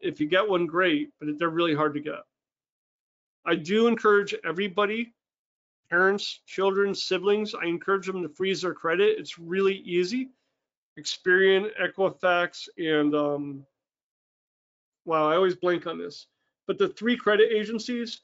If 0.00 0.20
you 0.20 0.26
get 0.26 0.48
one, 0.48 0.66
great, 0.66 1.10
but 1.20 1.38
they're 1.38 1.50
really 1.50 1.74
hard 1.74 1.94
to 1.94 2.00
get. 2.00 2.24
I 3.46 3.54
do 3.54 3.86
encourage 3.86 4.34
everybody, 4.44 5.14
parents, 5.88 6.40
children, 6.46 6.92
siblings, 6.94 7.54
I 7.54 7.66
encourage 7.66 8.06
them 8.06 8.22
to 8.22 8.28
freeze 8.28 8.62
their 8.62 8.74
credit. 8.74 9.16
It's 9.18 9.38
really 9.38 9.76
easy. 9.76 10.30
Experian, 10.98 11.70
Equifax, 11.80 12.68
and 12.78 13.14
um, 13.14 13.66
wow, 15.04 15.28
I 15.28 15.36
always 15.36 15.56
blank 15.56 15.86
on 15.86 15.98
this. 15.98 16.26
But 16.66 16.78
the 16.78 16.88
three 16.88 17.16
credit 17.16 17.52
agencies, 17.52 18.20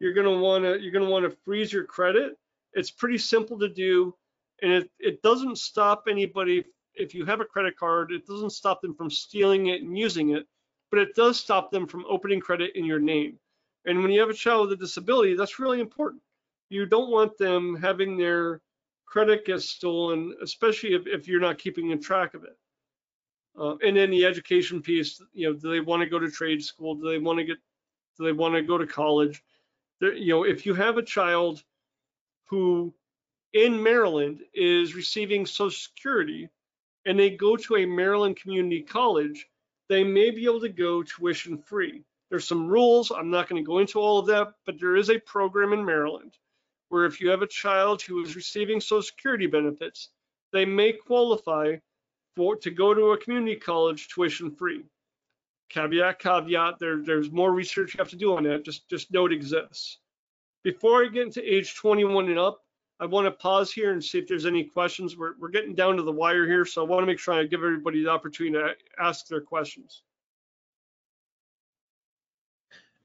you're 0.00 0.14
want 0.40 0.64
to 0.64 0.80
you're 0.80 1.08
want 1.08 1.24
to 1.24 1.36
freeze 1.44 1.72
your 1.72 1.84
credit. 1.84 2.36
It's 2.74 2.90
pretty 2.90 3.18
simple 3.18 3.58
to 3.58 3.68
do, 3.68 4.14
and 4.62 4.72
it 4.72 4.90
it 4.98 5.22
doesn't 5.22 5.58
stop 5.58 6.04
anybody 6.08 6.64
if 6.94 7.14
you 7.14 7.24
have 7.24 7.40
a 7.40 7.44
credit 7.44 7.76
card. 7.76 8.12
It 8.12 8.26
doesn't 8.26 8.50
stop 8.50 8.82
them 8.82 8.94
from 8.94 9.10
stealing 9.10 9.68
it 9.68 9.82
and 9.82 9.96
using 9.96 10.30
it, 10.30 10.46
but 10.90 11.00
it 11.00 11.14
does 11.14 11.38
stop 11.38 11.70
them 11.70 11.86
from 11.86 12.04
opening 12.08 12.40
credit 12.40 12.72
in 12.74 12.84
your 12.84 13.00
name. 13.00 13.38
And 13.86 14.02
when 14.02 14.10
you 14.10 14.20
have 14.20 14.30
a 14.30 14.34
child 14.34 14.68
with 14.68 14.78
a 14.78 14.82
disability, 14.82 15.34
that's 15.34 15.58
really 15.58 15.80
important. 15.80 16.22
You 16.68 16.84
don't 16.84 17.10
want 17.10 17.38
them 17.38 17.76
having 17.76 18.18
their 18.18 18.60
credit 19.08 19.46
gets 19.46 19.64
stolen, 19.64 20.34
especially 20.42 20.94
if, 20.94 21.06
if 21.06 21.26
you're 21.26 21.40
not 21.40 21.58
keeping 21.58 21.90
in 21.90 22.00
track 22.00 22.34
of 22.34 22.44
it. 22.44 22.56
Uh, 23.58 23.76
and 23.82 23.96
then 23.96 24.10
the 24.10 24.24
education 24.24 24.82
piece, 24.82 25.20
you 25.32 25.48
know, 25.48 25.58
do 25.58 25.70
they 25.70 25.80
want 25.80 26.02
to 26.02 26.08
go 26.08 26.18
to 26.18 26.30
trade 26.30 26.62
school? 26.62 26.94
Do 26.94 27.08
they 27.08 27.18
want 27.18 27.38
to 27.38 27.44
get 27.44 27.56
do 28.18 28.24
they 28.24 28.32
want 28.32 28.54
to 28.54 28.62
go 28.62 28.78
to 28.78 28.86
college? 28.86 29.42
There, 30.00 30.12
you 30.12 30.34
know, 30.34 30.44
if 30.44 30.66
you 30.66 30.74
have 30.74 30.98
a 30.98 31.02
child 31.02 31.62
who 32.46 32.94
in 33.52 33.82
Maryland 33.82 34.40
is 34.54 34.94
receiving 34.94 35.46
Social 35.46 35.70
Security 35.70 36.48
and 37.06 37.18
they 37.18 37.30
go 37.30 37.56
to 37.56 37.76
a 37.76 37.86
Maryland 37.86 38.36
community 38.36 38.82
college, 38.82 39.46
they 39.88 40.04
may 40.04 40.30
be 40.30 40.44
able 40.44 40.60
to 40.60 40.68
go 40.68 41.02
tuition 41.02 41.58
free. 41.58 42.04
There's 42.28 42.46
some 42.46 42.68
rules. 42.68 43.10
I'm 43.10 43.30
not 43.30 43.48
going 43.48 43.62
to 43.62 43.66
go 43.66 43.78
into 43.78 43.98
all 43.98 44.18
of 44.18 44.26
that, 44.26 44.48
but 44.66 44.78
there 44.78 44.96
is 44.96 45.08
a 45.08 45.18
program 45.18 45.72
in 45.72 45.84
Maryland 45.84 46.34
where 46.88 47.04
if 47.04 47.20
you 47.20 47.30
have 47.30 47.42
a 47.42 47.46
child 47.46 48.02
who 48.02 48.22
is 48.22 48.36
receiving 48.36 48.80
Social 48.80 49.02
Security 49.02 49.46
benefits, 49.46 50.10
they 50.52 50.64
may 50.64 50.92
qualify 50.92 51.76
for 52.36 52.56
to 52.56 52.70
go 52.70 52.94
to 52.94 53.12
a 53.12 53.18
community 53.18 53.56
college 53.56 54.08
tuition 54.08 54.50
free 54.50 54.84
caveat, 55.68 56.18
caveat, 56.18 56.78
there, 56.78 57.02
there's 57.02 57.30
more 57.30 57.52
research 57.52 57.94
you 57.94 57.98
have 57.98 58.08
to 58.10 58.16
do 58.16 58.36
on 58.36 58.44
that. 58.44 58.64
Just, 58.64 58.88
just 58.88 59.12
know 59.12 59.26
it 59.26 59.32
exists. 59.32 59.98
Before 60.64 61.04
I 61.04 61.08
get 61.08 61.26
into 61.26 61.42
age 61.42 61.74
21 61.76 62.28
and 62.28 62.38
up, 62.38 62.64
I 63.00 63.06
want 63.06 63.26
to 63.26 63.30
pause 63.30 63.72
here 63.72 63.92
and 63.92 64.02
see 64.02 64.18
if 64.18 64.26
there's 64.26 64.46
any 64.46 64.64
questions. 64.64 65.16
We're, 65.16 65.34
we're 65.38 65.50
getting 65.50 65.74
down 65.74 65.96
to 65.96 66.02
the 66.02 66.12
wire 66.12 66.46
here, 66.46 66.64
so 66.64 66.84
I 66.84 66.88
want 66.88 67.02
to 67.02 67.06
make 67.06 67.20
sure 67.20 67.34
I 67.34 67.44
give 67.44 67.62
everybody 67.62 68.02
the 68.02 68.10
opportunity 68.10 68.58
to 68.58 69.02
ask 69.02 69.28
their 69.28 69.40
questions. 69.40 70.02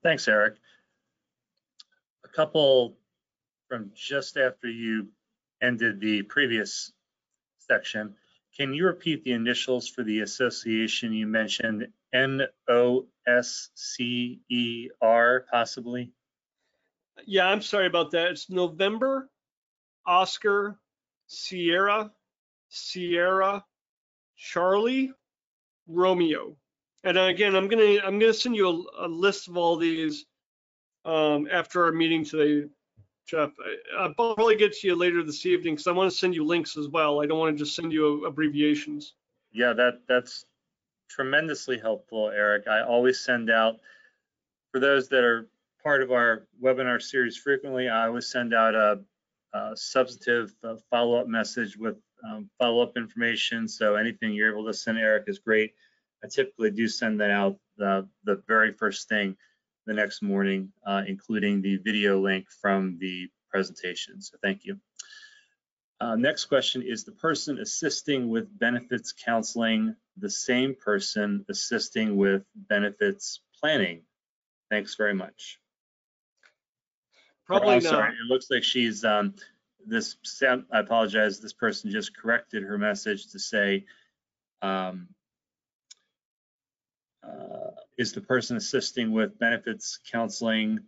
Thanks, 0.01 0.27
Eric. 0.27 0.55
A 2.25 2.27
couple 2.29 2.95
from 3.73 3.89
just 3.95 4.37
after 4.37 4.69
you 4.69 5.07
ended 5.59 5.99
the 5.99 6.21
previous 6.21 6.91
section. 7.57 8.13
Can 8.55 8.71
you 8.71 8.85
repeat 8.85 9.23
the 9.23 9.31
initials 9.31 9.87
for 9.87 10.03
the 10.03 10.19
association 10.19 11.11
you 11.11 11.25
mentioned 11.25 11.87
N 12.13 12.43
O 12.69 13.07
S 13.25 13.69
C 13.73 14.41
E 14.47 14.89
R, 15.01 15.45
possibly? 15.49 16.11
Yeah, 17.25 17.47
I'm 17.47 17.63
sorry 17.63 17.87
about 17.87 18.11
that. 18.11 18.33
It's 18.33 18.47
November, 18.47 19.27
Oscar, 20.05 20.77
Sierra, 21.25 22.11
Sierra, 22.69 23.65
Charlie, 24.37 25.13
Romeo. 25.87 26.55
And 27.03 27.17
again, 27.17 27.55
I'm 27.55 27.67
gonna 27.67 27.97
I'm 28.03 28.19
gonna 28.19 28.35
send 28.35 28.55
you 28.55 28.69
a, 28.99 29.07
a 29.07 29.07
list 29.07 29.47
of 29.47 29.57
all 29.57 29.77
these 29.77 30.27
um, 31.05 31.47
after 31.51 31.85
our 31.85 31.91
meeting 31.91 32.23
today, 32.23 32.69
Jeff. 33.25 33.51
I, 33.97 34.07
will 34.07 34.13
probably 34.13 34.55
get 34.55 34.73
to 34.73 34.87
you 34.87 34.95
later 34.95 35.23
this 35.23 35.45
evening 35.45 35.75
because 35.75 35.87
I 35.87 35.91
want 35.91 36.11
to 36.11 36.17
send 36.17 36.35
you 36.35 36.45
links 36.45 36.77
as 36.77 36.87
well. 36.87 37.21
I 37.21 37.25
don't 37.25 37.39
want 37.39 37.57
to 37.57 37.63
just 37.63 37.75
send 37.75 37.93
you 37.93 38.25
abbreviations. 38.25 39.13
Yeah, 39.51 39.73
that 39.73 40.01
that's 40.07 40.45
tremendously 41.09 41.77
helpful, 41.77 42.29
Eric. 42.29 42.67
I 42.67 42.81
always 42.81 43.19
send 43.19 43.49
out, 43.49 43.75
for 44.71 44.79
those 44.79 45.09
that 45.09 45.23
are 45.23 45.47
part 45.83 46.01
of 46.01 46.11
our 46.11 46.47
webinar 46.61 47.01
series 47.01 47.37
frequently, 47.37 47.87
I 47.87 48.07
always 48.07 48.31
send 48.31 48.53
out 48.53 48.73
a, 48.73 48.99
a 49.53 49.71
substantive 49.75 50.53
uh, 50.63 50.75
follow-up 50.89 51.27
message 51.27 51.77
with 51.77 51.97
um, 52.27 52.49
follow-up 52.57 52.97
information. 52.97 53.67
So 53.67 53.95
anything 53.95 54.33
you're 54.33 54.51
able 54.51 54.65
to 54.65 54.73
send 54.73 54.97
Eric 54.97 55.25
is 55.27 55.39
great. 55.39 55.73
I 56.23 56.27
typically 56.27 56.71
do 56.71 56.87
send 56.87 57.19
that 57.21 57.31
out 57.31 57.57
the, 57.77 58.07
the 58.23 58.41
very 58.47 58.71
first 58.71 59.09
thing 59.09 59.35
the 59.85 59.93
next 59.93 60.21
morning, 60.21 60.71
uh, 60.85 61.03
including 61.07 61.61
the 61.61 61.77
video 61.77 62.19
link 62.21 62.47
from 62.61 62.97
the 62.99 63.29
presentation. 63.49 64.21
So 64.21 64.37
thank 64.41 64.65
you. 64.65 64.79
Uh, 65.99 66.15
next 66.15 66.45
question, 66.45 66.81
is 66.81 67.03
the 67.03 67.11
person 67.11 67.59
assisting 67.59 68.29
with 68.29 68.47
benefits 68.59 69.13
counseling 69.13 69.95
the 70.17 70.29
same 70.29 70.75
person 70.75 71.45
assisting 71.49 72.17
with 72.17 72.43
benefits 72.55 73.39
planning? 73.59 74.01
Thanks 74.69 74.95
very 74.95 75.13
much. 75.13 75.59
Probably 77.45 77.75
not. 77.75 77.83
sorry, 77.83 78.13
It 78.13 78.29
looks 78.29 78.47
like 78.49 78.63
she's, 78.63 79.03
um, 79.03 79.35
this, 79.85 80.17
sound- 80.23 80.65
I 80.71 80.79
apologize, 80.79 81.39
this 81.39 81.53
person 81.53 81.91
just 81.91 82.15
corrected 82.17 82.63
her 82.63 82.77
message 82.77 83.31
to 83.31 83.39
say, 83.39 83.85
um, 84.61 85.09
uh, 87.21 87.71
is 87.97 88.13
the 88.13 88.21
person 88.21 88.57
assisting 88.57 89.11
with 89.11 89.37
benefits 89.39 89.99
counseling 90.11 90.79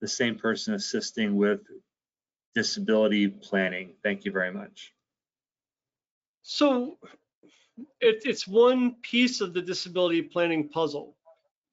the 0.00 0.08
same 0.08 0.36
person 0.36 0.74
assisting 0.74 1.36
with 1.36 1.60
disability 2.54 3.28
planning? 3.28 3.94
Thank 4.02 4.24
you 4.24 4.32
very 4.32 4.52
much. 4.52 4.92
So 6.42 6.98
it, 8.00 8.22
it's 8.24 8.46
one 8.46 8.96
piece 9.02 9.40
of 9.40 9.54
the 9.54 9.62
disability 9.62 10.22
planning 10.22 10.68
puzzle. 10.68 11.16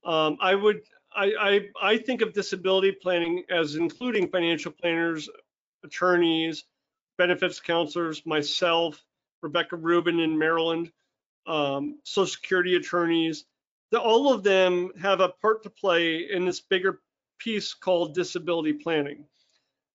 Um, 0.05 0.37
I 0.39 0.55
would, 0.55 0.81
I, 1.13 1.33
I, 1.39 1.91
I 1.93 1.97
think 1.97 2.21
of 2.21 2.33
disability 2.33 2.91
planning 2.91 3.43
as 3.49 3.75
including 3.75 4.29
financial 4.29 4.71
planners, 4.71 5.29
attorneys, 5.83 6.63
benefits 7.17 7.59
counselors, 7.59 8.25
myself, 8.25 9.03
Rebecca 9.41 9.75
Rubin 9.75 10.19
in 10.19 10.37
Maryland, 10.37 10.91
um, 11.47 11.99
social 12.03 12.27
security 12.27 12.75
attorneys. 12.75 13.45
The, 13.91 13.99
all 13.99 14.31
of 14.33 14.43
them 14.43 14.91
have 15.01 15.19
a 15.19 15.29
part 15.29 15.63
to 15.63 15.69
play 15.69 16.29
in 16.31 16.45
this 16.45 16.61
bigger 16.61 17.01
piece 17.39 17.73
called 17.73 18.13
disability 18.13 18.73
planning. 18.73 19.25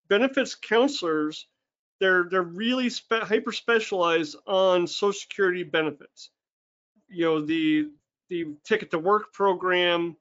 Benefits 0.09 0.55
counselors 0.55 1.47
they're 2.01 2.25
they're 2.31 2.43
really 2.43 2.91
spe- 2.91 3.23
hyper 3.23 3.53
specialized 3.53 4.37
on 4.47 4.87
social 4.87 5.13
security 5.13 5.63
benefits 5.63 6.31
you 7.09 7.25
know 7.25 7.41
the 7.41 7.89
the 8.31 8.47
ticket 8.65 8.91
to 8.91 8.99
work 8.99 9.33
program 9.33 10.17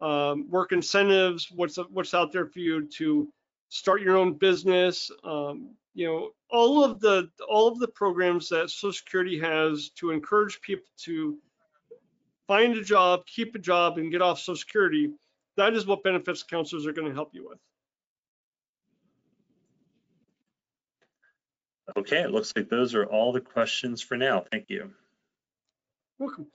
um, 0.00 0.48
work 0.50 0.72
incentives 0.72 1.50
what's 1.50 1.76
what's 1.90 2.14
out 2.14 2.32
there 2.32 2.46
for 2.46 2.60
you 2.60 2.86
to 2.86 3.28
start 3.68 4.00
your 4.00 4.16
own 4.16 4.34
business 4.34 5.10
um, 5.24 5.74
you 5.94 6.06
know 6.06 6.30
all 6.50 6.84
of 6.84 7.00
the 7.00 7.28
all 7.48 7.68
of 7.68 7.78
the 7.78 7.88
programs 7.88 8.48
that 8.48 8.70
social 8.70 8.92
security 8.92 9.38
has 9.38 9.90
to 9.90 10.10
encourage 10.10 10.60
people 10.60 10.86
to 10.96 11.36
find 12.48 12.76
a 12.76 12.82
job 12.82 13.24
keep 13.26 13.54
a 13.54 13.58
job 13.58 13.98
and 13.98 14.10
get 14.10 14.22
off 14.22 14.40
social 14.40 14.56
security 14.56 15.10
that 15.56 15.74
is 15.74 15.86
what 15.86 16.02
benefits 16.02 16.42
counselors 16.42 16.86
are 16.86 16.92
going 16.92 17.08
to 17.08 17.14
help 17.14 17.30
you 17.32 17.46
with 17.48 17.58
Okay, 21.96 22.18
it 22.18 22.30
looks 22.30 22.52
like 22.54 22.68
those 22.68 22.94
are 22.94 23.06
all 23.06 23.32
the 23.32 23.40
questions 23.40 24.02
for 24.02 24.16
now. 24.16 24.44
Thank 24.52 24.66
you. 24.68 24.90
Welcome. 26.18 26.46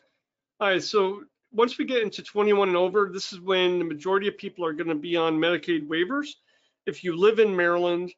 All 0.59 0.67
right, 0.67 0.83
so 0.83 1.23
once 1.51 1.77
we 1.77 1.85
get 1.85 2.03
into 2.03 2.23
21 2.23 2.69
and 2.69 2.77
over, 2.77 3.09
this 3.11 3.33
is 3.33 3.39
when 3.39 3.79
the 3.79 3.85
majority 3.85 4.27
of 4.27 4.37
people 4.37 4.65
are 4.65 4.73
going 4.73 4.89
to 4.89 4.95
be 4.95 5.15
on 5.15 5.39
Medicaid 5.39 5.87
waivers. 5.87 6.27
If 6.85 7.03
you 7.03 7.15
live 7.15 7.39
in 7.39 7.55
Maryland 7.55 8.13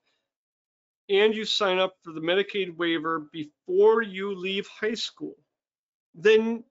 and 1.09 1.33
you 1.33 1.45
sign 1.45 1.77
up 1.77 1.95
for 2.03 2.11
the 2.11 2.21
Medicaid 2.21 2.75
waiver 2.75 3.27
before 3.31 4.01
you 4.01 4.35
leave 4.35 4.67
high 4.67 4.95
school, 4.95 5.35
then 6.13 6.63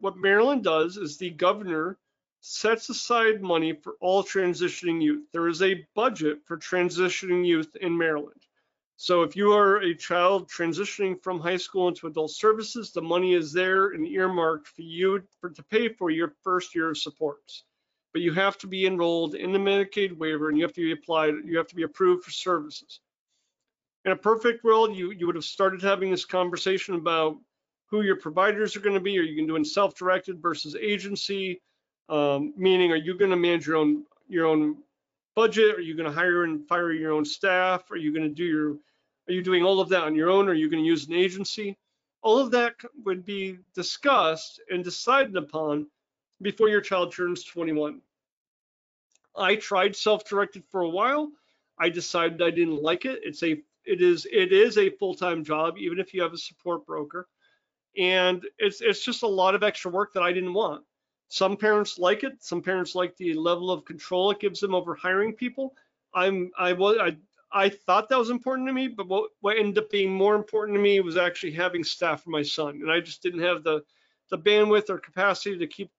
what 0.00 0.16
Maryland 0.16 0.64
does 0.64 0.96
is 0.96 1.16
the 1.16 1.30
governor 1.30 1.98
sets 2.40 2.88
aside 2.88 3.42
money 3.42 3.74
for 3.74 3.96
all 4.00 4.22
transitioning 4.22 5.02
youth. 5.02 5.26
There 5.32 5.48
is 5.48 5.62
a 5.62 5.86
budget 5.94 6.38
for 6.46 6.56
transitioning 6.56 7.46
youth 7.46 7.76
in 7.80 7.96
Maryland. 7.96 8.40
So 8.96 9.22
if 9.22 9.36
you 9.36 9.52
are 9.52 9.76
a 9.78 9.94
child 9.94 10.50
transitioning 10.50 11.22
from 11.22 11.40
high 11.40 11.56
school 11.56 11.88
into 11.88 12.06
adult 12.06 12.32
services, 12.32 12.92
the 12.92 13.00
money 13.00 13.34
is 13.34 13.52
there 13.52 13.90
and 13.90 14.06
earmarked 14.06 14.68
for 14.68 14.82
you 14.82 15.22
for, 15.40 15.50
to 15.50 15.62
pay 15.64 15.88
for 15.88 16.10
your 16.10 16.34
first 16.42 16.74
year 16.74 16.90
of 16.90 16.98
supports. 16.98 17.64
But 18.12 18.22
you 18.22 18.32
have 18.32 18.58
to 18.58 18.66
be 18.66 18.86
enrolled 18.86 19.34
in 19.34 19.52
the 19.52 19.58
Medicaid 19.58 20.16
waiver 20.16 20.48
and 20.48 20.58
you 20.58 20.64
have 20.64 20.74
to 20.74 20.82
be 20.82 20.92
applied, 20.92 21.34
you 21.44 21.56
have 21.56 21.68
to 21.68 21.76
be 21.76 21.84
approved 21.84 22.24
for 22.24 22.30
services. 22.30 23.00
In 24.04 24.12
a 24.12 24.16
perfect 24.16 24.64
world, 24.64 24.96
you, 24.96 25.12
you 25.12 25.26
would 25.26 25.34
have 25.34 25.44
started 25.44 25.82
having 25.82 26.10
this 26.10 26.24
conversation 26.24 26.94
about 26.94 27.36
who 27.90 28.02
your 28.02 28.16
providers 28.16 28.76
are 28.76 28.80
going 28.80 28.94
to 28.94 29.00
be. 29.00 29.18
Are 29.18 29.22
you 29.22 29.36
going 29.36 29.46
to 29.48 29.52
do 29.52 29.56
in 29.56 29.64
self-directed 29.64 30.40
versus 30.40 30.76
agency? 30.76 31.60
Um, 32.08 32.54
meaning, 32.56 32.92
are 32.92 32.96
you 32.96 33.16
going 33.16 33.30
to 33.30 33.36
manage 33.36 33.66
your 33.66 33.76
own 33.76 34.04
your 34.28 34.46
own 34.46 34.78
budget? 35.34 35.76
Are 35.76 35.80
you 35.80 35.96
going 35.96 36.08
to 36.08 36.14
hire 36.14 36.44
and 36.44 36.66
fire 36.66 36.92
your 36.92 37.12
own 37.12 37.24
staff? 37.24 37.90
Are 37.90 37.96
you 37.96 38.12
going 38.12 38.28
to 38.28 38.34
do 38.34 38.44
your 38.44 38.76
are 39.28 39.32
you 39.32 39.42
doing 39.42 39.64
all 39.64 39.80
of 39.80 39.88
that 39.90 40.02
on 40.02 40.14
your 40.14 40.30
own? 40.30 40.48
Or 40.48 40.52
are 40.52 40.54
you 40.54 40.70
going 40.70 40.82
to 40.82 40.88
use 40.88 41.06
an 41.06 41.14
agency? 41.14 41.76
All 42.22 42.38
of 42.38 42.50
that 42.50 42.74
would 43.04 43.24
be 43.24 43.58
discussed 43.74 44.60
and 44.70 44.84
decided 44.84 45.36
upon 45.36 45.86
before 46.42 46.68
your 46.68 46.80
child 46.80 47.12
turns 47.12 47.44
21. 47.44 48.00
I 49.36 49.56
tried 49.56 49.96
self-directed 49.96 50.64
for 50.70 50.82
a 50.82 50.88
while. 50.88 51.30
I 51.78 51.88
decided 51.88 52.42
I 52.42 52.50
didn't 52.50 52.82
like 52.82 53.04
it. 53.04 53.20
It's 53.22 53.42
a 53.42 53.62
it 53.86 54.02
is 54.02 54.26
it 54.30 54.52
is 54.52 54.76
a 54.76 54.90
full-time 54.90 55.44
job, 55.44 55.78
even 55.78 55.98
if 55.98 56.12
you 56.12 56.22
have 56.22 56.34
a 56.34 56.38
support 56.38 56.84
broker. 56.84 57.26
And 57.96 58.44
it's 58.58 58.80
it's 58.80 59.04
just 59.04 59.22
a 59.22 59.28
lot 59.28 59.54
of 59.54 59.62
extra 59.62 59.90
work 59.90 60.12
that 60.14 60.22
I 60.22 60.32
didn't 60.32 60.54
want. 60.54 60.84
Some 61.28 61.56
parents 61.56 61.98
like 61.98 62.24
it. 62.24 62.42
Some 62.42 62.62
parents 62.62 62.94
like 62.94 63.16
the 63.16 63.34
level 63.34 63.70
of 63.70 63.84
control 63.84 64.30
it 64.30 64.40
gives 64.40 64.60
them 64.60 64.74
over 64.74 64.94
hiring 64.94 65.32
people. 65.34 65.74
I'm 66.14 66.50
I 66.58 66.72
was 66.72 66.98
I 67.00 67.16
I 67.52 67.68
thought 67.68 68.08
that 68.08 68.18
was 68.18 68.30
important 68.30 68.68
to 68.68 68.72
me, 68.72 68.88
but 68.88 69.08
what, 69.08 69.30
what 69.40 69.58
ended 69.58 69.78
up 69.78 69.90
being 69.90 70.12
more 70.12 70.36
important 70.36 70.76
to 70.76 70.82
me 70.82 71.00
was 71.00 71.16
actually 71.16 71.52
having 71.52 71.82
staff 71.82 72.22
for 72.22 72.30
my 72.30 72.42
son. 72.42 72.76
And 72.76 72.90
I 72.90 73.00
just 73.00 73.22
didn't 73.22 73.40
have 73.42 73.64
the, 73.64 73.82
the 74.30 74.38
bandwidth 74.38 74.88
or 74.88 74.98
capacity 74.98 75.58
to 75.58 75.66
keep, 75.66 75.90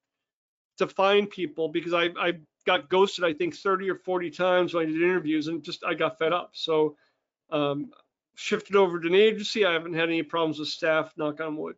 to 0.78 0.88
find 0.88 1.30
people 1.30 1.68
because 1.68 1.94
I, 1.94 2.10
I 2.18 2.34
got 2.66 2.90
ghosted, 2.90 3.26
I 3.26 3.34
think 3.34 3.56
30 3.56 3.90
or 3.90 3.96
40 3.96 4.32
times 4.32 4.74
when 4.74 4.84
I 4.84 4.86
did 4.88 5.02
interviews 5.02 5.48
and 5.48 5.62
just, 5.62 5.84
I 5.84 5.94
got 5.94 6.18
fed 6.18 6.32
up. 6.32 6.52
So 6.54 6.96
um, 7.50 7.92
shifted 8.36 8.76
over 8.76 9.00
to 9.00 9.08
an 9.08 9.16
agency. 9.16 9.66
I 9.66 9.74
haven't 9.74 9.94
had 9.94 10.10
any 10.10 10.24
problems 10.24 10.60
with 10.60 10.70
staff, 10.70 11.14
knock 11.18 11.40
on 11.40 11.56
wood. 11.58 11.76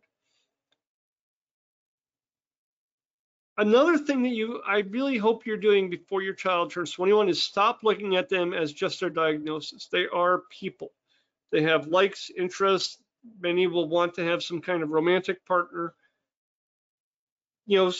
Another 3.56 3.96
thing 3.96 4.22
that 4.22 4.30
you, 4.30 4.60
I 4.66 4.78
really 4.80 5.16
hope 5.16 5.46
you're 5.46 5.56
doing 5.56 5.88
before 5.88 6.22
your 6.22 6.34
child 6.34 6.72
turns 6.72 6.90
21 6.90 7.28
is 7.28 7.40
stop 7.40 7.84
looking 7.84 8.16
at 8.16 8.28
them 8.28 8.52
as 8.52 8.72
just 8.72 8.98
their 8.98 9.10
diagnosis. 9.10 9.86
They 9.86 10.06
are 10.12 10.42
people. 10.50 10.90
They 11.52 11.62
have 11.62 11.86
likes, 11.86 12.30
interests. 12.36 12.98
Many 13.40 13.68
will 13.68 13.88
want 13.88 14.14
to 14.14 14.24
have 14.24 14.42
some 14.42 14.60
kind 14.60 14.82
of 14.82 14.90
romantic 14.90 15.46
partner. 15.46 15.94
You 17.66 17.78
know, 17.78 17.92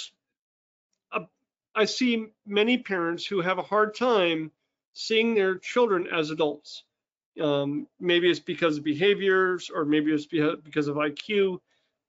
I 1.77 1.85
see 1.87 2.27
many 2.47 2.79
parents 2.79 3.27
who 3.27 3.41
have 3.41 3.59
a 3.59 3.63
hard 3.63 3.95
time 3.95 4.53
seeing 4.93 5.35
their 5.35 5.59
children 5.59 6.07
as 6.07 6.31
adults. 6.31 6.85
Um, 7.41 7.89
maybe 7.99 8.31
it's 8.31 8.41
because 8.41 8.79
of 8.79 8.85
behaviors, 8.85 9.71
or 9.75 9.85
maybe 9.85 10.13
it's 10.13 10.27
because 10.27 10.89
of 10.89 10.97
IQ 10.97 11.59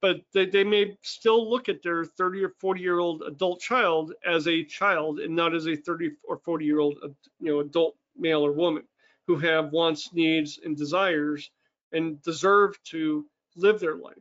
but 0.00 0.20
they, 0.32 0.46
they 0.46 0.64
may 0.64 0.96
still 1.02 1.48
look 1.48 1.68
at 1.68 1.82
their 1.82 2.04
30 2.04 2.44
or 2.44 2.50
40 2.60 2.80
year 2.80 2.98
old 2.98 3.22
adult 3.22 3.60
child 3.60 4.12
as 4.24 4.46
a 4.46 4.64
child 4.64 5.20
and 5.20 5.34
not 5.34 5.54
as 5.54 5.66
a 5.66 5.76
30 5.76 6.10
or 6.28 6.38
40 6.38 6.64
year 6.64 6.80
old 6.80 6.98
you 7.40 7.52
know 7.52 7.60
adult 7.60 7.96
male 8.16 8.44
or 8.44 8.52
woman 8.52 8.84
who 9.26 9.36
have 9.36 9.72
wants 9.72 10.12
needs 10.12 10.60
and 10.64 10.76
desires 10.76 11.50
and 11.92 12.22
deserve 12.22 12.80
to 12.84 13.26
live 13.56 13.80
their 13.80 13.96
life. 13.96 14.16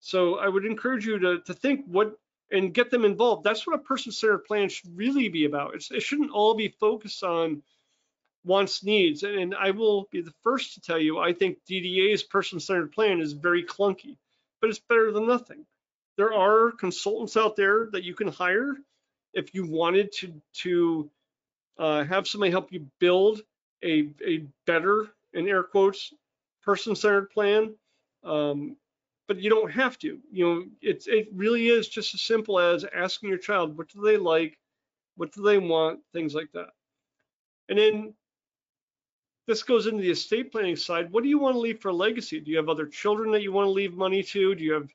So 0.00 0.38
i 0.38 0.48
would 0.48 0.66
encourage 0.66 1.06
you 1.06 1.18
to, 1.18 1.40
to 1.40 1.54
think 1.54 1.84
what 1.86 2.14
and 2.50 2.74
get 2.74 2.90
them 2.90 3.06
involved. 3.06 3.44
That's 3.44 3.66
what 3.66 3.76
a 3.76 3.82
person-centered 3.82 4.44
plan 4.44 4.68
should 4.68 4.94
really 4.94 5.30
be 5.30 5.46
about. 5.46 5.74
It's, 5.74 5.90
it 5.90 6.02
shouldn't 6.02 6.32
all 6.32 6.52
be 6.52 6.68
focused 6.68 7.22
on 7.24 7.62
wants 8.44 8.82
needs 8.84 9.22
and, 9.22 9.54
i 9.54 9.70
will 9.70 10.08
be 10.10 10.20
the 10.20 10.34
first 10.42 10.74
to 10.74 10.80
tell 10.80 10.98
you 10.98 11.18
i 11.18 11.32
think 11.32 11.58
dda's 11.68 12.22
person-centered 12.22 12.92
plan 12.92 13.20
is 13.20 13.32
very 13.32 13.64
clunky 13.64 14.16
but 14.62 14.70
it's 14.70 14.78
better 14.78 15.12
than 15.12 15.26
nothing. 15.26 15.66
There 16.16 16.32
are 16.32 16.70
consultants 16.70 17.36
out 17.36 17.56
there 17.56 17.88
that 17.92 18.04
you 18.04 18.14
can 18.14 18.28
hire 18.28 18.76
if 19.34 19.54
you 19.54 19.66
wanted 19.66 20.12
to 20.12 20.40
to 20.62 21.10
uh, 21.78 22.04
have 22.04 22.28
somebody 22.28 22.52
help 22.52 22.72
you 22.72 22.86
build 23.00 23.42
a 23.84 24.08
a 24.24 24.46
better, 24.66 25.08
in 25.34 25.48
air 25.48 25.64
quotes, 25.64 26.14
person-centered 26.62 27.30
plan. 27.30 27.74
Um, 28.24 28.76
but 29.26 29.38
you 29.38 29.50
don't 29.50 29.72
have 29.72 29.98
to. 29.98 30.20
You 30.30 30.44
know, 30.46 30.64
it's 30.80 31.08
it 31.08 31.28
really 31.34 31.68
is 31.68 31.88
just 31.88 32.14
as 32.14 32.22
simple 32.22 32.60
as 32.60 32.84
asking 32.94 33.30
your 33.30 33.38
child 33.38 33.76
what 33.76 33.88
do 33.88 34.00
they 34.00 34.16
like, 34.16 34.58
what 35.16 35.32
do 35.32 35.42
they 35.42 35.58
want, 35.58 36.00
things 36.12 36.34
like 36.34 36.52
that. 36.52 36.68
And 37.68 37.78
then 37.78 38.14
this 39.46 39.62
goes 39.62 39.86
into 39.86 40.02
the 40.02 40.10
estate 40.10 40.52
planning 40.52 40.76
side. 40.76 41.10
What 41.10 41.22
do 41.22 41.28
you 41.28 41.38
want 41.38 41.54
to 41.54 41.60
leave 41.60 41.80
for 41.80 41.92
legacy? 41.92 42.40
Do 42.40 42.50
you 42.50 42.56
have 42.58 42.68
other 42.68 42.86
children 42.86 43.32
that 43.32 43.42
you 43.42 43.52
want 43.52 43.66
to 43.66 43.72
leave 43.72 43.94
money 43.94 44.22
to? 44.22 44.54
Do 44.54 44.62
you 44.62 44.72
have 44.74 44.88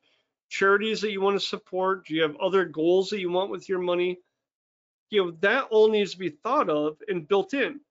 charities 0.49 1.01
that 1.01 1.11
you 1.11 1.21
want 1.21 1.39
to 1.39 1.45
support? 1.45 2.05
Do 2.05 2.15
you 2.15 2.21
have 2.21 2.37
other 2.37 2.65
goals 2.65 3.09
that 3.09 3.19
you 3.19 3.29
want 3.29 3.51
with 3.51 3.67
your 3.67 3.79
money? 3.79 4.19
You 5.09 5.25
know, 5.25 5.31
that 5.41 5.65
all 5.69 5.89
needs 5.89 6.11
to 6.11 6.17
be 6.17 6.29
thought 6.29 6.69
of 6.69 6.97
and 7.07 7.27
built 7.27 7.53
in. 7.53 7.81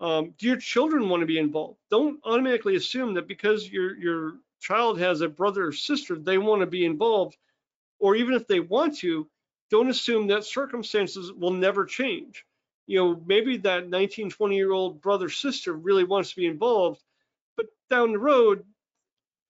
Um, 0.00 0.34
do 0.38 0.48
your 0.48 0.56
children 0.56 1.08
want 1.08 1.20
to 1.20 1.26
be 1.26 1.38
involved? 1.38 1.78
Don't 1.90 2.20
automatically 2.24 2.76
assume 2.76 3.14
that 3.14 3.28
because 3.28 3.70
your 3.70 3.96
your 3.96 4.34
child 4.60 4.98
has 4.98 5.20
a 5.20 5.28
brother 5.28 5.66
or 5.66 5.72
sister, 5.72 6.16
they 6.16 6.38
want 6.38 6.60
to 6.60 6.66
be 6.66 6.84
involved, 6.84 7.36
or 7.98 8.16
even 8.16 8.34
if 8.34 8.46
they 8.46 8.60
want 8.60 8.96
to, 8.98 9.28
don't 9.70 9.90
assume 9.90 10.26
that 10.26 10.44
circumstances 10.44 11.32
will 11.32 11.52
never 11.52 11.84
change. 11.84 12.44
You 12.86 12.98
know, 12.98 13.22
maybe 13.26 13.56
that 13.58 13.88
19, 13.88 14.30
20 14.30 14.56
year 14.56 14.72
old 14.72 15.00
brother 15.00 15.28
sister 15.28 15.72
really 15.72 16.04
wants 16.04 16.30
to 16.30 16.36
be 16.36 16.46
involved, 16.46 17.02
but 17.56 17.66
down 17.90 18.12
the 18.12 18.18
road, 18.18 18.64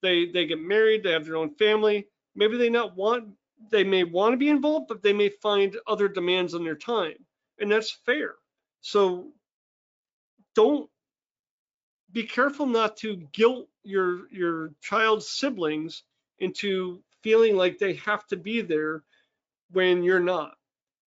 they 0.02 0.26
they 0.26 0.46
get 0.46 0.60
married, 0.60 1.02
they 1.02 1.12
have 1.12 1.24
their 1.24 1.36
own 1.36 1.54
family. 1.54 2.08
Maybe 2.34 2.56
they 2.56 2.70
not 2.70 2.96
want 2.96 3.34
they 3.70 3.84
may 3.84 4.04
want 4.04 4.32
to 4.32 4.36
be 4.36 4.48
involved, 4.48 4.88
but 4.88 5.02
they 5.02 5.12
may 5.12 5.28
find 5.28 5.78
other 5.86 6.08
demands 6.08 6.54
on 6.54 6.64
their 6.64 6.76
time, 6.76 7.24
and 7.58 7.70
that's 7.70 7.90
fair. 7.90 8.34
So 8.80 9.32
don't 10.54 10.90
be 12.12 12.24
careful 12.24 12.66
not 12.66 12.96
to 12.98 13.16
guilt 13.32 13.68
your 13.82 14.30
your 14.30 14.74
child's 14.80 15.28
siblings 15.28 16.02
into 16.38 17.02
feeling 17.22 17.56
like 17.56 17.78
they 17.78 17.94
have 17.94 18.26
to 18.26 18.36
be 18.36 18.60
there 18.60 19.02
when 19.70 20.02
you're 20.02 20.20
not. 20.20 20.56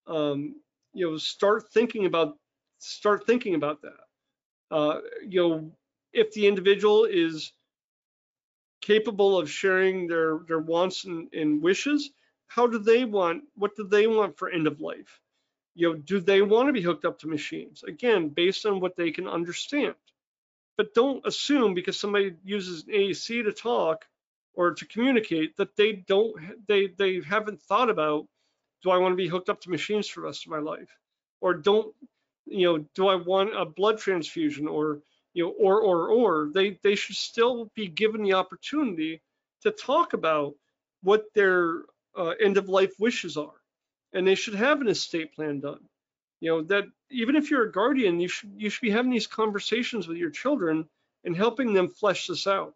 Um, 0.08 0.62
you 0.96 1.12
know, 1.12 1.18
start 1.18 1.72
thinking 1.72 2.06
about 2.06 2.38
start 2.80 3.28
thinking 3.28 3.56
about 3.56 3.82
that. 3.82 4.76
Uh, 4.76 5.00
you 5.28 5.42
know, 5.42 5.72
if 6.14 6.32
the 6.32 6.48
individual 6.48 7.06
is 7.06 7.52
capable 8.82 9.38
of 9.38 9.50
sharing 9.52 10.08
their 10.08 10.40
their 10.48 10.60
wants 10.60 11.04
and, 11.06 11.32
and 11.34 11.62
wishes, 11.62 12.10
how 12.48 12.66
do 12.66 12.80
they 12.80 13.04
want? 13.06 13.44
What 13.56 13.76
do 13.76 13.84
they 13.88 14.08
want 14.08 14.38
for 14.38 14.50
end 14.50 14.68
of 14.68 14.80
life? 14.80 15.20
You 15.76 15.90
know, 15.90 15.96
do 15.98 16.20
they 16.22 16.42
want 16.42 16.70
to 16.70 16.74
be 16.74 16.82
hooked 16.82 17.04
up 17.04 17.20
to 17.20 17.28
machines? 17.28 17.84
Again, 17.84 18.30
based 18.30 18.66
on 18.66 18.80
what 18.80 18.96
they 18.96 19.12
can 19.12 19.28
understand. 19.28 19.96
But 20.78 20.94
don't 20.94 21.26
assume 21.26 21.74
because 21.74 22.00
somebody 22.00 22.36
uses 22.44 22.86
AAC 22.86 23.44
to 23.44 23.52
talk 23.52 24.06
or 24.54 24.74
to 24.74 24.86
communicate 24.86 25.58
that 25.58 25.76
they 25.76 25.92
don't 25.94 26.36
they 26.68 26.88
they 26.88 27.22
haven't 27.22 27.62
thought 27.62 27.90
about 27.90 28.28
do 28.84 28.92
I 28.92 28.98
want 28.98 29.14
to 29.14 29.18
be 29.18 29.28
hooked 29.28 29.50
up 29.50 29.62
to 29.62 29.70
machines 29.70 30.08
for 30.08 30.22
the 30.22 30.28
rest 30.28 30.46
of 30.46 30.52
my 30.52 30.60
life? 30.60 30.90
Or 31.42 31.54
don't, 31.54 31.94
you 32.46 32.66
know, 32.66 32.86
do 32.96 33.08
I 33.08 33.16
want 33.16 33.56
a 33.56 33.66
blood 33.66 33.98
transfusion 33.98 34.68
or, 34.68 35.02
you 35.34 35.46
know, 35.46 35.52
or, 35.52 35.82
or, 35.82 36.10
or, 36.10 36.50
they, 36.54 36.80
they 36.84 36.96
should 36.96 37.16
still 37.16 37.72
be 37.76 37.88
given 37.88 38.24
the 38.24 38.34
opportunity 38.34 39.22
to 39.64 39.72
talk 39.72 40.14
about 40.14 40.56
what 41.02 41.26
their 41.34 41.82
uh, 42.18 42.34
end 42.42 42.58
of 42.58 42.70
life 42.70 42.94
wishes 43.00 43.38
are. 43.38 43.62
And 44.14 44.26
they 44.26 44.36
should 44.36 44.56
have 44.56 44.82
an 44.82 44.88
estate 44.88 45.34
plan 45.34 45.60
done. 45.60 45.82
You 46.40 46.52
know, 46.52 46.62
that 46.64 46.86
even 47.10 47.36
if 47.36 47.50
you're 47.50 47.64
a 47.64 47.72
guardian, 47.72 48.20
you 48.20 48.28
should, 48.28 48.54
you 48.58 48.70
should 48.70 48.82
be 48.82 48.92
having 48.92 49.12
these 49.12 49.28
conversations 49.28 50.08
with 50.08 50.18
your 50.18 50.30
children 50.30 50.88
and 51.24 51.36
helping 51.36 51.74
them 51.74 51.90
flesh 51.90 52.28
this 52.28 52.48
out. 52.48 52.76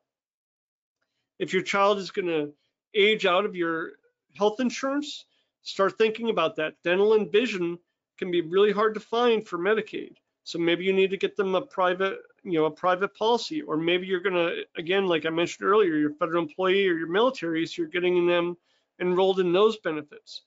If 1.38 1.54
your 1.54 1.62
child 1.62 2.00
is 2.00 2.12
going 2.12 2.28
to 2.28 2.54
age 2.94 3.26
out 3.26 3.46
of 3.46 3.56
your 3.56 3.92
health 4.38 4.60
insurance, 4.60 5.26
start 5.62 5.98
thinking 5.98 6.30
about 6.30 6.56
that. 6.58 6.76
Dental 6.84 7.14
and 7.14 7.32
vision 7.32 7.78
can 8.18 8.32
be 8.32 8.42
really 8.42 8.72
hard 8.72 8.94
to 8.94 9.00
find 9.00 9.48
for 9.48 9.58
Medicaid. 9.58 10.16
So 10.44 10.58
maybe 10.58 10.84
you 10.84 10.94
need 10.94 11.12
to 11.12 11.18
get 11.18 11.36
them 11.36 11.56
a 11.56 11.62
private, 11.62 12.18
you 12.44 12.60
know, 12.60 12.66
a 12.66 12.72
private 12.72 13.16
policy, 13.16 13.62
or 13.62 13.78
maybe 13.78 14.08
you're 14.08 14.20
gonna, 14.20 14.52
again, 14.78 15.06
like 15.06 15.26
I 15.26 15.30
mentioned 15.30 15.68
earlier, 15.68 15.96
your 15.96 16.14
federal 16.16 16.44
employee 16.44 16.88
or 16.88 16.98
your 16.98 17.08
military, 17.08 17.66
so 17.66 17.82
you're 17.82 17.92
getting 17.92 18.26
them 18.26 18.58
enrolled 19.00 19.40
in 19.40 19.54
those 19.54 19.78
benefits. 19.78 20.42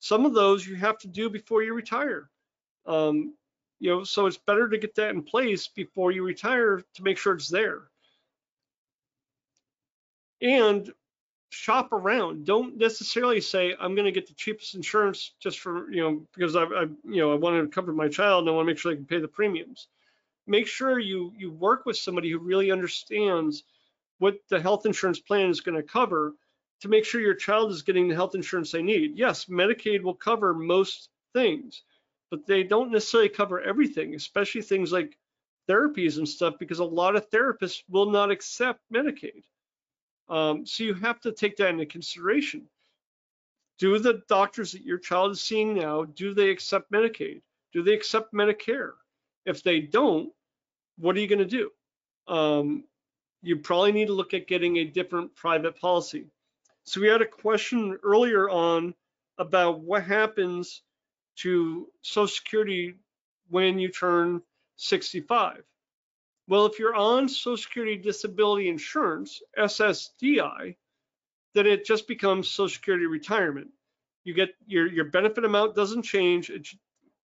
Some 0.00 0.26
of 0.26 0.34
those 0.34 0.66
you 0.66 0.74
have 0.76 0.98
to 0.98 1.08
do 1.08 1.30
before 1.30 1.62
you 1.62 1.72
retire. 1.72 2.28
Um, 2.84 3.34
you 3.78 3.90
know, 3.90 4.04
so 4.04 4.26
it's 4.26 4.38
better 4.38 4.68
to 4.68 4.78
get 4.78 4.94
that 4.96 5.10
in 5.10 5.22
place 5.22 5.68
before 5.68 6.10
you 6.10 6.24
retire 6.24 6.82
to 6.94 7.02
make 7.02 7.18
sure 7.18 7.34
it's 7.34 7.48
there. 7.48 7.82
And 10.40 10.92
shop 11.54 11.92
around. 11.92 12.44
Don't 12.44 12.76
necessarily 12.76 13.40
say 13.40 13.74
I'm 13.78 13.94
going 13.94 14.06
to 14.06 14.12
get 14.12 14.26
the 14.26 14.34
cheapest 14.34 14.74
insurance 14.74 15.32
just 15.40 15.60
for 15.60 15.90
you 15.90 16.02
know 16.02 16.26
because 16.34 16.56
I, 16.56 16.64
I 16.64 16.82
you 17.04 17.20
know 17.20 17.32
I 17.32 17.36
want 17.36 17.62
to 17.62 17.74
cover 17.74 17.92
my 17.92 18.08
child 18.08 18.42
and 18.42 18.50
I 18.50 18.52
want 18.52 18.66
to 18.66 18.72
make 18.72 18.78
sure 18.78 18.92
I 18.92 18.96
can 18.96 19.06
pay 19.06 19.20
the 19.20 19.28
premiums. 19.28 19.88
Make 20.46 20.66
sure 20.66 20.98
you 20.98 21.32
you 21.36 21.50
work 21.52 21.86
with 21.86 21.96
somebody 21.96 22.30
who 22.30 22.38
really 22.38 22.70
understands 22.70 23.62
what 24.18 24.36
the 24.48 24.60
health 24.60 24.86
insurance 24.86 25.20
plan 25.20 25.50
is 25.50 25.60
going 25.60 25.76
to 25.76 25.82
cover 25.82 26.34
to 26.80 26.88
make 26.88 27.04
sure 27.04 27.20
your 27.20 27.34
child 27.34 27.70
is 27.70 27.82
getting 27.82 28.08
the 28.08 28.14
health 28.14 28.34
insurance 28.34 28.72
they 28.72 28.82
need. 28.82 29.16
Yes, 29.16 29.46
Medicaid 29.46 30.02
will 30.02 30.14
cover 30.14 30.54
most 30.54 31.08
things, 31.32 31.82
but 32.30 32.46
they 32.46 32.62
don't 32.62 32.92
necessarily 32.92 33.28
cover 33.28 33.60
everything, 33.60 34.14
especially 34.14 34.62
things 34.62 34.92
like 34.92 35.16
therapies 35.68 36.18
and 36.18 36.28
stuff, 36.28 36.54
because 36.58 36.80
a 36.80 36.84
lot 36.84 37.16
of 37.16 37.30
therapists 37.30 37.82
will 37.88 38.10
not 38.10 38.30
accept 38.30 38.80
Medicaid. 38.92 39.44
Um, 40.28 40.66
so 40.66 40.84
you 40.84 40.94
have 40.94 41.20
to 41.20 41.32
take 41.32 41.56
that 41.56 41.68
into 41.68 41.86
consideration. 41.86 42.68
Do 43.78 43.98
the 43.98 44.22
doctors 44.28 44.72
that 44.72 44.82
your 44.82 44.98
child 44.98 45.32
is 45.32 45.40
seeing 45.40 45.74
now, 45.74 46.04
do 46.04 46.32
they 46.32 46.50
accept 46.50 46.92
Medicaid? 46.92 47.42
Do 47.72 47.82
they 47.82 47.92
accept 47.92 48.32
Medicare? 48.32 48.92
If 49.44 49.62
they 49.62 49.80
don't, 49.80 50.32
what 50.96 51.16
are 51.16 51.20
you 51.20 51.26
going 51.26 51.40
to 51.40 51.44
do? 51.44 51.70
Um, 52.28 52.84
you 53.42 53.58
probably 53.58 53.92
need 53.92 54.06
to 54.06 54.14
look 54.14 54.32
at 54.32 54.46
getting 54.46 54.76
a 54.76 54.84
different 54.84 55.34
private 55.34 55.78
policy. 55.78 56.26
So 56.84 57.00
we 57.00 57.08
had 57.08 57.20
a 57.20 57.26
question 57.26 57.98
earlier 58.02 58.48
on 58.48 58.94
about 59.38 59.80
what 59.80 60.04
happens 60.04 60.82
to 61.36 61.88
Social 62.02 62.28
Security 62.28 62.94
when 63.48 63.78
you 63.78 63.88
turn 63.88 64.40
65. 64.76 65.62
Well, 66.46 66.66
if 66.66 66.78
you're 66.78 66.94
on 66.94 67.28
Social 67.28 67.56
Security 67.56 67.96
Disability 67.96 68.68
Insurance, 68.68 69.42
SSDI, 69.58 70.76
then 71.54 71.66
it 71.66 71.86
just 71.86 72.06
becomes 72.06 72.50
Social 72.50 72.74
Security 72.74 73.06
retirement. 73.06 73.68
You 74.24 74.34
get 74.34 74.50
your 74.66 74.86
your 74.86 75.06
benefit 75.06 75.44
amount 75.44 75.74
doesn't 75.74 76.02
change. 76.02 76.50
It's 76.50 76.74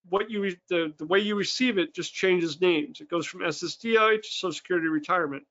what 0.08 0.30
you 0.30 0.56
the 0.68 0.94
the 0.98 1.06
way 1.06 1.18
you 1.18 1.34
receive 1.34 1.78
it 1.78 1.94
just 1.94 2.14
changes 2.14 2.60
names. 2.60 3.00
It 3.00 3.10
goes 3.10 3.26
from 3.26 3.40
SSDI 3.40 4.22
to 4.22 4.28
Social 4.28 4.52
Security 4.52 4.88
retirement. 4.88 5.44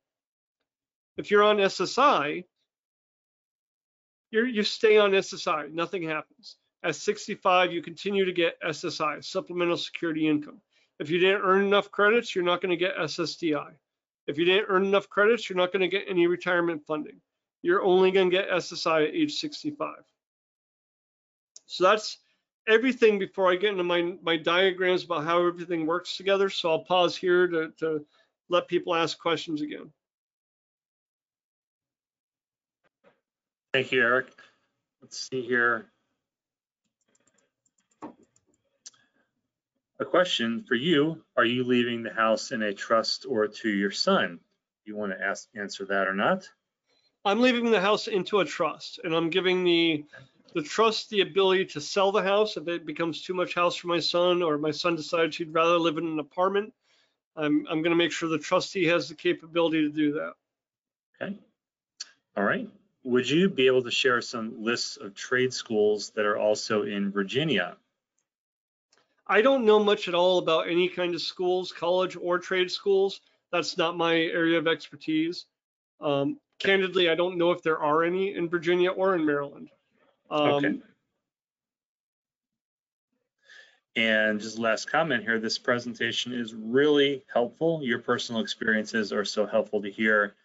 If 1.17 1.29
you're 1.29 1.43
on 1.43 1.57
SSI, 1.57 2.45
you 4.31 4.45
you 4.45 4.63
stay 4.63 4.97
on 4.97 5.11
SSI. 5.11 5.71
Nothing 5.73 6.03
happens. 6.03 6.57
At 6.81 6.95
65, 6.95 7.73
you 7.73 7.81
continue 7.81 8.23
to 8.23 8.31
get 8.31 8.61
SSI, 8.61 9.23
Supplemental 9.23 9.75
Security 9.75 10.27
Income. 10.27 10.61
If 10.99 11.09
you 11.09 11.19
didn't 11.19 11.41
earn 11.41 11.65
enough 11.65 11.91
credits, 11.91 12.35
you're 12.35 12.43
not 12.43 12.61
going 12.61 12.71
to 12.71 12.77
get 12.77 12.97
SSDI. 12.97 13.71
If 14.27 14.37
you 14.37 14.45
didn't 14.45 14.67
earn 14.69 14.85
enough 14.85 15.09
credits, 15.09 15.49
you're 15.49 15.57
not 15.57 15.71
going 15.71 15.81
to 15.81 15.87
get 15.87 16.05
any 16.07 16.27
retirement 16.27 16.85
funding. 16.85 17.21
You're 17.61 17.81
only 17.81 18.11
going 18.11 18.29
to 18.29 18.35
get 18.35 18.49
SSI 18.49 19.07
at 19.07 19.15
age 19.15 19.35
65. 19.39 19.95
So 21.65 21.83
that's 21.83 22.17
everything 22.67 23.17
before 23.17 23.51
I 23.51 23.55
get 23.55 23.71
into 23.71 23.83
my, 23.83 24.15
my 24.21 24.37
diagrams 24.37 25.03
about 25.03 25.23
how 25.23 25.45
everything 25.45 25.85
works 25.85 26.17
together. 26.17 26.49
So 26.49 26.69
I'll 26.69 26.83
pause 26.83 27.15
here 27.15 27.47
to, 27.47 27.71
to 27.79 28.05
let 28.49 28.67
people 28.67 28.93
ask 28.93 29.17
questions 29.17 29.61
again. 29.61 29.91
Thank 33.73 33.91
you, 33.91 34.01
Eric. 34.01 34.31
Let's 35.01 35.29
see 35.31 35.41
here. 35.41 35.91
A 40.01 40.05
question 40.05 40.63
for 40.63 40.75
you, 40.75 41.21
are 41.35 41.43
you 41.45 41.65
leaving 41.65 42.03
the 42.03 42.13
house 42.13 42.51
in 42.51 42.61
a 42.61 42.73
trust 42.73 43.25
or 43.27 43.47
to 43.47 43.69
your 43.69 43.91
son? 43.91 44.39
You 44.85 44.95
want 44.95 45.11
to 45.11 45.21
ask, 45.21 45.47
answer 45.55 45.85
that 45.85 46.07
or 46.07 46.13
not? 46.13 46.49
I'm 47.25 47.41
leaving 47.41 47.69
the 47.69 47.81
house 47.81 48.07
into 48.07 48.39
a 48.39 48.45
trust 48.45 49.01
and 49.03 49.13
I'm 49.13 49.29
giving 49.29 49.63
the 49.63 50.05
the 50.55 50.63
trust 50.63 51.09
the 51.09 51.21
ability 51.21 51.65
to 51.65 51.81
sell 51.81 52.11
the 52.11 52.23
house 52.23 52.57
if 52.57 52.67
it 52.67 52.85
becomes 52.85 53.21
too 53.21 53.35
much 53.35 53.53
house 53.53 53.75
for 53.75 53.87
my 53.87 53.99
son 53.99 54.41
or 54.41 54.57
my 54.57 54.71
son 54.71 54.95
decides 54.95 55.37
he'd 55.37 55.53
rather 55.53 55.77
live 55.77 55.97
in 55.97 56.07
an 56.07 56.17
apartment. 56.17 56.73
I'm, 57.35 57.67
I'm 57.69 57.83
going 57.83 57.91
to 57.91 57.95
make 57.95 58.11
sure 58.11 58.29
the 58.29 58.39
trustee 58.39 58.85
has 58.87 59.09
the 59.09 59.15
capability 59.15 59.81
to 59.83 59.89
do 59.89 60.13
that. 60.13 60.33
Okay. 61.21 61.37
All 62.35 62.43
right. 62.43 62.67
Would 63.03 63.29
you 63.29 63.47
be 63.49 63.67
able 63.67 63.83
to 63.83 63.91
share 63.91 64.21
some 64.21 64.63
lists 64.63 64.97
of 64.97 65.13
trade 65.13 65.53
schools 65.53 66.09
that 66.15 66.25
are 66.25 66.37
also 66.37 66.83
in 66.83 67.11
Virginia? 67.11 67.77
I 69.29 69.43
don't 69.43 69.63
know 69.63 69.77
much 69.81 70.07
at 70.07 70.15
all 70.15 70.39
about 70.39 70.67
any 70.67 70.89
kind 70.89 71.13
of 71.13 71.21
schools, 71.21 71.71
college 71.71 72.17
or 72.19 72.39
trade 72.39 72.71
schools. 72.71 73.21
That's 73.51 73.77
not 73.77 73.95
my 73.95 74.15
area 74.15 74.57
of 74.57 74.67
expertise. 74.67 75.45
Um, 76.01 76.39
candidly, 76.57 77.09
I 77.11 77.15
don't 77.15 77.37
know 77.37 77.51
if 77.51 77.61
there 77.61 77.79
are 77.79 78.03
any 78.03 78.33
in 78.33 78.49
Virginia 78.49 78.89
or 78.89 79.13
in 79.13 79.25
Maryland. 79.25 79.69
Um, 80.31 80.49
Okay. 80.49 80.79
And 83.95 84.39
just 84.39 84.57
last 84.57 84.89
comment 84.89 85.23
here, 85.23 85.39
this 85.39 85.57
presentation 85.57 86.31
is 86.31 86.53
really 86.53 87.25
helpful. 87.31 87.81
Your 87.83 87.99
personal 87.99 88.41
experiences 88.41 89.11
are 89.11 89.25
so 89.25 89.45
helpful 89.45 89.81
to 89.81 89.91
hear. 89.91 90.35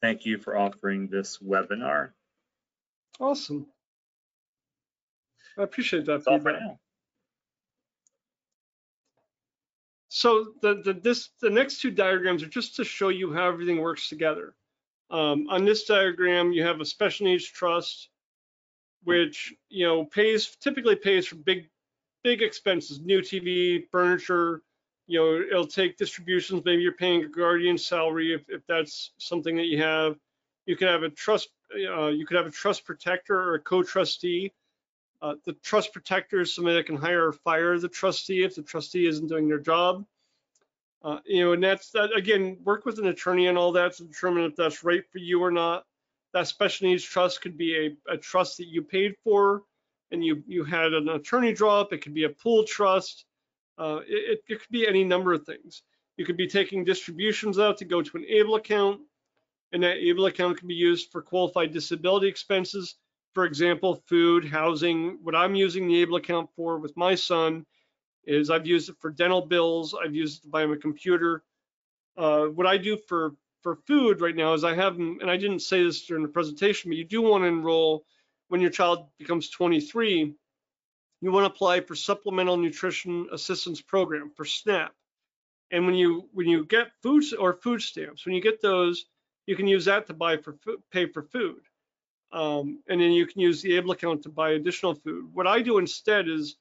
Thank 0.00 0.24
you 0.24 0.38
for 0.38 0.56
offering 0.56 1.08
this 1.08 1.38
webinar. 1.38 2.10
Awesome. 3.18 3.66
I 5.58 5.64
appreciate 5.64 6.06
that 6.06 6.24
That's 6.24 6.28
feedback. 6.28 6.60
now. 6.60 6.78
So 10.14 10.52
the, 10.60 10.82
the, 10.84 10.92
this, 10.92 11.30
the 11.40 11.48
next 11.48 11.80
two 11.80 11.90
diagrams 11.90 12.42
are 12.42 12.48
just 12.48 12.76
to 12.76 12.84
show 12.84 13.08
you 13.08 13.32
how 13.32 13.48
everything 13.48 13.80
works 13.80 14.10
together. 14.10 14.54
Um, 15.10 15.46
on 15.48 15.64
this 15.64 15.84
diagram, 15.84 16.52
you 16.52 16.62
have 16.64 16.82
a 16.82 16.84
special 16.84 17.24
needs 17.24 17.46
trust, 17.46 18.10
which, 19.04 19.54
you 19.70 19.86
know, 19.86 20.04
pays, 20.04 20.54
typically 20.60 20.96
pays 20.96 21.26
for 21.26 21.36
big, 21.36 21.70
big 22.22 22.42
expenses, 22.42 23.00
new 23.00 23.20
TV, 23.22 23.88
furniture, 23.90 24.60
you 25.06 25.18
know, 25.18 25.46
it'll 25.50 25.66
take 25.66 25.96
distributions. 25.96 26.62
Maybe 26.62 26.82
you're 26.82 26.92
paying 26.92 27.24
a 27.24 27.28
guardian 27.28 27.78
salary 27.78 28.34
if, 28.34 28.42
if 28.50 28.60
that's 28.68 29.12
something 29.16 29.56
that 29.56 29.66
you 29.66 29.80
have. 29.80 30.16
You 30.66 30.76
could 30.76 30.88
have 30.88 31.04
a 31.04 31.08
trust, 31.08 31.48
uh, 31.74 32.08
you 32.08 32.26
could 32.26 32.36
have 32.36 32.46
a 32.46 32.50
trust 32.50 32.84
protector 32.84 33.40
or 33.40 33.54
a 33.54 33.60
co-trustee. 33.60 34.52
Uh, 35.22 35.34
the 35.44 35.52
trust 35.62 35.92
protector 35.92 36.40
is 36.40 36.52
somebody 36.52 36.76
that 36.76 36.86
can 36.86 36.96
hire 36.96 37.28
or 37.28 37.32
fire 37.32 37.78
the 37.78 37.88
trustee 37.88 38.42
if 38.42 38.56
the 38.56 38.62
trustee 38.62 39.06
isn't 39.06 39.28
doing 39.28 39.46
their 39.48 39.60
job. 39.60 40.04
Uh, 41.04 41.18
you 41.24 41.44
know, 41.44 41.52
and 41.52 41.62
that's 41.62 41.90
that 41.90 42.10
again, 42.16 42.58
work 42.64 42.84
with 42.84 42.98
an 42.98 43.06
attorney 43.06 43.46
and 43.46 43.56
all 43.56 43.72
that 43.72 43.96
to 43.96 44.04
determine 44.04 44.44
if 44.44 44.56
that's 44.56 44.84
right 44.84 45.04
for 45.10 45.18
you 45.18 45.42
or 45.42 45.50
not. 45.50 45.84
That 46.34 46.48
special 46.48 46.88
needs 46.88 47.04
trust 47.04 47.40
could 47.40 47.56
be 47.56 47.96
a, 48.08 48.14
a 48.14 48.16
trust 48.16 48.56
that 48.58 48.66
you 48.66 48.82
paid 48.82 49.14
for 49.22 49.62
and 50.12 50.24
you 50.24 50.42
you 50.46 50.64
had 50.64 50.92
an 50.92 51.08
attorney 51.08 51.52
draw 51.52 51.80
up. 51.80 51.92
It 51.92 52.02
could 52.02 52.14
be 52.14 52.24
a 52.24 52.28
pool 52.28 52.64
trust. 52.64 53.24
Uh, 53.78 54.00
it, 54.06 54.42
it 54.48 54.60
could 54.60 54.70
be 54.70 54.86
any 54.86 55.02
number 55.02 55.32
of 55.32 55.44
things. 55.44 55.82
You 56.16 56.26
could 56.26 56.36
be 56.36 56.46
taking 56.46 56.84
distributions 56.84 57.58
out 57.58 57.78
to 57.78 57.84
go 57.84 58.02
to 58.02 58.16
an 58.16 58.24
ABLE 58.28 58.56
account, 58.56 59.00
and 59.72 59.82
that 59.82 59.96
ABLE 59.96 60.26
account 60.26 60.58
can 60.58 60.68
be 60.68 60.74
used 60.74 61.10
for 61.10 61.22
qualified 61.22 61.72
disability 61.72 62.28
expenses. 62.28 62.96
For 63.34 63.44
example, 63.44 64.02
food, 64.08 64.44
housing. 64.44 65.18
What 65.22 65.34
I'm 65.34 65.54
using 65.54 65.88
the 65.88 66.02
ABLE 66.02 66.16
account 66.16 66.50
for 66.54 66.78
with 66.78 66.96
my 66.96 67.14
son 67.14 67.64
is 68.24 68.50
I've 68.50 68.66
used 68.66 68.90
it 68.90 68.96
for 69.00 69.10
dental 69.10 69.46
bills. 69.46 69.94
I've 69.94 70.14
used 70.14 70.40
it 70.40 70.42
to 70.42 70.48
buy 70.48 70.62
him 70.62 70.72
a 70.72 70.76
computer. 70.76 71.42
Uh, 72.16 72.46
what 72.46 72.66
I 72.66 72.76
do 72.76 72.98
for 73.08 73.34
for 73.62 73.76
food 73.86 74.20
right 74.20 74.34
now 74.34 74.54
is 74.54 74.64
I 74.64 74.74
have 74.74 74.98
and 74.98 75.30
I 75.30 75.36
didn't 75.36 75.60
say 75.60 75.82
this 75.82 76.04
during 76.06 76.22
the 76.22 76.28
presentation, 76.28 76.90
but 76.90 76.98
you 76.98 77.04
do 77.04 77.22
want 77.22 77.44
to 77.44 77.48
enroll 77.48 78.04
when 78.48 78.60
your 78.60 78.70
child 78.70 79.06
becomes 79.18 79.48
23 79.48 80.34
you 81.22 81.30
want 81.30 81.44
to 81.44 81.54
apply 81.54 81.80
for 81.80 81.94
Supplemental 81.94 82.56
Nutrition 82.56 83.28
Assistance 83.32 83.80
Program 83.80 84.32
for 84.36 84.44
SNAP. 84.44 84.92
And 85.70 85.86
when 85.86 85.94
you 85.94 86.28
when 86.32 86.48
you 86.48 86.66
get 86.66 86.90
food 87.00 87.24
or 87.38 87.54
food 87.54 87.80
stamps, 87.80 88.26
when 88.26 88.34
you 88.34 88.42
get 88.42 88.60
those, 88.60 89.06
you 89.46 89.56
can 89.56 89.68
use 89.68 89.84
that 89.86 90.08
to 90.08 90.14
buy 90.14 90.36
for 90.36 90.58
pay 90.90 91.06
for 91.06 91.22
food. 91.22 91.62
Um, 92.32 92.82
and 92.88 93.00
then 93.00 93.12
you 93.12 93.26
can 93.26 93.40
use 93.40 93.60
the 93.60 93.76
ABLE 93.76 93.92
account 93.92 94.22
to 94.22 94.30
buy 94.30 94.52
additional 94.52 94.94
food. 94.94 95.26
What 95.32 95.46
I 95.46 95.60
do 95.60 95.78
instead 95.78 96.28
is 96.28 96.56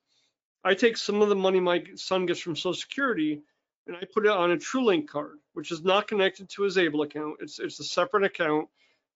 I 0.63 0.73
take 0.73 0.97
some 0.97 1.21
of 1.21 1.29
the 1.29 1.35
money 1.35 1.59
my 1.59 1.83
son 1.95 2.25
gets 2.25 2.39
from 2.41 2.55
Social 2.55 2.73
Security 2.73 3.41
and 3.87 3.95
I 3.95 4.05
put 4.13 4.25
it 4.25 4.31
on 4.31 4.51
a 4.51 4.57
TrueLink 4.57 5.07
card, 5.07 5.39
which 5.53 5.71
is 5.71 5.83
not 5.83 6.07
connected 6.07 6.49
to 6.49 6.63
his 6.63 6.77
ABLE 6.77 7.01
account. 7.03 7.37
It's 7.39 7.59
it's 7.59 7.79
a 7.79 7.83
separate 7.83 8.23
account. 8.23 8.67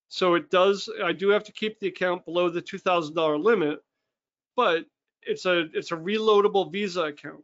So 0.08 0.36
it 0.36 0.50
does, 0.50 0.90
I 1.04 1.12
do 1.12 1.30
have 1.30 1.44
to 1.46 1.52
keep 1.52 1.80
the 1.80 1.88
account 1.88 2.26
below 2.26 2.50
the 2.50 2.62
$2,000 2.62 3.44
limit, 3.44 3.80
but 4.56 4.86
it's 5.24 5.46
a 5.46 5.66
it's 5.74 5.92
a 5.92 5.98
reloadable 5.98 6.72
Visa 6.72 7.04
account. 7.04 7.44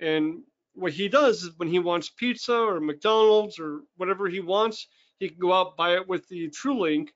And 0.00 0.42
what 0.74 0.92
he 0.92 1.08
does 1.08 1.42
is 1.42 1.58
when 1.58 1.68
he 1.68 1.78
wants 1.78 2.08
pizza 2.08 2.54
or 2.54 2.80
McDonald's 2.80 3.58
or 3.58 3.82
whatever 3.96 4.28
he 4.28 4.40
wants, 4.40 4.88
he 5.18 5.28
can 5.28 5.38
go 5.38 5.52
out 5.52 5.76
buy 5.76 5.94
it 5.94 6.08
with 6.08 6.28
the 6.28 6.48
TrueLink, 6.48 7.08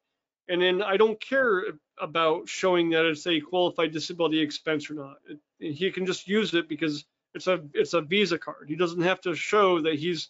and 0.48 0.60
then 0.60 0.82
I 0.82 0.96
don't 0.96 1.20
care 1.20 1.64
about 2.00 2.48
showing 2.48 2.90
that 2.90 3.04
it's 3.06 3.26
a 3.26 3.40
qualified 3.40 3.92
disability 3.92 4.40
expense 4.40 4.90
or 4.90 4.94
not. 4.94 5.16
It, 5.28 5.38
he 5.74 5.90
can 5.90 6.06
just 6.06 6.26
use 6.26 6.52
it 6.54 6.68
because 6.68 7.04
it's 7.34 7.46
a 7.46 7.60
it's 7.74 7.94
a 7.94 8.00
Visa 8.00 8.38
card. 8.38 8.68
He 8.68 8.76
doesn't 8.76 9.02
have 9.02 9.20
to 9.22 9.34
show 9.34 9.80
that 9.82 9.98
he's 9.98 10.28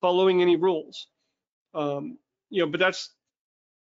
following 0.00 0.42
any 0.42 0.56
rules. 0.56 1.08
Um, 1.74 2.18
you 2.50 2.64
know, 2.64 2.70
but 2.70 2.80
that's 2.80 3.10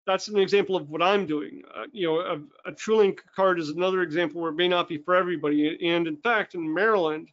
that's 0.06 0.28
an 0.28 0.38
example 0.38 0.76
of 0.76 0.90
what 0.90 1.02
I'm 1.02 1.26
doing. 1.26 1.62
Uh, 1.74 1.84
you 1.92 2.06
know, 2.06 2.20
a, 2.20 2.68
a 2.68 2.72
TrueLink 2.72 3.18
card 3.36 3.58
is 3.58 3.68
another 3.68 4.02
example 4.02 4.40
where 4.40 4.50
it 4.50 4.56
may 4.56 4.68
not 4.68 4.88
be 4.88 4.98
for 4.98 5.14
everybody. 5.14 5.88
And 5.88 6.06
in 6.06 6.16
fact, 6.16 6.54
in 6.54 6.72
Maryland, 6.72 7.30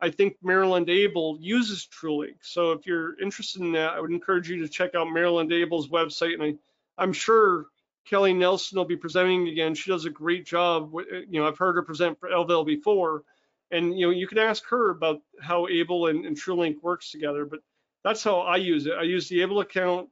I 0.00 0.10
think 0.10 0.36
Maryland 0.42 0.88
Able 0.88 1.38
uses 1.40 1.86
TrueLink. 1.86 2.36
So 2.40 2.72
if 2.72 2.86
you're 2.86 3.20
interested 3.20 3.62
in 3.62 3.72
that, 3.72 3.92
I 3.92 4.00
would 4.00 4.10
encourage 4.10 4.48
you 4.48 4.60
to 4.60 4.68
check 4.68 4.94
out 4.94 5.12
Maryland 5.12 5.52
Able's 5.52 5.88
website. 5.88 6.34
And 6.34 6.42
I, 6.42 7.02
I'm 7.02 7.12
sure 7.12 7.66
Kelly 8.08 8.34
Nelson 8.34 8.78
will 8.78 8.84
be 8.84 8.96
presenting 8.96 9.48
again. 9.48 9.74
She 9.74 9.90
does 9.90 10.04
a 10.04 10.10
great 10.10 10.46
job. 10.46 10.92
You 10.94 11.40
know, 11.40 11.46
I've 11.46 11.58
heard 11.58 11.76
her 11.76 11.82
present 11.82 12.18
for 12.20 12.28
Elville 12.28 12.66
before. 12.66 13.22
And, 13.70 13.98
you 13.98 14.06
know, 14.06 14.12
you 14.12 14.26
can 14.26 14.38
ask 14.38 14.64
her 14.68 14.90
about 14.90 15.20
how 15.40 15.66
Able 15.68 16.08
and, 16.08 16.26
and 16.26 16.36
TrueLink 16.36 16.82
works 16.82 17.10
together. 17.10 17.44
But 17.44 17.60
that's 18.04 18.22
how 18.22 18.40
I 18.40 18.56
use 18.56 18.86
it. 18.86 18.92
I 18.92 19.02
use 19.02 19.28
the 19.28 19.40
Able 19.42 19.60
account 19.60 20.08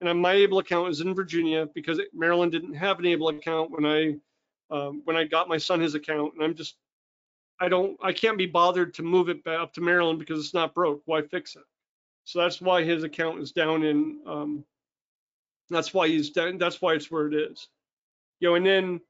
and 0.00 0.20
my 0.20 0.32
able 0.32 0.58
account 0.58 0.90
is 0.90 1.00
in 1.00 1.14
Virginia 1.14 1.68
because 1.74 2.00
Maryland 2.12 2.52
didn't 2.52 2.74
have 2.74 2.98
an 2.98 3.06
able 3.06 3.28
account 3.28 3.70
when 3.70 3.84
I 3.84 4.16
um, 4.74 5.02
when 5.04 5.16
I 5.16 5.24
got 5.24 5.48
my 5.48 5.58
son 5.58 5.80
his 5.80 5.94
account, 5.94 6.34
and 6.34 6.44
I'm 6.44 6.54
just 6.54 6.76
I 7.60 7.68
don't 7.68 7.98
I 8.02 8.12
can't 8.12 8.38
be 8.38 8.46
bothered 8.46 8.94
to 8.94 9.02
move 9.02 9.28
it 9.28 9.44
back 9.44 9.60
up 9.60 9.74
to 9.74 9.80
Maryland 9.80 10.18
because 10.18 10.44
it's 10.44 10.54
not 10.54 10.74
broke. 10.74 11.02
Why 11.04 11.22
fix 11.22 11.56
it? 11.56 11.64
So 12.24 12.40
that's 12.40 12.60
why 12.60 12.84
his 12.84 13.02
account 13.02 13.40
is 13.40 13.52
down 13.52 13.82
in 13.82 14.20
um, 14.26 14.64
that's 15.74 15.94
why 15.94 16.08
he's 16.08 16.30
down, 16.30 16.58
that's 16.58 16.80
why 16.80 16.94
it's 16.94 17.10
where 17.10 17.28
it 17.28 17.34
is. 17.34 17.68
You 18.40 18.50
know, 18.50 18.54
and 18.56 18.66
then 18.66 19.00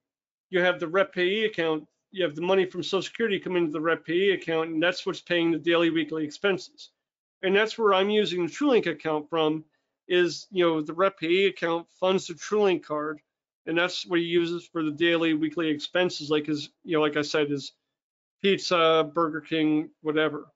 you 0.51 0.61
have 0.61 0.81
the 0.81 0.89
rep 0.89 1.13
payee 1.15 1.45
account. 1.45 1.87
You 2.11 2.25
have 2.25 2.35
the 2.35 2.43
money 2.43 2.67
from 2.67 2.83
Social 2.83 3.03
Security 3.03 3.39
come 3.39 3.57
into 3.57 3.71
the 3.71 3.81
rep 3.81 4.05
payee 4.05 4.33
account, 4.33 4.71
and 4.71 4.83
that's 4.83 5.07
what's 5.07 5.21
paying 5.21 5.53
the 5.53 5.59
daily 5.59 5.91
weekly 5.91 6.25
expenses. 6.25 6.91
And 7.43 7.55
that's 7.55 7.79
where 7.79 7.95
I'm 7.95 8.11
using 8.11 8.45
the 8.45 8.53
TrueLink 8.53 8.87
account 8.87 9.31
from 9.31 9.65
is, 10.09 10.47
you 10.51 10.67
know, 10.67 10.81
the 10.83 10.93
rep 10.93 11.19
payee 11.19 11.47
account 11.47 11.87
funds 12.01 12.27
the 12.27 12.35
TrueLink 12.35 12.83
card, 12.83 13.21
and 13.67 13.79
that's 13.79 14.05
what 14.07 14.19
he 14.19 14.27
uses 14.27 14.67
for 14.67 14.83
the 14.83 14.91
daily, 14.91 15.35
weekly 15.35 15.69
expenses, 15.69 16.31
like 16.31 16.47
his, 16.47 16.71
you 16.83 16.97
know, 16.97 17.03
like 17.03 17.17
I 17.17 17.23
said, 17.23 17.49
his 17.49 17.73
pizza, 18.43 19.09
Burger 19.15 19.41
King, 19.41 19.91
whatever. 20.03 20.49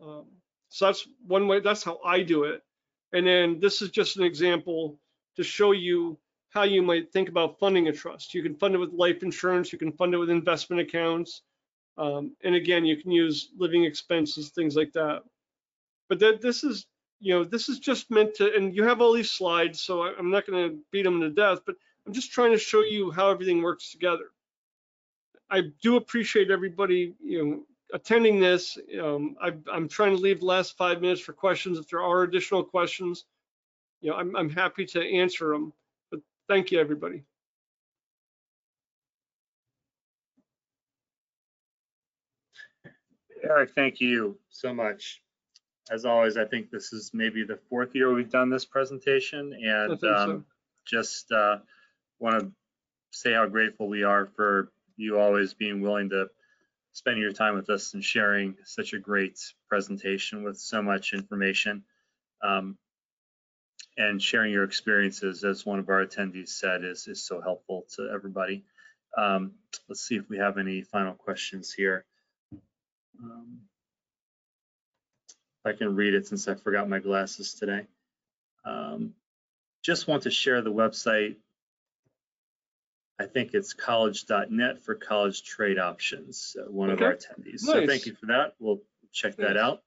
Um, 0.00 0.26
so 0.68 0.86
that's 0.86 1.08
one 1.26 1.48
way. 1.48 1.60
That's 1.60 1.82
how 1.82 1.98
I 2.04 2.22
do 2.22 2.44
it. 2.44 2.62
And 3.12 3.26
then 3.26 3.60
this 3.60 3.82
is 3.82 3.90
just 3.90 4.16
an 4.16 4.24
example 4.24 4.98
to 5.36 5.44
show 5.44 5.72
you 5.72 6.18
how 6.50 6.62
you 6.62 6.82
might 6.82 7.12
think 7.12 7.28
about 7.28 7.58
funding 7.58 7.88
a 7.88 7.92
trust. 7.92 8.34
You 8.34 8.42
can 8.42 8.54
fund 8.54 8.74
it 8.74 8.78
with 8.78 8.92
life 8.92 9.22
insurance. 9.22 9.72
You 9.72 9.78
can 9.78 9.92
fund 9.92 10.14
it 10.14 10.18
with 10.18 10.30
investment 10.30 10.80
accounts. 10.80 11.42
Um, 11.98 12.36
and 12.44 12.54
again, 12.54 12.84
you 12.84 12.96
can 12.96 13.10
use 13.10 13.50
living 13.56 13.84
expenses, 13.84 14.50
things 14.50 14.76
like 14.76 14.92
that. 14.92 15.22
But 16.08 16.20
that 16.20 16.40
this 16.40 16.64
is 16.64 16.86
you 17.20 17.34
know, 17.34 17.44
this 17.44 17.68
is 17.68 17.78
just 17.78 18.10
meant 18.10 18.34
to, 18.34 18.54
and 18.54 18.74
you 18.74 18.84
have 18.84 19.00
all 19.00 19.12
these 19.12 19.30
slides, 19.30 19.80
so 19.80 20.02
I'm 20.02 20.30
not 20.30 20.46
going 20.46 20.70
to 20.70 20.78
beat 20.92 21.04
them 21.04 21.20
to 21.20 21.30
death, 21.30 21.60
but 21.64 21.76
I'm 22.06 22.12
just 22.12 22.32
trying 22.32 22.52
to 22.52 22.58
show 22.58 22.82
you 22.82 23.10
how 23.10 23.30
everything 23.30 23.62
works 23.62 23.90
together. 23.90 24.30
I 25.50 25.62
do 25.82 25.96
appreciate 25.96 26.50
everybody, 26.50 27.14
you 27.22 27.44
know, 27.44 27.62
attending 27.92 28.40
this. 28.40 28.76
Um, 29.00 29.36
I, 29.40 29.52
am 29.72 29.88
trying 29.88 30.14
to 30.14 30.20
leave 30.20 30.40
the 30.40 30.46
last 30.46 30.76
five 30.76 31.00
minutes 31.00 31.20
for 31.20 31.32
questions. 31.32 31.78
If 31.78 31.88
there 31.88 32.02
are 32.02 32.22
additional 32.22 32.64
questions, 32.64 33.24
you 34.00 34.10
know, 34.10 34.16
I'm, 34.16 34.34
I'm 34.36 34.50
happy 34.50 34.86
to 34.86 35.00
answer 35.02 35.50
them. 35.52 35.72
But 36.10 36.20
thank 36.48 36.70
you, 36.70 36.80
everybody. 36.80 37.24
Eric, 43.42 43.70
thank 43.74 44.00
you 44.00 44.38
so 44.50 44.74
much 44.74 45.22
as 45.90 46.04
always, 46.04 46.36
I 46.36 46.44
think 46.44 46.70
this 46.70 46.92
is 46.92 47.12
maybe 47.14 47.44
the 47.44 47.58
fourth 47.68 47.94
year 47.94 48.12
we've 48.12 48.30
done 48.30 48.50
this 48.50 48.64
presentation 48.64 49.52
and 49.52 49.98
so. 50.00 50.14
um, 50.14 50.46
just 50.84 51.30
uh, 51.32 51.58
want 52.18 52.40
to 52.40 52.52
say 53.10 53.32
how 53.34 53.46
grateful 53.46 53.88
we 53.88 54.02
are 54.02 54.26
for 54.36 54.72
you 54.96 55.18
always 55.18 55.54
being 55.54 55.80
willing 55.80 56.10
to 56.10 56.28
spend 56.92 57.18
your 57.18 57.32
time 57.32 57.54
with 57.54 57.68
us 57.70 57.94
and 57.94 58.02
sharing 58.02 58.56
such 58.64 58.92
a 58.94 58.98
great 58.98 59.38
presentation 59.68 60.42
with 60.42 60.58
so 60.58 60.82
much 60.82 61.12
information 61.12 61.82
um, 62.42 62.76
and 63.96 64.22
sharing 64.22 64.52
your 64.52 64.64
experiences 64.64 65.44
as 65.44 65.64
one 65.64 65.78
of 65.78 65.88
our 65.88 66.04
attendees 66.04 66.48
said 66.48 66.84
is, 66.84 67.08
is 67.08 67.24
so 67.24 67.40
helpful 67.40 67.86
to 67.96 68.10
everybody. 68.12 68.64
Um, 69.16 69.52
let's 69.88 70.02
see 70.02 70.16
if 70.16 70.28
we 70.28 70.38
have 70.38 70.58
any 70.58 70.82
final 70.82 71.14
questions 71.14 71.72
here. 71.72 72.04
Um, 73.22 73.60
I 75.64 75.72
can 75.72 75.96
read 75.96 76.14
it 76.14 76.26
since 76.26 76.46
I 76.46 76.54
forgot 76.54 76.88
my 76.88 76.98
glasses 76.98 77.54
today. 77.54 77.86
Um, 78.64 79.14
just 79.82 80.06
want 80.06 80.24
to 80.24 80.30
share 80.30 80.60
the 80.60 80.72
website. 80.72 81.36
I 83.18 83.24
think 83.24 83.54
it's 83.54 83.72
college.net 83.72 84.84
for 84.84 84.94
college 84.94 85.42
trade 85.42 85.78
options, 85.78 86.54
uh, 86.60 86.70
one 86.70 86.90
okay. 86.90 87.04
of 87.04 87.10
our 87.10 87.16
attendees. 87.16 87.62
Nice. 87.62 87.64
So 87.64 87.86
thank 87.86 88.06
you 88.06 88.14
for 88.14 88.26
that. 88.26 88.54
We'll 88.58 88.82
check 89.12 89.36
that 89.36 89.56
out. 89.56 89.82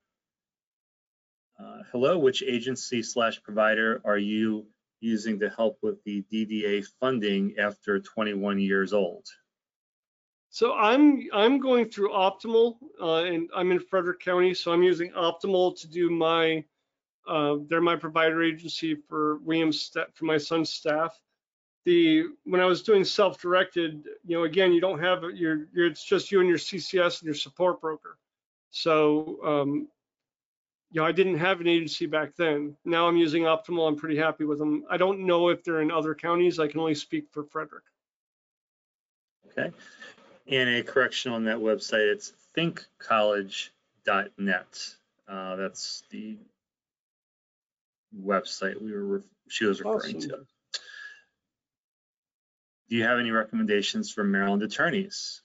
Uh, 1.60 1.82
hello, 1.92 2.18
which 2.18 2.42
agency 2.42 3.02
slash 3.02 3.42
provider 3.42 4.00
are 4.04 4.16
you 4.16 4.66
using 5.00 5.38
to 5.38 5.50
help 5.50 5.76
with 5.82 6.02
the 6.04 6.24
DDA 6.32 6.86
funding 6.98 7.54
after 7.58 8.00
21 8.00 8.58
years 8.58 8.94
old? 8.94 9.26
So 10.48 10.74
I'm 10.74 11.28
I'm 11.32 11.58
going 11.58 11.90
through 11.90 12.10
Optimal, 12.10 12.76
uh, 13.00 13.24
and 13.24 13.50
I'm 13.54 13.70
in 13.72 13.78
Frederick 13.78 14.20
County, 14.20 14.54
so 14.54 14.72
I'm 14.72 14.82
using 14.82 15.12
Optimal 15.12 15.78
to 15.80 15.88
do 15.88 16.10
my. 16.10 16.64
Uh, 17.28 17.56
they're 17.68 17.82
my 17.82 17.94
provider 17.94 18.42
agency 18.42 18.94
for 18.94 19.38
Williams 19.38 19.94
for 20.14 20.24
my 20.24 20.38
son's 20.38 20.72
staff. 20.72 21.20
The 21.84 22.24
when 22.44 22.60
I 22.60 22.64
was 22.64 22.82
doing 22.82 23.04
self-directed, 23.04 24.08
you 24.26 24.36
know, 24.36 24.44
again, 24.44 24.72
you 24.72 24.80
don't 24.80 24.98
have 24.98 25.22
your, 25.34 25.68
your 25.72 25.86
it's 25.86 26.04
just 26.04 26.32
you 26.32 26.40
and 26.40 26.48
your 26.48 26.58
CCS 26.58 27.20
and 27.20 27.26
your 27.26 27.34
support 27.34 27.80
broker. 27.80 28.18
So 28.70 29.38
um, 29.44 29.88
you 30.90 31.00
know, 31.00 31.06
I 31.06 31.12
didn't 31.12 31.38
have 31.38 31.60
an 31.60 31.68
agency 31.68 32.06
back 32.06 32.34
then. 32.36 32.76
Now 32.84 33.06
I'm 33.06 33.16
using 33.16 33.44
Optimal. 33.44 33.86
I'm 33.86 33.94
pretty 33.96 34.16
happy 34.16 34.44
with 34.44 34.58
them. 34.58 34.84
I 34.90 34.96
don't 34.96 35.20
know 35.20 35.48
if 35.48 35.62
they're 35.62 35.80
in 35.80 35.92
other 35.92 36.14
counties. 36.14 36.58
I 36.58 36.66
can 36.66 36.80
only 36.80 36.96
speak 36.96 37.26
for 37.30 37.44
Frederick. 37.44 37.84
Okay. 39.46 39.70
And 40.48 40.68
a 40.68 40.82
correction 40.82 41.32
on 41.32 41.44
that 41.44 41.58
website, 41.58 42.12
it's 42.12 42.32
thinkcollege.net. 42.56 44.94
Uh, 45.28 45.56
that's 45.56 46.02
the 46.10 46.36
website 48.20 48.82
we 48.82 48.92
were, 48.92 49.22
she 49.48 49.66
was 49.66 49.80
referring 49.80 50.16
Awesome. 50.16 50.30
to. 50.30 50.46
Do 52.88 52.96
you 52.96 53.04
have 53.04 53.20
any 53.20 53.30
recommendations 53.30 54.10
for 54.10 54.24
Maryland 54.24 54.64
attorneys? 54.64 55.42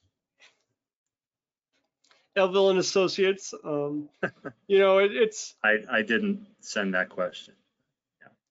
Elville 2.35 2.69
and 2.69 2.79
Associates. 2.79 3.53
Um, 3.63 4.09
you 4.67 4.79
know, 4.79 4.99
it, 4.99 5.11
it's 5.15 5.55
I, 5.63 5.77
I 5.89 6.01
didn't 6.01 6.45
send 6.59 6.93
that 6.93 7.09
question. 7.09 7.53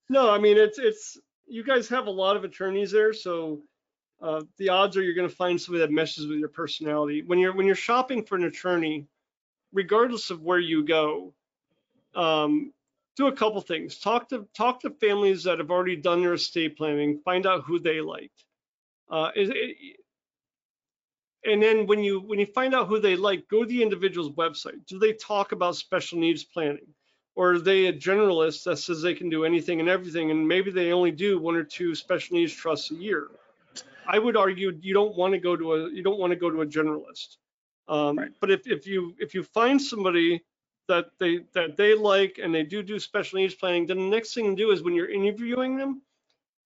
no, 0.09 0.31
I 0.31 0.39
mean, 0.39 0.56
it's 0.56 0.78
it's 0.78 1.19
you 1.47 1.65
guys 1.65 1.89
have 1.89 2.06
a 2.06 2.11
lot 2.11 2.36
of 2.36 2.44
attorneys 2.44 2.90
there, 2.90 3.12
so 3.12 3.61
uh, 4.20 4.43
the 4.56 4.70
odds 4.70 4.97
are 4.97 5.02
you're 5.02 5.15
going 5.15 5.28
to 5.28 5.35
find 5.35 5.61
somebody 5.61 5.81
that 5.81 5.93
meshes 5.93 6.27
with 6.27 6.39
your 6.39 6.48
personality. 6.48 7.23
When 7.23 7.39
you're 7.39 7.55
when 7.55 7.66
you're 7.66 7.74
shopping 7.74 8.24
for 8.24 8.36
an 8.36 8.44
attorney, 8.44 9.06
regardless 9.73 10.31
of 10.31 10.43
where 10.43 10.59
you 10.59 10.85
go, 10.85 11.35
um, 12.15 12.73
do 13.16 13.27
a 13.27 13.32
couple 13.32 13.61
things. 13.61 13.98
Talk 13.98 14.28
to 14.31 14.47
talk 14.55 14.81
to 14.81 14.90
families 14.90 15.44
that 15.44 15.59
have 15.59 15.70
already 15.70 15.97
done 15.97 16.23
their 16.23 16.35
estate 16.35 16.77
planning. 16.77 17.20
Find 17.24 17.47
out 17.47 17.65
who 17.65 17.78
they 17.78 18.01
liked. 18.01 18.44
Uh, 19.11 19.31
is 19.36 19.51
it, 19.51 19.77
and 21.47 21.62
then 21.62 21.87
when 21.87 22.05
you 22.05 22.21
when 22.21 22.39
you 22.41 22.47
find 22.47 22.75
out 22.75 22.89
who 22.89 23.01
they 23.01 23.16
like, 23.16 23.49
go 23.49 23.62
to 23.62 23.69
the 23.69 23.83
individual's 23.83 24.31
website. 24.33 24.87
Do 24.87 24.99
they 24.99 25.15
talk 25.15 25.53
about 25.53 25.77
special 25.77 26.19
needs 26.19 26.45
planning? 26.45 26.87
Or 27.37 27.55
are 27.55 27.61
they 27.61 27.87
a 27.87 27.93
generalist 27.93 28.65
that 28.65 28.79
says 28.79 29.03
they 29.03 29.15
can 29.15 29.31
do 29.31 29.45
anything 29.45 29.81
and 29.81 29.89
everything, 29.89 30.31
and 30.31 30.47
maybe 30.49 30.71
they 30.71 30.93
only 30.93 31.12
do 31.12 31.39
one 31.39 31.57
or 31.57 31.65
two 31.65 31.95
special 31.95 32.37
needs 32.37 32.53
trusts 32.55 32.91
a 32.93 32.95
year? 32.97 33.29
I 34.07 34.19
would 34.19 34.37
argue 34.37 34.79
you 34.83 34.95
don't 34.95 35.16
want 35.16 35.35
to 35.35 35.41
go 35.41 35.57
to 35.57 35.75
a 35.75 35.91
you 35.91 36.03
don't 36.03 36.19
want 36.19 36.33
to 36.33 36.37
go 36.37 36.51
to 36.51 36.62
a 36.62 36.66
generalist. 36.66 37.37
Um, 37.89 38.19
Right. 38.19 38.31
But 38.41 38.51
if, 38.51 38.66
if 38.66 38.87
you 38.87 39.15
if 39.19 39.35
you 39.35 39.43
find 39.45 39.81
somebody 39.81 40.43
that 40.89 41.07
they 41.21 41.41
that 41.55 41.77
they 41.77 41.95
like 41.95 42.39
and 42.43 42.55
they 42.55 42.65
do 42.65 42.83
do 42.83 42.99
special 43.01 43.39
needs 43.39 43.55
planning, 43.55 43.87
then 43.87 43.99
the 43.99 44.09
next 44.16 44.35
thing 44.35 44.57
to 44.57 44.62
do 44.62 44.71
is 44.73 44.83
when 44.83 44.95
you're 44.95 45.11
interviewing 45.11 45.77
them, 45.77 46.03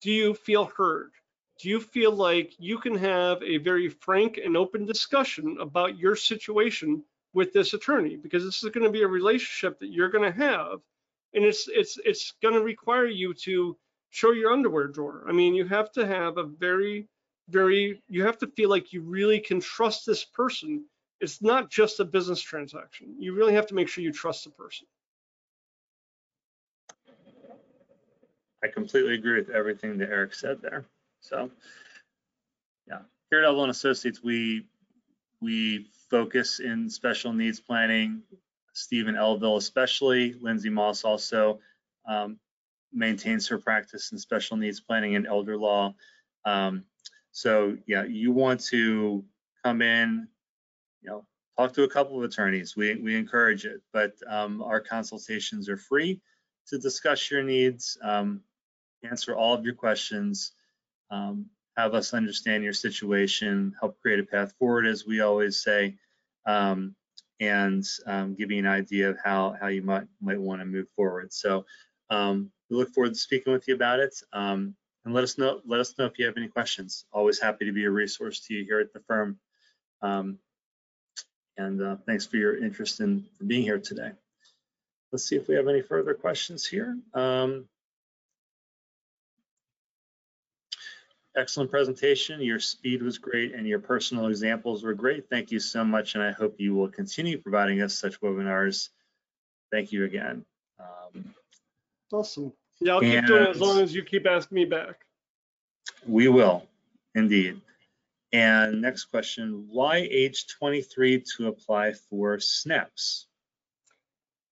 do 0.03 0.13
you 0.13 0.35
feel 0.35 0.67
heard? 0.77 1.13
Do 1.59 1.69
you 1.69 1.81
feel 1.81 2.13
like 2.13 2.55
you 2.59 2.79
can 2.79 2.95
have 2.95 3.43
a 3.43 3.59
very 3.59 3.89
frank 3.89 4.39
and 4.43 4.57
open 4.57 4.87
discussion 4.87 5.57
about 5.61 5.99
your 5.99 6.15
situation 6.15 7.03
with 7.33 7.53
this 7.53 7.75
attorney? 7.75 8.17
Because 8.17 8.45
this 8.45 8.63
is 8.63 8.71
going 8.71 8.85
to 8.85 8.93
be 8.93 9.03
a 9.03 9.09
relationship 9.09 9.79
that 9.81 9.93
you're 9.93 10.09
going 10.09 10.31
to 10.31 10.39
have, 10.39 10.81
and 11.35 11.45
it's 11.45 11.69
it's 11.69 11.99
it's 12.05 12.35
going 12.43 12.55
to 12.55 12.63
require 12.63 13.07
you 13.07 13.35
to 13.35 13.77
show 14.11 14.31
your 14.31 14.53
underwear 14.53 14.87
drawer. 14.87 15.25
I 15.29 15.33
mean, 15.33 15.55
you 15.55 15.67
have 15.67 15.91
to 15.93 16.07
have 16.07 16.39
a 16.39 16.45
very 16.45 17.09
very 17.49 18.03
you 18.09 18.25
have 18.25 18.39
to 18.39 18.47
feel 18.47 18.69
like 18.69 18.93
you 18.93 19.03
really 19.03 19.41
can 19.41 19.61
trust 19.61 20.07
this 20.07 20.25
person. 20.25 20.85
It's 21.21 21.43
not 21.43 21.71
just 21.71 21.99
a 21.99 22.05
business 22.05 22.41
transaction. 22.41 23.17
You 23.19 23.35
really 23.35 23.55
have 23.55 23.67
to 23.67 23.75
make 23.75 23.89
sure 23.89 24.05
you 24.05 24.13
trust 24.13 24.45
the 24.45 24.51
person. 24.51 24.87
I 28.63 28.69
completely 28.69 29.15
agree 29.15 29.39
with 29.39 29.51
everything 29.51 29.99
that 29.99 30.11
Eric 30.11 30.35
said 30.35 30.61
there. 30.63 30.85
So, 31.21 31.51
yeah, 32.87 33.01
here 33.31 33.41
at 33.41 33.45
Elville 33.45 33.71
Associates, 33.71 34.23
we 34.23 34.67
we 35.41 35.91
focus 36.11 36.61
in 36.61 36.91
special 36.91 37.33
needs 37.33 37.61
planning. 37.61 38.23
Stephen 38.73 39.17
Elville, 39.17 39.57
especially 39.57 40.35
Lindsay 40.41 40.71
Moss, 40.71 41.05
also 41.05 41.61
um, 42.09 42.39
maintains 42.93 43.49
her 43.49 43.59
practice 43.59 44.13
in 44.13 44.19
special 44.19 44.57
needs 44.57 44.81
planning 44.81 45.17
and 45.17 45.27
elder 45.27 45.57
law. 45.57 45.95
Um, 46.45 46.85
so, 47.33 47.77
yeah, 47.87 48.05
you 48.05 48.33
want 48.33 48.61
to 48.67 49.25
come 49.65 49.83
in, 49.83 50.29
you 51.03 51.11
know, 51.11 51.27
talk 51.57 51.73
to 51.75 51.83
a 51.83 51.89
couple 51.89 52.17
of 52.17 52.25
attorneys. 52.25 52.77
We 52.77 52.95
we 52.97 53.17
encourage 53.17 53.65
it, 53.65 53.81
but 53.93 54.13
um, 54.29 54.63
our 54.63 54.81
consultations 54.81 55.69
are 55.69 55.77
free 55.77 56.21
to 56.69 56.79
discuss 56.79 57.31
your 57.31 57.43
needs, 57.43 57.99
um, 58.03 58.43
answer 59.03 59.37
all 59.37 59.55
of 59.55 59.65
your 59.65 59.75
questions, 59.75 60.53
um, 61.11 61.47
have 61.77 61.95
us 61.95 62.15
understand 62.15 62.65
your 62.65 62.73
situation, 62.73 63.75
help 63.79 64.01
create 64.01 64.21
a 64.21 64.25
path 64.25 64.53
forward, 64.59 64.87
as 64.87 65.07
we 65.07 65.21
always 65.21 65.63
say, 65.63 65.97
um, 66.47 66.95
and 67.41 67.85
um, 68.07 68.35
give 68.35 68.51
you 68.51 68.59
an 68.59 68.67
idea 68.67 69.11
of 69.11 69.19
how 69.23 69.57
how 69.61 69.69
you 69.69 69.83
might 69.83 70.07
might 70.21 70.41
want 70.41 70.61
to 70.61 70.67
move 70.67 70.89
forward. 70.97 71.33
So 71.33 71.65
um, 72.11 72.51
we 72.69 72.77
look 72.77 72.93
forward 72.93 73.15
to 73.15 73.19
speaking 73.19 73.53
with 73.53 73.69
you 73.69 73.75
about 73.75 74.01
it. 74.01 74.15
Um, 74.33 74.75
and 75.05 75.15
let 75.15 75.25
us 75.25 75.39
know 75.39 75.61
let 75.65 75.81
us 75.81 75.95
know 75.99 76.07
if 76.07 76.19
you 76.19 76.27
have 76.27 76.37
any 76.37 76.49
questions. 76.49 77.05
Always 77.13 77.41
happy 77.41 77.65
to 77.67 77.73
be 77.73 77.85
a 77.85 77.91
resource 77.91 78.41
to 78.47 78.55
you 78.55 78.65
here 78.65 78.81
at 78.81 78.93
the 78.93 79.01
firm. 79.01 79.39
And 81.59 81.83
uh, 81.83 81.97
thanks 82.07 82.25
for 82.25 82.37
your 82.37 82.57
interest 82.57 83.01
in 83.01 83.27
for 83.37 83.45
being 83.45 83.63
here 83.63 83.81
today. 83.81 84.13
Let's 85.11 85.25
see 85.25 85.37
if 85.37 85.49
we 85.49 85.57
have 85.57 85.67
any 85.67 85.83
further 85.83 86.15
questions 86.15 86.65
here. 86.65 86.97
Um, 87.15 87.69
excellent 91.39 91.71
presentation. 91.71 92.41
Your 92.43 92.61
speed 92.61 93.03
was 93.03 93.19
great 93.19 93.55
and 93.55 93.67
your 93.67 93.79
personal 93.79 94.27
examples 94.27 94.83
were 94.83 94.95
great. 94.95 95.29
Thank 95.31 95.51
you 95.51 95.61
so 95.61 95.85
much. 95.85 96.15
And 96.15 96.23
I 96.23 96.33
hope 96.33 96.57
you 96.59 96.75
will 96.75 96.89
continue 96.89 97.39
providing 97.39 97.81
us 97.83 97.95
such 97.99 98.21
webinars. 98.21 98.89
Thank 99.71 99.93
you 99.93 100.05
again. 100.05 100.45
Um, 100.79 101.35
Awesome. 102.13 102.53
Yeah, 102.81 102.95
I'll 102.95 103.01
keep 103.01 103.27
doing 103.27 103.43
it 103.43 103.51
as 103.51 103.61
long 103.61 103.81
as 103.81 103.95
you 103.95 104.03
keep 104.03 104.27
asking 104.27 104.57
me 104.57 104.65
back. 104.65 105.01
we 106.07 106.29
will 106.29 106.67
indeed. 107.15 107.61
And 108.33 108.83
next 108.83 109.07
question, 109.07 109.67
why 109.71 110.07
age 110.11 110.47
23 110.49 111.25
to 111.37 111.49
apply 111.49 111.93
for 111.93 112.37
SNAPs? 112.37 113.28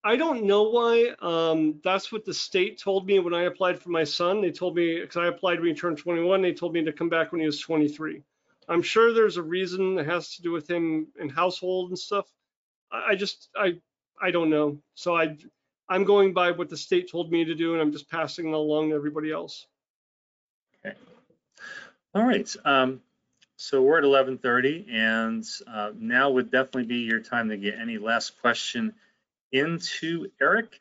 I 0.06 0.14
don't 0.14 0.44
know 0.44 0.62
why. 0.62 1.16
Um, 1.20 1.80
that's 1.82 2.12
what 2.12 2.24
the 2.24 2.32
state 2.32 2.78
told 2.78 3.08
me 3.08 3.18
when 3.18 3.34
I 3.34 3.42
applied 3.42 3.82
for 3.82 3.90
my 3.90 4.04
son. 4.04 4.40
They 4.40 4.52
told 4.52 4.76
me 4.76 5.00
because 5.00 5.16
I 5.16 5.26
applied 5.26 5.58
when 5.58 5.66
he 5.70 5.74
turned 5.74 5.98
21. 5.98 6.42
They 6.42 6.52
told 6.52 6.74
me 6.74 6.84
to 6.84 6.92
come 6.92 7.08
back 7.08 7.32
when 7.32 7.40
he 7.40 7.46
was 7.46 7.58
23. 7.58 8.22
I'm 8.68 8.82
sure 8.82 9.12
there's 9.12 9.36
a 9.36 9.42
reason 9.42 9.96
that 9.96 10.06
has 10.06 10.36
to 10.36 10.42
do 10.42 10.52
with 10.52 10.70
him 10.70 11.08
in 11.18 11.28
household 11.28 11.90
and 11.90 11.98
stuff. 11.98 12.26
I, 12.92 13.02
I 13.08 13.14
just 13.16 13.48
I 13.56 13.80
I 14.22 14.30
don't 14.30 14.48
know. 14.48 14.78
So 14.94 15.16
I 15.16 15.36
I'm 15.88 16.04
going 16.04 16.32
by 16.32 16.52
what 16.52 16.68
the 16.68 16.76
state 16.76 17.10
told 17.10 17.32
me 17.32 17.44
to 17.44 17.56
do, 17.56 17.72
and 17.72 17.82
I'm 17.82 17.90
just 17.90 18.08
passing 18.08 18.46
it 18.46 18.54
along 18.54 18.90
to 18.90 18.94
everybody 18.94 19.32
else. 19.32 19.66
Okay. 20.84 20.96
All 22.14 22.22
right, 22.22 22.54
um, 22.64 23.00
so 23.56 23.82
we're 23.82 23.98
at 23.98 24.04
11:30 24.04 24.86
and 24.88 25.44
uh, 25.66 25.90
now 25.98 26.30
would 26.30 26.52
definitely 26.52 26.84
be 26.84 26.98
your 26.98 27.18
time 27.18 27.48
to 27.48 27.56
get 27.56 27.74
any 27.76 27.98
last 27.98 28.40
question 28.40 28.94
into 29.52 30.28
Eric. 30.40 30.78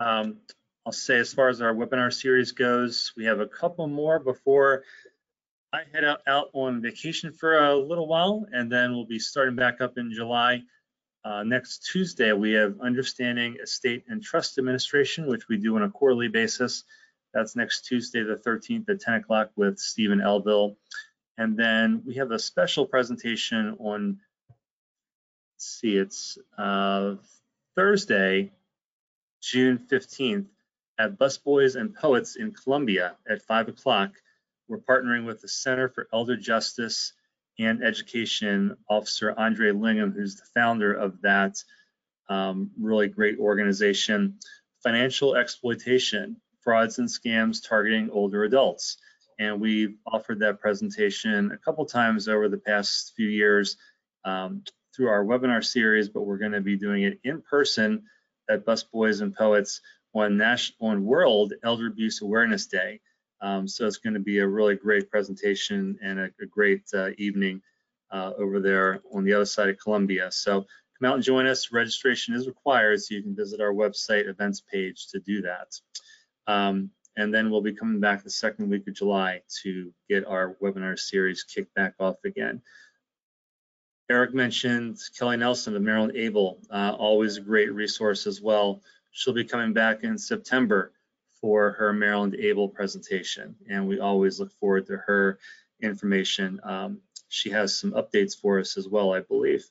Um, 0.00 0.38
I'll 0.84 0.92
say 0.92 1.18
as 1.18 1.32
far 1.32 1.48
as 1.48 1.60
our 1.60 1.74
webinar 1.74 2.12
series 2.12 2.52
goes, 2.52 3.12
we 3.16 3.24
have 3.26 3.40
a 3.40 3.46
couple 3.46 3.86
more 3.86 4.18
before 4.18 4.82
I 5.72 5.82
head 5.92 6.04
out, 6.04 6.20
out 6.26 6.50
on 6.52 6.82
vacation 6.82 7.32
for 7.32 7.58
a 7.58 7.76
little 7.76 8.06
while 8.08 8.46
and 8.52 8.70
then 8.70 8.92
we'll 8.92 9.06
be 9.06 9.18
starting 9.18 9.56
back 9.56 9.80
up 9.80 9.96
in 9.96 10.12
July. 10.12 10.62
Uh, 11.24 11.44
next 11.44 11.86
Tuesday, 11.90 12.32
we 12.32 12.52
have 12.52 12.80
Understanding 12.80 13.56
Estate 13.62 14.04
and 14.08 14.20
Trust 14.20 14.58
Administration, 14.58 15.28
which 15.28 15.48
we 15.48 15.56
do 15.56 15.76
on 15.76 15.82
a 15.82 15.90
quarterly 15.90 16.28
basis. 16.28 16.82
That's 17.32 17.54
next 17.54 17.86
Tuesday, 17.86 18.24
the 18.24 18.34
13th 18.34 18.88
at 18.88 19.00
10 19.00 19.14
o'clock 19.14 19.50
with 19.54 19.78
Stephen 19.78 20.20
Elville. 20.20 20.76
And 21.38 21.56
then 21.56 22.02
we 22.04 22.14
have 22.14 22.32
a 22.32 22.38
special 22.38 22.86
presentation 22.86 23.76
on, 23.78 24.18
see, 25.58 25.96
it's 25.96 26.38
uh, 26.58 27.14
Thursday, 27.74 28.52
June 29.40 29.78
15th 29.90 30.46
at 30.98 31.18
Busboys 31.18 31.76
and 31.76 31.94
Poets 31.94 32.36
in 32.36 32.52
Columbia 32.52 33.16
at 33.28 33.42
5 33.42 33.68
o'clock. 33.68 34.12
We're 34.68 34.78
partnering 34.78 35.26
with 35.26 35.40
the 35.40 35.48
Center 35.48 35.88
for 35.88 36.08
Elder 36.12 36.36
Justice 36.36 37.12
and 37.58 37.82
Education 37.82 38.76
Officer 38.88 39.34
Andre 39.36 39.72
Lingham, 39.72 40.14
who's 40.14 40.36
the 40.36 40.46
founder 40.54 40.92
of 40.92 41.20
that 41.22 41.62
um, 42.28 42.70
really 42.80 43.08
great 43.08 43.38
organization, 43.38 44.38
Financial 44.82 45.36
Exploitation, 45.36 46.36
Frauds 46.62 46.98
and 46.98 47.08
Scams 47.08 47.66
Targeting 47.66 48.10
Older 48.10 48.44
Adults. 48.44 48.98
And 49.38 49.60
we've 49.60 49.96
offered 50.06 50.38
that 50.40 50.60
presentation 50.60 51.50
a 51.52 51.58
couple 51.58 51.84
times 51.84 52.28
over 52.28 52.48
the 52.48 52.58
past 52.58 53.12
few 53.16 53.28
years, 53.28 53.76
um, 54.24 54.62
through 54.94 55.08
our 55.08 55.24
webinar 55.24 55.64
series, 55.64 56.08
but 56.08 56.22
we're 56.22 56.38
going 56.38 56.52
to 56.52 56.60
be 56.60 56.76
doing 56.76 57.04
it 57.04 57.18
in 57.24 57.42
person 57.42 58.02
at 58.48 58.66
Busboys 58.66 59.22
and 59.22 59.34
Poets 59.34 59.80
on 60.14 60.36
National 60.36 60.90
on 60.90 61.04
World 61.04 61.54
Elder 61.64 61.86
Abuse 61.86 62.22
Awareness 62.22 62.66
Day. 62.66 63.00
Um, 63.40 63.66
so 63.66 63.86
it's 63.86 63.96
going 63.96 64.14
to 64.14 64.20
be 64.20 64.38
a 64.38 64.46
really 64.46 64.76
great 64.76 65.10
presentation 65.10 65.98
and 66.02 66.20
a, 66.20 66.30
a 66.40 66.46
great 66.46 66.82
uh, 66.94 67.10
evening 67.18 67.60
uh, 68.12 68.32
over 68.38 68.60
there 68.60 69.00
on 69.12 69.24
the 69.24 69.32
other 69.32 69.46
side 69.46 69.68
of 69.68 69.78
Columbia. 69.78 70.30
So 70.30 70.66
come 70.98 71.10
out 71.10 71.14
and 71.14 71.24
join 71.24 71.46
us. 71.46 71.72
Registration 71.72 72.34
is 72.34 72.46
required, 72.46 73.00
so 73.00 73.14
you 73.14 73.22
can 73.22 73.34
visit 73.34 73.60
our 73.60 73.72
website 73.72 74.28
events 74.28 74.60
page 74.60 75.08
to 75.08 75.18
do 75.20 75.42
that. 75.42 75.74
Um, 76.46 76.90
and 77.16 77.34
then 77.34 77.50
we'll 77.50 77.62
be 77.62 77.74
coming 77.74 78.00
back 78.00 78.22
the 78.22 78.30
second 78.30 78.70
week 78.70 78.86
of 78.86 78.94
July 78.94 79.42
to 79.62 79.92
get 80.08 80.26
our 80.26 80.56
webinar 80.62 80.98
series 80.98 81.42
kicked 81.42 81.74
back 81.74 81.94
off 81.98 82.16
again. 82.24 82.62
Eric 84.10 84.34
mentioned 84.34 84.98
Kelly 85.18 85.36
Nelson 85.36 85.76
of 85.76 85.82
Maryland 85.82 86.16
Able, 86.16 86.58
uh, 86.70 86.94
always 86.98 87.36
a 87.36 87.40
great 87.40 87.72
resource 87.72 88.26
as 88.26 88.40
well. 88.40 88.82
She'll 89.12 89.34
be 89.34 89.44
coming 89.44 89.72
back 89.72 90.04
in 90.04 90.18
September 90.18 90.92
for 91.40 91.72
her 91.72 91.92
Maryland 91.92 92.34
Able 92.34 92.68
presentation, 92.68 93.54
and 93.68 93.86
we 93.86 94.00
always 94.00 94.38
look 94.38 94.52
forward 94.52 94.86
to 94.86 94.96
her 94.96 95.38
information. 95.80 96.60
Um, 96.62 97.00
she 97.28 97.50
has 97.50 97.76
some 97.76 97.92
updates 97.92 98.38
for 98.38 98.58
us 98.58 98.76
as 98.76 98.88
well, 98.88 99.12
I 99.12 99.20
believe. 99.20 99.64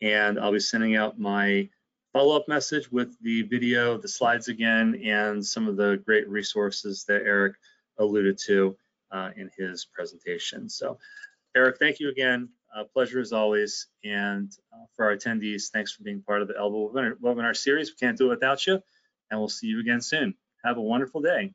And 0.00 0.38
I'll 0.38 0.52
be 0.52 0.60
sending 0.60 0.96
out 0.96 1.18
my 1.18 1.68
follow-up 2.12 2.48
message 2.48 2.90
with 2.90 3.16
the 3.20 3.42
video, 3.42 3.98
the 3.98 4.08
slides 4.08 4.48
again, 4.48 5.00
and 5.04 5.44
some 5.44 5.68
of 5.68 5.76
the 5.76 6.00
great 6.04 6.28
resources 6.28 7.04
that 7.08 7.22
Eric 7.22 7.56
alluded 7.98 8.38
to 8.46 8.76
uh, 9.10 9.30
in 9.36 9.50
his 9.56 9.84
presentation. 9.84 10.68
So 10.68 10.98
Eric, 11.56 11.78
thank 11.78 12.00
you 12.00 12.08
again. 12.08 12.48
Uh, 12.74 12.84
pleasure 12.92 13.20
as 13.20 13.32
always. 13.32 13.86
And 14.02 14.50
uh, 14.72 14.84
for 14.96 15.04
our 15.06 15.16
attendees, 15.16 15.70
thanks 15.72 15.92
for 15.92 16.02
being 16.02 16.22
part 16.22 16.42
of 16.42 16.48
the 16.48 16.54
Elville 16.54 16.92
webinar, 16.92 17.14
webinar 17.22 17.56
series. 17.56 17.90
We 17.90 17.96
can't 18.04 18.18
do 18.18 18.26
it 18.26 18.30
without 18.30 18.66
you. 18.66 18.80
And 19.30 19.40
we'll 19.40 19.48
see 19.48 19.68
you 19.68 19.80
again 19.80 20.00
soon. 20.00 20.34
Have 20.64 20.76
a 20.76 20.82
wonderful 20.82 21.20
day. 21.20 21.52